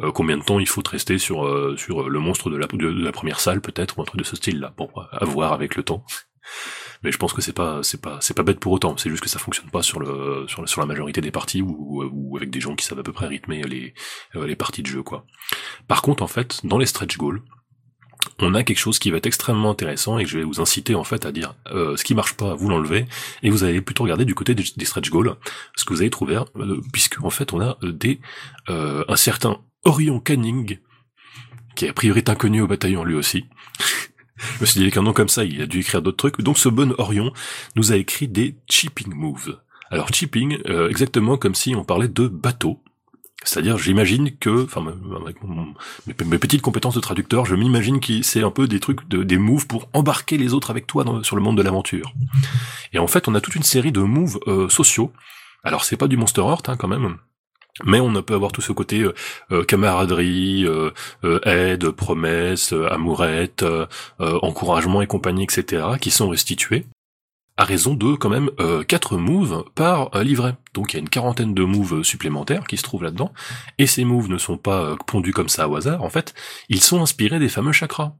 euh, 0.00 0.04
euh, 0.04 0.12
combien 0.12 0.36
de 0.36 0.42
temps 0.42 0.58
il 0.58 0.68
faut 0.68 0.82
rester 0.88 1.18
sur 1.18 1.46
euh, 1.46 1.76
sur 1.76 2.08
le 2.08 2.18
monstre 2.18 2.50
de 2.50 2.56
la, 2.56 3.12
première 3.12 3.40
salle 3.40 3.60
peut-être 3.60 3.98
ou 3.98 4.02
un 4.02 4.04
truc 4.04 4.18
de 4.20 4.24
ce 4.24 4.36
style-là. 4.36 4.72
Bon, 4.76 4.90
à 5.10 5.24
voir 5.24 5.52
avec 5.52 5.76
le 5.76 5.82
temps. 5.82 6.04
Mais 7.02 7.10
je 7.10 7.18
pense 7.18 7.32
que 7.32 7.42
c'est 7.42 7.52
pas 7.52 7.82
c'est 7.82 8.00
pas 8.00 8.18
c'est 8.20 8.34
pas 8.34 8.42
bête 8.42 8.60
pour 8.60 8.72
autant. 8.72 8.96
C'est 8.96 9.10
juste 9.10 9.22
que 9.22 9.28
ça 9.28 9.38
fonctionne 9.38 9.70
pas 9.70 9.82
sur 9.82 10.00
le 10.00 10.46
sur, 10.48 10.66
sur 10.68 10.80
la 10.80 10.86
majorité 10.86 11.20
des 11.20 11.32
parties 11.32 11.62
ou, 11.62 12.04
ou 12.12 12.36
avec 12.36 12.50
des 12.50 12.60
gens 12.60 12.76
qui 12.76 12.84
savent 12.84 13.00
à 13.00 13.02
peu 13.02 13.12
près 13.12 13.26
rythmer 13.26 13.62
les 13.64 13.94
les 14.34 14.56
parties 14.56 14.82
de 14.82 14.86
jeu 14.86 15.02
quoi. 15.02 15.26
Par 15.88 16.02
contre 16.02 16.22
en 16.22 16.28
fait 16.28 16.64
dans 16.64 16.78
les 16.78 16.86
stretch 16.86 17.16
goals 17.16 17.42
on 18.38 18.54
a 18.54 18.62
quelque 18.62 18.78
chose 18.78 18.98
qui 18.98 19.10
va 19.10 19.18
être 19.18 19.26
extrêmement 19.26 19.70
intéressant 19.70 20.18
et 20.18 20.24
que 20.24 20.30
je 20.30 20.38
vais 20.38 20.44
vous 20.44 20.60
inciter 20.60 20.94
en 20.94 21.04
fait 21.04 21.26
à 21.26 21.32
dire 21.32 21.54
euh, 21.72 21.96
ce 21.96 22.04
qui 22.04 22.14
marche 22.14 22.34
pas, 22.34 22.54
vous 22.54 22.68
l'enlevez 22.68 23.06
et 23.42 23.50
vous 23.50 23.64
allez 23.64 23.80
plutôt 23.80 24.04
regarder 24.04 24.24
du 24.24 24.34
côté 24.34 24.54
des, 24.54 24.84
stretch 24.84 25.10
goals 25.10 25.36
ce 25.76 25.84
que 25.84 25.92
vous 25.92 26.00
allez 26.00 26.10
trouver 26.10 26.40
euh, 26.56 26.80
puisque 26.92 27.22
en 27.22 27.30
fait 27.30 27.52
on 27.52 27.60
a 27.60 27.78
euh, 27.82 27.92
des 27.92 28.20
un 28.68 29.16
certain 29.16 29.58
Orion 29.84 30.20
Canning 30.20 30.78
qui 31.74 31.88
a 31.88 31.92
priori 31.92 32.18
est 32.18 32.28
inconnu 32.28 32.60
au 32.60 32.66
bataillon 32.66 33.04
lui 33.04 33.14
aussi. 33.14 33.46
je 34.36 34.60
me 34.60 34.66
suis 34.66 34.78
dit 34.78 34.84
avec 34.84 34.96
un 34.96 35.02
nom 35.02 35.12
comme 35.12 35.28
ça, 35.28 35.44
il 35.44 35.60
a 35.62 35.66
dû 35.66 35.80
écrire 35.80 36.02
d'autres 36.02 36.16
trucs. 36.16 36.40
Donc 36.40 36.58
ce 36.58 36.68
bon 36.68 36.94
Orion 36.98 37.32
nous 37.76 37.92
a 37.92 37.96
écrit 37.96 38.28
des 38.28 38.56
chipping 38.68 39.12
moves. 39.12 39.58
Alors 39.90 40.08
chipping, 40.12 40.58
exactement 40.88 41.36
comme 41.36 41.54
si 41.54 41.74
on 41.74 41.84
parlait 41.84 42.08
de 42.08 42.28
bateau. 42.28 42.80
C'est-à-dire, 43.44 43.78
j'imagine 43.78 44.36
que, 44.36 44.64
enfin, 44.64 44.84
avec 45.20 45.36
mes, 46.26 46.38
petites 46.38 46.62
compétences 46.62 46.94
de 46.94 47.00
traducteur, 47.00 47.44
je 47.44 47.54
m'imagine 47.54 48.00
que 48.00 48.22
c'est 48.22 48.42
un 48.42 48.50
peu 48.50 48.66
des 48.66 48.80
trucs, 48.80 49.08
de, 49.08 49.22
des 49.22 49.38
moves 49.38 49.66
pour 49.66 49.88
embarquer 49.92 50.38
les 50.38 50.54
autres 50.54 50.70
avec 50.70 50.86
toi 50.86 51.04
sur 51.22 51.36
le 51.36 51.42
monde 51.42 51.56
de 51.56 51.62
l'aventure. 51.62 52.12
Et 52.92 52.98
en 52.98 53.06
fait, 53.06 53.28
on 53.28 53.34
a 53.34 53.40
toute 53.40 53.54
une 53.54 53.62
série 53.62 53.92
de 53.92 54.00
moves 54.00 54.38
euh, 54.46 54.68
sociaux. 54.68 55.12
Alors, 55.64 55.84
c'est 55.84 55.96
pas 55.96 56.08
du 56.08 56.16
Monster 56.16 56.42
Heart, 56.42 56.68
hein, 56.68 56.76
quand 56.76 56.88
même. 56.88 57.16
Mais 57.84 58.00
on 58.00 58.22
peut 58.22 58.34
avoir 58.34 58.52
tout 58.52 58.60
ce 58.60 58.72
côté 58.72 59.00
euh, 59.00 59.14
euh, 59.50 59.64
camaraderie, 59.64 60.66
aide, 61.44 61.90
promesse, 61.90 62.72
amourette, 62.90 63.64
encouragement 64.18 65.02
et 65.02 65.06
compagnie, 65.06 65.44
etc., 65.44 65.84
qui 66.00 66.10
sont 66.10 66.28
restitués 66.28 66.86
à 67.56 67.64
raison 67.64 67.94
de 67.94 68.14
quand 68.14 68.30
même 68.30 68.50
euh, 68.60 68.82
4 68.82 69.16
moves 69.18 69.64
par 69.74 70.14
euh, 70.16 70.24
livret. 70.24 70.56
Donc 70.74 70.92
il 70.92 70.96
y 70.96 70.98
a 70.98 71.00
une 71.00 71.08
quarantaine 71.08 71.54
de 71.54 71.64
moves 71.64 72.02
supplémentaires 72.02 72.66
qui 72.66 72.76
se 72.76 72.82
trouvent 72.82 73.02
là-dedans, 73.02 73.32
et 73.78 73.86
ces 73.86 74.04
moves 74.04 74.28
ne 74.28 74.38
sont 74.38 74.56
pas 74.56 74.82
euh, 74.82 74.96
pondus 75.06 75.32
comme 75.32 75.48
ça 75.48 75.68
au 75.68 75.76
hasard, 75.76 76.02
en 76.02 76.10
fait, 76.10 76.34
ils 76.68 76.80
sont 76.82 77.02
inspirés 77.02 77.38
des 77.38 77.48
fameux 77.48 77.72
chakras. 77.72 78.14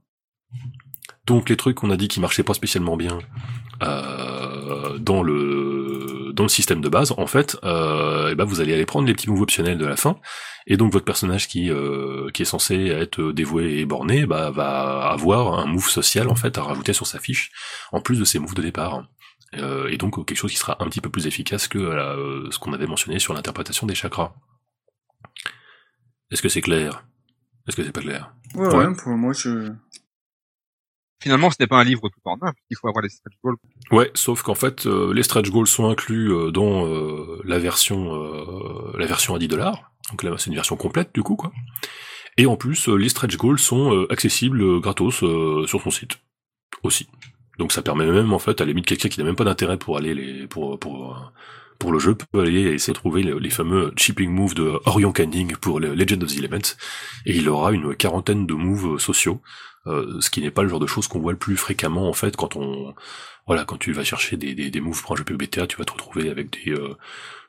Donc 1.25 1.49
les 1.49 1.57
trucs 1.57 1.77
qu'on 1.77 1.89
a 1.89 1.97
dit 1.97 2.09
qui 2.09 2.19
marchaient 2.19 2.43
pas 2.43 2.53
spécialement 2.53 2.97
bien 2.97 3.17
euh, 3.81 4.97
dans 4.97 5.23
le 5.23 6.31
dans 6.33 6.43
le 6.43 6.49
système 6.49 6.81
de 6.81 6.89
base, 6.89 7.13
en 7.17 7.27
fait, 7.27 7.57
et 7.63 8.29
eh 8.31 8.35
ben 8.35 8.43
vous 8.43 8.59
allez 8.59 8.73
aller 8.73 8.87
prendre 8.87 9.07
les 9.07 9.13
petits 9.13 9.29
moves 9.29 9.41
optionnels 9.41 9.77
de 9.77 9.85
la 9.85 9.95
fin, 9.95 10.17
et 10.65 10.77
donc 10.77 10.91
votre 10.91 11.05
personnage 11.05 11.47
qui 11.47 11.69
qui 12.33 12.41
est 12.41 12.45
censé 12.45 12.87
être 12.87 13.31
dévoué 13.31 13.77
et 13.77 13.85
borné, 13.85 14.25
bah, 14.25 14.49
va 14.49 15.09
avoir 15.11 15.59
un 15.59 15.67
move 15.67 15.89
social 15.89 16.27
en 16.29 16.35
fait 16.35 16.57
à 16.57 16.63
rajouter 16.63 16.93
sur 16.93 17.05
sa 17.05 17.19
fiche, 17.19 17.51
en 17.91 18.01
plus 18.01 18.19
de 18.19 18.25
ses 18.25 18.39
moves 18.39 18.55
de 18.55 18.63
départ. 18.63 19.03
Euh, 19.57 19.87
et 19.89 19.97
donc 19.97 20.15
quelque 20.25 20.37
chose 20.37 20.51
qui 20.51 20.57
sera 20.57 20.81
un 20.83 20.87
petit 20.87 21.01
peu 21.01 21.09
plus 21.09 21.27
efficace 21.27 21.67
que 21.67 21.77
euh, 21.77 22.49
ce 22.51 22.59
qu'on 22.59 22.73
avait 22.73 22.87
mentionné 22.87 23.19
sur 23.19 23.33
l'interprétation 23.33 23.87
des 23.87 23.95
chakras. 23.95 24.33
Est-ce 26.31 26.41
que 26.41 26.49
c'est 26.49 26.61
clair? 26.61 27.05
Est-ce 27.67 27.75
que 27.75 27.83
c'est 27.83 27.91
pas 27.91 28.01
clair? 28.01 28.33
Ouais, 28.55 28.73
ouais, 28.75 28.95
pour 28.95 29.11
moi 29.11 29.33
je... 29.33 29.71
Finalement, 31.21 31.49
ce 31.51 31.55
n'est 31.59 31.67
pas 31.67 31.79
un 31.79 31.85
livre 31.85 32.09
tout 32.09 32.19
en 32.25 32.37
un, 32.41 32.51
il 32.69 32.75
faut 32.75 32.89
avoir 32.89 33.01
les 33.01 33.09
stretch 33.09 33.35
goals. 33.41 33.55
Ouais, 33.91 34.11
sauf 34.13 34.41
qu'en 34.41 34.55
fait, 34.55 34.85
euh, 34.85 35.13
les 35.13 35.23
stretch 35.23 35.49
goals 35.49 35.67
sont 35.67 35.89
inclus 35.89 36.33
dans 36.51 36.85
la 37.45 37.59
version 37.59 38.13
la 38.97 39.05
version 39.05 39.33
à 39.33 39.39
10 39.39 39.47
dollars. 39.47 39.93
Donc 40.09 40.23
là, 40.23 40.33
c'est 40.37 40.49
une 40.49 40.55
version 40.55 40.75
complète 40.75 41.11
du 41.13 41.23
coup, 41.23 41.37
quoi. 41.37 41.53
Et 42.35 42.45
en 42.45 42.57
plus, 42.57 42.89
les 42.89 43.07
stretch 43.07 43.37
goals 43.37 43.59
sont 43.59 44.05
accessibles 44.09 44.81
gratos 44.81 45.19
sur 45.67 45.81
son 45.81 45.91
site 45.91 46.17
aussi. 46.81 47.07
Donc 47.57 47.71
ça 47.71 47.81
permet 47.81 48.05
même 48.05 48.33
en 48.33 48.39
fait 48.39 48.61
à 48.61 48.65
la 48.65 48.69
limite 48.69 48.85
quelqu'un 48.85 49.09
qui 49.09 49.19
n'a 49.19 49.25
même 49.25 49.35
pas 49.35 49.43
d'intérêt 49.43 49.77
pour 49.77 49.97
aller 49.97 50.47
pour 50.47 50.79
pour 50.79 51.31
pour 51.79 51.91
le 51.91 51.99
jeu 51.99 52.15
peut 52.15 52.41
aller 52.41 52.61
essayer 52.61 52.93
de 52.93 52.97
trouver 52.97 53.23
les, 53.23 53.49
fameux 53.49 53.91
chipping 53.97 54.29
moves 54.29 54.55
de 54.55 54.79
Orion 54.85 55.11
Canning 55.11 55.55
pour 55.57 55.79
le 55.79 55.93
Legend 55.93 56.23
of 56.23 56.33
the 56.33 56.37
Elements 56.37 56.75
et 57.25 57.35
il 57.35 57.49
aura 57.49 57.71
une 57.73 57.95
quarantaine 57.95 58.47
de 58.47 58.53
moves 58.53 58.99
sociaux, 58.99 59.41
euh, 59.87 60.19
ce 60.21 60.29
qui 60.29 60.41
n'est 60.41 60.51
pas 60.51 60.63
le 60.63 60.69
genre 60.69 60.79
de 60.79 60.87
choses 60.87 61.07
qu'on 61.07 61.19
voit 61.19 61.33
le 61.33 61.37
plus 61.37 61.57
fréquemment 61.57 62.07
en 62.07 62.13
fait 62.13 62.35
quand 62.35 62.55
on 62.55 62.95
voilà 63.47 63.65
quand 63.65 63.77
tu 63.77 63.91
vas 63.91 64.05
chercher 64.05 64.37
des, 64.37 64.53
des, 64.55 64.79
moves 64.79 65.01
pour 65.01 65.11
un 65.11 65.15
jeu 65.17 65.25
PBTA, 65.25 65.67
tu 65.67 65.77
vas 65.77 65.83
te 65.83 65.91
retrouver 65.91 66.29
avec 66.29 66.51
des 66.51 66.71
euh, 66.71 66.95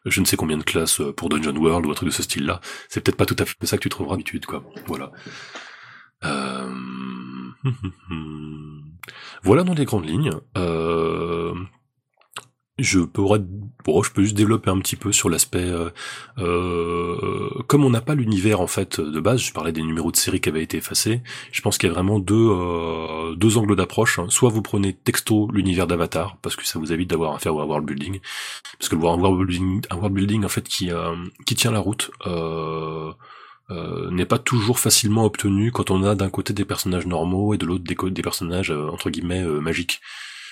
je 0.04 0.20
ne 0.20 0.26
sais 0.26 0.36
combien 0.36 0.58
de 0.58 0.64
classes 0.64 1.00
pour 1.16 1.28
Dungeon 1.28 1.56
World 1.56 1.86
ou 1.86 1.90
un 1.90 1.94
truc 1.94 2.08
de 2.08 2.14
ce 2.14 2.22
style-là. 2.22 2.60
C'est 2.88 3.02
peut-être 3.02 3.16
pas 3.16 3.26
tout 3.26 3.36
à 3.38 3.44
fait 3.46 3.54
ça 3.62 3.76
que 3.76 3.82
tu 3.82 3.88
trouveras 3.88 4.16
d'habitude 4.16 4.44
quoi. 4.44 4.64
Voilà. 4.86 5.12
Euh... 6.24 6.70
voilà 9.42 9.64
dans 9.64 9.74
les 9.74 9.84
grandes 9.84 10.06
lignes. 10.06 10.32
Euh... 10.56 11.54
Je 12.76 12.98
pourrais, 12.98 13.38
bon, 13.38 14.02
je 14.02 14.10
peux 14.10 14.22
juste 14.22 14.36
développer 14.36 14.68
un 14.68 14.80
petit 14.80 14.96
peu 14.96 15.12
sur 15.12 15.30
l'aspect, 15.30 15.72
euh, 16.38 17.48
comme 17.68 17.84
on 17.84 17.90
n'a 17.90 18.00
pas 18.00 18.16
l'univers 18.16 18.60
en 18.60 18.66
fait 18.66 19.00
de 19.00 19.20
base. 19.20 19.40
Je 19.42 19.52
parlais 19.52 19.70
des 19.70 19.82
numéros 19.82 20.10
de 20.10 20.16
série 20.16 20.40
qui 20.40 20.48
avaient 20.48 20.64
été 20.64 20.78
effacés. 20.78 21.22
Je 21.52 21.60
pense 21.62 21.78
qu'il 21.78 21.88
y 21.88 21.92
a 21.92 21.94
vraiment 21.94 22.18
deux 22.18 22.50
deux 23.36 23.58
angles 23.58 23.76
d'approche. 23.76 24.18
Soit 24.28 24.50
vous 24.50 24.60
prenez 24.60 24.92
texto 24.92 25.48
l'univers 25.52 25.86
d'Avatar 25.86 26.36
parce 26.42 26.56
que 26.56 26.66
ça 26.66 26.80
vous 26.80 26.92
évite 26.92 27.10
d'avoir 27.10 27.36
à 27.36 27.38
faire 27.38 27.52
un 27.52 27.64
world 27.64 27.86
building, 27.86 28.18
parce 28.80 28.88
que 28.88 28.96
le 28.96 29.02
world 29.02 29.22
building, 29.22 29.82
un 29.90 29.96
world 29.96 30.14
building 30.14 30.44
en 30.44 30.48
fait 30.48 30.66
qui 30.66 30.90
qui 31.46 31.54
tient 31.54 31.70
la 31.70 31.78
route. 31.78 32.10
Euh, 33.70 34.10
n'est 34.10 34.26
pas 34.26 34.38
toujours 34.38 34.78
facilement 34.78 35.24
obtenu 35.24 35.72
quand 35.72 35.90
on 35.90 36.02
a 36.04 36.14
d'un 36.14 36.28
côté 36.28 36.52
des 36.52 36.66
personnages 36.66 37.06
normaux 37.06 37.54
et 37.54 37.58
de 37.58 37.64
l'autre 37.64 37.84
des, 37.84 37.96
des, 38.10 38.22
personnages 38.22 38.70
euh, 38.70 38.90
entre 38.90 39.08
guillemets 39.08 39.42
euh, 39.42 39.58
magiques. 39.58 40.02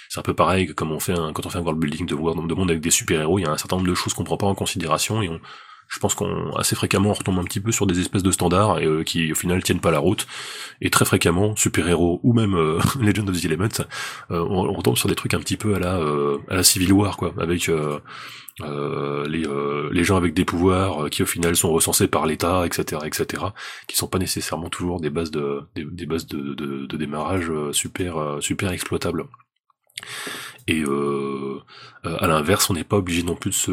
C'est 0.08 0.18
un 0.18 0.22
peu 0.22 0.32
pareil 0.34 0.66
que 0.66 0.72
comme 0.72 0.92
on 0.92 1.00
fait 1.00 1.18
un, 1.18 1.34
quand 1.34 1.44
on 1.44 1.50
fait 1.50 1.58
un 1.58 1.62
world 1.62 1.78
building 1.78 2.06
de, 2.06 2.14
de 2.14 2.54
monde 2.54 2.70
avec 2.70 2.82
des 2.82 2.90
super-héros, 2.90 3.38
il 3.38 3.42
y 3.42 3.44
a 3.46 3.50
un 3.50 3.58
certain 3.58 3.76
nombre 3.76 3.88
de 3.88 3.94
choses 3.94 4.14
qu'on 4.14 4.24
prend 4.24 4.38
pas 4.38 4.46
en 4.46 4.54
considération 4.54 5.20
et 5.20 5.28
on, 5.28 5.40
je 5.88 5.98
pense 5.98 6.14
qu'on 6.14 6.54
assez 6.56 6.74
fréquemment 6.74 7.10
on 7.10 7.12
retombe 7.12 7.38
un 7.38 7.44
petit 7.44 7.60
peu 7.60 7.70
sur 7.70 7.86
des 7.86 8.00
espèces 8.00 8.22
de 8.22 8.30
standards 8.30 8.78
et, 8.78 9.04
qui 9.04 9.32
au 9.32 9.34
final 9.34 9.62
tiennent 9.62 9.80
pas 9.80 9.90
la 9.90 9.98
route 9.98 10.26
et 10.80 10.88
très 10.88 11.04
fréquemment 11.04 11.54
super-héros 11.54 12.20
ou 12.22 12.32
même 12.32 12.54
Legend 13.00 13.28
of 13.28 13.38
the 13.38 13.44
Elements 13.44 13.84
on, 14.30 14.36
on, 14.36 14.72
retombe 14.72 14.96
sur 14.96 15.10
des 15.10 15.14
trucs 15.14 15.34
un 15.34 15.40
petit 15.40 15.58
peu 15.58 15.74
à 15.74 15.78
la 15.78 16.00
à 16.48 16.56
la 16.56 16.62
Civil 16.62 16.94
War 16.94 17.18
quoi 17.18 17.34
avec 17.38 17.70
euh, 18.60 19.26
les, 19.28 19.46
euh, 19.46 19.88
les 19.92 20.04
gens 20.04 20.16
avec 20.16 20.34
des 20.34 20.44
pouvoirs 20.44 21.06
euh, 21.06 21.08
qui 21.08 21.22
au 21.22 21.26
final 21.26 21.56
sont 21.56 21.70
recensés 21.72 22.06
par 22.06 22.26
l'État, 22.26 22.66
etc., 22.66 23.02
etc., 23.06 23.44
qui 23.86 23.96
sont 23.96 24.08
pas 24.08 24.18
nécessairement 24.18 24.68
toujours 24.68 25.00
des 25.00 25.10
bases 25.10 25.30
de 25.30 25.62
des, 25.74 26.06
bases 26.06 26.26
de, 26.26 26.86
démarrage 26.96 27.50
super 27.72 28.38
super 28.40 28.70
exploitables. 28.72 29.24
Et 30.68 30.82
euh, 30.84 31.60
à 32.04 32.26
l'inverse, 32.26 32.70
on 32.70 32.74
n'est 32.74 32.84
pas 32.84 32.96
obligé 32.96 33.22
non 33.24 33.34
plus 33.34 33.50
de 33.50 33.54
se, 33.54 33.72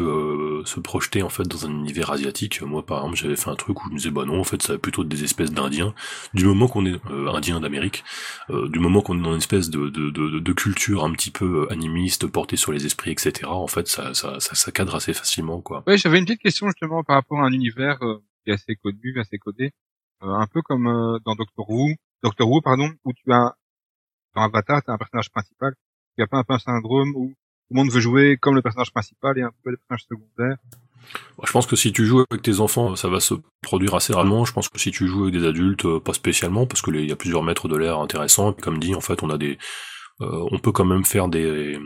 se, 0.64 0.74
se 0.74 0.80
projeter 0.80 1.22
en 1.22 1.28
fait 1.28 1.44
dans 1.44 1.66
un 1.66 1.70
univers 1.70 2.10
asiatique. 2.10 2.62
Moi, 2.62 2.84
par 2.84 2.98
exemple, 2.98 3.16
j'avais 3.16 3.36
fait 3.36 3.48
un 3.48 3.54
truc 3.54 3.80
où 3.80 3.88
je 3.88 3.92
me 3.92 3.96
disais 3.96 4.10
bah 4.10 4.24
non, 4.24 4.40
en 4.40 4.44
fait, 4.44 4.60
ça 4.62 4.72
va 4.72 4.78
plutôt 4.78 5.04
des 5.04 5.22
espèces 5.22 5.52
d'Indiens. 5.52 5.94
Du 6.34 6.44
moment 6.44 6.66
qu'on 6.66 6.86
est 6.86 7.00
euh, 7.10 7.32
Indien 7.32 7.60
d'Amérique, 7.60 8.04
euh, 8.50 8.68
du 8.68 8.80
moment 8.80 9.02
qu'on 9.02 9.18
est 9.18 9.22
dans 9.22 9.32
une 9.32 9.38
espèce 9.38 9.70
de, 9.70 9.88
de, 9.88 10.10
de, 10.10 10.40
de, 10.40 10.52
culture 10.52 11.04
un 11.04 11.12
petit 11.12 11.30
peu 11.30 11.68
animiste, 11.70 12.26
portée 12.26 12.56
sur 12.56 12.72
les 12.72 12.86
esprits, 12.86 13.12
etc. 13.12 13.46
En 13.46 13.68
fait, 13.68 13.86
ça, 13.86 14.12
ça, 14.14 14.40
ça, 14.40 14.72
cadre 14.72 14.96
assez 14.96 15.14
facilement, 15.14 15.60
quoi. 15.60 15.84
Ouais, 15.86 15.96
j'avais 15.96 16.18
une 16.18 16.24
petite 16.24 16.42
question 16.42 16.66
justement 16.66 17.04
par 17.04 17.16
rapport 17.16 17.40
à 17.40 17.44
un 17.44 17.52
univers 17.52 17.98
qui 18.44 18.50
est 18.50 18.54
assez 18.54 18.74
connu, 18.76 19.18
assez 19.20 19.38
codé, 19.38 19.70
un 20.20 20.46
peu 20.52 20.60
comme 20.62 21.20
dans 21.24 21.34
Doctor 21.36 21.70
Who, 21.70 21.94
Doctor 22.22 22.50
Who, 22.50 22.60
pardon, 22.62 22.90
où 23.04 23.12
tu 23.12 23.32
as 23.32 23.54
dans 24.34 24.42
Avatar, 24.42 24.82
tu 24.82 24.90
as 24.90 24.94
un 24.94 24.98
personnage 24.98 25.30
principal, 25.30 25.74
a 26.22 26.26
pas 26.26 26.44
un 26.48 26.58
syndrome 26.58 27.12
où 27.16 27.28
tout 27.28 27.74
le 27.74 27.76
monde 27.76 27.90
veut 27.90 28.00
jouer 28.00 28.36
comme 28.36 28.54
le 28.54 28.62
personnage 28.62 28.92
principal 28.92 29.38
et 29.38 29.42
un 29.42 29.52
peu 29.62 29.70
le 29.70 29.76
personnage 29.76 30.06
secondaire. 30.08 30.56
Je 31.44 31.50
pense 31.50 31.66
que 31.66 31.76
si 31.76 31.92
tu 31.92 32.04
joues 32.04 32.24
avec 32.30 32.42
tes 32.42 32.60
enfants, 32.60 32.94
ça 32.94 33.08
va 33.08 33.20
se 33.20 33.34
produire 33.62 33.94
assez 33.94 34.12
rarement. 34.12 34.44
Je 34.44 34.52
pense 34.52 34.68
que 34.68 34.78
si 34.78 34.90
tu 34.90 35.08
joues 35.08 35.24
avec 35.24 35.34
des 35.34 35.46
adultes, 35.46 35.84
euh, 35.86 35.98
pas 35.98 36.12
spécialement, 36.12 36.66
parce 36.66 36.82
que 36.82 36.90
il 36.90 37.08
y 37.08 37.12
a 37.12 37.16
plusieurs 37.16 37.42
maîtres 37.42 37.68
de 37.68 37.76
l'air 37.76 37.98
intéressants. 37.98 38.52
Et 38.52 38.60
comme 38.60 38.78
dit, 38.78 38.94
en 38.94 39.00
fait, 39.00 39.22
on 39.22 39.30
a 39.30 39.38
des, 39.38 39.58
euh, 40.20 40.46
on 40.52 40.58
peut 40.58 40.72
quand 40.72 40.84
même 40.84 41.04
faire 41.04 41.28
des, 41.28 41.78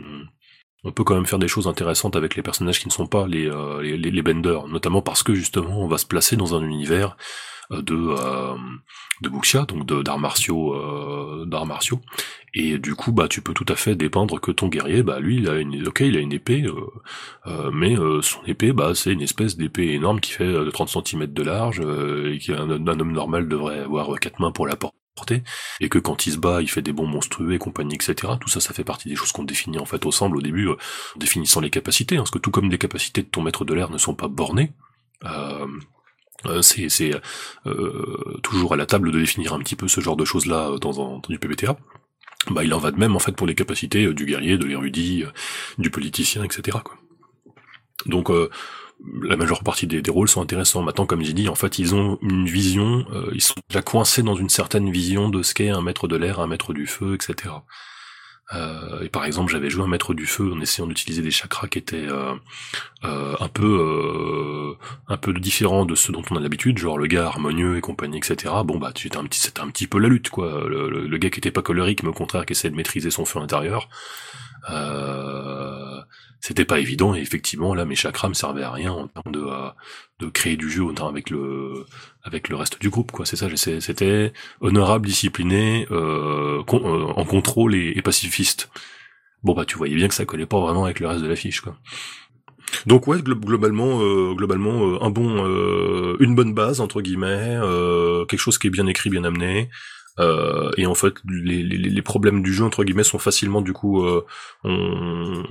on 0.85 0.91
peut 0.91 1.03
quand 1.03 1.15
même 1.15 1.25
faire 1.25 1.39
des 1.39 1.47
choses 1.47 1.67
intéressantes 1.67 2.15
avec 2.15 2.35
les 2.35 2.43
personnages 2.43 2.79
qui 2.79 2.87
ne 2.87 2.93
sont 2.93 3.07
pas 3.07 3.27
les, 3.27 3.47
euh, 3.49 3.81
les, 3.81 4.21
benders, 4.21 4.67
notamment 4.67 5.01
parce 5.01 5.23
que 5.23 5.33
justement, 5.33 5.81
on 5.81 5.87
va 5.87 5.97
se 5.97 6.05
placer 6.05 6.35
dans 6.35 6.55
un 6.55 6.61
univers 6.61 7.17
de 7.71 7.95
euh, 7.95 8.55
de 9.21 9.29
Buxia, 9.29 9.65
donc 9.65 9.85
d'arts 9.87 10.19
martiaux, 10.19 10.75
euh, 10.75 11.45
d'arts 11.47 11.65
martiaux. 11.65 12.01
Et 12.55 12.77
du 12.79 12.95
coup, 12.95 13.11
bah, 13.11 13.27
tu 13.27 13.41
peux 13.41 13.53
tout 13.53 13.65
à 13.67 13.75
fait 13.75 13.95
dépeindre 13.95 14.39
que 14.39 14.51
ton 14.51 14.67
guerrier, 14.67 15.03
bah, 15.03 15.19
lui, 15.19 15.37
il 15.37 15.49
a 15.49 15.59
une, 15.59 15.87
ok, 15.87 15.99
il 15.99 16.17
a 16.17 16.19
une 16.19 16.31
épée, 16.31 16.63
euh, 16.63 16.73
euh 17.47 17.71
mais 17.73 17.97
euh, 17.99 18.21
son 18.21 18.43
épée, 18.45 18.71
bah, 18.71 18.93
c'est 18.95 19.11
une 19.11 19.21
espèce 19.21 19.57
d'épée 19.57 19.91
énorme 19.93 20.19
qui 20.21 20.31
fait 20.31 20.53
30 20.71 21.05
cm 21.05 21.27
de 21.27 21.43
large 21.43 21.81
et 21.81 22.39
qui 22.39 22.53
un, 22.53 22.69
un, 22.69 22.99
homme 22.99 23.11
normal 23.11 23.47
devrait 23.47 23.79
avoir 23.81 24.19
quatre 24.19 24.39
mains 24.39 24.51
pour 24.51 24.67
la 24.67 24.75
porter. 24.75 25.43
Et 25.79 25.89
que 25.89 25.99
quand 25.99 26.27
il 26.27 26.33
se 26.33 26.37
bat, 26.37 26.61
il 26.61 26.69
fait 26.69 26.81
des 26.81 26.93
bons 26.93 27.07
monstrueux 27.07 27.53
et 27.53 27.57
compagnie, 27.57 27.95
etc. 27.95 28.33
Tout 28.39 28.49
ça, 28.49 28.59
ça 28.59 28.73
fait 28.73 28.83
partie 28.83 29.09
des 29.09 29.15
choses 29.15 29.31
qu'on 29.31 29.43
définit 29.43 29.79
en 29.79 29.85
fait 29.85 30.05
ensemble 30.05 30.37
au 30.37 30.41
début, 30.41 30.69
en 30.69 30.75
définissant 31.17 31.61
les 31.61 31.69
capacités, 31.69 32.15
hein, 32.15 32.19
parce 32.19 32.31
que 32.31 32.39
tout 32.39 32.51
comme 32.51 32.69
les 32.69 32.77
capacités 32.77 33.21
de 33.23 33.27
ton 33.27 33.41
maître 33.41 33.65
de 33.65 33.73
l'air 33.73 33.89
ne 33.91 33.97
sont 33.97 34.15
pas 34.15 34.27
bornées. 34.27 34.73
Euh, 35.23 35.67
euh, 36.45 36.61
c'est 36.61 37.11
euh, 37.65 38.39
toujours 38.43 38.73
à 38.73 38.77
la 38.77 38.85
table 38.85 39.11
de 39.11 39.19
définir 39.19 39.53
un 39.53 39.59
petit 39.59 39.75
peu 39.75 39.87
ce 39.87 40.01
genre 40.01 40.15
de 40.15 40.25
choses-là 40.25 40.71
euh, 40.71 40.77
dans, 40.77 41.01
un, 41.01 41.21
du 41.27 41.39
PBTA. 41.39 41.77
Bah, 42.49 42.63
il 42.63 42.73
en 42.73 42.79
va 42.79 42.91
de 42.91 42.97
même 42.97 43.15
en 43.15 43.19
fait 43.19 43.31
pour 43.31 43.47
les 43.47 43.55
capacités 43.55 44.13
du 44.13 44.25
guerrier, 44.25 44.57
de 44.57 44.65
l'érudit, 44.65 45.23
du 45.77 45.89
politicien, 45.89 46.43
etc. 46.43 46.77
Quoi. 46.83 46.97
Donc 48.05 48.29
la 49.23 49.35
majeure 49.35 49.63
partie 49.63 49.87
des, 49.87 50.01
rôles 50.09 50.29
sont 50.29 50.41
intéressants. 50.41 50.83
Maintenant, 50.83 51.05
comme 51.05 51.23
j'ai 51.23 51.33
dit, 51.33 51.49
en 51.49 51.55
fait, 51.55 51.79
ils 51.79 51.95
ont 51.95 52.17
une 52.21 52.45
vision, 52.45 53.05
ils 53.33 53.41
sont 53.41 53.55
déjà 53.69 53.81
coincés 53.81 54.23
dans 54.23 54.35
une 54.35 54.49
certaine 54.49 54.91
vision 54.91 55.29
de 55.29 55.43
ce 55.43 55.53
qu'est 55.53 55.69
un 55.69 55.81
maître 55.81 56.07
de 56.07 56.15
l'air, 56.15 56.39
un 56.39 56.47
maître 56.47 56.73
du 56.73 56.87
feu, 56.87 57.15
etc. 57.15 57.53
Euh, 58.53 59.01
et 59.01 59.09
par 59.09 59.25
exemple, 59.25 59.51
j'avais 59.51 59.69
joué 59.69 59.83
un 59.83 59.87
maître 59.87 60.13
du 60.13 60.27
feu 60.27 60.51
en 60.53 60.61
essayant 60.61 60.87
d'utiliser 60.87 61.21
des 61.21 61.31
chakras 61.31 61.67
qui 61.67 61.79
étaient 61.79 62.07
euh, 62.07 62.35
euh, 63.03 63.35
un 63.39 63.47
peu 63.47 64.75
un 65.07 65.17
peu 65.17 65.33
différents 65.33 65.85
de 65.85 65.95
ceux 65.95 66.13
dont 66.13 66.23
on 66.29 66.35
a 66.35 66.39
l'habitude, 66.39 66.77
genre 66.77 66.97
le 66.97 67.07
gars 67.07 67.25
harmonieux 67.25 67.77
et 67.77 67.81
compagnie, 67.81 68.17
etc. 68.17 68.53
Bon 68.63 68.77
bah 68.77 68.91
c'était 68.95 69.17
un 69.17 69.23
petit 69.23 69.39
c'était 69.39 69.61
un 69.61 69.69
petit 69.69 69.87
peu 69.87 69.97
la 69.99 70.09
lutte 70.09 70.29
quoi. 70.29 70.63
Le, 70.67 70.89
le, 70.89 71.17
gars 71.17 71.29
qui 71.29 71.39
était 71.39 71.51
pas 71.51 71.61
colérique, 71.63 72.03
mais 72.03 72.09
au 72.09 72.13
contraire 72.13 72.45
qui 72.45 72.53
essayait 72.53 72.71
de 72.71 72.75
maîtriser 72.75 73.09
son 73.09 73.25
feu 73.25 73.39
intérieur. 73.39 73.89
Euh, 76.45 76.47
c'était 76.47 76.65
pas 76.65 76.79
évident 76.79 77.15
et 77.15 77.19
effectivement 77.19 77.73
là 77.73 77.85
mes 77.85 77.95
chakras 77.95 78.29
me 78.29 78.33
servaient 78.33 78.63
à 78.63 78.71
rien 78.71 78.91
en 78.91 79.07
termes 79.07 79.31
de, 79.31 79.41
euh, 79.41 79.69
de 80.19 80.27
créer 80.27 80.57
du 80.57 80.69
jeu 80.69 80.83
avec 81.01 81.29
le 81.29 81.85
avec 82.23 82.49
le 82.49 82.55
reste 82.55 82.79
du 82.79 82.89
groupe 82.89 83.11
quoi. 83.11 83.25
C'est 83.25 83.35
ça 83.35 83.47
c'était 83.55 84.33
honorable 84.61 85.07
discipliné 85.07 85.87
euh, 85.91 86.61
euh, 86.61 87.03
en 87.15 87.25
contrôle 87.25 87.75
et, 87.75 88.01
pacifiste. 88.01 88.69
Bon 89.43 89.53
bah 89.53 89.65
tu 89.65 89.77
voyais 89.77 89.95
bien 89.95 90.07
que 90.07 90.13
ça 90.13 90.25
collait 90.25 90.45
pas 90.45 90.59
vraiment 90.59 90.85
avec 90.85 90.99
le 90.99 91.07
reste 91.07 91.21
de 91.21 91.27
la 91.27 91.35
fiche 91.35 91.61
quoi. 91.61 91.77
Donc 92.85 93.07
ouais 93.07 93.21
globalement 93.21 93.99
globalement 94.33 95.01
un 95.01 95.09
bon 95.09 95.45
une 96.19 96.35
bonne 96.35 96.53
base 96.53 96.81
entre 96.81 97.01
guillemets 97.01 97.59
quelque 98.27 98.39
chose 98.39 98.57
qui 98.57 98.67
est 98.67 98.71
bien 98.71 98.87
écrit 98.87 99.09
bien 99.09 99.23
amené 99.23 99.69
euh, 100.19 100.71
et 100.77 100.85
en 100.85 100.95
fait, 100.95 101.15
les, 101.29 101.61
les, 101.63 101.77
les, 101.77 102.01
problèmes 102.01 102.41
du 102.41 102.53
jeu 102.53 102.63
entre 102.63 102.83
guillemets 102.83 103.03
sont 103.03 103.19
facilement 103.19 103.61
du 103.61 103.73
coup, 103.73 104.03
euh, 104.03 104.25
on... 104.63 105.43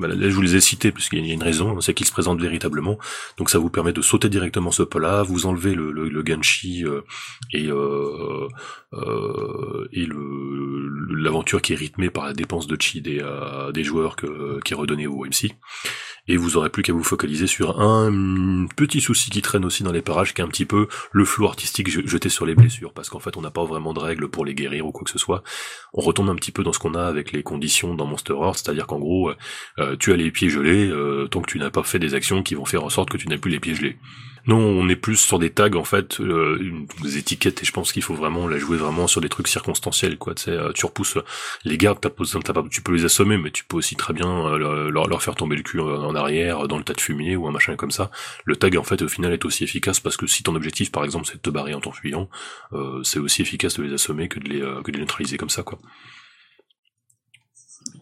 Là 0.00 0.28
je 0.28 0.34
vous 0.34 0.42
les 0.42 0.56
ai 0.56 0.60
cités 0.60 0.92
parce 0.92 1.08
qu'il 1.08 1.26
y 1.26 1.30
a 1.30 1.34
une 1.34 1.42
raison, 1.42 1.80
c'est 1.80 1.94
qu'ils 1.94 2.06
se 2.06 2.12
présentent 2.12 2.40
véritablement. 2.40 2.98
Donc 3.38 3.50
ça 3.50 3.58
vous 3.58 3.70
permet 3.70 3.92
de 3.92 4.02
sauter 4.02 4.28
directement 4.28 4.70
ce 4.70 4.82
pas-là, 4.82 5.22
vous 5.22 5.46
enlevez 5.46 5.74
le, 5.74 5.90
le, 5.90 6.08
le 6.08 6.22
ganchi 6.22 6.84
euh, 6.84 7.00
et 7.52 7.68
euh, 7.68 8.48
euh, 8.92 9.88
et 9.92 10.04
le 10.04 11.16
l'aventure 11.16 11.62
qui 11.62 11.72
est 11.72 11.76
rythmée 11.76 12.10
par 12.10 12.26
la 12.26 12.32
dépense 12.32 12.66
de 12.66 12.76
chi 12.80 13.00
des 13.00 13.22
des 13.72 13.84
joueurs 13.84 14.16
que, 14.16 14.60
qui 14.60 14.74
est 14.74 14.76
redonnée 14.76 15.06
au 15.06 15.24
MC 15.24 15.52
et 16.28 16.36
vous 16.36 16.56
aurez 16.56 16.70
plus 16.70 16.82
qu'à 16.82 16.92
vous 16.92 17.02
focaliser 17.02 17.46
sur 17.46 17.80
un 17.80 18.66
petit 18.76 19.00
souci 19.00 19.30
qui 19.30 19.42
traîne 19.42 19.64
aussi 19.64 19.82
dans 19.82 19.92
les 19.92 20.02
parages, 20.02 20.34
qui 20.34 20.40
est 20.40 20.44
un 20.44 20.48
petit 20.48 20.66
peu 20.66 20.88
le 21.12 21.24
flou 21.24 21.46
artistique 21.46 21.88
jeté 21.88 22.28
sur 22.28 22.46
les 22.46 22.54
blessures, 22.54 22.92
parce 22.92 23.08
qu'en 23.08 23.18
fait 23.18 23.36
on 23.36 23.40
n'a 23.40 23.50
pas 23.50 23.64
vraiment 23.64 23.92
de 23.92 24.00
règles 24.00 24.28
pour 24.28 24.44
les 24.44 24.54
guérir 24.54 24.86
ou 24.86 24.92
quoi 24.92 25.04
que 25.04 25.10
ce 25.10 25.18
soit. 25.18 25.42
On 25.94 26.00
retombe 26.00 26.28
un 26.28 26.36
petit 26.36 26.52
peu 26.52 26.62
dans 26.62 26.72
ce 26.72 26.78
qu'on 26.78 26.94
a 26.94 27.04
avec 27.04 27.32
les 27.32 27.42
conditions 27.42 27.94
dans 27.94 28.06
Monster 28.06 28.34
Hearts, 28.34 28.58
c'est-à-dire 28.58 28.86
qu'en 28.86 28.98
gros, 28.98 29.32
euh, 29.78 29.96
tu 29.96 30.12
as 30.12 30.16
les 30.16 30.30
pieds 30.30 30.50
gelés 30.50 30.88
euh, 30.88 31.26
tant 31.28 31.40
que 31.40 31.50
tu 31.50 31.58
n'as 31.58 31.70
pas 31.70 31.82
fait 31.82 31.98
des 31.98 32.14
actions 32.14 32.42
qui 32.42 32.54
vont 32.54 32.64
faire 32.64 32.84
en 32.84 32.90
sorte 32.90 33.10
que 33.10 33.16
tu 33.16 33.28
n'as 33.28 33.38
plus 33.38 33.50
les 33.50 33.60
pieds 33.60 33.74
gelés. 33.74 33.98
Non, 34.46 34.58
on 34.58 34.88
est 34.88 34.96
plus 34.96 35.16
sur 35.16 35.38
des 35.38 35.50
tags 35.50 35.74
en 35.74 35.84
fait, 35.84 36.20
euh, 36.20 36.86
des 37.02 37.18
étiquettes 37.18 37.62
et 37.62 37.66
je 37.66 37.72
pense 37.72 37.92
qu'il 37.92 38.02
faut 38.02 38.14
vraiment 38.14 38.46
la 38.46 38.58
jouer 38.58 38.76
vraiment 38.76 39.06
sur 39.06 39.20
des 39.20 39.28
trucs 39.28 39.48
circonstanciels 39.48 40.18
quoi. 40.18 40.34
Tu 40.34 40.50
euh, 40.50 40.72
tu 40.72 40.86
repousses 40.86 41.18
les 41.64 41.76
gardes, 41.76 42.00
t'as, 42.00 42.10
t'as 42.10 42.62
tu 42.70 42.82
peux 42.82 42.92
les 42.92 43.04
assommer, 43.04 43.36
mais 43.36 43.50
tu 43.50 43.64
peux 43.64 43.76
aussi 43.76 43.96
très 43.96 44.12
bien 44.12 44.46
euh, 44.46 44.90
leur, 44.90 45.22
faire 45.22 45.34
tomber 45.34 45.56
le 45.56 45.62
cul 45.62 45.80
en 45.80 46.14
arrière 46.14 46.68
dans 46.68 46.78
le 46.78 46.84
tas 46.84 46.94
de 46.94 47.00
fumier 47.00 47.36
ou 47.36 47.46
un 47.46 47.52
machin 47.52 47.76
comme 47.76 47.90
ça. 47.90 48.10
Le 48.44 48.56
tag 48.56 48.76
en 48.76 48.84
fait 48.84 49.02
au 49.02 49.08
final 49.08 49.32
est 49.32 49.44
aussi 49.44 49.64
efficace 49.64 50.00
parce 50.00 50.16
que 50.16 50.26
si 50.26 50.42
ton 50.42 50.54
objectif 50.54 50.92
par 50.92 51.04
exemple 51.04 51.26
c'est 51.26 51.36
de 51.36 51.42
te 51.42 51.50
barrer 51.50 51.74
en 51.74 51.80
t'enfuyant, 51.80 52.28
c'est 53.02 53.18
aussi 53.18 53.42
efficace 53.42 53.76
de 53.78 53.82
les 53.82 53.92
assommer 53.92 54.28
que 54.28 54.38
de 54.38 54.48
les 54.48 54.60
que 54.60 54.90
de 54.90 54.96
les 54.96 55.00
neutraliser 55.00 55.36
comme 55.36 55.50
ça 55.50 55.62
quoi. 55.62 55.78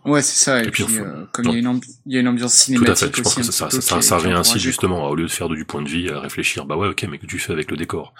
Ouais, 0.06 0.22
c'est 0.22 0.42
ça. 0.42 0.62
Et, 0.62 0.70
puis, 0.70 0.84
euh, 0.84 1.24
comme 1.32 1.46
il 1.46 1.52
y, 1.52 1.56
a 1.56 1.58
une 1.58 1.80
il 2.06 2.14
y 2.14 2.16
a 2.16 2.20
une 2.20 2.28
ambiance 2.28 2.54
cinématique 2.54 2.96
Tout 2.96 3.04
à 3.04 3.08
fait. 3.08 3.16
Je 3.16 3.22
pense 3.22 3.34
que 3.34 3.42
ça, 3.42 3.70
ça, 3.70 3.80
ça, 3.80 4.00
ça 4.00 4.18
réincite 4.18 4.60
justement, 4.60 5.08
au 5.08 5.14
lieu 5.16 5.24
de 5.24 5.30
faire 5.30 5.48
du 5.48 5.64
point 5.64 5.82
de 5.82 5.88
vie, 5.88 6.08
à 6.08 6.20
réfléchir, 6.20 6.64
bah 6.64 6.76
ouais, 6.76 6.88
ok, 6.88 7.06
mais 7.10 7.18
que 7.18 7.26
tu 7.26 7.38
fais 7.38 7.52
avec 7.52 7.70
le 7.70 7.76
décor 7.76 8.14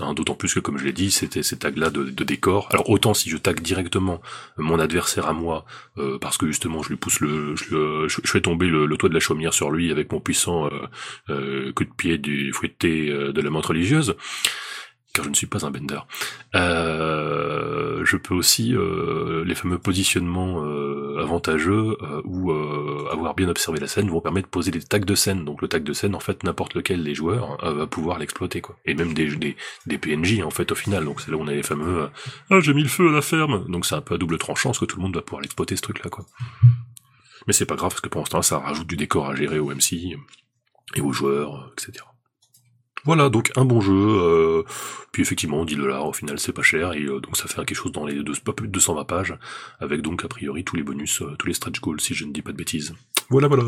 hein, 0.00 0.14
D'autant 0.14 0.34
plus 0.34 0.54
que, 0.54 0.60
comme 0.60 0.78
je 0.78 0.84
l'ai 0.84 0.94
dit, 0.94 1.10
c'était 1.10 1.42
ces 1.42 1.58
tags-là 1.58 1.90
de, 1.90 2.04
de, 2.04 2.24
décor. 2.24 2.68
Alors 2.70 2.88
autant 2.88 3.12
si 3.12 3.28
je 3.28 3.36
tag 3.36 3.60
directement 3.60 4.22
mon 4.56 4.78
adversaire 4.78 5.26
à 5.26 5.34
moi, 5.34 5.66
euh, 5.98 6.18
parce 6.18 6.38
que 6.38 6.46
justement 6.46 6.82
je 6.82 6.88
lui 6.88 6.96
pousse 6.96 7.20
le, 7.20 7.54
je, 7.54 8.08
je, 8.08 8.30
fais 8.30 8.40
tomber 8.40 8.68
le, 8.68 8.88
toit 8.96 9.10
de 9.10 9.14
la 9.14 9.20
chaumière 9.20 9.52
sur 9.52 9.70
lui 9.70 9.90
avec 9.90 10.10
mon 10.12 10.20
puissant 10.20 10.66
euh, 10.66 10.70
euh 11.28 11.72
coup 11.72 11.84
de 11.84 11.92
pied 11.92 12.16
du 12.16 12.50
fouetté 12.52 13.08
de 13.08 13.40
la 13.42 13.50
menthe 13.50 13.66
religieuse 13.66 14.16
car 15.16 15.24
je 15.24 15.30
ne 15.30 15.34
suis 15.34 15.46
pas 15.46 15.64
un 15.64 15.70
bender. 15.70 15.98
Euh, 16.54 18.04
je 18.04 18.18
peux 18.18 18.34
aussi 18.34 18.74
euh, 18.74 19.44
les 19.46 19.54
fameux 19.54 19.78
positionnements 19.78 20.62
euh, 20.62 21.18
avantageux 21.22 21.96
ou 22.24 22.52
avoir 23.10 23.34
bien 23.34 23.48
observé 23.48 23.80
la 23.80 23.86
scène 23.86 24.10
vont 24.10 24.20
permettre 24.20 24.48
de 24.48 24.50
poser 24.50 24.70
des 24.70 24.82
tags 24.82 24.98
de 24.98 25.14
scène. 25.14 25.44
Donc 25.44 25.62
le 25.62 25.68
tag 25.68 25.82
de 25.82 25.92
scène, 25.94 26.14
en 26.14 26.20
fait, 26.20 26.44
n'importe 26.44 26.74
lequel 26.74 27.02
des 27.02 27.14
joueurs 27.14 27.56
va 27.62 27.86
pouvoir 27.86 28.18
l'exploiter, 28.18 28.60
quoi. 28.60 28.76
Et 28.84 28.94
même 28.94 29.14
des, 29.14 29.56
PNJ, 29.98 30.42
en 30.42 30.50
fait, 30.50 30.70
au 30.70 30.74
final. 30.74 31.04
Donc 31.06 31.22
c'est 31.22 31.30
là 31.30 31.38
où 31.38 31.40
on 31.40 31.48
a 31.48 31.52
les 31.52 31.62
fameux 31.62 32.08
Ah, 32.50 32.60
j'ai 32.60 32.74
mis 32.74 32.82
le 32.82 32.88
feu 32.88 33.08
à 33.08 33.12
la 33.12 33.22
ferme 33.22 33.64
Donc 33.68 33.86
c'est 33.86 33.94
un 33.94 34.02
peu 34.02 34.14
à 34.14 34.18
double 34.18 34.36
tranchant, 34.36 34.70
parce 34.70 34.80
que 34.80 34.84
tout 34.84 34.96
le 34.98 35.02
monde 35.02 35.14
va 35.14 35.22
pouvoir 35.22 35.40
l'exploiter, 35.40 35.76
ce 35.76 35.82
truc-là, 35.82 36.10
quoi. 36.10 36.26
Mais 37.46 37.54
c'est 37.54 37.66
pas 37.66 37.76
grave, 37.76 37.90
parce 37.90 38.02
que 38.02 38.08
pour 38.08 38.20
l'instant, 38.20 38.42
ça 38.42 38.58
rajoute 38.58 38.86
du 38.86 38.96
décor 38.96 39.30
à 39.30 39.34
gérer 39.34 39.58
au 39.58 39.70
MC 39.70 40.18
et 40.94 41.00
aux 41.00 41.12
joueurs, 41.12 41.72
etc. 41.72 42.04
Voilà, 43.06 43.28
donc 43.30 43.52
un 43.54 43.64
bon 43.64 43.80
jeu, 43.80 43.94
euh, 43.94 44.64
puis 45.12 45.22
effectivement 45.22 45.64
10 45.64 45.76
dollars 45.76 46.08
au 46.08 46.12
final 46.12 46.40
c'est 46.40 46.52
pas 46.52 46.62
cher, 46.62 46.92
et 46.92 47.04
euh, 47.04 47.20
donc 47.20 47.36
ça 47.36 47.46
fait 47.46 47.54
quelque 47.64 47.74
chose 47.74 47.92
dans 47.92 48.04
les 48.04 48.20
deux, 48.20 48.32
pas 48.44 48.52
plus 48.52 48.66
de 48.66 48.72
220 48.72 49.04
pages, 49.04 49.38
avec 49.78 50.02
donc 50.02 50.24
a 50.24 50.28
priori 50.28 50.64
tous 50.64 50.74
les 50.74 50.82
bonus, 50.82 51.22
euh, 51.22 51.36
tous 51.38 51.46
les 51.46 51.54
stretch 51.54 51.80
goals 51.80 52.00
si 52.00 52.14
je 52.14 52.24
ne 52.24 52.32
dis 52.32 52.42
pas 52.42 52.50
de 52.50 52.56
bêtises. 52.56 52.94
Voilà 53.30 53.46
voilà. 53.46 53.62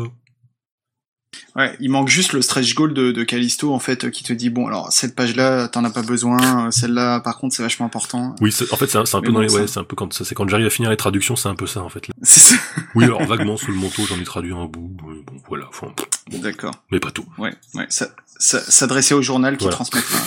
Ouais, 1.55 1.75
il 1.79 1.89
manque 1.89 2.09
juste 2.09 2.33
le 2.33 2.41
stretch 2.41 2.73
goal 2.73 2.93
de, 2.93 3.11
de 3.11 3.23
Callisto 3.23 3.73
en 3.73 3.79
fait 3.79 4.09
qui 4.11 4.23
te 4.23 4.33
dit 4.33 4.49
bon 4.49 4.67
alors 4.67 4.91
cette 4.91 5.15
page 5.15 5.35
là 5.35 5.67
t'en 5.67 5.83
as 5.83 5.89
pas 5.89 6.01
besoin, 6.01 6.71
celle-là 6.71 7.19
par 7.19 7.37
contre 7.37 7.55
c'est 7.55 7.63
vachement 7.63 7.85
important. 7.85 8.35
Oui, 8.41 8.53
en 8.71 8.75
fait 8.75 8.87
c'est 8.87 8.97
un, 8.97 9.21
peu 9.21 9.31
dans 9.31 9.41
les, 9.41 9.53
ouais, 9.53 9.67
c'est 9.67 9.79
un 9.79 9.83
peu 9.83 9.95
quand 9.95 10.11
c'est 10.13 10.35
quand 10.35 10.47
j'arrive 10.47 10.67
à 10.67 10.69
finir 10.69 10.89
les 10.89 10.97
traductions 10.97 11.35
c'est 11.35 11.49
un 11.49 11.55
peu 11.55 11.67
ça 11.67 11.81
en 11.81 11.89
fait. 11.89 12.07
Ça. 12.23 12.55
oui 12.95 13.03
alors 13.03 13.23
vaguement 13.25 13.57
sous 13.57 13.71
le 13.71 13.77
manteau 13.77 14.05
j'en 14.05 14.19
ai 14.19 14.23
traduit 14.23 14.53
un 14.53 14.65
bout, 14.65 14.89
bon 14.89 15.23
voilà. 15.47 15.65
Enfin, 15.69 15.93
D'accord. 16.31 16.73
Mais 16.91 16.99
pas 16.99 17.11
tout. 17.11 17.25
Ouais 17.37 17.53
ouais 17.75 17.85
ça 17.89 18.07
s'adresser 18.39 19.13
au 19.13 19.21
journal 19.21 19.57
qui 19.57 19.65
voilà. 19.65 19.75
transmettra. 19.75 20.19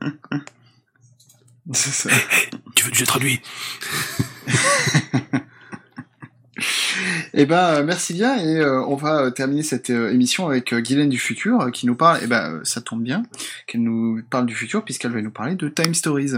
c'est 1.72 1.90
ça. 1.90 2.10
tu 2.74 2.84
veux 2.84 2.90
que 2.90 2.96
je 2.96 3.04
traduis 3.04 3.40
Eh 7.34 7.46
ben, 7.46 7.82
merci 7.82 8.14
bien 8.14 8.36
et 8.36 8.64
on 8.64 8.96
va 8.96 9.30
terminer 9.30 9.62
cette 9.62 9.90
émission 9.90 10.48
avec 10.48 10.74
Guylaine 10.74 11.08
du 11.08 11.18
futur 11.18 11.70
qui 11.72 11.86
nous 11.86 11.96
parle. 11.96 12.20
Eh 12.22 12.26
ben, 12.26 12.60
ça 12.64 12.80
tombe 12.80 13.02
bien 13.02 13.22
qu'elle 13.66 13.82
nous 13.82 14.22
parle 14.30 14.46
du 14.46 14.54
futur 14.54 14.84
puisqu'elle 14.84 15.12
va 15.12 15.22
nous 15.22 15.30
parler 15.30 15.54
de 15.54 15.68
Time 15.68 15.94
Stories. 15.94 16.32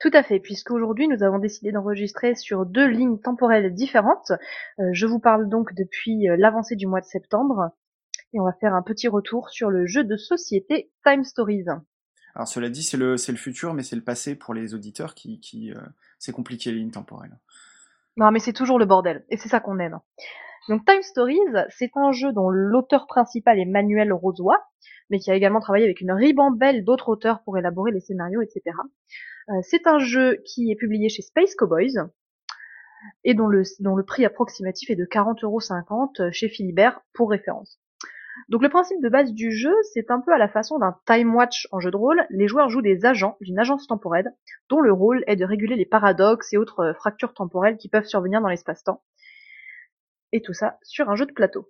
Tout 0.00 0.10
à 0.14 0.22
fait, 0.22 0.40
puisqu'aujourd'hui 0.40 1.08
nous 1.08 1.22
avons 1.22 1.38
décidé 1.38 1.72
d'enregistrer 1.72 2.34
sur 2.34 2.64
deux 2.64 2.86
lignes 2.86 3.18
temporelles 3.18 3.74
différentes. 3.74 4.32
Euh, 4.78 4.84
je 4.94 5.06
vous 5.06 5.18
parle 5.18 5.50
donc 5.50 5.74
depuis 5.74 6.26
euh, 6.26 6.36
l'avancée 6.38 6.74
du 6.74 6.86
mois 6.86 7.02
de 7.02 7.06
septembre, 7.06 7.72
et 8.32 8.40
on 8.40 8.44
va 8.44 8.54
faire 8.58 8.72
un 8.72 8.80
petit 8.80 9.08
retour 9.08 9.50
sur 9.50 9.68
le 9.68 9.84
jeu 9.84 10.02
de 10.02 10.16
société 10.16 10.90
Time 11.04 11.22
Stories. 11.22 11.66
Alors 12.34 12.48
cela 12.48 12.70
dit, 12.70 12.82
c'est 12.82 12.96
le, 12.96 13.18
c'est 13.18 13.32
le 13.32 13.36
futur, 13.36 13.74
mais 13.74 13.82
c'est 13.82 13.94
le 13.96 14.02
passé 14.02 14.34
pour 14.36 14.54
les 14.54 14.72
auditeurs 14.72 15.14
qui, 15.14 15.38
qui 15.38 15.70
euh, 15.70 15.80
c'est 16.20 16.32
compliqué 16.32 16.70
les 16.70 16.78
lignes 16.78 16.92
temporelles. 16.92 17.36
Non, 18.16 18.30
mais 18.30 18.38
c'est 18.38 18.52
toujours 18.52 18.78
le 18.78 18.84
bordel, 18.84 19.24
et 19.30 19.36
c'est 19.36 19.48
ça 19.48 19.58
qu'on 19.58 19.80
aime. 19.80 19.98
Donc 20.68 20.84
Time 20.84 21.02
Stories, 21.02 21.38
c'est 21.70 21.90
un 21.96 22.12
jeu 22.12 22.32
dont 22.32 22.50
l'auteur 22.50 23.06
principal 23.06 23.58
est 23.58 23.64
Manuel 23.64 24.12
Rosoy, 24.12 24.56
mais 25.08 25.18
qui 25.18 25.30
a 25.30 25.34
également 25.34 25.60
travaillé 25.60 25.84
avec 25.84 26.00
une 26.00 26.12
ribambelle 26.12 26.84
d'autres 26.84 27.08
auteurs 27.08 27.42
pour 27.42 27.58
élaborer 27.58 27.90
les 27.90 28.00
scénarios, 28.00 28.42
etc. 28.42 28.62
Euh, 29.48 29.54
c'est 29.62 29.86
un 29.86 29.98
jeu 29.98 30.40
qui 30.44 30.70
est 30.70 30.76
publié 30.76 31.08
chez 31.08 31.22
Space 31.22 31.54
Cowboys 31.54 31.96
et 33.24 33.34
dont 33.34 33.48
le, 33.48 33.62
dont 33.80 33.96
le 33.96 34.04
prix 34.04 34.24
approximatif 34.24 34.90
est 34.90 34.96
de 34.96 35.06
40,50€ 35.06 36.30
chez 36.32 36.48
Philibert 36.48 37.00
pour 37.14 37.30
référence. 37.30 37.80
Donc 38.48 38.62
le 38.62 38.68
principe 38.68 39.00
de 39.02 39.08
base 39.08 39.32
du 39.32 39.52
jeu, 39.52 39.74
c'est 39.92 40.10
un 40.10 40.20
peu 40.20 40.32
à 40.32 40.38
la 40.38 40.48
façon 40.48 40.78
d'un 40.78 40.96
time 41.06 41.34
watch 41.34 41.68
en 41.72 41.80
jeu 41.80 41.90
de 41.90 41.96
rôle. 41.96 42.24
Les 42.30 42.48
joueurs 42.48 42.68
jouent 42.68 42.82
des 42.82 43.04
agents 43.04 43.36
d'une 43.40 43.58
agence 43.58 43.86
temporelle 43.86 44.32
dont 44.68 44.80
le 44.80 44.92
rôle 44.92 45.24
est 45.26 45.36
de 45.36 45.44
réguler 45.44 45.76
les 45.76 45.86
paradoxes 45.86 46.52
et 46.52 46.56
autres 46.56 46.80
euh, 46.80 46.94
fractures 46.94 47.34
temporelles 47.34 47.76
qui 47.76 47.88
peuvent 47.88 48.06
survenir 48.06 48.40
dans 48.40 48.48
l'espace-temps. 48.48 49.02
Et 50.32 50.42
tout 50.42 50.52
ça 50.52 50.78
sur 50.82 51.10
un 51.10 51.16
jeu 51.16 51.26
de 51.26 51.32
plateau. 51.32 51.68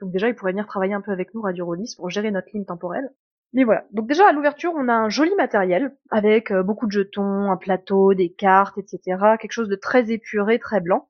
Donc 0.00 0.12
déjà, 0.12 0.28
ils 0.28 0.34
pourraient 0.34 0.52
venir 0.52 0.66
travailler 0.66 0.94
un 0.94 1.00
peu 1.00 1.12
avec 1.12 1.34
nous, 1.34 1.40
Radio 1.40 1.64
Rollis, 1.64 1.94
pour 1.96 2.10
gérer 2.10 2.30
notre 2.30 2.48
ligne 2.52 2.64
temporelle. 2.64 3.10
Mais 3.54 3.64
voilà. 3.64 3.84
Donc 3.92 4.08
déjà 4.08 4.28
à 4.28 4.32
l'ouverture, 4.32 4.72
on 4.76 4.88
a 4.88 4.92
un 4.92 5.08
joli 5.08 5.34
matériel 5.36 5.96
avec 6.10 6.50
euh, 6.50 6.62
beaucoup 6.62 6.86
de 6.86 6.92
jetons, 6.92 7.50
un 7.50 7.56
plateau, 7.56 8.12
des 8.12 8.32
cartes, 8.32 8.76
etc. 8.78 9.16
Quelque 9.40 9.52
chose 9.52 9.68
de 9.68 9.76
très 9.76 10.10
épuré, 10.10 10.58
très 10.58 10.80
blanc. 10.80 11.08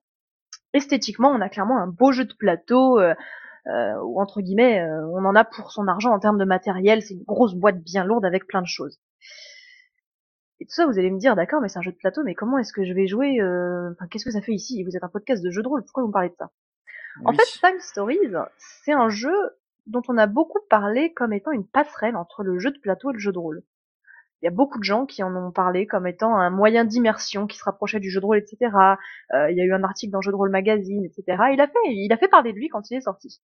Esthétiquement, 0.73 1.29
on 1.29 1.41
a 1.41 1.49
clairement 1.49 1.79
un 1.79 1.87
beau 1.87 2.11
jeu 2.11 2.25
de 2.25 2.33
plateau. 2.33 2.99
Euh, 2.99 3.15
euh 3.67 3.99
où 4.03 4.21
entre 4.21 4.41
guillemets, 4.41 4.81
euh, 4.81 5.07
on 5.07 5.25
en 5.25 5.35
a 5.35 5.43
pour 5.43 5.71
son 5.71 5.87
argent 5.87 6.11
en 6.11 6.19
termes 6.19 6.37
de 6.37 6.45
matériel. 6.45 7.01
C'est 7.01 7.13
une 7.13 7.23
grosse 7.23 7.55
boîte 7.55 7.81
bien 7.81 8.03
lourde 8.05 8.25
avec 8.25 8.47
plein 8.47 8.61
de 8.61 8.67
choses. 8.67 8.99
Et 10.59 10.65
tout 10.65 10.73
ça, 10.73 10.85
vous 10.85 10.97
allez 10.97 11.11
me 11.11 11.19
dire, 11.19 11.35
d'accord, 11.35 11.61
mais 11.61 11.67
c'est 11.67 11.79
un 11.79 11.83
jeu 11.83 11.91
de 11.91 11.97
plateau, 11.97 12.23
mais 12.23 12.33
comment 12.33 12.57
est-ce 12.57 12.71
que 12.71 12.85
je 12.85 12.93
vais 12.93 13.07
jouer 13.07 13.41
enfin, 13.41 14.07
Qu'est-ce 14.09 14.23
que 14.23 14.31
ça 14.31 14.41
fait 14.41 14.53
ici? 14.53 14.83
Vous 14.83 14.95
êtes 14.95 15.03
un 15.03 15.09
podcast 15.09 15.43
de 15.43 15.51
jeu 15.51 15.61
de 15.61 15.67
rôle, 15.67 15.83
pourquoi 15.83 16.03
vous 16.03 16.07
me 16.09 16.13
parlez 16.13 16.29
de 16.29 16.35
ça? 16.39 16.49
En 17.25 17.33
fait, 17.33 17.43
Time 17.61 17.79
Stories, 17.79 18.33
c'est 18.57 18.93
un 18.93 19.09
jeu 19.09 19.35
dont 19.87 20.01
on 20.07 20.17
a 20.17 20.27
beaucoup 20.27 20.59
parlé 20.69 21.13
comme 21.13 21.33
étant 21.33 21.51
une 21.51 21.67
passerelle 21.67 22.15
entre 22.15 22.43
le 22.43 22.57
jeu 22.59 22.71
de 22.71 22.79
plateau 22.79 23.11
et 23.11 23.13
le 23.13 23.19
jeu 23.19 23.31
de 23.31 23.37
rôle. 23.37 23.63
Il 24.45 24.49
y 24.49 24.53
a 24.53 24.55
beaucoup 24.55 24.77
de 24.77 24.83
gens 24.83 25.07
qui 25.07 25.23
en 25.23 25.35
ont 25.35 25.51
parlé 25.51 25.87
comme 25.87 26.05
étant 26.05 26.37
un 26.37 26.51
moyen 26.51 26.85
d'immersion 26.85 27.47
qui 27.47 27.57
se 27.57 27.63
rapprochait 27.63 27.99
du 27.99 28.11
jeu 28.11 28.21
de 28.21 28.27
rôle, 28.27 28.37
etc. 28.37 28.75
Euh, 29.33 29.49
il 29.49 29.57
y 29.57 29.61
a 29.61 29.63
eu 29.63 29.73
un 29.73 29.83
article 29.83 30.11
dans 30.11 30.21
Jeu 30.21 30.29
de 30.29 30.35
rôle 30.35 30.51
magazine, 30.51 31.03
etc. 31.03 31.45
Il 31.51 31.59
a 31.59 31.65
fait, 31.65 31.79
il 31.87 32.13
a 32.13 32.17
fait 32.17 32.27
parler 32.27 32.53
de 32.53 32.57
lui 32.59 32.69
quand 32.69 32.91
il 32.91 32.97
est 32.97 33.01
sorti. 33.01 33.41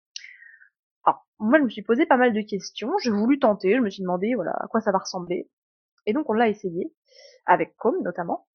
Alors, 1.06 1.26
moi, 1.40 1.58
je 1.58 1.64
me 1.64 1.70
suis 1.70 1.84
posé 1.84 2.06
pas 2.06 2.18
mal 2.18 2.34
de 2.34 2.42
questions. 2.42 2.92
J'ai 3.02 3.12
voulu 3.12 3.40
tenter. 3.40 3.78
Je 3.78 3.80
me 3.80 3.90
suis 3.90 4.02
demandé, 4.02 4.34
voilà, 4.36 4.52
à 4.60 4.68
quoi 4.68 4.82
ça 4.82 4.92
va 4.92 4.98
ressembler. 4.98 5.50
Et 6.06 6.12
donc, 6.12 6.30
on 6.30 6.34
l'a 6.34 6.50
essayé 6.50 6.94
avec 7.46 7.78
Com 7.78 7.96
notamment. 8.04 8.50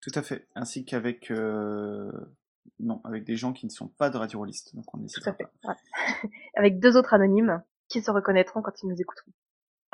Tout 0.00 0.12
à 0.14 0.22
fait, 0.22 0.48
ainsi 0.54 0.86
qu'avec 0.86 1.30
euh, 1.30 2.10
non, 2.80 3.02
avec 3.04 3.24
des 3.24 3.36
gens 3.36 3.52
qui 3.52 3.66
ne 3.66 3.70
sont 3.70 3.88
pas 3.88 4.08
de 4.08 4.16
radio 4.16 4.46
Donc 4.72 4.94
on 4.94 4.98
Tout 4.98 5.28
à 5.28 5.34
fait. 5.34 5.46
avec 6.54 6.78
deux 6.78 6.96
autres 6.96 7.12
anonymes 7.12 7.62
qui 7.88 8.00
se 8.00 8.10
reconnaîtront 8.10 8.62
quand 8.62 8.82
ils 8.82 8.88
nous 8.88 8.98
écouteront. 8.98 9.32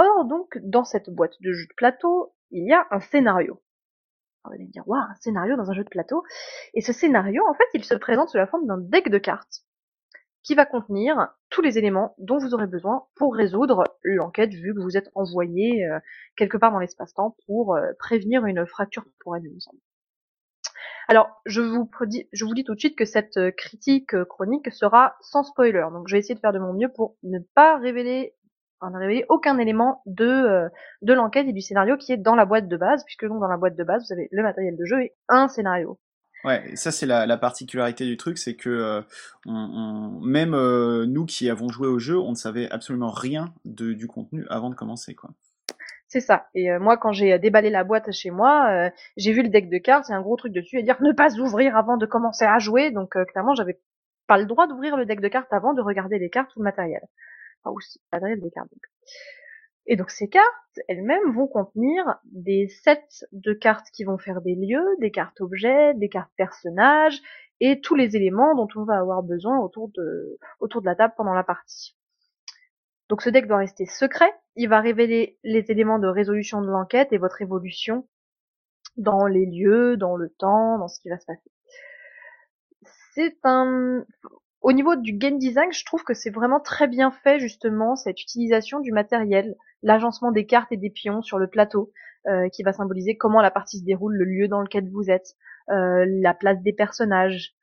Or, 0.00 0.24
donc, 0.24 0.56
dans 0.62 0.84
cette 0.84 1.10
boîte 1.10 1.34
de 1.42 1.52
jeu 1.52 1.66
de 1.66 1.74
plateau, 1.76 2.32
il 2.50 2.66
y 2.66 2.72
a 2.72 2.86
un 2.90 3.00
scénario. 3.00 3.60
On 4.44 4.50
va 4.50 4.56
me 4.56 4.64
dire, 4.64 4.82
waouh, 4.88 5.02
un 5.02 5.14
scénario 5.16 5.56
dans 5.56 5.70
un 5.70 5.74
jeu 5.74 5.84
de 5.84 5.90
plateau. 5.90 6.24
Et 6.72 6.80
ce 6.80 6.94
scénario, 6.94 7.46
en 7.46 7.52
fait, 7.52 7.66
il 7.74 7.84
se 7.84 7.94
présente 7.94 8.30
sous 8.30 8.38
la 8.38 8.46
forme 8.46 8.66
d'un 8.66 8.78
deck 8.78 9.10
de 9.10 9.18
cartes 9.18 9.62
qui 10.42 10.54
va 10.54 10.64
contenir 10.64 11.28
tous 11.50 11.60
les 11.60 11.76
éléments 11.76 12.14
dont 12.16 12.38
vous 12.38 12.54
aurez 12.54 12.66
besoin 12.66 13.04
pour 13.14 13.34
résoudre 13.34 13.84
l'enquête 14.02 14.54
vu 14.54 14.74
que 14.74 14.80
vous 14.80 14.96
êtes 14.96 15.10
envoyé 15.14 15.84
euh, 15.84 15.98
quelque 16.34 16.56
part 16.56 16.72
dans 16.72 16.78
l'espace-temps 16.78 17.36
pour 17.44 17.74
euh, 17.74 17.92
prévenir 17.98 18.46
une 18.46 18.66
fracture 18.66 19.04
pour 19.18 19.36
elle, 19.36 19.44
il 19.44 19.54
me 19.54 19.60
semble. 19.60 19.80
Alors, 21.08 21.28
je 21.44 21.60
vous, 21.60 21.90
je 22.32 22.44
vous 22.46 22.54
dis 22.54 22.64
tout 22.64 22.74
de 22.74 22.80
suite 22.80 22.96
que 22.96 23.04
cette 23.04 23.36
euh, 23.36 23.50
critique 23.50 24.24
chronique 24.24 24.72
sera 24.72 25.16
sans 25.20 25.42
spoiler. 25.42 25.84
Donc, 25.92 26.08
je 26.08 26.14
vais 26.14 26.20
essayer 26.20 26.36
de 26.36 26.40
faire 26.40 26.54
de 26.54 26.58
mon 26.58 26.72
mieux 26.72 26.90
pour 26.90 27.18
ne 27.22 27.38
pas 27.54 27.76
révéler, 27.76 28.34
enfin, 28.80 28.90
ne 28.90 28.98
révéler 28.98 29.24
aucun 29.28 29.58
élément 29.58 30.02
de, 30.06 30.24
euh, 30.24 30.68
de 31.02 31.12
l'enquête 31.12 31.46
et 31.46 31.52
du 31.52 31.60
scénario 31.60 31.96
qui 31.96 32.12
est 32.12 32.16
dans 32.16 32.34
la 32.34 32.44
boîte 32.44 32.68
de 32.68 32.76
base, 32.76 33.04
puisque 33.04 33.26
donc 33.26 33.40
dans 33.40 33.48
la 33.48 33.56
boîte 33.56 33.76
de 33.76 33.84
base, 33.84 34.06
vous 34.06 34.12
avez 34.12 34.28
le 34.30 34.42
matériel 34.42 34.76
de 34.76 34.84
jeu 34.84 35.02
et 35.02 35.14
un 35.28 35.48
scénario. 35.48 35.98
Ouais, 36.44 36.70
et 36.70 36.76
ça 36.76 36.90
c'est 36.90 37.04
la, 37.04 37.26
la, 37.26 37.36
particularité 37.36 38.06
du 38.06 38.16
truc, 38.16 38.38
c'est 38.38 38.56
que 38.56 39.02
on, 39.44 40.20
même 40.22 40.52
nous 41.04 41.26
qui 41.26 41.50
avons 41.50 41.68
joué 41.68 41.86
au 41.86 41.98
jeu, 41.98 42.18
on 42.18 42.30
ne 42.30 42.34
savait 42.34 42.70
absolument 42.70 43.10
rien 43.10 43.52
de, 43.66 43.92
du 43.92 44.06
contenu 44.06 44.46
avant 44.48 44.70
de 44.70 44.74
commencer, 44.74 45.14
quoi. 45.14 45.30
C'est 46.10 46.20
ça. 46.20 46.48
Et 46.56 46.72
euh, 46.72 46.80
moi, 46.80 46.96
quand 46.96 47.12
j'ai 47.12 47.38
déballé 47.38 47.70
la 47.70 47.84
boîte 47.84 48.10
chez 48.10 48.32
moi, 48.32 48.68
euh, 48.68 48.90
j'ai 49.16 49.32
vu 49.32 49.42
le 49.44 49.48
deck 49.48 49.70
de 49.70 49.78
cartes, 49.78 50.08
il 50.08 50.10
y 50.10 50.14
a 50.14 50.18
un 50.18 50.22
gros 50.22 50.36
truc 50.36 50.52
dessus, 50.52 50.76
et 50.76 50.82
dire 50.82 51.00
ne 51.00 51.12
pas 51.12 51.38
ouvrir 51.38 51.76
avant 51.76 51.96
de 51.96 52.04
commencer 52.04 52.44
à 52.44 52.58
jouer. 52.58 52.90
Donc 52.90 53.14
euh, 53.14 53.24
clairement, 53.24 53.54
j'avais 53.54 53.78
pas 54.26 54.36
le 54.36 54.44
droit 54.44 54.66
d'ouvrir 54.66 54.96
le 54.96 55.06
deck 55.06 55.20
de 55.20 55.28
cartes 55.28 55.52
avant 55.52 55.72
de 55.72 55.80
regarder 55.80 56.18
les 56.18 56.28
cartes 56.28 56.50
ou 56.56 56.60
le 56.60 56.64
matériel. 56.64 57.00
Enfin, 57.62 57.74
aussi, 57.74 58.00
le 58.12 58.16
matériel 58.16 58.40
des 58.40 58.50
cartes. 58.50 58.70
Et 59.86 59.96
donc 59.96 60.10
ces 60.10 60.28
cartes 60.28 60.46
elles-mêmes 60.88 61.32
vont 61.32 61.48
contenir 61.48 62.20
des 62.24 62.68
sets 62.68 63.24
de 63.32 63.52
cartes 63.52 63.88
qui 63.92 64.04
vont 64.04 64.18
faire 64.18 64.40
des 64.40 64.54
lieux, 64.54 64.86
des 65.00 65.10
cartes 65.10 65.40
objets, 65.40 65.94
des 65.94 66.08
cartes 66.08 66.30
personnages 66.36 67.20
et 67.60 67.80
tous 67.80 67.94
les 67.94 68.16
éléments 68.16 68.54
dont 68.54 68.68
on 68.76 68.84
va 68.84 68.98
avoir 68.98 69.22
besoin 69.22 69.58
autour 69.58 69.88
de, 69.88 70.38
autour 70.60 70.80
de 70.80 70.86
la 70.86 70.94
table 70.94 71.14
pendant 71.16 71.34
la 71.34 71.44
partie. 71.44 71.96
Donc 73.08 73.22
ce 73.22 73.30
deck 73.30 73.46
doit 73.48 73.58
rester 73.58 73.86
secret. 73.86 74.32
Il 74.54 74.68
va 74.68 74.80
révéler 74.80 75.38
les 75.42 75.70
éléments 75.70 75.98
de 75.98 76.06
résolution 76.06 76.60
de 76.60 76.68
l'enquête 76.68 77.12
et 77.12 77.18
votre 77.18 77.42
évolution 77.42 78.06
dans 78.96 79.26
les 79.26 79.46
lieux, 79.46 79.96
dans 79.96 80.16
le 80.16 80.30
temps, 80.30 80.78
dans 80.78 80.88
ce 80.88 81.00
qui 81.00 81.08
va 81.08 81.18
se 81.18 81.26
passer. 81.26 81.50
C'est 83.14 83.38
un, 83.42 84.04
au 84.60 84.72
niveau 84.72 84.96
du 84.96 85.12
game 85.12 85.38
design, 85.38 85.72
je 85.72 85.84
trouve 85.84 86.04
que 86.04 86.14
c'est 86.14 86.30
vraiment 86.30 86.60
très 86.60 86.86
bien 86.86 87.10
fait 87.10 87.38
justement 87.38 87.96
cette 87.96 88.20
utilisation 88.20 88.80
du 88.80 88.92
matériel, 88.92 89.56
l'agencement 89.82 90.32
des 90.32 90.46
cartes 90.46 90.72
et 90.72 90.76
des 90.76 90.90
pions 90.90 91.22
sur 91.22 91.38
le 91.38 91.48
plateau, 91.48 91.92
euh, 92.26 92.48
qui 92.50 92.62
va 92.62 92.72
symboliser 92.72 93.16
comment 93.16 93.40
la 93.40 93.50
partie 93.50 93.78
se 93.78 93.84
déroule, 93.84 94.14
le 94.14 94.24
lieu 94.24 94.48
dans 94.48 94.60
lequel 94.60 94.88
vous 94.90 95.10
êtes, 95.10 95.34
euh, 95.70 96.04
la 96.06 96.34
place 96.34 96.60
des 96.62 96.72
personnages. 96.72 97.54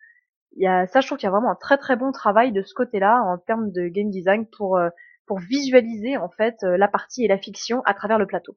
Il 0.56 0.64
y 0.64 0.68
a, 0.68 0.88
ça, 0.88 1.02
je 1.02 1.08
trouve 1.08 1.20
qu'il 1.20 1.28
y 1.28 1.30
a 1.30 1.32
vraiment 1.32 1.52
un 1.52 1.56
très 1.56 1.78
très 1.78 1.96
bon 1.96 2.12
travail 2.12 2.52
de 2.52 2.64
ce 2.64 2.74
côté-là 2.74 3.22
en 3.22 3.38
termes 3.38 3.72
de 3.72 3.88
game 3.88 4.10
design 4.10 4.48
pour 4.48 4.78
euh, 4.78 4.90
pour 5.28 5.40
visualiser 5.40 6.18
en 6.18 6.30
fait 6.30 6.64
euh, 6.64 6.78
la 6.78 6.88
partie 6.88 7.24
et 7.24 7.28
la 7.28 7.38
fiction 7.38 7.82
à 7.86 7.94
travers 7.94 8.18
le 8.18 8.26
plateau. 8.26 8.56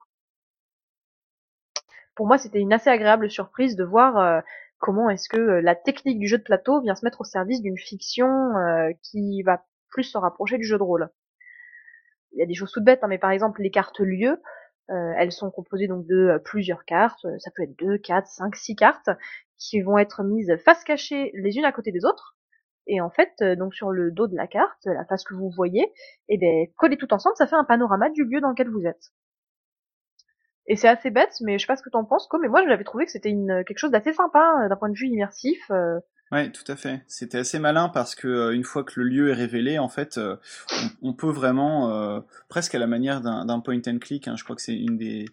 Pour 2.14 2.26
moi, 2.26 2.38
c'était 2.38 2.60
une 2.60 2.72
assez 2.72 2.88
agréable 2.88 3.30
surprise 3.30 3.76
de 3.76 3.84
voir 3.84 4.16
euh, 4.18 4.40
comment 4.80 5.08
est-ce 5.10 5.28
que 5.28 5.36
euh, 5.36 5.60
la 5.60 5.76
technique 5.76 6.18
du 6.18 6.26
jeu 6.26 6.38
de 6.38 6.42
plateau 6.42 6.80
vient 6.80 6.94
se 6.94 7.04
mettre 7.04 7.20
au 7.20 7.24
service 7.24 7.62
d'une 7.62 7.78
fiction 7.78 8.28
qui 9.02 9.42
va 9.42 9.64
plus 9.90 10.04
se 10.04 10.18
rapprocher 10.18 10.58
du 10.58 10.64
jeu 10.64 10.78
de 10.78 10.82
rôle. 10.82 11.08
Il 12.32 12.38
y 12.38 12.42
a 12.42 12.46
des 12.46 12.54
choses 12.54 12.72
toutes 12.72 12.84
bêtes, 12.84 13.00
hein, 13.02 13.08
mais 13.08 13.18
par 13.18 13.30
exemple 13.30 13.62
les 13.62 13.70
cartes 13.70 14.00
lieux, 14.00 14.40
elles 14.88 15.30
sont 15.30 15.52
composées 15.52 15.86
donc 15.86 16.06
de 16.06 16.40
plusieurs 16.44 16.84
cartes, 16.84 17.24
ça 17.38 17.50
peut 17.54 17.62
être 17.62 17.78
deux, 17.78 17.98
quatre, 17.98 18.26
cinq, 18.26 18.56
six 18.56 18.74
cartes, 18.74 19.08
qui 19.56 19.80
vont 19.82 19.98
être 19.98 20.24
mises 20.24 20.56
face 20.64 20.82
cachée 20.82 21.30
les 21.34 21.56
unes 21.56 21.64
à 21.64 21.72
côté 21.72 21.92
des 21.92 22.04
autres, 22.04 22.36
et 22.86 23.00
en 23.00 23.10
fait, 23.10 23.32
euh, 23.40 23.54
donc 23.54 23.72
sur 23.74 23.90
le 23.90 24.10
dos 24.10 24.26
de 24.26 24.34
la 24.34 24.48
carte, 24.48 24.84
la 24.84 25.04
face 25.04 25.22
que 25.22 25.34
vous 25.34 25.50
voyez, 25.50 25.84
et 26.28 26.34
eh 26.34 26.38
ben 26.38 26.66
collé 26.76 26.96
tout 26.96 27.12
ensemble, 27.14 27.36
ça 27.36 27.46
fait 27.46 27.54
un 27.54 27.64
panorama 27.64 28.10
du 28.10 28.24
lieu 28.24 28.40
dans 28.40 28.50
lequel 28.50 28.68
vous 28.68 28.84
êtes. 28.84 29.12
Et 30.70 30.76
c'est 30.76 30.86
assez 30.86 31.10
bête, 31.10 31.34
mais 31.40 31.58
je 31.58 31.64
sais 31.64 31.66
pas 31.66 31.76
ce 31.76 31.82
que 31.82 31.90
t'en 31.90 32.04
penses, 32.04 32.28
quoi, 32.28 32.38
mais 32.40 32.46
moi 32.46 32.62
je 32.62 32.68
l'avais 32.68 32.84
trouvé 32.84 33.04
que 33.04 33.10
c'était 33.10 33.28
une 33.28 33.64
quelque 33.66 33.78
chose 33.78 33.90
d'assez 33.90 34.12
sympa 34.12 34.62
euh, 34.62 34.68
d'un 34.68 34.76
point 34.76 34.88
de 34.88 34.94
vue 34.94 35.08
immersif. 35.08 35.68
Euh, 35.72 35.98
Ouais, 36.32 36.52
tout 36.52 36.70
à 36.70 36.76
fait. 36.76 37.02
C'était 37.08 37.38
assez 37.38 37.58
malin 37.58 37.88
parce 37.88 38.14
que 38.14 38.28
euh, 38.28 38.54
une 38.54 38.62
fois 38.62 38.84
que 38.84 39.00
le 39.00 39.06
lieu 39.06 39.30
est 39.30 39.34
révélé, 39.34 39.80
en 39.80 39.88
fait, 39.88 40.16
euh, 40.16 40.36
on, 41.02 41.08
on, 41.10 41.12
peut 41.12 41.30
vraiment, 41.30 41.90
euh, 41.90 42.20
presque 42.48 42.72
à 42.76 42.78
la 42.78 42.86
manière 42.86 43.20
d'un 43.20 43.58
point 43.58 43.80
and 43.88 43.98
click, 43.98 44.28
hein, 44.28 44.36
je 44.36 44.44
crois 44.44 44.54
que 44.54 44.62
c'est 44.62 44.76
une 44.76 44.96
des 44.96 45.24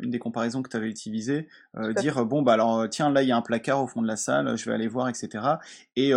une 0.00 0.10
des 0.10 0.18
comparaisons 0.18 0.62
que 0.62 0.70
tu 0.70 0.78
avais 0.78 0.88
utilisées, 0.88 1.46
dire 1.98 2.24
bon 2.24 2.40
bah 2.40 2.54
alors 2.54 2.88
tiens 2.88 3.10
là 3.10 3.22
il 3.22 3.28
y 3.28 3.32
a 3.32 3.36
un 3.36 3.42
placard 3.42 3.82
au 3.82 3.86
fond 3.86 4.00
de 4.00 4.06
la 4.06 4.16
salle, 4.16 4.56
je 4.56 4.64
vais 4.64 4.74
aller 4.74 4.88
voir, 4.88 5.10
etc. 5.10 5.44
Et 5.94 6.12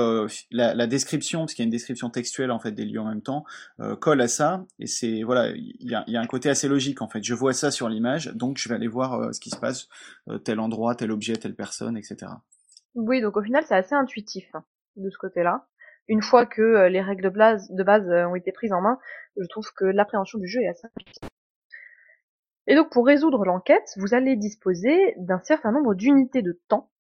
la, 0.52 0.74
la, 0.74 0.88
description, 0.88 1.42
parce 1.42 1.54
qu'il 1.54 1.64
y 1.64 1.66
a 1.66 1.68
une 1.68 1.72
description 1.72 2.10
textuelle 2.10 2.50
en 2.50 2.60
fait 2.60 2.72
des 2.72 2.86
lieux 2.86 3.02
en 3.02 3.10
même 3.10 3.22
temps, 3.22 3.44
colle 4.00 4.22
à 4.22 4.30
ça. 4.30 4.66
Et 4.80 4.88
c'est 4.88 5.24
voilà, 5.24 5.50
il 5.50 5.76
y 5.82 5.96
a, 5.96 6.06
y 6.08 6.16
a, 6.16 6.22
un 6.22 6.28
côté 6.28 6.50
assez 6.50 6.70
logique 6.70 7.02
en 7.02 7.10
fait. 7.10 7.22
Je 7.22 7.34
vois 7.34 7.52
ça 7.52 7.72
sur 7.72 7.90
l'image, 7.90 8.28
donc 8.36 8.58
je 8.58 8.70
vais 8.70 8.76
aller 8.76 8.88
voir 8.88 9.34
ce 9.34 9.42
qui 9.42 9.50
se 9.50 9.58
passe, 9.58 9.90
tel 10.46 10.62
endroit, 10.62 10.96
tel 10.96 11.12
objet, 11.12 11.36
telle 11.36 11.56
personne, 11.56 11.98
etc. 11.98 12.32
Oui, 13.00 13.22
donc 13.22 13.38
au 13.38 13.42
final, 13.42 13.64
c'est 13.66 13.76
assez 13.76 13.96
intuitif 13.96 14.50
hein, 14.54 14.66
de 14.98 15.10
ce 15.10 15.18
côté-là. 15.18 15.66
Une 16.10 16.22
fois 16.22 16.46
que 16.46 16.62
euh, 16.62 16.90
les 16.90 17.02
règles 17.02 17.24
de 17.24 17.30
base, 17.30 18.10
euh, 18.10 18.26
ont 18.26 18.36
été 18.36 18.52
prises 18.52 18.74
en 18.74 18.82
main, 18.82 19.00
je 19.38 19.48
trouve 19.48 19.72
que 19.74 19.86
l'appréhension 19.86 20.38
du 20.38 20.48
jeu 20.48 20.62
est 20.62 20.68
assez 20.68 20.88
intuitive. 20.88 21.30
Et 22.68 22.76
donc 22.76 22.92
pour 22.92 23.06
résoudre 23.06 23.46
l'enquête, 23.46 23.94
vous 23.98 24.14
allez 24.14 24.36
disposer 24.36 25.16
d'un 25.18 25.40
certain 25.40 25.72
nombre 25.72 25.96
d'unités 25.96 26.42
de 26.42 26.60
temps 26.68 26.92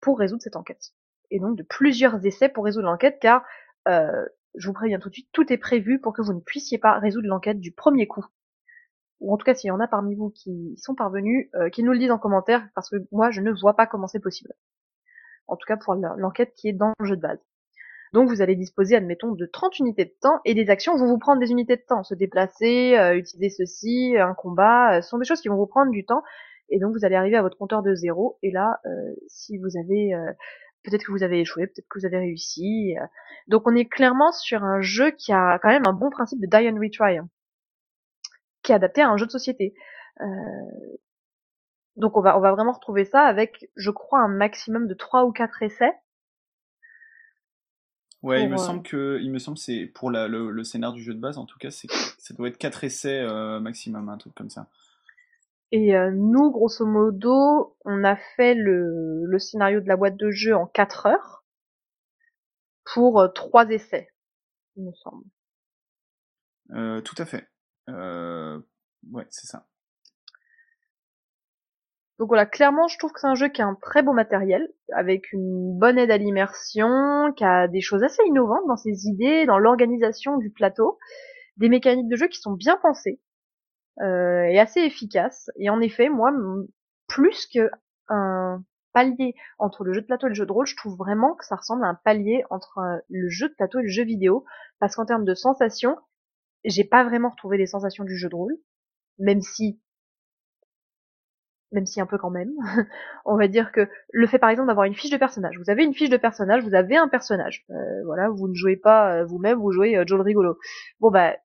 pour 0.00 0.18
résoudre 0.18 0.42
cette 0.42 0.56
enquête. 0.56 0.92
Et 1.30 1.40
donc 1.40 1.56
de 1.56 1.62
plusieurs 1.62 2.24
essais 2.24 2.48
pour 2.48 2.64
résoudre 2.64 2.86
l'enquête, 2.86 3.18
car 3.20 3.44
euh, 3.86 4.24
je 4.54 4.66
vous 4.66 4.72
préviens 4.72 4.98
tout 4.98 5.10
de 5.10 5.14
suite, 5.14 5.28
tout 5.32 5.52
est 5.52 5.58
prévu 5.58 6.00
pour 6.00 6.14
que 6.14 6.22
vous 6.22 6.32
ne 6.32 6.40
puissiez 6.40 6.78
pas 6.78 6.98
résoudre 6.98 7.28
l'enquête 7.28 7.60
du 7.60 7.72
premier 7.72 8.06
coup. 8.06 8.24
Ou 9.20 9.32
en 9.34 9.36
tout 9.36 9.44
cas, 9.44 9.54
s'il 9.54 9.68
y 9.68 9.72
en 9.72 9.80
a 9.80 9.88
parmi 9.88 10.14
vous 10.14 10.30
qui 10.30 10.74
sont 10.78 10.94
parvenus, 10.94 11.48
euh, 11.54 11.68
qu'ils 11.68 11.84
nous 11.84 11.92
le 11.92 11.98
disent 11.98 12.10
en 12.10 12.18
commentaire, 12.18 12.66
parce 12.74 12.88
que 12.88 12.96
moi, 13.12 13.30
je 13.30 13.40
ne 13.40 13.52
vois 13.52 13.76
pas 13.76 13.86
comment 13.86 14.06
c'est 14.06 14.20
possible 14.20 14.54
en 15.46 15.56
tout 15.56 15.66
cas 15.66 15.76
pour 15.76 15.94
l'enquête 15.94 16.52
qui 16.54 16.68
est 16.68 16.72
dans 16.72 16.92
le 16.98 17.06
jeu 17.06 17.16
de 17.16 17.22
base. 17.22 17.38
Donc 18.14 18.28
vous 18.28 18.42
allez 18.42 18.54
disposer, 18.54 18.94
admettons, 18.94 19.32
de 19.32 19.44
30 19.44 19.80
unités 19.80 20.04
de 20.04 20.14
temps 20.20 20.40
et 20.44 20.54
des 20.54 20.70
actions 20.70 20.96
vont 20.96 21.06
vous 21.06 21.18
prendre 21.18 21.40
des 21.40 21.50
unités 21.50 21.74
de 21.74 21.82
temps. 21.82 22.04
Se 22.04 22.14
déplacer, 22.14 22.96
euh, 22.96 23.16
utiliser 23.16 23.50
ceci, 23.50 24.14
un 24.16 24.34
combat, 24.34 24.98
euh, 24.98 25.02
ce 25.02 25.08
sont 25.08 25.18
des 25.18 25.24
choses 25.24 25.40
qui 25.40 25.48
vont 25.48 25.56
vous 25.56 25.66
prendre 25.66 25.90
du 25.90 26.06
temps. 26.06 26.22
Et 26.68 26.78
donc 26.78 26.94
vous 26.96 27.04
allez 27.04 27.16
arriver 27.16 27.36
à 27.36 27.42
votre 27.42 27.58
compteur 27.58 27.82
de 27.82 27.92
zéro. 27.92 28.38
Et 28.44 28.52
là, 28.52 28.78
euh, 28.86 29.14
si 29.26 29.58
vous 29.58 29.76
avez... 29.76 30.14
peut-être 30.84 31.04
que 31.04 31.10
vous 31.10 31.24
avez 31.24 31.40
échoué, 31.40 31.66
peut-être 31.66 31.88
que 31.88 31.98
vous 31.98 32.06
avez 32.06 32.18
réussi. 32.18 32.94
Donc 33.48 33.64
on 33.66 33.74
est 33.74 33.86
clairement 33.86 34.30
sur 34.30 34.62
un 34.62 34.80
jeu 34.80 35.10
qui 35.10 35.32
a 35.32 35.58
quand 35.60 35.70
même 35.70 35.86
un 35.88 35.92
bon 35.92 36.10
principe 36.10 36.40
de 36.40 36.46
die 36.46 36.68
and 36.68 36.78
retry. 36.80 37.18
Hein, 37.18 37.28
qui 38.62 38.70
est 38.70 38.76
adapté 38.76 39.02
à 39.02 39.08
un 39.10 39.16
jeu 39.16 39.26
de 39.26 39.32
société. 39.32 39.74
Donc 41.96 42.16
on 42.16 42.20
va, 42.20 42.36
on 42.36 42.40
va 42.40 42.52
vraiment 42.52 42.72
retrouver 42.72 43.04
ça 43.04 43.22
avec, 43.22 43.70
je 43.76 43.90
crois, 43.90 44.20
un 44.20 44.28
maximum 44.28 44.88
de 44.88 44.94
3 44.94 45.24
ou 45.24 45.32
4 45.32 45.62
essais. 45.62 45.92
Ouais, 48.24 48.42
il 48.42 48.48
me 48.48 48.54
euh, 48.54 48.58
semble 48.58 48.82
que, 48.82 49.20
il 49.20 49.30
me 49.30 49.38
semble 49.38 49.58
c'est 49.58 49.84
pour 49.84 50.10
la, 50.10 50.28
le, 50.28 50.64
scénario 50.64 50.96
du 50.96 51.02
jeu 51.02 51.12
de 51.12 51.20
base, 51.20 51.36
en 51.36 51.44
tout 51.44 51.58
cas, 51.58 51.70
c'est 51.70 51.88
ça 51.90 52.32
doit 52.32 52.48
être 52.48 52.56
4 52.56 52.84
essais 52.84 53.20
euh, 53.20 53.60
maximum, 53.60 54.08
un 54.08 54.16
truc 54.16 54.34
comme 54.34 54.48
ça. 54.48 54.68
Et 55.72 55.94
euh, 55.94 56.10
nous, 56.10 56.50
grosso 56.50 56.86
modo, 56.86 57.76
on 57.84 58.02
a 58.02 58.16
fait 58.16 58.54
le, 58.54 59.26
le 59.26 59.38
scénario 59.38 59.80
de 59.80 59.88
la 59.88 59.96
boîte 59.96 60.16
de 60.16 60.30
jeu 60.30 60.56
en 60.56 60.66
4 60.66 61.06
heures 61.06 61.44
pour 62.94 63.30
3 63.34 63.68
essais, 63.70 64.08
il 64.76 64.84
me 64.84 64.92
semble. 64.92 65.24
tout 67.04 67.16
à 67.18 67.26
fait. 67.26 67.46
ouais, 67.88 69.26
c'est 69.28 69.46
ça. 69.46 69.66
Donc 72.18 72.28
voilà, 72.28 72.46
clairement, 72.46 72.86
je 72.86 72.96
trouve 72.98 73.12
que 73.12 73.20
c'est 73.20 73.26
un 73.26 73.34
jeu 73.34 73.48
qui 73.48 73.60
a 73.60 73.66
un 73.66 73.74
très 73.74 74.02
beau 74.02 74.12
matériel, 74.12 74.68
avec 74.92 75.32
une 75.32 75.76
bonne 75.76 75.98
aide 75.98 76.12
à 76.12 76.16
l'immersion, 76.16 77.32
qui 77.36 77.44
a 77.44 77.66
des 77.66 77.80
choses 77.80 78.04
assez 78.04 78.22
innovantes 78.26 78.66
dans 78.68 78.76
ses 78.76 79.06
idées, 79.08 79.46
dans 79.46 79.58
l'organisation 79.58 80.38
du 80.38 80.50
plateau, 80.50 80.98
des 81.56 81.68
mécaniques 81.68 82.08
de 82.08 82.16
jeu 82.16 82.28
qui 82.28 82.38
sont 82.38 82.52
bien 82.52 82.76
pensées 82.76 83.20
euh, 84.00 84.44
et 84.44 84.60
assez 84.60 84.80
efficaces. 84.80 85.50
Et 85.58 85.70
en 85.70 85.80
effet, 85.80 86.08
moi, 86.08 86.32
plus 87.08 87.46
que 87.46 87.68
un 88.08 88.62
palier 88.92 89.34
entre 89.58 89.82
le 89.82 89.92
jeu 89.92 90.00
de 90.02 90.06
plateau 90.06 90.28
et 90.28 90.30
le 90.30 90.36
jeu 90.36 90.46
de 90.46 90.52
rôle, 90.52 90.66
je 90.66 90.76
trouve 90.76 90.96
vraiment 90.96 91.34
que 91.34 91.44
ça 91.44 91.56
ressemble 91.56 91.84
à 91.84 91.88
un 91.88 91.98
palier 92.04 92.44
entre 92.50 92.78
euh, 92.78 92.98
le 93.08 93.28
jeu 93.28 93.48
de 93.48 93.54
plateau 93.54 93.80
et 93.80 93.82
le 93.82 93.88
jeu 93.88 94.04
vidéo, 94.04 94.44
parce 94.78 94.94
qu'en 94.94 95.04
termes 95.04 95.24
de 95.24 95.34
sensations, 95.34 95.96
j'ai 96.64 96.84
pas 96.84 97.02
vraiment 97.02 97.30
retrouvé 97.30 97.58
les 97.58 97.66
sensations 97.66 98.04
du 98.04 98.16
jeu 98.16 98.28
de 98.28 98.36
rôle, 98.36 98.56
même 99.18 99.42
si 99.42 99.80
même 101.74 101.86
si 101.86 102.00
un 102.00 102.06
peu 102.06 102.16
quand 102.16 102.30
même. 102.30 102.52
on 103.26 103.36
va 103.36 103.48
dire 103.48 103.72
que 103.72 103.88
le 104.12 104.26
fait 104.26 104.38
par 104.38 104.50
exemple 104.50 104.68
d'avoir 104.68 104.86
une 104.86 104.94
fiche 104.94 105.10
de 105.10 105.16
personnage. 105.16 105.58
Vous 105.58 105.70
avez 105.70 105.84
une 105.84 105.94
fiche 105.94 106.10
de 106.10 106.16
personnage, 106.16 106.64
vous 106.64 106.74
avez 106.74 106.96
un 106.96 107.08
personnage. 107.08 107.66
Euh, 107.70 108.04
voilà, 108.06 108.28
vous 108.30 108.48
ne 108.48 108.54
jouez 108.54 108.76
pas 108.76 109.16
euh, 109.16 109.24
vous-même, 109.24 109.58
vous 109.58 109.72
jouez 109.72 109.96
euh, 109.96 110.04
Joe 110.06 110.18
le 110.18 110.24
rigolo. 110.24 110.58
Bon 111.00 111.10
bah 111.10 111.36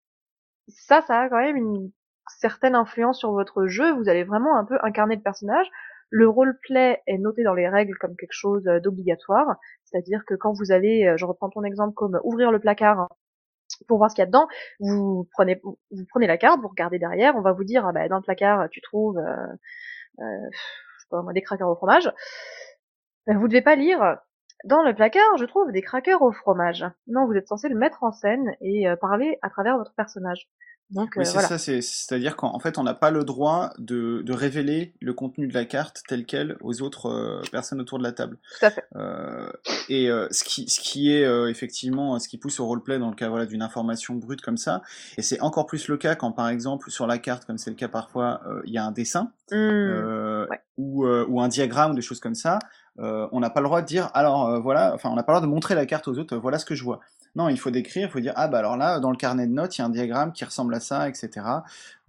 ça, 0.68 1.02
ça 1.02 1.22
a 1.22 1.30
quand 1.30 1.40
même 1.40 1.58
une 1.58 1.92
certaine 2.40 2.76
influence 2.76 3.20
sur 3.20 3.32
votre 3.32 3.68
jeu. 3.68 3.92
Vous 3.94 4.08
allez 4.08 4.24
vraiment 4.24 4.58
un 4.58 4.66
peu 4.66 4.78
incarner 4.84 5.16
le 5.16 5.22
personnage. 5.22 5.68
Le 6.12 6.28
roleplay 6.30 7.02
est 7.08 7.18
noté 7.18 7.44
dans 7.44 7.54
les 7.54 7.68
règles 7.70 7.96
comme 8.00 8.16
quelque 8.16 8.34
chose 8.34 8.64
d'obligatoire, 8.64 9.58
c'est-à-dire 9.86 10.24
que 10.26 10.34
quand 10.34 10.54
vous 10.54 10.72
allez, 10.72 11.14
je 11.18 11.26
reprends 11.26 11.50
ton 11.52 11.64
exemple 11.64 11.94
comme 11.94 12.20
ouvrir 12.24 12.52
le 12.52 12.60
placard 12.60 13.10
pour 13.88 14.00
voir 14.00 14.10
ce 14.10 14.16
qu'il 14.16 14.24
y 14.24 14.24
a 14.24 14.26
dedans, 14.26 14.48
vous 14.80 15.28
prenez 15.34 15.62
vous 15.64 16.06
prenez 16.10 16.26
la 16.26 16.40
carte, 16.40 16.62
vous 16.62 16.68
regardez 16.68 16.98
derrière, 16.98 17.36
on 17.36 17.42
va 17.42 17.52
vous 17.52 17.64
dire 17.64 17.86
ah 17.86 17.92
bah, 17.92 18.08
dans 18.08 18.18
le 18.18 18.24
placard 18.24 18.70
tu 18.72 18.82
trouves 18.82 19.20
je 20.20 21.00
sais 21.00 21.08
pas 21.10 21.22
moi, 21.22 21.34
des 21.34 21.42
crackers 21.42 21.70
au 21.70 21.76
fromage. 21.76 22.12
Ben, 23.28 23.38
vous 23.38 23.48
devez 23.48 23.62
pas 23.62 23.76
lire 23.76 24.20
dans 24.66 24.84
le 24.84 24.94
placard, 24.94 25.38
je 25.38 25.46
trouve 25.46 25.72
des 25.72 25.82
crackers 25.82 26.22
au 26.22 26.32
fromage. 26.32 26.86
Non, 27.08 27.26
vous 27.26 27.34
êtes 27.34 27.48
censé 27.48 27.70
le 27.70 27.76
mettre 27.76 28.04
en 28.04 28.12
scène 28.12 28.56
et 28.62 28.90
euh, 28.90 28.96
parler 28.98 29.38
à 29.42 29.50
travers 29.50 29.78
votre 29.78 29.94
personnage. 29.94 30.50
Donc, 30.92 31.14
oui, 31.16 31.22
euh, 31.22 31.26
c'est 31.26 31.42
ça, 31.42 31.58
c'est-à-dire 31.60 32.36
qu'en 32.36 32.58
fait, 32.60 32.80
on 32.80 32.84
n'a 32.84 32.96
pas 32.96 33.12
le 33.12 33.24
droit 33.24 33.72
de, 33.78 34.24
de, 34.24 34.34
révéler 34.34 34.96
le 35.02 35.14
contenu 35.14 35.48
de 35.48 35.54
la 35.54 35.66
carte 35.66 36.02
tel 36.08 36.26
quel 36.26 36.58
aux 36.62 36.82
autres 36.82 37.08
euh, 37.08 37.42
personnes 37.52 37.80
autour 37.80 38.00
de 38.00 38.04
la 38.04 38.12
table. 38.12 38.40
Tout 38.60 38.66
à 38.66 38.72
fait. 38.72 38.84
Euh, 38.96 39.52
et 39.88 40.10
ce, 40.32 40.44
qui, 40.44 40.68
ce 40.68 40.80
qui 40.80 41.12
est 41.12 41.26
effectivement 41.50 42.18
ce 42.20 42.28
qui 42.28 42.38
pousse 42.38 42.60
au 42.60 42.66
roleplay 42.66 42.98
dans 43.00 43.10
le 43.10 43.16
cas 43.16 43.30
voilà, 43.30 43.46
d'une 43.46 43.62
information 43.62 44.16
brute 44.16 44.42
comme 44.42 44.58
ça, 44.58 44.82
et 45.18 45.22
c'est 45.22 45.40
encore 45.42 45.66
plus 45.68 45.88
le 45.88 45.98
cas 45.98 46.16
quand, 46.16 46.32
par 46.32 46.50
exemple, 46.50 46.90
sur 46.90 47.06
la 47.06 47.18
carte, 47.20 47.46
comme 47.46 47.58
c'est 47.58 47.70
le 47.70 47.76
cas 47.76 47.88
parfois, 47.88 48.42
il 48.66 48.74
y 48.74 48.78
a 48.78 48.84
un 48.84 48.92
dessin 48.92 49.32
mmh. 49.52 50.46
ou, 50.78 51.06
ou 51.06 51.42
un 51.42 51.48
diagramme 51.48 51.92
ou 51.92 51.96
des 51.96 52.02
choses 52.02 52.20
comme 52.20 52.36
ça. 52.36 52.60
On 53.00 53.40
n'a 53.40 53.50
pas 53.50 53.62
le 53.62 53.66
droit 53.66 53.82
de 53.82 53.88
dire, 53.88 54.10
alors 54.14 54.60
voilà, 54.62 54.94
enfin, 54.94 55.10
on 55.10 55.16
n'a 55.16 55.24
pas 55.24 55.34
le 55.34 55.40
droit 55.40 55.48
de 55.48 55.52
montrer 55.52 55.76
la 55.76 55.86
carte 55.86 56.08
aux 56.08 56.18
autres, 56.18 56.38
voilà 56.38 56.60
ce 56.60 56.66
que 56.66 56.76
je 56.76 56.84
vois. 56.84 57.00
Non, 57.36 57.48
il 57.50 57.60
faut 57.60 57.72
décrire, 57.72 58.08
il 58.08 58.12
faut 58.12 58.20
dire, 58.20 58.34
ah 58.36 58.48
bah 58.48 58.60
alors 58.60 58.76
là, 58.76 59.00
dans 59.00 59.12
le 59.12 59.18
carnet 59.18 59.46
de 59.46 59.52
notes, 59.52 59.78
il 59.78 59.82
y 59.82 59.84
a 59.84 59.86
un 59.86 59.90
diagramme 59.90 60.34
qui 60.34 60.44
ressemble 60.46 60.74
à 60.74 60.80
ça, 60.80 61.08
etc. 61.08 61.30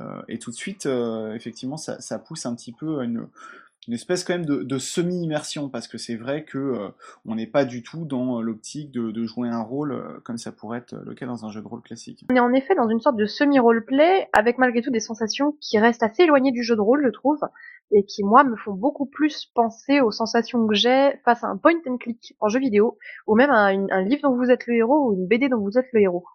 Euh, 0.01 0.23
et 0.29 0.39
tout 0.39 0.51
de 0.51 0.57
suite, 0.57 0.87
euh, 0.87 1.35
effectivement, 1.35 1.77
ça, 1.77 2.01
ça, 2.01 2.19
pousse 2.19 2.47
un 2.47 2.55
petit 2.55 2.73
peu 2.73 3.01
à 3.01 3.05
une, 3.05 3.27
une 3.91 3.95
espèce 3.95 4.23
quand 4.23 4.35
même 4.35 4.47
de, 4.47 4.63
de 4.63 4.79
semi-immersion, 4.79 5.69
parce 5.69 5.89
que 5.89 5.99
c'est 5.99 6.15
vrai 6.15 6.45
que 6.45 6.59
euh, 6.59 6.89
on 7.27 7.35
n'est 7.35 7.49
pas 7.49 7.65
du 7.65 7.83
tout 7.83 8.05
dans 8.05 8.41
l'optique 8.41 8.93
de, 8.93 9.11
de, 9.11 9.25
jouer 9.25 9.49
un 9.49 9.63
rôle 9.63 9.91
euh, 9.91 10.21
comme 10.23 10.39
ça 10.39 10.53
pourrait 10.53 10.79
être 10.79 10.95
le 10.95 11.13
cas 11.17 11.27
dans 11.27 11.45
un 11.45 11.51
jeu 11.51 11.61
de 11.61 11.67
rôle 11.67 11.83
classique. 11.83 12.25
On 12.31 12.37
est 12.37 12.39
en 12.39 12.53
effet 12.53 12.77
dans 12.77 12.89
une 12.89 13.01
sorte 13.01 13.17
de 13.17 13.27
semi-roleplay, 13.27 14.29
avec 14.33 14.59
malgré 14.59 14.81
tout 14.81 14.93
des 14.93 15.01
sensations 15.01 15.57
qui 15.61 15.77
restent 15.81 16.05
assez 16.05 16.23
éloignées 16.23 16.53
du 16.53 16.63
jeu 16.63 16.77
de 16.77 16.81
rôle, 16.81 17.03
je 17.05 17.11
trouve, 17.11 17.41
et 17.91 18.05
qui 18.05 18.23
moi 18.23 18.45
me 18.45 18.55
font 18.55 18.75
beaucoup 18.75 19.07
plus 19.07 19.51
penser 19.57 20.01
aux 20.01 20.13
sensations 20.13 20.69
que 20.69 20.75
j'ai 20.77 21.19
face 21.25 21.43
à 21.43 21.49
un 21.49 21.57
point 21.57 21.75
and 21.85 21.97
click 21.97 22.37
en 22.39 22.47
jeu 22.47 22.61
vidéo, 22.61 22.97
ou 23.27 23.35
même 23.35 23.51
à 23.51 23.71
un 23.71 24.03
livre 24.05 24.23
dont 24.23 24.37
vous 24.37 24.53
êtes 24.53 24.69
le 24.69 24.77
héros, 24.77 25.09
ou 25.09 25.15
une 25.15 25.27
BD 25.27 25.49
dont 25.49 25.59
vous 25.59 25.77
êtes 25.79 25.89
le 25.93 26.03
héros. 26.03 26.27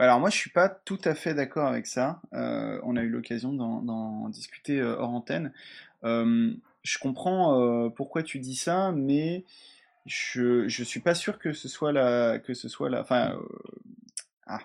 Alors 0.00 0.18
moi 0.18 0.30
je 0.30 0.36
suis 0.36 0.50
pas 0.50 0.68
tout 0.70 0.98
à 1.04 1.14
fait 1.14 1.34
d'accord 1.34 1.66
avec 1.66 1.86
ça. 1.86 2.22
Euh, 2.32 2.80
on 2.84 2.96
a 2.96 3.02
eu 3.02 3.08
l'occasion 3.10 3.52
d'en 3.52 4.28
discuter 4.30 4.80
euh, 4.80 4.96
hors 4.96 5.10
antenne. 5.10 5.52
Euh, 6.04 6.54
je 6.82 6.98
comprends 6.98 7.90
pourquoi 7.90 8.22
tu 8.22 8.38
dis 8.38 8.56
ça, 8.56 8.92
mais 8.92 9.44
je 10.06 10.66
je 10.68 10.82
suis 10.84 11.00
pas 11.00 11.14
sûr 11.14 11.38
que 11.38 11.52
ce 11.52 11.68
soit 11.68 11.92
la 11.92 12.38
que 12.38 12.54
ce 12.54 12.68
soit 12.68 12.88
la 12.88 13.02
enfin 13.02 13.38
ah, 14.46 14.60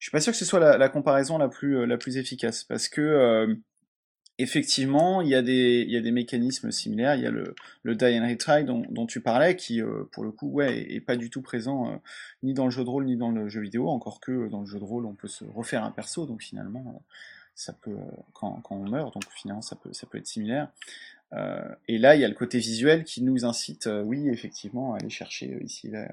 je 0.00 0.06
suis 0.06 0.10
pas 0.10 0.20
sûr 0.20 0.32
que 0.32 0.38
ce 0.38 0.44
soit 0.44 0.58
la, 0.58 0.76
la 0.76 0.88
comparaison 0.88 1.38
la 1.38 1.48
plus 1.48 1.86
la 1.86 1.96
plus 1.96 2.16
efficace 2.16 2.64
parce 2.64 2.88
que 2.88 3.56
effectivement, 4.42 5.20
il 5.20 5.28
y, 5.28 5.34
a 5.34 5.42
des, 5.42 6.10
mécanismes 6.10 6.70
similaires. 6.70 7.14
Il 7.14 7.22
y 7.22 7.26
a 7.26 7.30
le, 7.30 7.54
die 7.94 8.18
and 8.18 8.28
retry 8.28 8.64
dont, 8.64 9.06
tu 9.06 9.20
parlais, 9.20 9.56
qui, 9.56 9.80
euh, 9.80 10.04
pour 10.10 10.24
le 10.24 10.32
coup, 10.32 10.48
ouais, 10.48 10.92
est, 10.92 11.00
pas 11.00 11.16
du 11.16 11.30
tout 11.30 11.42
présent 11.42 11.88
euh, 11.88 11.96
ni 12.42 12.52
dans 12.52 12.64
le 12.64 12.70
jeu 12.70 12.84
de 12.84 12.88
rôle 12.88 13.04
ni 13.04 13.16
dans 13.16 13.30
le 13.30 13.48
jeu 13.48 13.60
vidéo. 13.60 13.88
Encore 13.88 14.20
que 14.20 14.32
euh, 14.32 14.48
dans 14.48 14.60
le 14.60 14.66
jeu 14.66 14.78
de 14.78 14.84
rôle, 14.84 15.06
on 15.06 15.14
peut 15.14 15.28
se 15.28 15.44
refaire 15.44 15.84
un 15.84 15.90
perso, 15.90 16.26
donc 16.26 16.42
finalement, 16.42 17.02
ça 17.54 17.72
peut, 17.72 17.96
quand, 18.32 18.62
on 18.70 18.88
meurt, 18.88 19.14
donc 19.14 19.24
finalement, 19.30 19.62
ça 19.62 19.76
peut, 19.76 19.90
être 20.18 20.26
similaire. 20.26 20.68
et 21.88 21.98
là, 21.98 22.14
il 22.14 22.20
y 22.20 22.24
a 22.24 22.28
le 22.28 22.34
côté 22.34 22.58
visuel 22.58 23.04
qui 23.04 23.22
nous 23.22 23.44
incite, 23.44 23.88
oui, 24.04 24.28
effectivement, 24.28 24.94
à 24.94 24.98
aller 24.98 25.10
chercher 25.10 25.58
ici 25.62 25.88
là. 25.88 26.10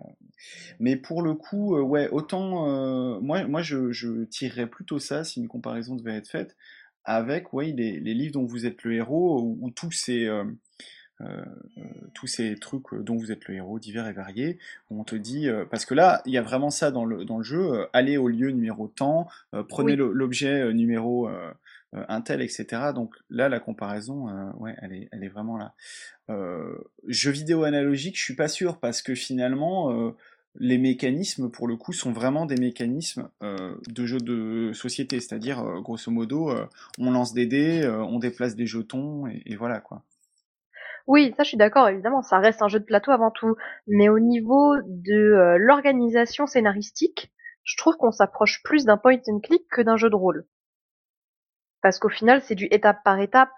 Mais 0.79 0.95
pour 0.95 1.21
le 1.21 1.33
coup, 1.33 1.77
ouais, 1.77 2.09
autant, 2.09 3.19
moi, 3.21 3.45
moi, 3.45 3.61
je 3.61 4.23
tirerais 4.25 4.67
plutôt 4.67 4.99
ça 4.99 5.23
si 5.23 5.39
une 5.39 5.47
comparaison 5.47 5.95
devait 5.95 6.15
être 6.15 6.27
faite 6.27 6.55
avec 7.09 7.53
oui, 7.53 7.73
les, 7.73 7.99
livres 7.99 8.33
dont 8.33 8.45
vous 8.45 8.67
êtes 8.67 8.83
le 8.83 8.93
héros, 8.93 9.41
où, 9.59 9.71
tous 9.71 9.91
ces, 9.91 10.25
euh, 10.25 10.45
tous 12.13 12.27
ces 12.27 12.55
trucs 12.55 12.93
dont 12.93 13.15
vous 13.15 13.31
êtes 13.31 13.47
le 13.47 13.55
héros, 13.55 13.79
divers 13.79 14.07
et 14.07 14.13
variés, 14.13 14.59
où 14.89 15.01
on 15.01 15.03
te 15.03 15.15
dit, 15.15 15.49
parce 15.71 15.85
que 15.85 15.95
là, 15.95 16.21
il 16.25 16.33
y 16.33 16.37
a 16.37 16.43
vraiment 16.43 16.69
ça 16.69 16.91
dans 16.91 17.05
le, 17.05 17.25
dans 17.25 17.39
le 17.39 17.43
jeu, 17.43 17.87
allez 17.93 18.17
au 18.17 18.27
lieu 18.27 18.51
numéro 18.51 18.87
temps, 18.87 19.27
prenez 19.69 19.95
l'objet 19.95 20.71
numéro 20.71 21.27
un 21.93 22.21
tel, 22.21 22.43
etc. 22.43 22.91
Donc 22.93 23.15
là, 23.31 23.49
la 23.49 23.59
comparaison, 23.59 24.27
ouais, 24.59 24.75
elle 24.79 24.93
est, 24.93 25.09
elle 25.11 25.23
est 25.23 25.29
vraiment 25.29 25.57
là. 25.57 25.73
jeux 27.07 27.31
vidéo 27.31 27.63
analogique, 27.63 28.19
je 28.19 28.23
suis 28.23 28.35
pas 28.35 28.47
sûr, 28.47 28.77
parce 28.77 29.01
que 29.01 29.15
finalement 29.15 30.13
les 30.55 30.77
mécanismes, 30.77 31.49
pour 31.49 31.67
le 31.67 31.75
coup, 31.75 31.93
sont 31.93 32.11
vraiment 32.11 32.45
des 32.45 32.57
mécanismes 32.57 33.29
euh, 33.43 33.75
de 33.87 34.05
jeu 34.05 34.17
de 34.17 34.71
société. 34.73 35.19
C'est-à-dire, 35.19 35.59
euh, 35.59 35.79
grosso 35.81 36.11
modo, 36.11 36.49
euh, 36.49 36.65
on 36.97 37.11
lance 37.11 37.33
des 37.33 37.45
dés, 37.45 37.87
on 37.87 38.19
déplace 38.19 38.55
des 38.55 38.65
jetons, 38.65 39.27
et, 39.27 39.55
voilà 39.55 39.79
quoi. 39.79 40.03
Oui, 41.07 41.33
ça 41.35 41.43
je 41.43 41.49
suis 41.49 41.57
d'accord, 41.57 41.89
évidemment, 41.89 42.21
ça 42.21 42.37
reste 42.37 42.61
un 42.61 42.67
jeu 42.67 42.79
de 42.79 42.85
plateau 42.85 43.11
avant 43.11 43.31
tout. 43.31 43.55
Mais 43.87 44.09
au 44.09 44.19
niveau 44.19 44.75
de 44.85 45.55
l'organisation 45.57 46.45
scénaristique, 46.45 47.31
je 47.63 47.77
trouve 47.77 47.95
qu'on 47.97 48.11
s'approche 48.11 48.61
plus 48.63 48.85
d'un 48.85 48.97
point 48.97 49.17
and 49.27 49.39
click 49.39 49.67
que 49.71 49.81
d'un 49.81 49.97
jeu 49.97 50.09
de 50.09 50.15
rôle. 50.15 50.45
Parce 51.81 51.97
qu'au 51.97 52.09
final, 52.09 52.41
c'est 52.41 52.55
du 52.55 52.67
étape 52.69 53.03
par 53.03 53.19
étape. 53.19 53.49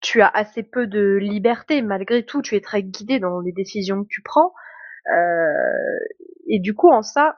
tu 0.00 0.20
as 0.20 0.28
assez 0.28 0.62
peu 0.62 0.86
de 0.86 1.16
liberté, 1.20 1.82
malgré 1.82 2.24
tout, 2.24 2.40
tu 2.40 2.54
es 2.54 2.60
très 2.60 2.82
guidé 2.82 3.18
dans 3.18 3.40
les 3.40 3.52
décisions 3.52 4.04
que 4.04 4.08
tu 4.08 4.22
prends. 4.22 4.52
Euh, 5.12 5.98
et 6.46 6.58
du 6.60 6.74
coup, 6.74 6.90
en 6.90 7.02
ça, 7.02 7.36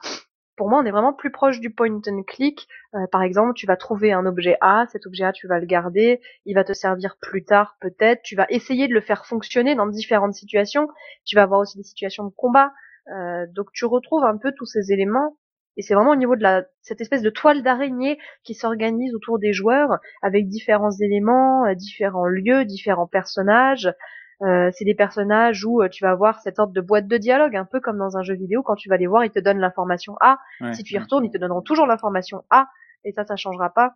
pour 0.55 0.69
moi, 0.69 0.79
on 0.81 0.85
est 0.85 0.91
vraiment 0.91 1.13
plus 1.13 1.31
proche 1.31 1.59
du 1.59 1.69
point 1.69 2.01
and 2.07 2.23
click. 2.23 2.67
Euh, 2.95 3.05
par 3.11 3.21
exemple, 3.21 3.53
tu 3.53 3.67
vas 3.67 3.77
trouver 3.77 4.11
un 4.11 4.25
objet 4.25 4.57
A, 4.59 4.87
cet 4.91 5.05
objet 5.05 5.23
A, 5.23 5.31
tu 5.31 5.47
vas 5.47 5.59
le 5.59 5.65
garder, 5.65 6.19
il 6.45 6.55
va 6.55 6.63
te 6.63 6.73
servir 6.73 7.17
plus 7.21 7.45
tard 7.45 7.77
peut-être. 7.79 8.21
Tu 8.23 8.35
vas 8.35 8.47
essayer 8.49 8.87
de 8.87 8.93
le 8.93 9.01
faire 9.01 9.25
fonctionner 9.25 9.75
dans 9.75 9.85
différentes 9.85 10.33
situations. 10.33 10.89
Tu 11.25 11.35
vas 11.35 11.43
avoir 11.43 11.59
aussi 11.59 11.77
des 11.77 11.83
situations 11.83 12.25
de 12.25 12.33
combat. 12.35 12.73
Euh, 13.15 13.45
donc 13.53 13.71
tu 13.71 13.85
retrouves 13.85 14.25
un 14.25 14.37
peu 14.37 14.51
tous 14.51 14.65
ces 14.65 14.91
éléments. 14.91 15.37
Et 15.79 15.83
c'est 15.83 15.93
vraiment 15.93 16.11
au 16.11 16.15
niveau 16.15 16.35
de 16.35 16.43
cette 16.81 17.01
espèce 17.01 17.21
de 17.21 17.29
toile 17.29 17.61
d'araignée 17.61 18.17
qui 18.43 18.55
s'organise 18.55 19.13
autour 19.13 19.37
des 19.37 19.53
joueurs 19.53 19.99
avec 20.23 20.47
différents 20.47 20.89
éléments, 20.89 21.71
différents 21.75 22.25
lieux, 22.25 22.65
différents 22.65 23.05
personnages, 23.05 23.93
euh, 24.43 24.69
c'est 24.73 24.85
des 24.85 24.93
personnages 24.93 25.65
où 25.65 25.81
euh, 25.81 25.89
tu 25.89 26.03
vas 26.03 26.11
avoir 26.11 26.39
cette 26.41 26.57
sorte 26.57 26.71
de 26.71 26.81
boîte 26.81 27.07
de 27.07 27.17
dialogue, 27.17 27.55
un 27.55 27.65
peu 27.65 27.79
comme 27.79 27.97
dans 27.97 28.17
un 28.17 28.23
jeu 28.23 28.35
vidéo. 28.35 28.61
Quand 28.61 28.75
tu 28.75 28.87
vas 28.87 28.97
les 28.97 29.07
voir, 29.07 29.25
ils 29.25 29.31
te 29.31 29.39
donnent 29.39 29.59
l'information 29.59 30.15
A. 30.21 30.37
si 30.73 30.83
tu 30.83 30.93
y 30.93 30.97
retournes, 30.99 31.25
ils 31.25 31.31
te 31.31 31.37
donneront 31.37 31.61
toujours 31.61 31.87
l'information 31.87 32.43
A. 32.49 32.67
Et 33.03 33.11
ça, 33.13 33.25
ça 33.25 33.35
changera 33.35 33.71
pas. 33.71 33.95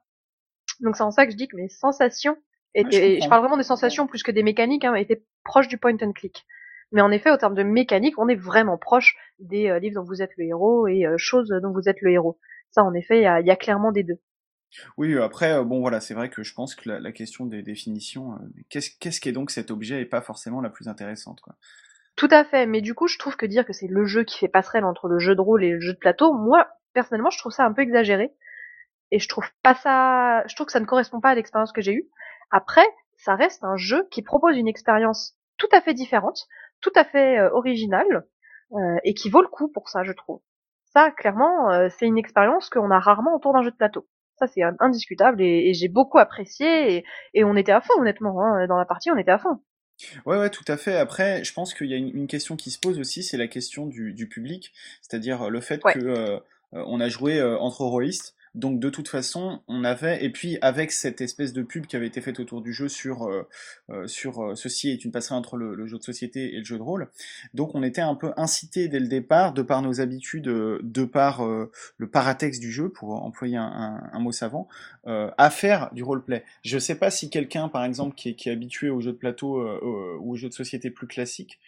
Donc 0.79 0.95
c'est 0.95 1.03
en 1.03 1.11
ça 1.11 1.25
que 1.25 1.31
je 1.31 1.37
dis 1.37 1.47
que 1.47 1.55
mes 1.55 1.69
sensations 1.69 2.37
étaient, 2.73 3.19
je, 3.21 3.29
parle 3.29 3.41
vraiment 3.41 3.57
des 3.57 3.63
sensations 3.63 4.07
plus 4.07 4.23
que 4.23 4.31
des 4.31 4.41
mécaniques, 4.41 4.85
hein, 4.85 4.95
étaient 4.95 5.23
proches 5.43 5.67
du 5.67 5.77
point 5.77 5.97
and 6.01 6.13
click. 6.13 6.45
Mais 6.91 7.01
en 7.01 7.11
effet, 7.11 7.31
au 7.31 7.37
terme 7.37 7.53
de 7.53 7.63
mécanique, 7.63 8.17
on 8.17 8.27
est 8.27 8.35
vraiment 8.35 8.77
proche 8.77 9.15
des 9.39 9.69
euh, 9.69 9.79
livres 9.79 10.01
dont 10.01 10.07
vous 10.07 10.21
êtes 10.21 10.31
le 10.37 10.45
héros 10.45 10.87
et 10.87 11.05
choses 11.17 11.49
dont 11.61 11.71
vous 11.71 11.87
êtes 11.87 12.01
le 12.01 12.11
héros. 12.11 12.39
Ça, 12.71 12.83
en 12.83 12.93
effet, 12.93 13.19
il 13.19 13.45
y 13.45 13.51
a 13.51 13.55
clairement 13.55 13.91
des 13.91 14.03
deux. 14.03 14.19
Oui, 14.97 15.17
après, 15.17 15.53
euh, 15.53 15.63
bon 15.63 15.79
voilà, 15.79 15.99
c'est 15.99 16.13
vrai 16.13 16.29
que 16.29 16.43
je 16.43 16.53
pense 16.53 16.75
que 16.75 16.89
la, 16.89 17.11
question 17.11 17.45
des 17.45 17.61
définitions, 17.61 18.33
euh, 18.33 18.37
qu'est-ce 18.69 18.91
qu'est-ce 18.99 19.19
qu'est 19.19 19.31
donc 19.31 19.51
cet 19.51 19.71
objet 19.71 20.01
est 20.01 20.05
pas 20.05 20.21
forcément 20.21 20.61
la 20.61 20.69
plus 20.69 20.87
intéressante, 20.87 21.41
quoi. 21.41 21.55
Tout 22.15 22.27
à 22.31 22.43
fait, 22.43 22.65
mais 22.65 22.81
du 22.81 22.93
coup, 22.93 23.07
je 23.07 23.17
trouve 23.17 23.35
que 23.35 23.45
dire 23.45 23.65
que 23.65 23.73
c'est 23.73 23.87
le 23.87 24.05
jeu 24.05 24.23
qui 24.23 24.37
fait 24.37 24.47
passerelle 24.47 24.85
entre 24.85 25.07
le 25.07 25.17
jeu 25.17 25.33
de 25.33 25.41
rôle 25.41 25.63
et 25.63 25.71
le 25.71 25.79
jeu 25.79 25.93
de 25.93 25.97
plateau, 25.97 26.33
moi, 26.33 26.67
personnellement, 26.93 27.29
je 27.29 27.39
trouve 27.39 27.53
ça 27.53 27.65
un 27.65 27.73
peu 27.73 27.81
exagéré. 27.81 28.33
Et 29.11 29.19
je 29.19 29.27
trouve 29.27 29.45
pas 29.63 29.75
ça, 29.75 30.45
je 30.47 30.55
trouve 30.55 30.67
que 30.67 30.71
ça 30.71 30.79
ne 30.79 30.85
correspond 30.85 31.19
pas 31.19 31.29
à 31.29 31.35
l'expérience 31.35 31.71
que 31.71 31.81
j'ai 31.81 31.93
eue. 31.93 32.09
Après, 32.49 32.85
ça 33.17 33.35
reste 33.35 33.63
un 33.63 33.75
jeu 33.75 34.07
qui 34.11 34.21
propose 34.21 34.57
une 34.57 34.67
expérience 34.67 35.35
tout 35.57 35.67
à 35.71 35.81
fait 35.81 35.93
différente, 35.93 36.47
tout 36.81 36.93
à 36.95 37.03
fait 37.03 37.39
euh, 37.39 37.49
originale, 37.51 38.25
et 39.03 39.13
qui 39.13 39.29
vaut 39.29 39.41
le 39.41 39.49
coup 39.49 39.67
pour 39.67 39.89
ça, 39.89 40.03
je 40.03 40.13
trouve. 40.13 40.41
Ça, 40.93 41.11
clairement, 41.11 41.89
c'est 41.89 42.05
une 42.05 42.17
expérience 42.17 42.69
qu'on 42.69 42.89
a 42.89 42.99
rarement 42.99 43.35
autour 43.35 43.51
d'un 43.51 43.63
jeu 43.63 43.71
de 43.71 43.75
plateau. 43.75 44.07
Ça, 44.41 44.47
c'est 44.47 44.61
indiscutable 44.79 45.39
et, 45.39 45.71
j'ai 45.75 45.87
beaucoup 45.87 46.17
apprécié 46.17 47.05
et, 47.35 47.43
on 47.43 47.55
était 47.55 47.71
à 47.71 47.79
fond, 47.79 47.93
honnêtement. 47.99 48.41
Hein, 48.41 48.65
dans 48.65 48.77
la 48.77 48.85
partie, 48.85 49.11
on 49.11 49.17
était 49.17 49.29
à 49.29 49.37
fond. 49.37 49.59
Ouais, 50.25 50.37
ouais, 50.39 50.49
tout 50.49 50.65
à 50.67 50.77
fait. 50.77 50.97
Après, 50.97 51.43
je 51.43 51.53
pense 51.53 51.75
qu'il 51.75 51.87
y 51.87 51.93
a 51.93 51.97
une, 51.97 52.25
question 52.25 52.55
qui 52.55 52.71
se 52.71 52.79
pose 52.79 52.99
aussi, 52.99 53.21
c'est 53.21 53.37
la 53.37 53.47
question 53.47 53.85
du, 53.85 54.27
public, 54.27 54.73
c'est-à-dire 55.03 55.51
le 55.51 55.61
fait 55.61 55.79
qu'on 55.79 55.91
que 55.91 55.99
euh, 55.99 56.39
on 56.71 56.99
a 56.99 57.07
joué 57.07 57.39
euh, 57.39 57.59
entre 57.59 57.81
rôlistes 57.81 58.35
donc 58.53 58.79
de 58.79 58.89
toute 58.89 59.07
façon, 59.07 59.61
on 59.69 59.85
avait 59.85 60.25
et 60.25 60.29
puis 60.29 60.57
avec 60.61 60.91
cette 60.91 61.21
espèce 61.21 61.53
de 61.53 61.61
pub 61.61 61.85
qui 61.85 61.95
avait 61.95 62.07
été 62.07 62.19
faite 62.19 62.39
autour 62.41 62.61
du 62.61 62.73
jeu 62.73 62.89
sur 62.89 63.23
euh, 63.23 63.47
euh, 63.89 64.07
sur 64.07 64.43
euh, 64.43 64.55
ceci 64.55 64.89
est 64.89 65.05
une 65.05 65.11
passerelle 65.11 65.39
entre 65.39 65.55
le, 65.55 65.87
jeu 65.87 65.97
de 65.97 66.03
société 66.03 66.53
et 66.53 66.57
le 66.57 66.65
jeu 66.65 66.77
de 66.77 66.83
rôle. 66.83 67.09
Donc 67.53 67.75
on 67.75 67.83
était 67.83 68.01
un 68.01 68.13
peu 68.13 68.33
incité 68.35 68.89
dès 68.89 68.99
le 68.99 69.07
départ, 69.07 69.53
de 69.53 69.61
par 69.61 69.81
nos 69.81 70.01
habitudes, 70.01 70.43
de 70.43 71.05
par 71.05 71.43
le 71.45 72.07
paratexte 72.07 72.61
du 72.61 72.71
jeu, 72.71 72.89
pour 72.89 73.23
employer 73.23 73.57
un, 73.57 74.19
mot 74.19 74.31
savant, 74.31 74.67
à 75.05 75.49
faire 75.49 75.89
du 75.93 76.03
roleplay. 76.03 76.43
Je 76.63 76.77
sais 76.77 76.95
pas 76.95 77.09
si 77.09 77.29
quelqu'un, 77.29 77.67
par 77.69 77.83
exemple, 77.83 78.15
qui 78.15 78.29
est, 78.29 78.33
qui 78.35 78.49
est 78.49 78.51
habitué 78.51 78.89
aux 78.89 79.01
jeux 79.01 79.13
de 79.13 79.17
plateau 79.17 79.61
ou 79.81 80.33
aux 80.33 80.35
jeux 80.35 80.49
de 80.49 80.53
société 80.53 80.89
plus 80.89 81.07
classiques, 81.07 81.59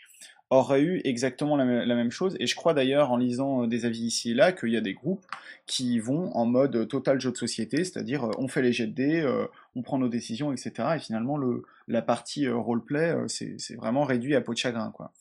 aurait 0.53 0.81
eu 0.81 1.01
exactement 1.03 1.55
la, 1.55 1.65
même 1.65 2.11
chose. 2.11 2.35
Et 2.39 2.47
je 2.47 2.55
crois 2.55 2.73
d'ailleurs, 2.73 3.11
en 3.11 3.17
lisant 3.17 3.63
euh, 3.63 3.67
des 3.67 3.85
avis 3.85 4.01
ici 4.01 4.31
et 4.31 4.33
là, 4.33 4.51
qu'il 4.51 4.69
y 4.69 4.77
a 4.77 4.81
des 4.81 4.93
groupes 4.93 5.25
qui 5.65 5.99
vont 5.99 6.31
en 6.35 6.45
mode 6.45 6.87
total 6.87 7.19
jeu 7.19 7.31
de 7.31 7.37
société, 7.37 7.83
c'est-à-dire 7.83 8.25
euh, 8.25 8.31
on 8.37 8.47
fait 8.47 8.61
les 8.61 8.73
jets 8.73 8.87
de 8.87 8.93
dés, 8.93 9.21
euh, 9.21 9.45
on 9.75 9.81
prend 9.81 9.97
nos 9.97 10.09
décisions, 10.09 10.51
etc. 10.51 10.89
Et 10.95 10.99
finalement, 10.99 11.37
le, 11.37 11.63
la 11.87 12.01
partie 12.01 12.47
roleplay, 12.49 13.15
c'est 13.27 13.75
vraiment 13.75 14.03
réduit 14.03 14.35
à 14.35 14.41
peau 14.41 14.53
de 14.53 14.57
chagrin, 14.57 14.91
quoi. 14.91 15.11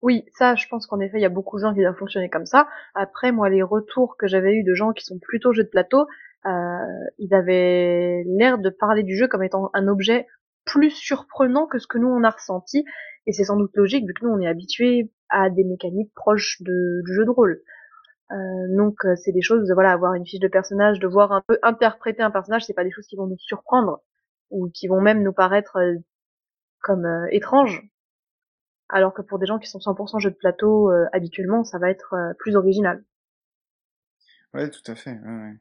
Oui, 0.00 0.24
ça, 0.32 0.56
je 0.56 0.66
pense 0.66 0.86
qu'en 0.88 0.98
effet, 0.98 1.18
il 1.18 1.22
y 1.22 1.26
a 1.26 1.28
beaucoup 1.28 1.58
de 1.58 1.62
gens 1.62 1.72
qui 1.72 1.80
doivent 1.80 1.96
fonctionner 1.96 2.28
comme 2.28 2.46
ça. 2.46 2.66
Après, 2.96 3.30
moi, 3.30 3.48
les 3.48 3.62
retours 3.62 4.16
que 4.16 4.26
j'avais 4.26 4.54
eu 4.54 4.64
de 4.64 4.74
gens 4.74 4.92
qui 4.92 5.04
sont 5.04 5.20
plutôt 5.20 5.52
jeux 5.52 5.62
de 5.62 5.68
plateau, 5.68 6.06
ils 6.44 7.32
avaient 7.32 8.24
l'air 8.26 8.58
de 8.58 8.68
parler 8.68 9.04
du 9.04 9.16
jeu 9.16 9.28
comme 9.28 9.44
étant 9.44 9.70
un 9.74 9.86
objet 9.86 10.26
plus 10.64 10.90
surprenant 10.90 11.66
que 11.66 11.78
ce 11.78 11.86
que 11.86 11.98
nous 11.98 12.08
on 12.08 12.24
a 12.24 12.30
ressenti 12.30 12.84
et 13.26 13.32
c'est 13.32 13.44
sans 13.44 13.56
doute 13.56 13.76
logique 13.76 14.06
vu 14.06 14.14
que 14.14 14.24
nous 14.24 14.32
on 14.32 14.40
est 14.40 14.46
habitué 14.46 15.10
à 15.28 15.50
des 15.50 15.64
mécaniques 15.64 16.12
proches 16.14 16.60
de, 16.60 17.02
du 17.04 17.14
jeu 17.14 17.24
de 17.24 17.30
rôle. 17.30 17.62
Euh, 18.30 18.76
donc 18.76 19.04
euh, 19.04 19.14
c'est 19.16 19.32
des 19.32 19.42
choses, 19.42 19.70
voilà, 19.72 19.92
avoir 19.92 20.14
une 20.14 20.26
fiche 20.26 20.40
de 20.40 20.48
personnage, 20.48 20.98
de 20.98 21.06
voir 21.06 21.32
un 21.32 21.42
peu 21.46 21.58
interpréter 21.62 22.22
un 22.22 22.30
personnage, 22.30 22.64
c'est 22.64 22.74
pas 22.74 22.84
des 22.84 22.90
choses 22.90 23.06
qui 23.06 23.16
vont 23.16 23.26
nous 23.26 23.38
surprendre 23.38 24.02
ou 24.50 24.70
qui 24.70 24.88
vont 24.88 25.00
même 25.00 25.22
nous 25.22 25.32
paraître 25.32 25.76
euh, 25.76 25.96
comme 26.80 27.06
étranges. 27.30 27.82
Alors 28.88 29.14
que 29.14 29.22
pour 29.22 29.38
des 29.38 29.46
gens 29.46 29.58
qui 29.58 29.68
sont 29.68 29.78
100% 29.78 30.20
jeux 30.20 30.30
de 30.30 30.36
plateau 30.36 30.90
habituellement, 31.12 31.64
ça 31.64 31.78
va 31.78 31.88
être 31.88 32.14
plus 32.38 32.56
original. 32.56 33.02
Ouais, 34.52 34.68
tout 34.68 34.82
à 34.90 34.94
fait. 34.94 35.12
Ouais, 35.12 35.54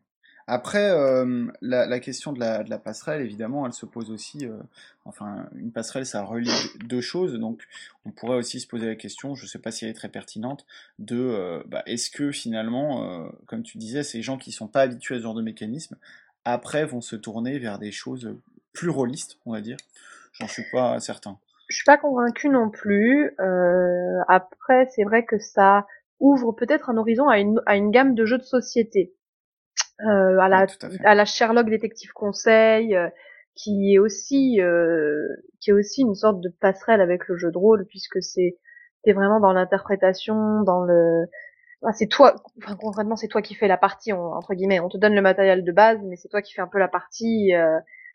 après, 0.53 0.91
euh, 0.91 1.47
la, 1.61 1.99
question 2.01 2.33
de 2.33 2.39
la, 2.41 2.77
passerelle, 2.77 3.21
évidemment, 3.21 3.65
elle 3.65 3.71
se 3.71 3.85
pose 3.85 4.11
aussi. 4.11 4.45
Euh, 4.45 4.57
enfin, 5.05 5.47
une 5.55 5.71
passerelle, 5.71 6.05
ça 6.05 6.23
relie 6.23 6.51
deux 6.83 6.99
choses. 6.99 7.39
Donc, 7.39 7.61
on 8.05 8.11
pourrait 8.11 8.35
aussi 8.35 8.59
se 8.59 8.67
poser 8.67 8.85
la 8.85 8.95
question, 8.95 9.33
je 9.33 9.45
ne 9.45 9.47
sais 9.47 9.59
pas 9.59 9.71
si 9.71 9.85
elle 9.85 9.91
est 9.91 9.93
très 9.93 10.09
pertinente, 10.09 10.65
de 10.99 11.15
euh, 11.15 11.63
bah, 11.67 11.83
est-ce 11.85 12.11
que 12.11 12.31
finalement, 12.31 13.31
comme 13.45 13.63
tu 13.63 13.77
disais, 13.77 14.03
ces 14.03 14.21
gens 14.21 14.37
qui 14.37 14.49
ne 14.49 14.55
sont 14.55 14.67
pas 14.67 14.81
habitués 14.81 15.15
à 15.15 15.17
ce 15.19 15.23
genre 15.23 15.35
de 15.35 15.41
mécanisme, 15.41 15.95
après 16.43 16.83
vont 16.83 16.99
se 16.99 17.15
tourner 17.15 17.57
vers 17.57 17.79
des 17.79 17.93
choses 17.93 18.35
plus 18.73 18.89
rôlistes, 18.89 19.37
on 19.45 19.53
va 19.53 19.61
dire? 19.61 19.77
J'en 20.33 20.49
suis 20.49 20.65
pas 20.69 20.99
certain. 20.99 21.37
Je 21.69 21.77
suis 21.77 21.85
pas 21.85 21.97
convaincu 21.97 22.49
non 22.49 22.69
plus. 22.69 23.33
après, 24.27 24.89
c'est 24.93 25.05
vrai 25.05 25.23
que 25.23 25.39
ça 25.39 25.87
ouvre 26.19 26.51
peut-être 26.51 26.89
un 26.89 26.97
horizon 26.97 27.29
à 27.29 27.39
une 27.39 27.91
gamme 27.91 28.15
de 28.15 28.25
jeux 28.25 28.37
de 28.37 28.43
société 28.43 29.13
euh, 30.07 30.39
à, 30.39 30.49
la, 30.49 30.65
à, 31.03 31.15
la 31.15 31.25
Sherlock 31.25 31.69
détective 31.69 32.11
conseil, 32.13 32.95
euh, 32.95 33.09
qui 33.55 33.93
est 33.93 33.99
aussi 33.99 34.59
euh, 34.61 35.27
qui 35.59 35.69
est 35.69 35.73
aussi 35.73 36.01
une 36.01 36.15
sorte 36.15 36.41
de 36.41 36.49
passerelle 36.49 37.01
avec 37.01 37.27
le 37.27 37.37
jeu 37.37 37.51
de 37.51 37.57
rôle 37.57 37.85
puisque 37.87 38.21
c'est 38.21 38.57
t'es 39.03 39.13
vraiment 39.13 39.39
dans 39.39 39.53
l'interprétation, 39.53 40.63
dans 40.63 40.83
le 40.83 41.25
c'est 41.93 42.07
toi, 42.07 42.35
enfin 42.57 42.75
concrètement 42.75 43.15
c'est 43.15 43.27
toi 43.27 43.41
qui 43.41 43.55
fais 43.55 43.67
la 43.67 43.77
partie 43.77 44.13
entre 44.13 44.53
guillemets. 44.53 44.79
On 44.79 44.89
te 44.89 44.97
donne 44.97 45.15
le 45.15 45.21
matériel 45.21 45.63
de 45.63 45.71
base, 45.71 45.99
mais 46.03 46.15
c'est 46.15 46.29
toi 46.29 46.41
qui 46.41 46.53
fais 46.53 46.61
un 46.61 46.67
peu 46.67 46.79
la 46.79 46.87
partie, 46.87 47.51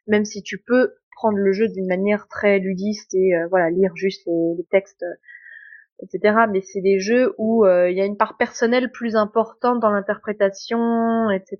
même 0.07 0.25
si 0.25 0.43
tu 0.43 0.59
peux 0.59 0.95
prendre 1.17 1.39
le 1.39 1.53
jeu 1.53 1.67
d'une 1.69 1.89
manière 1.89 2.29
très 2.29 2.61
ludiste 2.61 3.15
et 3.15 3.33
voilà 3.51 3.71
lire 3.71 3.91
juste 3.97 4.23
les, 4.27 4.55
les 4.57 4.65
textes 4.71 5.05
etc. 6.03 6.47
Mais 6.51 6.61
c'est 6.61 6.81
des 6.81 6.99
jeux 6.99 7.35
où 7.39 7.65
euh, 7.65 7.91
il 7.91 7.97
y 7.97 8.01
a 8.01 8.05
une 8.05 8.17
part 8.17 8.37
personnelle 8.37 8.91
plus 8.91 9.17
importante 9.17 9.81
dans 9.81 9.91
l'interprétation, 9.91 11.31
etc. 11.31 11.59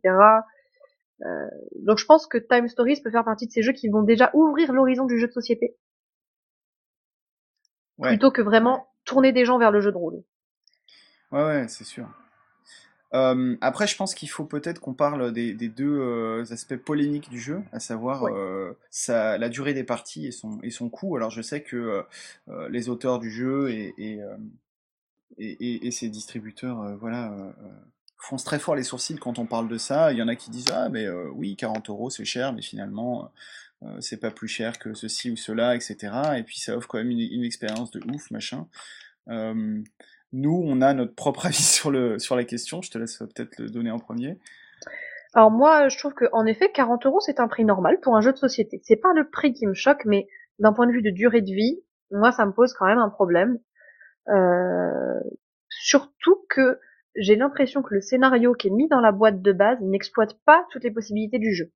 Euh, 1.23 1.27
donc 1.83 1.99
je 1.99 2.05
pense 2.05 2.27
que 2.27 2.39
Time 2.39 2.69
Stories 2.69 3.01
peut 3.03 3.11
faire 3.11 3.25
partie 3.25 3.47
de 3.47 3.53
ces 3.53 3.63
jeux 3.63 3.73
qui 3.73 3.89
vont 3.89 4.03
déjà 4.03 4.31
ouvrir 4.35 4.73
l'horizon 4.73 5.07
du 5.07 5.19
jeu 5.19 5.27
de 5.27 5.33
société. 5.33 5.77
Plutôt 8.01 8.31
que 8.31 8.43
vraiment 8.43 8.89
tourner 9.05 9.33
des 9.33 9.47
gens 9.47 9.59
vers 9.59 9.71
le 9.71 9.81
jeu 9.81 9.91
de 9.91 9.97
rôle. 9.97 10.23
Ouais, 11.33 11.45
ouais, 11.45 11.69
c'est 11.69 11.85
sûr. 11.85 12.07
Euh, 13.15 13.57
après, 13.61 13.87
je 13.87 13.97
pense 13.97 14.15
qu'il 14.15 14.29
faut 14.29 14.45
peut-être 14.45 14.81
qu'on 14.81 14.95
parle 14.95 15.33
des, 15.33 15.55
des 15.55 15.69
deux 15.69 15.99
euh, 16.01 16.45
aspects 16.51 16.77
polémiques 16.77 17.31
du 17.31 17.41
jeu, 17.41 17.63
à 17.73 17.81
savoir 17.81 18.25
euh, 18.29 18.77
sa, 18.91 19.39
la 19.39 19.49
durée 19.49 19.75
des 19.75 19.85
parties 19.85 20.27
et 20.27 20.33
son, 20.33 20.59
et 20.63 20.71
son 20.71 20.89
coût. 20.91 21.17
Alors, 21.17 21.31
je 21.31 21.41
sais 21.43 21.63
que 21.63 21.77
euh, 21.77 22.03
euh, 22.49 22.69
les 22.69 22.89
auteurs 22.89 23.19
du 23.19 23.31
jeu 23.31 23.71
et, 23.71 23.95
et, 23.99 24.23
euh, 24.23 24.37
et, 25.39 25.87
et- 25.87 25.91
ses 25.91 26.09
distributeurs, 26.09 26.97
voilà, 26.99 27.33
froncent 28.17 28.45
très 28.45 28.59
fort 28.59 28.75
les 28.75 28.83
sourcils 28.83 29.17
quand 29.19 29.39
on 29.39 29.47
parle 29.47 29.69
de 29.69 29.79
ça. 29.79 30.13
Il 30.13 30.19
y 30.19 30.23
en 30.23 30.29
a 30.29 30.37
qui 30.37 30.51
disent 30.51 30.71
ah 30.73 30.89
mais 30.89 31.05
euh, 31.07 31.29
oui, 31.35 31.57
40 31.57 31.89
euros 31.91 32.11
c'est 32.11 32.25
cher, 32.25 32.53
mais 32.53 32.63
finalement 32.63 33.31
euh, 33.83 34.01
c'est 34.01 34.19
pas 34.19 34.31
plus 34.31 34.49
cher 34.49 34.79
que 34.79 34.95
ceci 34.95 35.31
ou 35.31 35.37
cela, 35.37 35.77
etc. 35.77 36.39
Et 36.39 36.43
puis 36.43 36.59
ça 36.61 36.77
offre 36.77 36.89
quand 36.89 36.99
même 36.99 37.11
une, 37.11 37.21
une 37.21 37.45
expérience 37.45 37.91
de 37.91 38.01
ouf, 38.13 38.31
machin. 38.31 38.67
Euh, 40.35 40.39
nous, 40.39 40.63
on 40.65 40.81
a 40.81 40.95
notre 40.95 41.15
propre 41.15 41.47
avis 41.47 41.63
sur, 41.63 41.91
le, 41.91 42.19
sur 42.19 42.37
la 42.37 42.45
question. 42.45 42.83
Je 42.83 42.91
te 42.91 42.99
laisse 42.99 43.19
peut-être 43.19 43.59
le 43.59 43.71
donner 43.71 43.91
en 43.91 43.99
premier. 43.99 44.39
Alors 45.35 45.51
moi, 45.51 45.89
je 45.89 45.99
trouve 45.99 46.15
que 46.15 46.25
en 46.33 46.47
effet, 46.47 46.71
40 46.73 47.05
euros, 47.07 47.21
c'est 47.21 47.41
un 47.41 47.49
prix 47.49 47.65
normal 47.65 48.01
pour 48.01 48.17
un 48.17 48.21
jeu 48.21 48.33
de 48.33 48.39
société. 48.39 48.81
C'est 48.85 48.97
pas 48.97 49.13
le 49.15 49.29
prix 49.29 49.53
qui 49.53 49.67
me 49.67 49.75
choque, 49.75 50.05
mais 50.07 50.29
d'un 50.59 50.73
point 50.73 50.87
de 50.87 50.93
vue 50.93 51.03
de 51.03 51.11
durée 51.11 51.43
de 51.43 51.53
vie, 51.53 51.81
moi, 52.11 52.33
ça 52.33 52.47
me 52.47 52.53
pose 52.53 52.73
quand 52.73 52.87
même 52.87 52.99
un 52.99 53.11
problème. 53.11 53.59
Euh, 54.29 55.21
surtout 55.69 56.45
que 56.49 56.79
j'ai 57.17 57.37
l'impression 57.37 57.83
que 57.83 57.95
le 57.95 58.01
scénario 58.01 58.55
qui 58.55 58.69
est 58.69 58.71
mis 58.71 58.89
dans 58.89 59.01
la 59.01 59.13
boîte 59.13 59.43
de 59.43 59.53
base 59.53 59.79
n'exploite 59.81 60.39
pas 60.47 60.65
toutes 60.71 60.85
les 60.85 60.91
possibilités 60.91 61.39
du 61.39 61.55
jeu. 61.55 61.71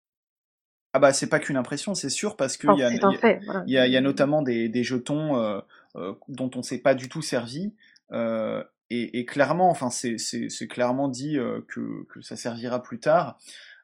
Ah 0.93 0.98
bah 0.98 1.12
c'est 1.12 1.28
pas 1.28 1.39
qu'une 1.39 1.56
impression, 1.56 1.94
c'est 1.94 2.09
sûr, 2.10 2.36
parce 2.36 2.56
qu'il 2.56 2.70
y 2.77 2.82
a, 2.82 2.90
y 2.93 2.98
a- 2.98 3.12
fait. 3.12 3.40
Voilà. 3.44 3.62
il 3.66 3.72
y 3.72 3.78
a- 3.78 3.86
il 3.86 3.93
y 3.93 3.97
a 3.97 4.01
notamment 4.01 4.43
des, 4.43 4.68
des 4.68 4.82
jetons 4.82 5.36
euh, 5.36 5.60
euh, 5.97 6.14
dont 6.28 6.51
on 6.56 6.62
s'est 6.62 6.78
pas 6.81 6.94
du 6.94 7.09
tout 7.09 7.22
servi. 7.22 7.74
Euh, 8.12 8.62
et, 8.91 9.19
et 9.20 9.24
clairement, 9.24 9.70
enfin 9.70 9.91
c'est 9.91 10.69
clairement 10.69 11.09
dit 11.09 11.39
euh, 11.39 11.61
que, 11.69 12.05
que 12.09 12.20
ça 12.23 12.37
servira 12.37 12.82
plus 12.82 13.01
tard. 13.01 13.39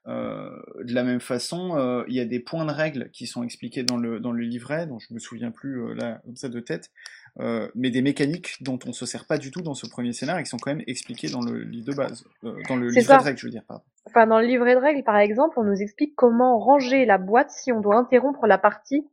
Euh, 0.09 0.51
de 0.85 0.94
la 0.94 1.03
même 1.03 1.19
façon, 1.19 1.77
euh, 1.77 2.05
il 2.07 2.15
y 2.15 2.20
a 2.20 2.24
des 2.24 2.39
points 2.39 2.65
de 2.65 2.70
règles 2.70 3.11
qui 3.11 3.27
sont 3.27 3.43
expliqués 3.43 3.82
dans 3.82 3.97
le, 3.97 4.20
dans 4.20 4.31
le 4.31 4.44
livret, 4.44 4.86
dont 4.86 5.01
je 5.01 5.12
me 5.12 5.19
souviens 5.19 5.51
plus 5.51 5.82
euh, 5.82 5.94
là 5.94 6.20
comme 6.24 6.36
ça 6.36 6.48
de 6.48 6.61
tête, 6.61 6.93
euh, 7.40 7.69
mais 7.74 7.90
des 7.90 8.03
mécaniques 8.03 8.62
dont 8.62 8.78
on 8.86 8.93
se 8.93 9.05
sert 9.05 9.27
pas 9.27 9.36
du 9.36 9.51
tout 9.51 9.62
dans 9.62 9.74
ce 9.74 9.89
premier 9.89 10.12
scénario 10.12 10.40
et 10.40 10.44
qui 10.44 10.51
sont 10.51 10.59
quand 10.59 10.70
même 10.73 10.85
expliquées 10.86 11.28
dans 11.28 11.40
le 11.43 11.59
livre 11.59 11.86
de 11.86 11.94
base, 11.94 12.24
euh, 12.44 12.55
dans 12.69 12.77
le 12.77 12.86
livret 12.86 13.03
ça. 13.03 13.19
de 13.19 13.24
règles, 13.24 13.39
je 13.39 13.47
veux 13.47 13.51
dire, 13.51 13.65
pardon. 13.66 13.82
Enfin, 14.05 14.28
dans 14.28 14.39
le 14.39 14.47
livret 14.47 14.77
de 14.77 14.81
règles, 14.81 15.03
par 15.03 15.16
exemple, 15.16 15.59
on 15.59 15.65
nous 15.65 15.82
explique 15.82 16.15
comment 16.15 16.61
ranger 16.61 17.05
la 17.05 17.19
boîte 17.19 17.51
si 17.51 17.73
on 17.73 17.81
doit 17.81 17.97
interrompre 17.97 18.47
la 18.47 18.59
partie 18.59 19.09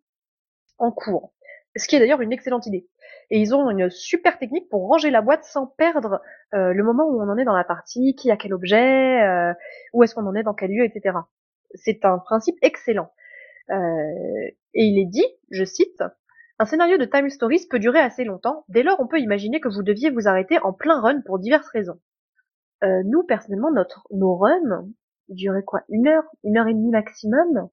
en 0.77 0.91
cours. 0.91 1.33
Ce 1.75 1.87
qui 1.87 1.95
est 1.95 1.99
d'ailleurs 1.99 2.21
une 2.21 2.31
excellente 2.31 2.67
idée. 2.67 2.87
Et 3.29 3.39
ils 3.39 3.55
ont 3.55 3.69
une 3.69 3.89
super 3.89 4.37
technique 4.37 4.69
pour 4.69 4.87
ranger 4.87 5.09
la 5.09 5.21
boîte 5.21 5.43
sans 5.43 5.67
perdre 5.67 6.21
euh, 6.53 6.73
le 6.73 6.83
moment 6.83 7.05
où 7.05 7.21
on 7.21 7.29
en 7.29 7.37
est 7.37 7.45
dans 7.45 7.55
la 7.55 7.63
partie, 7.63 8.15
qui 8.15 8.31
a 8.31 8.37
quel 8.37 8.53
objet, 8.53 9.21
euh, 9.23 9.53
où 9.93 10.03
est-ce 10.03 10.15
qu'on 10.15 10.25
en 10.25 10.35
est, 10.35 10.43
dans 10.43 10.53
quel 10.53 10.71
lieu, 10.71 10.85
etc. 10.85 11.17
C'est 11.75 12.05
un 12.05 12.19
principe 12.19 12.57
excellent. 12.61 13.11
Euh, 13.69 13.75
et 14.73 14.83
il 14.85 14.99
est 14.99 15.09
dit, 15.09 15.25
je 15.51 15.63
cite, 15.63 16.03
un 16.59 16.65
scénario 16.65 16.97
de 16.97 17.05
Time 17.05 17.29
Stories 17.29 17.67
peut 17.69 17.79
durer 17.79 17.99
assez 17.99 18.23
longtemps, 18.23 18.65
dès 18.69 18.83
lors 18.83 18.99
on 18.99 19.07
peut 19.07 19.19
imaginer 19.19 19.59
que 19.59 19.69
vous 19.69 19.83
deviez 19.83 20.09
vous 20.09 20.27
arrêter 20.27 20.59
en 20.59 20.73
plein 20.73 21.01
run 21.01 21.21
pour 21.21 21.39
diverses 21.39 21.67
raisons. 21.69 21.99
Euh, 22.83 23.01
nous, 23.05 23.23
personnellement, 23.23 23.71
notre, 23.71 24.07
nos 24.11 24.35
runs 24.35 24.85
duraient 25.29 25.63
quoi? 25.63 25.81
Une 25.89 26.07
heure? 26.07 26.25
Une 26.43 26.57
heure 26.57 26.67
et 26.67 26.73
demie 26.73 26.91
maximum? 26.91 27.69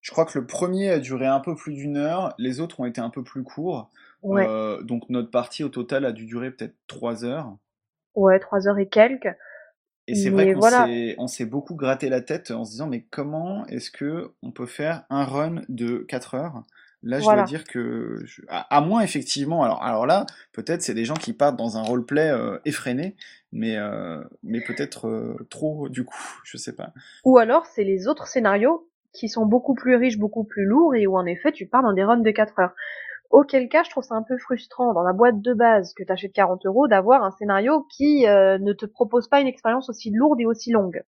Je 0.00 0.10
crois 0.10 0.24
que 0.24 0.38
le 0.38 0.46
premier 0.46 0.90
a 0.90 0.98
duré 0.98 1.26
un 1.26 1.40
peu 1.40 1.54
plus 1.54 1.74
d'une 1.74 1.96
heure, 1.96 2.34
les 2.38 2.60
autres 2.60 2.80
ont 2.80 2.86
été 2.86 3.00
un 3.00 3.10
peu 3.10 3.22
plus 3.22 3.44
courts. 3.44 3.90
Ouais, 4.22 4.48
Euh, 4.48 4.82
donc 4.82 5.08
notre 5.08 5.30
partie 5.30 5.64
au 5.64 5.68
total 5.68 6.04
a 6.04 6.12
dû 6.12 6.26
durer 6.26 6.50
peut-être 6.50 6.76
trois 6.86 7.24
heures. 7.24 7.56
ouais, 8.14 8.38
trois 8.38 8.66
heures 8.68 8.78
et 8.78 8.88
quelques. 8.88 9.28
Et 10.08 10.14
c'est 10.14 10.30
vrai 10.30 10.48
qu'on 10.48 10.60
voilà. 10.60 10.86
s'est, 11.28 11.44
beaucoup 11.46 11.74
gratté 11.76 12.08
la 12.08 12.20
tête 12.20 12.50
en 12.50 12.64
se 12.64 12.72
disant 12.72 12.88
mais 12.88 13.02
comment 13.10 13.66
est-ce 13.66 13.90
que 13.90 14.32
on 14.42 14.50
peut 14.50 14.66
faire 14.66 15.04
un 15.10 15.24
run 15.24 15.62
de 15.68 15.98
4 15.98 16.34
heures? 16.34 16.62
Là, 17.04 17.18
je 17.20 17.24
Voilà. 17.24 17.42
dois 17.42 17.42
dire 17.42 17.64
que, 17.64 18.20
je- 18.24 18.42
à, 18.48 18.60
à 18.76 18.80
moins 18.80 19.00
effectivement, 19.02 19.62
alors, 19.64 19.82
alors 19.82 20.06
là, 20.06 20.26
peut-être 20.52 20.82
c'est 20.82 20.94
des 20.94 21.04
gens 21.04 21.14
qui 21.14 21.32
partent 21.32 21.56
dans 21.56 21.76
un 21.76 21.82
roleplay 21.82 22.30
euh, 22.30 22.58
effréné, 22.64 23.16
mais, 23.52 23.76
euh, 23.76 24.22
mais 24.44 24.60
peut-être 24.60 25.08
euh, 25.08 25.46
trop 25.50 25.88
du 25.88 26.04
coup, 26.04 26.16
je 26.44 26.56
sais 26.56 26.74
pas. 26.74 26.92
Ou 27.24 27.38
alors, 27.38 27.66
c'est 27.66 27.84
les 27.84 28.06
autres 28.08 28.26
scénarios 28.28 28.88
qui 29.12 29.28
sont 29.28 29.44
beaucoup 29.44 29.74
plus 29.74 29.96
riches, 29.96 30.18
beaucoup 30.18 30.44
plus 30.44 30.64
lourds, 30.64 30.94
et 30.94 31.06
où 31.06 31.16
en 31.16 31.26
effet, 31.26 31.52
tu 31.52 31.66
pars 31.66 31.82
dans 31.82 31.92
des 31.92 32.04
runs 32.04 32.18
de 32.18 32.30
4 32.30 32.58
heures. 32.60 32.74
Auquel 33.32 33.70
cas, 33.70 33.82
je 33.82 33.88
trouve 33.88 34.04
ça 34.04 34.14
un 34.14 34.22
peu 34.22 34.36
frustrant 34.36 34.92
dans 34.92 35.02
la 35.02 35.14
boîte 35.14 35.40
de 35.40 35.54
base 35.54 35.94
que 35.94 36.04
t'achètes 36.04 36.34
40 36.34 36.66
euros 36.66 36.86
d'avoir 36.86 37.24
un 37.24 37.30
scénario 37.30 37.86
qui 37.96 38.26
euh, 38.28 38.58
ne 38.58 38.74
te 38.74 38.84
propose 38.84 39.26
pas 39.26 39.40
une 39.40 39.46
expérience 39.46 39.88
aussi 39.88 40.10
lourde 40.10 40.38
et 40.38 40.44
aussi 40.44 40.70
longue. 40.70 41.02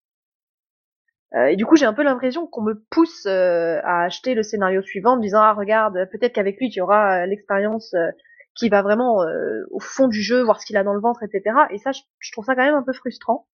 Euh, 1.34 1.46
et 1.48 1.56
du 1.56 1.66
coup, 1.66 1.76
j'ai 1.76 1.84
un 1.84 1.92
peu 1.92 2.02
l'impression 2.02 2.46
qu'on 2.46 2.62
me 2.62 2.82
pousse 2.88 3.26
euh, 3.26 3.78
à 3.84 4.04
acheter 4.04 4.32
le 4.34 4.42
scénario 4.42 4.80
suivant 4.80 5.12
en 5.12 5.16
me 5.18 5.22
disant 5.22 5.40
ah 5.42 5.52
regarde, 5.52 6.08
peut-être 6.12 6.32
qu'avec 6.32 6.58
lui 6.58 6.70
tu 6.70 6.80
auras 6.80 7.26
l'expérience 7.26 7.94
qui 8.56 8.70
va 8.70 8.80
vraiment 8.80 9.18
au 9.70 9.80
fond 9.80 10.08
du 10.08 10.22
jeu, 10.22 10.42
voir 10.42 10.62
ce 10.62 10.66
qu'il 10.66 10.78
a 10.78 10.84
dans 10.84 10.94
le 10.94 11.00
ventre, 11.00 11.24
etc. 11.24 11.54
Et 11.70 11.78
ça, 11.78 11.90
je 11.92 12.32
trouve 12.32 12.46
ça 12.46 12.54
quand 12.54 12.64
même 12.64 12.74
un 12.74 12.82
peu 12.82 12.94
frustrant. 12.94 13.46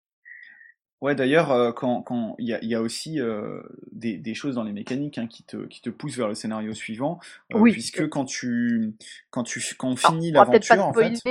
Ouais, 1.01 1.15
d'ailleurs, 1.15 1.51
euh, 1.51 1.73
quand 1.73 2.03
quand 2.03 2.35
il 2.39 2.47
y 2.49 2.53
a, 2.53 2.63
y 2.63 2.75
a 2.75 2.83
aussi 2.83 3.21
euh, 3.21 3.63
des, 3.91 4.19
des 4.19 4.35
choses 4.35 4.55
dans 4.57 4.65
les 4.65 4.73
mécaniques 4.73 5.17
hein, 5.17 5.27
qui 5.27 5.43
te 5.45 5.57
qui 5.67 5.81
te 5.81 5.89
poussent 5.89 6.19
vers 6.19 6.29
le 6.29 6.35
scénario 6.35 6.75
suivant, 6.75 7.19
euh, 7.55 7.59
Oui. 7.59 7.73
puisque 7.73 8.07
quand 8.11 8.27
tu 8.27 8.93
quand 9.31 9.43
tu 9.43 9.63
quand 9.79 9.89
on 9.89 9.91
Alors, 9.93 9.99
finit 9.99 10.31
l'aventure, 10.31 10.85
en 10.85 10.93
fait. 10.93 11.23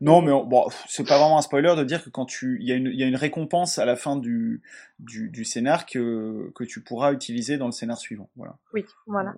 Non, 0.00 0.22
mais 0.22 0.30
on- 0.30 0.44
bon, 0.44 0.66
c'est 0.88 1.06
pas 1.06 1.18
vraiment 1.18 1.38
un 1.38 1.42
spoiler 1.42 1.74
de 1.76 1.82
dire 1.82 2.04
que 2.04 2.10
quand 2.10 2.24
tu, 2.26 2.58
il 2.60 2.68
y 2.68 2.72
a 2.72 2.76
une, 2.76 2.86
il 2.86 2.94
y 3.00 3.02
a 3.02 3.06
une 3.06 3.16
récompense 3.16 3.78
à 3.78 3.84
la 3.84 3.96
fin 3.96 4.14
du, 4.16 4.62
du, 5.00 5.28
du 5.28 5.44
scénar 5.44 5.86
que, 5.86 6.52
que 6.54 6.62
tu 6.62 6.80
pourras 6.80 7.12
utiliser 7.12 7.58
dans 7.58 7.66
le 7.66 7.72
scénar 7.72 7.98
suivant. 7.98 8.28
Voilà. 8.36 8.56
Oui, 8.72 8.84
voilà. 9.06 9.34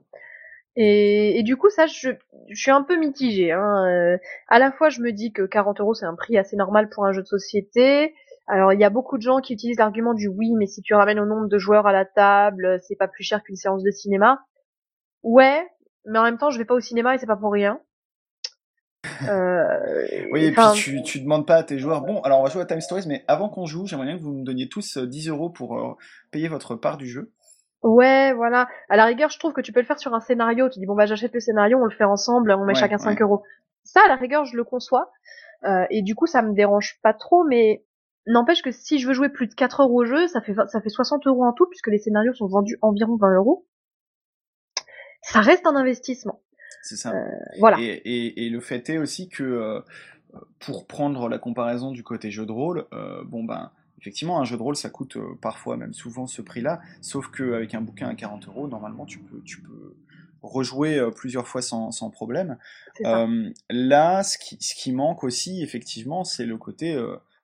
Et, 0.77 1.39
et 1.39 1.43
du 1.43 1.57
coup, 1.57 1.71
ça, 1.71 1.87
je, 1.87 2.11
je 2.49 2.61
suis 2.61 2.71
un 2.71 2.83
peu 2.83 2.97
mitigée. 2.97 3.53
Hein. 3.53 3.87
Euh, 3.87 4.19
à 4.49 4.59
la 4.59 4.71
fois, 4.73 4.91
je 4.91 5.01
me 5.01 5.13
dis 5.13 5.33
que 5.33 5.43
40 5.43 5.81
euros, 5.81 5.95
c'est 5.95 6.07
un 6.07 6.15
prix 6.15 6.39
assez 6.39 6.57
normal 6.57 6.89
pour 6.89 7.05
un 7.07 7.13
jeu 7.13 7.23
de 7.23 7.27
société. 7.27 8.15
Alors, 8.49 8.73
il 8.73 8.81
y 8.81 8.85
a 8.85 8.91
beaucoup 8.91 9.19
de 9.19 9.23
gens 9.23 9.41
qui 9.41 9.53
utilisent 9.53 9.79
l'argument 9.79 10.15
du 10.15 10.29
oui, 10.29 10.55
mais 10.57 10.67
si 10.67 10.81
tu 10.81 10.95
ramènes 10.95 11.21
au 11.21 11.27
nombre 11.27 11.49
de 11.49 11.59
joueurs 11.59 11.87
à 11.87 11.93
la 11.93 12.05
table, 12.05 12.81
c'est 12.83 12.97
pas 12.97 13.09
plus 13.09 13.23
cher 13.23 13.43
qu'une 13.43 13.57
séance 13.57 13.83
de 13.83 13.91
cinéma. 13.91 14.41
Ouais, 15.23 15.67
mais 16.07 16.19
en 16.19 16.23
même 16.23 16.39
temps, 16.39 16.51
je 16.51 16.59
vais 16.59 16.65
pas 16.65 16.75
au 16.75 16.81
cinéma 16.81 17.15
et 17.15 17.19
c'est 17.19 17.27
pas 17.27 17.37
pour 17.37 17.53
rien. 17.53 17.81
Euh, 19.29 20.07
Oui, 20.33 20.45
et 20.45 20.51
enfin, 20.51 20.73
puis 20.73 20.83
tu, 20.83 21.03
tu 21.03 21.21
demandes 21.21 21.47
pas 21.47 21.57
à 21.57 21.63
tes 21.63 21.79
joueurs, 21.79 22.03
bon, 22.03 22.21
alors 22.23 22.41
on 22.41 22.45
va 22.45 22.51
jouer 22.51 22.63
à 22.63 22.67
Time 22.67 22.81
Stories, 22.81 23.05
mais 23.07 23.25
avant 23.29 23.49
qu'on 23.49 23.67
joue, 23.67 23.87
j'aimerais 23.87 24.07
bien 24.07 24.17
que 24.17 24.23
vous 24.23 24.33
me 24.33 24.45
donniez 24.45 24.69
tous 24.69 24.97
euh, 24.97 25.07
10 25.07 25.29
euros 25.29 25.51
pour 25.51 25.79
euh, 25.79 25.95
payer 26.31 26.49
votre 26.49 26.75
part 26.75 26.97
du 26.97 27.07
jeu. 27.07 27.33
Ouais, 27.83 28.33
voilà. 28.33 28.69
À 28.89 28.97
la 28.97 29.05
rigueur, 29.05 29.31
je 29.31 29.39
trouve 29.39 29.53
que 29.53 29.61
tu 29.61 29.73
peux 29.73 29.81
le 29.81 29.87
faire 29.87 29.99
sur 29.99 30.13
un 30.15 30.21
scénario. 30.21 30.69
Tu 30.69 30.81
dis 30.81 30.87
bon 30.87 30.97
bah 30.97 31.07
j'achète 31.07 31.33
le 31.33 31.41
scénario, 31.41 31.79
on 31.79 31.85
le 31.85 31.95
fait 31.95 32.05
ensemble, 32.05 32.51
on 32.53 32.65
met 32.65 32.73
Ouais, 32.73 32.75
chacun 32.75 32.97
ouais. 32.97 33.03
5 33.03 33.23
euros. 33.23 33.45
Ça, 33.85 34.01
à 34.05 34.09
la 34.09 34.17
rigueur, 34.17 34.45
je 34.45 34.57
le 34.57 34.65
conçois. 34.65 35.11
Euh, 35.65 35.85
et 35.91 36.03
du 36.03 36.15
coup, 36.15 36.27
ça 36.27 36.43
me 36.43 36.55
dérange 36.55 36.99
pas 37.03 37.15
trop, 37.15 37.45
mais 37.45 37.85
n'empêche 38.29 38.63
que 38.63 38.71
si 38.71 38.99
je 38.99 39.09
veux 39.09 39.15
jouer 39.15 39.29
plus 39.29 39.47
de 39.47 39.55
4 39.55 39.81
heures 39.81 39.91
au 39.91 40.05
jeu, 40.05 40.29
ça 40.29 40.41
fait 40.41 40.55
ça 40.69 40.81
fait 40.81 40.89
60 40.89 41.27
euros 41.27 41.45
en 41.45 41.53
tout, 41.53 41.67
puisque 41.67 41.89
les 41.89 41.99
scénarios 41.99 42.35
sont 42.35 42.47
vendus 42.47 42.79
environ 42.83 43.17
20 43.17 43.37
euros. 43.37 43.67
Ça 45.23 45.41
reste 45.41 45.67
un 45.67 45.77
investissement. 45.77 46.41
C'est 46.83 46.97
ça. 46.97 47.13
Voilà. 47.59 47.79
Et, 47.81 47.85
et, 47.85 48.47
et 48.47 48.51
le 48.51 48.61
fait 48.61 48.89
est 48.89 48.99
aussi 48.99 49.29
que, 49.29 49.43
euh, 49.43 49.81
pour 50.61 50.87
prendre 50.87 51.29
la 51.29 51.39
comparaison 51.39 51.91
du 51.91 52.03
côté 52.05 52.31
jeu 52.31 52.47
de 52.47 52.53
rôle, 52.53 52.87
euh, 52.93 53.23
bon 53.25 53.45
ben, 53.45 53.73
effectivement, 54.01 54.41
un 54.41 54.45
jeu 54.45 54.57
de 54.57 54.63
rôle, 54.63 54.77
ça 54.77 54.91
coûte 54.91 55.17
euh, 55.17 55.35
parfois 55.41 55.77
même 55.77 55.93
souvent 55.93 56.27
ce 56.27 56.43
prix-là, 56.43 56.81
sauf 57.01 57.29
qu'avec 57.29 57.75
un 57.75 57.81
bouquin 57.81 58.09
à 58.09 58.15
40 58.15 58.49
euros, 58.49 58.69
normalement, 58.69 59.07
tu 59.07 59.19
peux, 59.19 59.43
tu 59.45 59.61
peux 59.61 59.97
rejouer 60.43 60.99
euh, 60.99 61.11
plusieurs 61.11 61.49
fois 61.49 61.63
sans, 61.63 61.91
sans 61.91 62.11
problème. 62.11 62.59
Euh, 63.05 63.51
là, 63.71 64.23
ce 64.23 64.39
qui, 64.39 64.57
ce 64.61 64.75
qui 64.75 64.93
manque 64.93 65.25
aussi, 65.25 65.63
effectivement, 65.63 66.25
c'est 66.25 66.47
le 66.47 66.57
côté. 66.57 66.97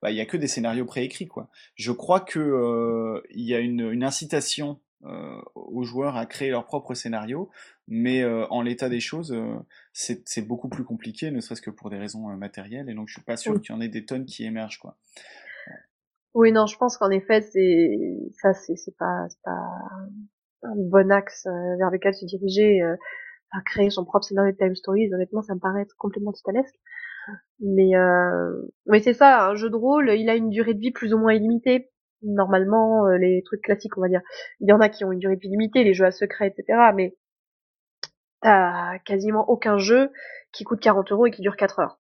Bah, 0.05 0.11
il 0.11 0.19
y 0.19 0.21
a 0.21 0.27
que 0.27 0.37
des 0.37 0.49
scénarios 0.49 0.85
préécrits, 0.85 1.27
quoi. 1.29 1.49
Je 1.77 1.91
crois 1.91 2.21
que 2.21 2.39
euh, 2.39 3.23
il 3.31 3.49
y 3.49 3.55
a 3.55 3.59
une, 3.59 3.81
une 3.91 4.05
incitation 4.05 4.79
euh, 5.07 5.41
aux 5.55 5.83
joueurs 5.83 6.19
à 6.19 6.27
créer 6.27 6.51
leur 6.51 6.67
propre 6.67 6.93
scénario, 6.93 7.49
mais 7.89 8.23
euh, 8.23 8.45
en 8.51 8.61
l'état 8.61 8.91
des 8.91 9.01
choses, 9.01 9.33
euh, 9.33 9.57
c'est 9.95 10.47
beaucoup 10.47 10.69
plus 10.69 10.85
compliqué, 10.85 11.31
ne 11.31 11.41
serait-ce 11.41 11.63
que 11.63 11.71
pour 11.71 11.89
des 11.89 11.97
raisons 11.97 12.29
euh, 12.29 12.37
matérielles, 12.37 12.91
et 12.91 12.95
donc 12.95 13.09
je 13.09 13.15
suis 13.15 13.23
pas 13.23 13.39
sûr 13.39 13.55
Oui. 13.55 13.61
qu'il 13.63 13.75
y 13.75 13.79
en 13.79 13.81
ait 13.81 13.89
des 13.89 14.05
tonnes 14.05 14.27
qui 14.27 14.45
émergent, 14.45 14.79
quoi. 14.79 14.99
Oui, 16.35 16.53
non, 16.53 16.67
je 16.67 16.77
pense 16.77 16.99
qu'en 16.99 17.09
effet, 17.09 17.41
c'est 17.41 17.97
ça, 18.43 18.53
c'est 18.53 18.97
pas, 18.99 19.27
pas 19.43 19.59
un 20.65 20.75
bon 20.77 21.11
axe 21.13 21.47
euh, 21.47 21.77
vers 21.79 21.91
lequel 21.91 22.13
se 22.15 22.27
diriger. 22.27 22.83
Euh, 22.83 22.95
à 23.57 23.61
créer 23.63 23.89
son 23.89 24.05
propre 24.05 24.27
scénario 24.27 24.53
de 24.53 24.57
time 24.57 24.75
stories, 24.75 25.15
honnêtement, 25.15 25.41
ça 25.41 25.55
me 25.55 25.61
paraît 25.61 25.83
être 25.83 25.95
complètement 25.97 26.33
titanesque. 26.33 26.75
Mais 27.61 27.97
euh, 27.97 28.63
mais 28.87 29.01
c'est 29.01 29.15
ça, 29.15 29.47
un 29.47 29.55
jeu 29.55 29.71
de 29.71 29.77
rôle, 29.77 30.11
il 30.11 30.29
a 30.29 30.35
une 30.35 30.51
durée 30.51 30.75
de 30.75 30.81
vie 30.81 30.91
plus 30.91 31.15
ou 31.15 31.19
moins 31.19 31.35
illimitée. 31.35 31.91
Normalement, 32.23 33.07
euh, 33.07 33.17
les 33.17 33.43
trucs 33.45 33.63
classiques, 33.63 33.97
on 33.97 34.01
va 34.01 34.09
dire, 34.09 34.23
il 34.61 34.69
y 34.69 34.73
en 34.73 34.81
a 34.81 34.89
qui 34.89 35.05
ont 35.05 35.13
une 35.13 35.19
durée 35.19 35.37
de 35.37 35.41
vie 35.41 35.51
limitée, 35.51 35.85
les 35.85 35.95
jeux 35.95 36.07
à 36.07 36.11
secret, 36.11 36.49
etc. 36.49 36.79
Mais 36.95 37.17
t'as 38.41 38.99
quasiment 39.01 39.49
aucun 39.49 39.79
jeu 39.79 40.11
qui 40.53 40.65
coûte 40.65 40.81
40 40.81 41.13
euros 41.13 41.27
et 41.27 41.31
qui 41.31 41.43
dure 41.43 41.57
4 41.57 41.81
heures. 41.81 42.01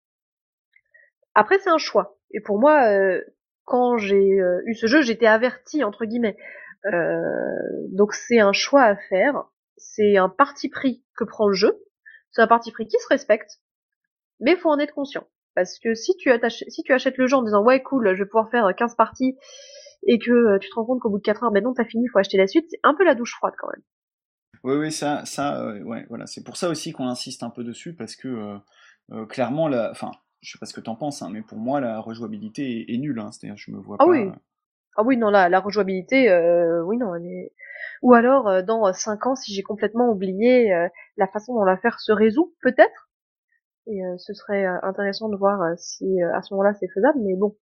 Après, 1.35 1.59
c'est 1.59 1.69
un 1.69 1.77
choix. 1.77 2.17
Et 2.31 2.41
pour 2.41 2.59
moi, 2.59 2.87
euh, 2.87 3.21
quand 3.65 3.97
j'ai 3.97 4.39
eu 4.65 4.75
ce 4.75 4.87
jeu, 4.87 5.01
j'étais 5.01 5.27
averti 5.27 5.83
entre 5.83 6.05
guillemets. 6.05 6.37
Donc 7.91 8.13
c'est 8.13 8.39
un 8.39 8.53
choix 8.53 8.83
à 8.83 8.95
faire, 8.95 9.43
c'est 9.77 10.17
un 10.17 10.29
parti 10.29 10.69
pris 10.69 11.05
que 11.15 11.23
prend 11.23 11.47
le 11.47 11.53
jeu, 11.53 11.83
c'est 12.31 12.41
un 12.41 12.47
parti 12.47 12.71
pris 12.71 12.87
qui 12.87 12.97
se 12.97 13.07
respecte, 13.07 13.59
mais 14.41 14.55
faut 14.55 14.69
en 14.69 14.79
être 14.79 14.93
conscient. 14.93 15.25
Parce 15.55 15.79
que 15.79 15.93
si 15.93 16.15
tu, 16.17 16.31
si 16.49 16.83
tu 16.83 16.93
achètes 16.93 17.17
le 17.17 17.27
jeu 17.27 17.37
en 17.37 17.43
disant 17.43 17.63
ouais 17.63 17.81
cool, 17.81 18.13
je 18.13 18.23
vais 18.23 18.29
pouvoir 18.29 18.49
faire 18.49 18.67
15 18.75 18.95
parties 18.95 19.37
et 20.07 20.17
que 20.17 20.31
euh, 20.31 20.59
tu 20.59 20.69
te 20.69 20.75
rends 20.75 20.85
compte 20.85 20.99
qu'au 20.99 21.09
bout 21.09 21.19
de 21.19 21.23
4 21.23 21.43
heures, 21.43 21.51
ben 21.51 21.63
non, 21.63 21.73
t'as 21.73 21.85
fini, 21.85 22.07
faut 22.07 22.19
acheter 22.19 22.37
la 22.37 22.47
suite, 22.47 22.65
c'est 22.69 22.79
un 22.83 22.95
peu 22.95 23.03
la 23.03 23.15
douche 23.15 23.35
froide 23.35 23.53
quand 23.57 23.67
même. 23.67 23.83
Oui, 24.63 24.75
oui, 24.75 24.91
ça, 24.91 25.25
ça, 25.25 25.73
ouais, 25.85 26.05
voilà, 26.09 26.27
c'est 26.27 26.43
pour 26.43 26.57
ça 26.57 26.69
aussi 26.69 26.91
qu'on 26.91 27.07
insiste 27.07 27.43
un 27.43 27.49
peu 27.49 27.63
dessus 27.63 27.93
parce 27.93 28.15
que 28.15 28.57
clairement, 29.27 29.67
la, 29.67 29.91
enfin, 29.91 30.11
je 30.41 30.51
sais 30.51 30.59
pas 30.59 30.65
ce 30.65 30.73
que 30.73 30.81
t'en 30.81 30.95
penses, 30.95 31.21
hein, 31.21 31.29
mais 31.31 31.41
pour 31.41 31.57
moi, 31.57 31.79
la 31.79 31.99
rejouabilité 31.99 32.91
est, 32.91 32.97
nulle. 32.97 33.19
Hein, 33.19 33.31
C'est-à-dire, 33.31 33.57
je 33.57 33.71
me 33.71 33.79
vois 33.79 33.97
ah 33.99 34.05
pas. 34.05 34.11
Oui. 34.11 34.29
Ah 34.97 35.03
oui, 35.03 35.15
non, 35.17 35.29
la, 35.29 35.47
la 35.47 35.59
rejouabilité, 35.59 36.29
euh, 36.29 36.83
oui, 36.83 36.97
non, 36.97 37.15
elle 37.15 37.25
est... 37.25 37.53
Ou 38.01 38.13
alors, 38.13 38.47
euh, 38.49 38.61
dans 38.61 38.91
5 38.91 39.25
ans, 39.27 39.35
si 39.35 39.53
j'ai 39.53 39.61
complètement 39.61 40.09
oublié 40.09 40.73
euh, 40.73 40.87
la 41.17 41.27
façon 41.27 41.53
dont 41.53 41.63
l'affaire 41.63 41.99
se 41.99 42.11
résout, 42.11 42.53
peut-être. 42.61 43.09
Et 43.87 44.05
euh, 44.05 44.15
ce 44.17 44.33
serait 44.33 44.65
intéressant 44.83 45.29
de 45.29 45.37
voir 45.37 45.59
si 45.77 46.21
à 46.21 46.41
ce 46.41 46.53
moment-là 46.53 46.73
c'est 46.79 46.87
faisable, 46.93 47.19
mais 47.23 47.35
bon. 47.35 47.55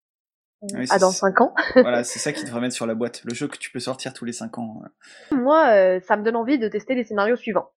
ah, 0.89 0.97
dans 0.99 1.11
5 1.11 1.41
ans. 1.41 1.53
voilà, 1.75 2.03
c'est 2.03 2.19
ça 2.19 2.33
qui 2.33 2.43
devrait 2.43 2.61
mettre 2.61 2.75
sur 2.75 2.87
la 2.87 2.95
boîte. 2.95 3.23
Le 3.23 3.33
jeu 3.33 3.47
que 3.47 3.57
tu 3.57 3.71
peux 3.71 3.79
sortir 3.79 4.13
tous 4.13 4.25
les 4.25 4.33
5 4.33 4.57
ans. 4.57 4.81
Moi, 5.31 5.99
ça 6.01 6.17
me 6.17 6.23
donne 6.23 6.35
envie 6.35 6.57
de 6.57 6.67
tester 6.67 6.95
les 6.95 7.03
scénarios 7.03 7.35
suivants 7.35 7.69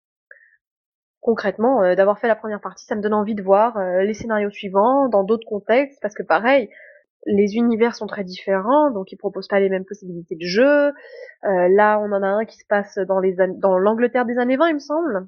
concrètement, 1.22 1.84
euh, 1.84 1.96
d'avoir 1.96 2.20
fait 2.20 2.28
la 2.28 2.36
première 2.36 2.62
partie, 2.62 2.86
ça 2.86 2.96
me 2.96 3.02
donne 3.02 3.14
envie 3.14 3.36
de 3.36 3.44
voir 3.44 3.78
euh, 3.78 4.04
les 4.04 4.14
scénarios 4.14 4.50
suivants 4.50 5.10
dans 5.10 5.24
d'autres 5.24 5.48
contextes, 5.48 6.00
parce 6.02 6.14
que 6.14 6.24
pareil, 6.24 6.70
les 7.26 7.56
univers 7.56 7.96
sont 7.96 8.08
très 8.08 8.24
différents, 8.24 8.92
donc 8.92 9.12
ils 9.12 9.18
proposent 9.18 9.48
pas 9.48 9.60
les 9.60 9.70
mêmes 9.70 9.86
possibilités 9.86 10.36
de 10.36 10.46
jeu. 10.46 10.88
Euh, 10.88 11.68
là, 11.76 12.00
on 12.00 12.12
en 12.12 12.24
a 12.24 12.28
un 12.28 12.46
qui 12.46 12.58
se 12.58 12.66
passe 12.68 12.98
dans 13.08 13.20
les 13.20 13.36
dans 13.58 13.78
l'Angleterre 13.78 14.26
des 14.26 14.38
années 14.38 14.58
20, 14.58 14.70
il 14.70 14.74
me 14.76 14.80
semble. 14.80 15.28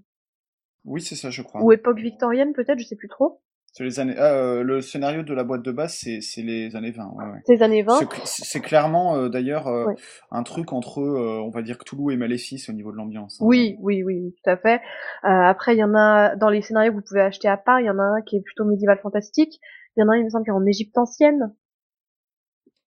Oui, 0.86 1.02
c'est 1.02 1.16
ça, 1.16 1.30
je 1.30 1.42
crois. 1.42 1.64
Ou 1.64 1.72
époque 1.72 2.00
victorienne, 2.00 2.54
peut-être, 2.54 2.80
je 2.80 2.86
sais 2.86 2.96
plus 2.96 3.08
trop. 3.08 3.42
C'est 3.74 3.86
les 3.86 4.02
années. 4.02 4.16
Ah, 4.18 4.34
euh, 4.34 4.64
le 4.64 4.82
scénario 4.82 5.24
de 5.24 5.34
la 5.34 5.46
boîte 5.46 5.62
de 5.62 5.72
base, 5.72 5.94
c'est 5.94 6.42
les 6.42 6.76
années 6.76 6.92
20. 6.92 7.14
Ouais, 7.16 7.24
ouais. 7.24 7.40
C'est 7.46 7.56
les 7.56 7.64
années 7.64 7.84
20. 7.84 8.00
C'est 8.26 8.60
clairement 8.60 9.16
euh, 9.16 9.30
d'ailleurs 9.30 9.68
euh, 9.68 9.86
un 10.30 10.44
truc 10.44 10.74
entre, 10.74 11.00
on 11.02 11.50
va 11.52 11.62
dire 11.62 11.78
Cthulhu 11.78 12.14
et 12.14 12.18
Maléfice 12.18 12.68
au 12.68 12.74
niveau 12.74 12.92
de 12.92 12.98
l'ambiance. 12.98 13.42
Hein. 13.42 13.46
Oui, 13.48 13.78
oui, 13.80 14.04
oui, 14.04 14.36
tout 14.44 14.50
à 14.50 14.58
fait. 14.58 14.82
après, 15.24 15.74
il 15.74 15.80
y 15.80 15.84
en 15.84 15.96
a 15.96 16.36
dans 16.36 16.50
les 16.50 16.62
scénarios 16.62 16.92
que 16.92 16.98
vous 16.98 17.04
pouvez 17.08 17.22
acheter 17.22 17.48
à 17.48 17.56
part. 17.56 17.80
Il 17.80 17.86
y 17.86 17.90
en 17.90 17.98
a 17.98 18.04
un 18.04 18.22
qui 18.22 18.36
est 18.36 18.42
plutôt 18.42 18.66
médiéval 18.66 19.00
fantastique. 19.02 19.62
Il 19.96 20.02
y 20.02 20.04
en 20.04 20.10
a 20.10 20.14
un, 20.14 20.18
il 20.18 20.26
me 20.26 20.30
semble, 20.30 20.44
qui 20.44 20.50
est 20.50 20.54
en 20.54 20.66
Égypte 20.66 20.98
ancienne. 20.98 21.56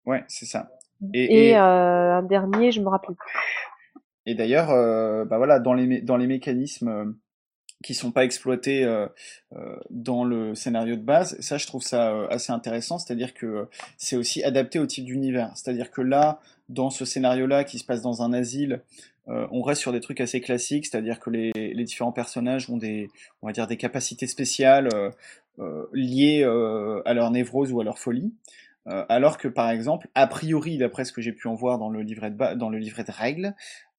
Ouais, 0.04 0.24
c'est 0.26 0.46
ça. 0.46 0.70
Et, 1.14 1.50
et, 1.50 1.54
un 1.54 2.22
dernier, 2.24 2.72
je 2.72 2.80
me 2.80 2.88
rappelle 2.88 3.14
plus. 3.14 3.32
Et 4.26 4.34
d'ailleurs, 4.34 4.68
bah 5.26 5.36
voilà, 5.36 5.60
dans 5.60 5.74
les 5.74 6.00
dans 6.00 6.16
les 6.16 6.26
mécanismes 6.26 7.14
qui 7.82 7.94
sont 7.94 8.12
pas 8.12 8.24
exploités 8.24 8.84
euh, 8.84 9.06
euh, 9.54 9.76
dans 9.90 10.24
le 10.24 10.54
scénario 10.54 10.96
de 10.96 11.02
base. 11.02 11.38
Ça, 11.40 11.58
je 11.58 11.66
trouve 11.66 11.82
ça 11.82 12.12
euh, 12.12 12.26
assez 12.28 12.52
intéressant, 12.52 12.98
c'est-à-dire 12.98 13.34
que 13.34 13.68
c'est 13.96 14.16
aussi 14.16 14.42
adapté 14.42 14.78
au 14.78 14.86
type 14.86 15.04
d'univers. 15.04 15.50
C'est-à-dire 15.54 15.90
que 15.90 16.00
là, 16.00 16.40
dans 16.68 16.90
ce 16.90 17.04
scénario-là, 17.04 17.64
qui 17.64 17.78
se 17.78 17.84
passe 17.84 18.02
dans 18.02 18.22
un 18.22 18.32
asile, 18.32 18.80
on 19.28 19.62
reste 19.62 19.80
sur 19.80 19.92
des 19.92 20.00
trucs 20.00 20.20
assez 20.20 20.40
classiques, 20.40 20.84
c'est-à-dire 20.86 21.20
que 21.20 21.30
les, 21.30 21.84
différents 21.84 22.10
personnages 22.10 22.68
ont 22.68 22.76
des, 22.76 23.08
capacités 23.78 24.26
spéciales 24.26 24.88
liées 25.92 26.42
à 27.04 27.14
leur 27.14 27.30
névrose 27.30 27.72
ou 27.72 27.80
à 27.80 27.84
leur 27.84 28.00
folie. 28.00 28.32
alors 28.86 29.38
que 29.38 29.46
par 29.46 29.70
exemple, 29.70 30.08
a 30.16 30.26
priori, 30.26 30.76
d'après 30.76 31.04
ce 31.04 31.12
que 31.12 31.22
j'ai 31.22 31.32
pu 31.32 31.46
en 31.46 31.54
voir 31.54 31.78
dans 31.78 31.88
le 31.88 32.02
livret 32.02 32.32
dans 32.32 32.68
le 32.68 32.78
livret 32.78 33.04
de 33.04 33.12
règles, 33.12 33.54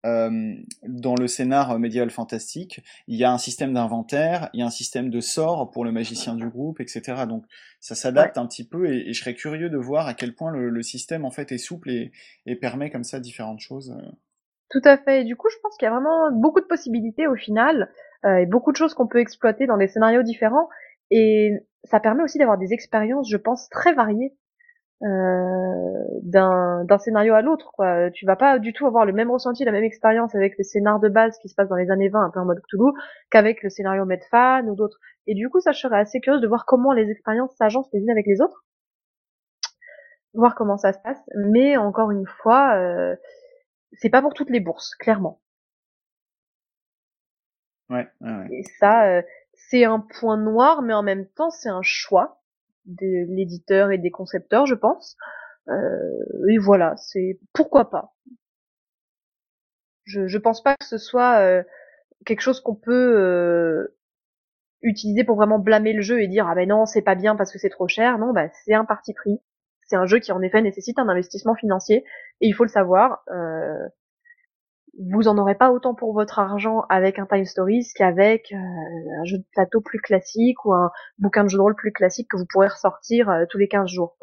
euh, 0.05 0.53
dans 0.84 1.15
le 1.15 1.27
scénar 1.27 1.80
médiéval 1.80 2.09
fantastique, 2.09 2.81
il 3.07 3.15
y 3.17 3.23
a 3.23 3.31
un 3.31 3.38
système 3.38 3.73
d'inventaire, 3.73 4.49
il 4.53 4.59
y 4.59 4.63
a 4.63 4.65
un 4.65 4.69
système 4.69 5.09
de 5.09 5.21
sorts 5.21 5.71
pour 5.71 5.85
le 5.85 5.91
magicien 5.91 6.35
du 6.35 6.49
groupe, 6.49 6.81
etc. 6.81 7.23
Donc 7.27 7.45
ça 7.80 7.95
s'adapte 7.95 8.38
un 8.38 8.45
petit 8.45 8.67
peu 8.67 8.91
et, 8.91 9.13
je 9.13 9.19
serais 9.19 9.34
curieux 9.34 9.69
de 9.69 9.77
voir 9.77 10.07
à 10.07 10.13
quel 10.13 10.35
point 10.35 10.51
le, 10.51 10.81
système 10.81 11.23
en 11.23 11.31
fait 11.31 11.53
est 11.53 11.57
souple 11.57 11.89
et, 11.89 12.11
et, 12.45 12.57
permet 12.57 12.89
comme 12.89 13.05
ça 13.05 13.21
différentes 13.21 13.61
choses. 13.61 13.95
Euh. 13.97 14.11
Tout 14.69 14.81
à 14.84 14.97
fait. 14.97 15.21
Et 15.21 15.23
du 15.23 15.38
coup, 15.38 15.47
je 15.49 15.57
pense 15.61 15.77
qu'il 15.77 15.85
y 15.85 15.89
a 15.89 15.91
vraiment 15.91 16.31
beaucoup 16.31 16.59
de 16.59 16.65
possibilités 16.65 17.27
au 17.27 17.35
final 17.35 17.89
euh, 18.25 18.38
et 18.38 18.45
beaucoup 18.45 18.71
de 18.71 18.77
choses 18.77 18.93
qu'on 18.93 19.07
peut 19.07 19.19
exploiter 19.19 19.67
dans 19.67 19.77
des 19.77 19.88
scénarios 19.88 20.23
différents. 20.23 20.67
Et 21.11 21.51
ça 21.84 21.99
permet 21.99 22.23
aussi 22.23 22.39
d'avoir 22.39 22.57
des 22.57 22.73
expériences, 22.73 23.30
je 23.30 23.38
pense, 23.38 23.69
très 23.69 23.93
variées 23.93 24.35
euh, 25.01 26.03
d'un 26.21 26.97
scénario 26.97 27.33
à 27.33 27.41
l'autre 27.41 27.71
quoi. 27.73 28.09
Tu 28.11 28.25
vas 28.25 28.35
pas 28.35 28.59
du 28.59 28.71
tout 28.71 28.87
avoir 28.87 29.05
le 29.05 29.11
même 29.11 29.29
ressenti 29.29 29.65
la 29.65 29.71
même 29.71 29.83
expérience 29.83 30.33
avec 30.35 30.57
le 30.57 30.63
scénar 30.63 30.99
de 30.99 31.09
base 31.09 31.37
qui 31.39 31.49
se 31.49 31.55
passe 31.55 31.67
dans 31.67 31.75
les 31.75 31.91
années 31.91 32.09
20 32.09 32.25
un 32.25 32.29
peu 32.29 32.39
en 32.39 32.45
mode 32.45 32.61
Cthulhu 32.61 32.91
qu'avec 33.29 33.63
le 33.63 33.69
scénario 33.69 34.05
Medfan 34.05 34.65
ou 34.67 34.75
d'autres. 34.75 34.99
Et 35.27 35.33
du 35.33 35.49
coup 35.49 35.59
ça 35.59 35.71
je 35.71 35.79
serais 35.79 35.99
assez 35.99 36.21
curieuse 36.21 36.41
de 36.41 36.47
voir 36.47 36.65
comment 36.65 36.93
les 36.93 37.09
expériences 37.09 37.53
s'agencent 37.57 37.91
les 37.91 37.99
unes 37.99 38.11
avec 38.11 38.25
les 38.27 38.39
autres. 38.39 38.65
Voir 40.33 40.55
comment 40.55 40.77
ça 40.77 40.93
se 40.93 40.99
passe. 40.99 41.21
Mais 41.35 41.75
encore 41.75 42.11
une 42.11 42.25
fois 42.25 42.75
euh, 42.77 43.15
c'est 43.93 44.09
pas 44.09 44.21
pour 44.21 44.33
toutes 44.33 44.51
les 44.51 44.61
bourses 44.61 44.95
clairement. 44.95 45.41
Ouais, 47.89 48.07
ouais, 48.21 48.47
et 48.51 48.63
ça 48.79 49.07
euh, 49.07 49.21
c'est 49.53 49.83
un 49.83 49.99
point 49.99 50.37
noir 50.37 50.81
mais 50.81 50.93
en 50.93 51.03
même 51.03 51.27
temps 51.27 51.49
c'est 51.49 51.69
un 51.69 51.81
choix 51.81 52.42
de 52.85 53.26
l'éditeur 53.34 53.91
et 53.91 53.97
des 53.97 54.11
concepteurs, 54.11 54.65
je 54.65 54.76
pense. 54.76 55.18
Euh, 55.69 56.49
et 56.49 56.57
voilà, 56.57 56.95
c'est 56.97 57.39
pourquoi 57.53 57.89
pas. 57.89 58.14
Je, 60.05 60.27
je 60.27 60.38
pense 60.38 60.61
pas 60.61 60.76
que 60.76 60.85
ce 60.85 60.97
soit 60.97 61.39
euh, 61.39 61.64
quelque 62.26 62.41
chose 62.41 62.60
qu'on 62.60 62.76
peut 62.76 63.15
euh, 63.18 63.97
utiliser 64.81 65.23
pour 65.23 65.38
vraiment 65.38 65.60
blâmer 65.60 65.93
le 65.93 66.01
jeu 66.01 66.22
et 66.22 66.27
dire 66.27 66.47
ah 66.47 66.55
ben 66.55 66.68
non 66.68 66.85
c'est 66.85 67.01
pas 67.01 67.15
bien 67.15 67.35
parce 67.38 67.51
que 67.53 67.60
c'est 67.60 67.69
trop 67.69 67.88
cher. 67.88 68.18
Non, 68.18 68.34
bah 68.34 68.49
c'est 68.65 68.73
un 68.73 68.85
parti 68.85 69.14
pris. 69.14 69.39
C'est 69.85 69.95
un 69.95 70.05
jeu 70.05 70.19
qui 70.19 70.31
en 70.31 70.41
effet 70.41 70.61
nécessite 70.61 70.99
un 70.99 71.07
investissement 71.07 71.55
financier 71.55 72.03
et 72.41 72.47
il 72.47 72.53
faut 72.53 72.64
le 72.64 72.69
savoir. 72.69 73.23
Vous 74.99 75.27
en 75.27 75.37
aurez 75.37 75.55
pas 75.55 75.71
autant 75.71 75.95
pour 75.95 76.13
votre 76.13 76.39
argent 76.39 76.85
avec 76.89 77.17
un 77.17 77.25
Time 77.25 77.45
Stories 77.45 77.87
qu'avec 77.95 78.51
euh, 78.51 78.57
un 78.57 79.23
jeu 79.23 79.39
de 79.39 79.45
plateau 79.51 79.81
plus 79.81 79.99
classique 79.99 80.63
ou 80.65 80.73
un 80.73 80.91
bouquin 81.17 81.43
de 81.43 81.49
jeu 81.49 81.57
de 81.57 81.63
rôle 81.63 81.75
plus 81.75 81.91
classique 81.91 82.27
que 82.29 82.37
vous 82.37 82.45
pourrez 82.47 82.67
ressortir 82.67 83.29
euh, 83.29 83.45
tous 83.49 83.57
les 83.57 83.67
15 83.67 83.89
jours. 83.89 84.17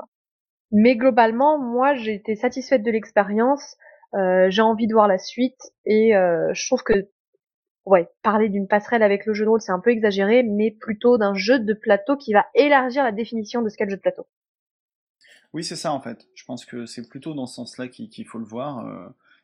Mais 0.71 0.95
globalement, 0.95 1.59
moi, 1.59 1.95
j'ai 1.95 2.15
été 2.15 2.37
satisfaite 2.37 2.85
de 2.85 2.91
l'expérience. 2.91 3.77
Euh, 4.15 4.47
j'ai 4.49 4.63
envie 4.63 4.87
de 4.87 4.93
voir 4.93 5.09
la 5.09 5.19
suite 5.19 5.61
et 5.85 6.13
je 6.13 6.67
trouve 6.69 6.83
que 6.85 7.09
ouais, 7.87 8.09
parler 8.23 8.49
d'une 8.49 8.69
passerelle 8.69 9.03
avec 9.03 9.27
le 9.27 9.35
jeu 9.35 9.45
de 9.45 9.51
rôle, 9.51 9.61
c'est 9.61 9.73
un 9.73 9.81
peu 9.81 9.91
exagéré, 9.91 10.45
mais 10.45 10.71
plutôt 10.71 11.19
d'un 11.19 11.35
jeu 11.35 11.59
de 11.59 11.75
plateau 11.75 12.17
qui 12.17 12.33
va 12.33 12.47
élargir 12.55 13.03
la 13.03 13.11
définition 13.11 13.63
de 13.63 13.69
ce 13.69 13.77
qu'est 13.77 13.85
le 13.85 13.91
jeu 13.91 13.97
de 13.97 14.03
plateau. 14.03 14.27
Oui, 15.53 15.65
c'est 15.65 15.77
ça 15.77 15.93
en 15.93 16.01
fait. 16.01 16.29
Je 16.35 16.45
pense 16.45 16.65
que 16.65 16.87
c'est 16.87 17.09
plutôt 17.09 17.35
dans 17.35 17.47
ce 17.47 17.57
sens-là 17.57 17.89
qu'il 17.89 18.27
faut 18.27 18.39
le 18.39 18.45
voir 18.45 18.87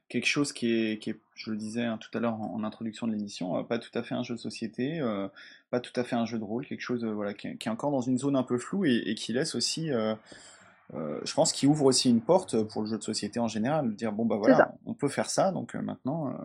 quelque 0.08 0.26
chose 0.26 0.52
qui 0.52 0.72
est, 0.72 0.98
qui 0.98 1.10
est, 1.10 1.20
je 1.34 1.50
le 1.50 1.56
disais 1.56 1.84
hein, 1.84 1.98
tout 1.98 2.16
à 2.16 2.20
l'heure 2.20 2.34
en, 2.34 2.62
introduction 2.64 3.06
de 3.06 3.12
l'émission, 3.12 3.58
euh, 3.58 3.62
pas 3.62 3.78
tout 3.78 3.96
à 3.98 4.02
fait 4.02 4.14
un 4.14 4.22
jeu 4.22 4.34
de 4.34 4.40
société, 4.40 5.00
euh, 5.00 5.28
pas 5.70 5.80
tout 5.80 5.98
à 5.98 6.04
fait 6.04 6.16
un 6.16 6.26
jeu 6.26 6.38
de 6.38 6.44
rôle, 6.44 6.66
quelque 6.66 6.80
chose 6.80 7.04
euh, 7.04 7.12
voilà, 7.12 7.34
qui, 7.34 7.48
est 7.48 7.68
encore 7.68 7.90
dans 7.90 8.00
une 8.00 8.18
zone 8.18 8.36
un 8.36 8.42
peu 8.42 8.58
floue 8.58 8.84
et, 8.84 9.14
qui 9.16 9.32
laisse 9.32 9.54
aussi, 9.54 9.88
je 9.88 11.34
pense, 11.34 11.52
qui 11.52 11.66
ouvre 11.66 11.86
aussi 11.86 12.10
une 12.10 12.20
porte 12.20 12.62
pour 12.64 12.82
le 12.82 12.88
jeu 12.88 12.98
de 12.98 13.02
société 13.02 13.40
en 13.40 13.48
général, 13.48 13.94
dire 13.94 14.12
bon 14.12 14.24
bah 14.24 14.36
voilà, 14.36 14.74
on 14.86 14.94
peut 14.94 15.08
faire 15.08 15.30
ça, 15.30 15.52
donc 15.52 15.74
maintenant 15.74 16.36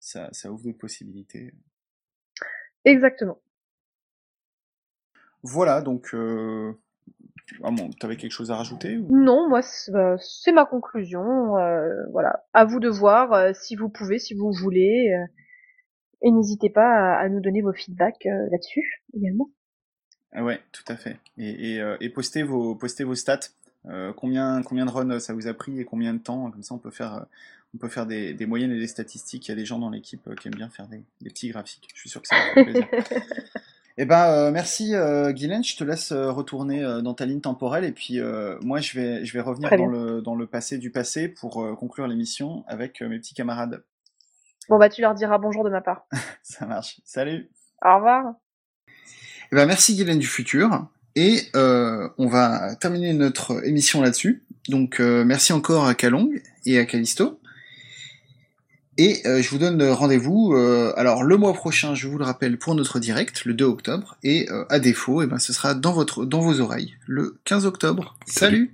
ça, 0.00 0.28
ça 0.32 0.50
ouvre 0.50 0.64
d'autres 0.64 0.78
possibilités. 0.78 1.52
Exactement. 2.84 3.38
Voilà, 5.42 5.82
donc 5.82 6.14
ah 7.62 7.70
bon, 7.70 7.90
t'avais 7.90 8.16
quelque 8.16 8.32
chose 8.32 8.50
à 8.50 8.56
rajouter 8.56 8.98
Non, 9.10 9.48
moi 9.48 9.60
bah, 9.88 10.16
c'est 10.18 10.52
ma 10.52 10.64
conclusion. 10.64 11.56
Euh, 11.56 12.04
voilà, 12.10 12.44
à 12.52 12.64
vous 12.64 12.80
de 12.80 12.88
voir 12.88 13.32
euh, 13.32 13.52
si 13.54 13.76
vous 13.76 13.88
pouvez, 13.88 14.18
si 14.18 14.34
vous 14.34 14.52
voulez, 14.52 15.12
euh, 15.12 15.26
et 16.22 16.30
n'hésitez 16.30 16.70
pas 16.70 17.16
à, 17.16 17.28
nous 17.28 17.40
donner 17.40 17.62
vos 17.62 17.72
feedbacks 17.72 18.24
là-dessus 18.24 19.02
également. 19.14 19.50
Ah 20.32 20.44
ouais, 20.44 20.60
tout 20.72 20.84
à 20.88 20.96
fait. 20.96 21.18
Et, 21.36 21.74
et, 21.74 21.96
et 22.00 22.08
postez 22.10 22.42
vos 22.42 22.74
postez 22.74 23.04
vos 23.04 23.16
stats. 23.16 23.50
combien 24.16 24.62
combien 24.62 24.86
de 24.86 24.90
runs 24.90 25.18
ça 25.18 25.34
vous 25.34 25.48
a 25.48 25.54
pris 25.54 25.80
et 25.80 25.84
combien 25.84 26.14
de 26.14 26.20
temps 26.20 26.50
Comme 26.50 26.62
ça, 26.62 26.74
on 26.74 26.78
peut 26.78 26.92
faire 26.92 27.26
on 27.74 27.78
peut 27.78 27.88
faire 27.88 28.06
des, 28.06 28.34
des 28.34 28.46
moyennes 28.46 28.70
et 28.70 28.78
des 28.78 28.86
statistiques. 28.86 29.48
Il 29.48 29.50
y 29.50 29.52
a 29.52 29.56
des 29.56 29.64
gens 29.64 29.80
dans 29.80 29.90
l'équipe 29.90 30.32
qui 30.36 30.46
aiment 30.46 30.54
bien 30.54 30.68
faire 30.68 30.86
des, 30.86 31.02
des 31.20 31.30
petits 31.30 31.48
graphiques. 31.48 31.88
Je 31.94 32.00
suis 32.00 32.10
sûr 32.10 32.22
que 32.22 32.28
ça 32.28 32.36
va 32.36 32.54
faire 32.54 32.64
plaisir. 32.64 32.88
Eh 33.98 34.04
ben, 34.06 34.30
euh, 34.30 34.50
merci 34.50 34.94
euh, 34.94 35.32
Guylaine, 35.32 35.62
je 35.62 35.76
te 35.76 35.84
laisse 35.84 36.12
euh, 36.12 36.30
retourner 36.30 36.82
euh, 36.82 37.02
dans 37.02 37.12
ta 37.12 37.26
ligne 37.26 37.40
temporelle 37.40 37.84
et 37.84 37.92
puis 37.92 38.20
moi 38.62 38.80
je 38.80 38.98
vais, 38.98 39.24
je 39.24 39.32
vais 39.32 39.40
revenir 39.40 39.70
dans 39.70 39.86
le, 39.86 40.22
dans 40.22 40.34
le 40.34 40.46
passé 40.46 40.78
du 40.78 40.90
passé 40.90 41.28
pour 41.28 41.76
conclure 41.76 42.06
l'émission 42.06 42.64
avec 42.66 43.00
mes 43.02 43.18
petits 43.18 43.34
camarades. 43.34 43.84
Bon 44.68 44.78
bah 44.78 44.88
tu 44.88 45.02
leur 45.02 45.14
diras 45.14 45.38
bonjour 45.38 45.64
de 45.64 45.70
ma 45.70 45.80
part. 45.80 46.06
Ça 46.42 46.66
marche. 46.66 47.00
Salut. 47.04 47.50
Au 47.84 47.96
revoir. 47.96 48.34
Eh 49.50 49.56
ben, 49.56 49.66
merci 49.66 49.94
Guylaine 49.94 50.18
du 50.18 50.26
futur 50.26 50.86
et 51.14 51.40
on 51.54 52.26
va 52.26 52.74
terminer 52.76 53.12
notre 53.12 53.66
émission 53.66 54.00
là-dessus. 54.00 54.44
Donc 54.68 55.00
euh, 55.00 55.24
merci 55.24 55.52
encore 55.52 55.86
à 55.86 55.94
Kalong 55.94 56.40
et 56.66 56.78
à 56.78 56.86
Callisto. 56.86 57.40
Et 58.98 59.22
euh, 59.26 59.40
je 59.40 59.48
vous 59.48 59.58
donne 59.58 59.82
rendez-vous, 59.82 60.52
euh, 60.54 60.92
alors 60.96 61.22
le 61.22 61.36
mois 61.36 61.54
prochain, 61.54 61.94
je 61.94 62.08
vous 62.08 62.18
le 62.18 62.24
rappelle, 62.24 62.58
pour 62.58 62.74
notre 62.74 62.98
direct, 62.98 63.44
le 63.44 63.54
2 63.54 63.64
octobre, 63.64 64.16
et 64.22 64.48
à 64.68 64.78
défaut, 64.78 65.22
eh 65.22 65.26
ben, 65.26 65.38
ce 65.38 65.52
sera 65.52 65.74
dans, 65.74 65.92
votre, 65.92 66.24
dans 66.24 66.40
vos 66.40 66.60
oreilles, 66.60 66.94
le 67.06 67.36
15 67.44 67.66
octobre. 67.66 68.16
Salut 68.26 68.72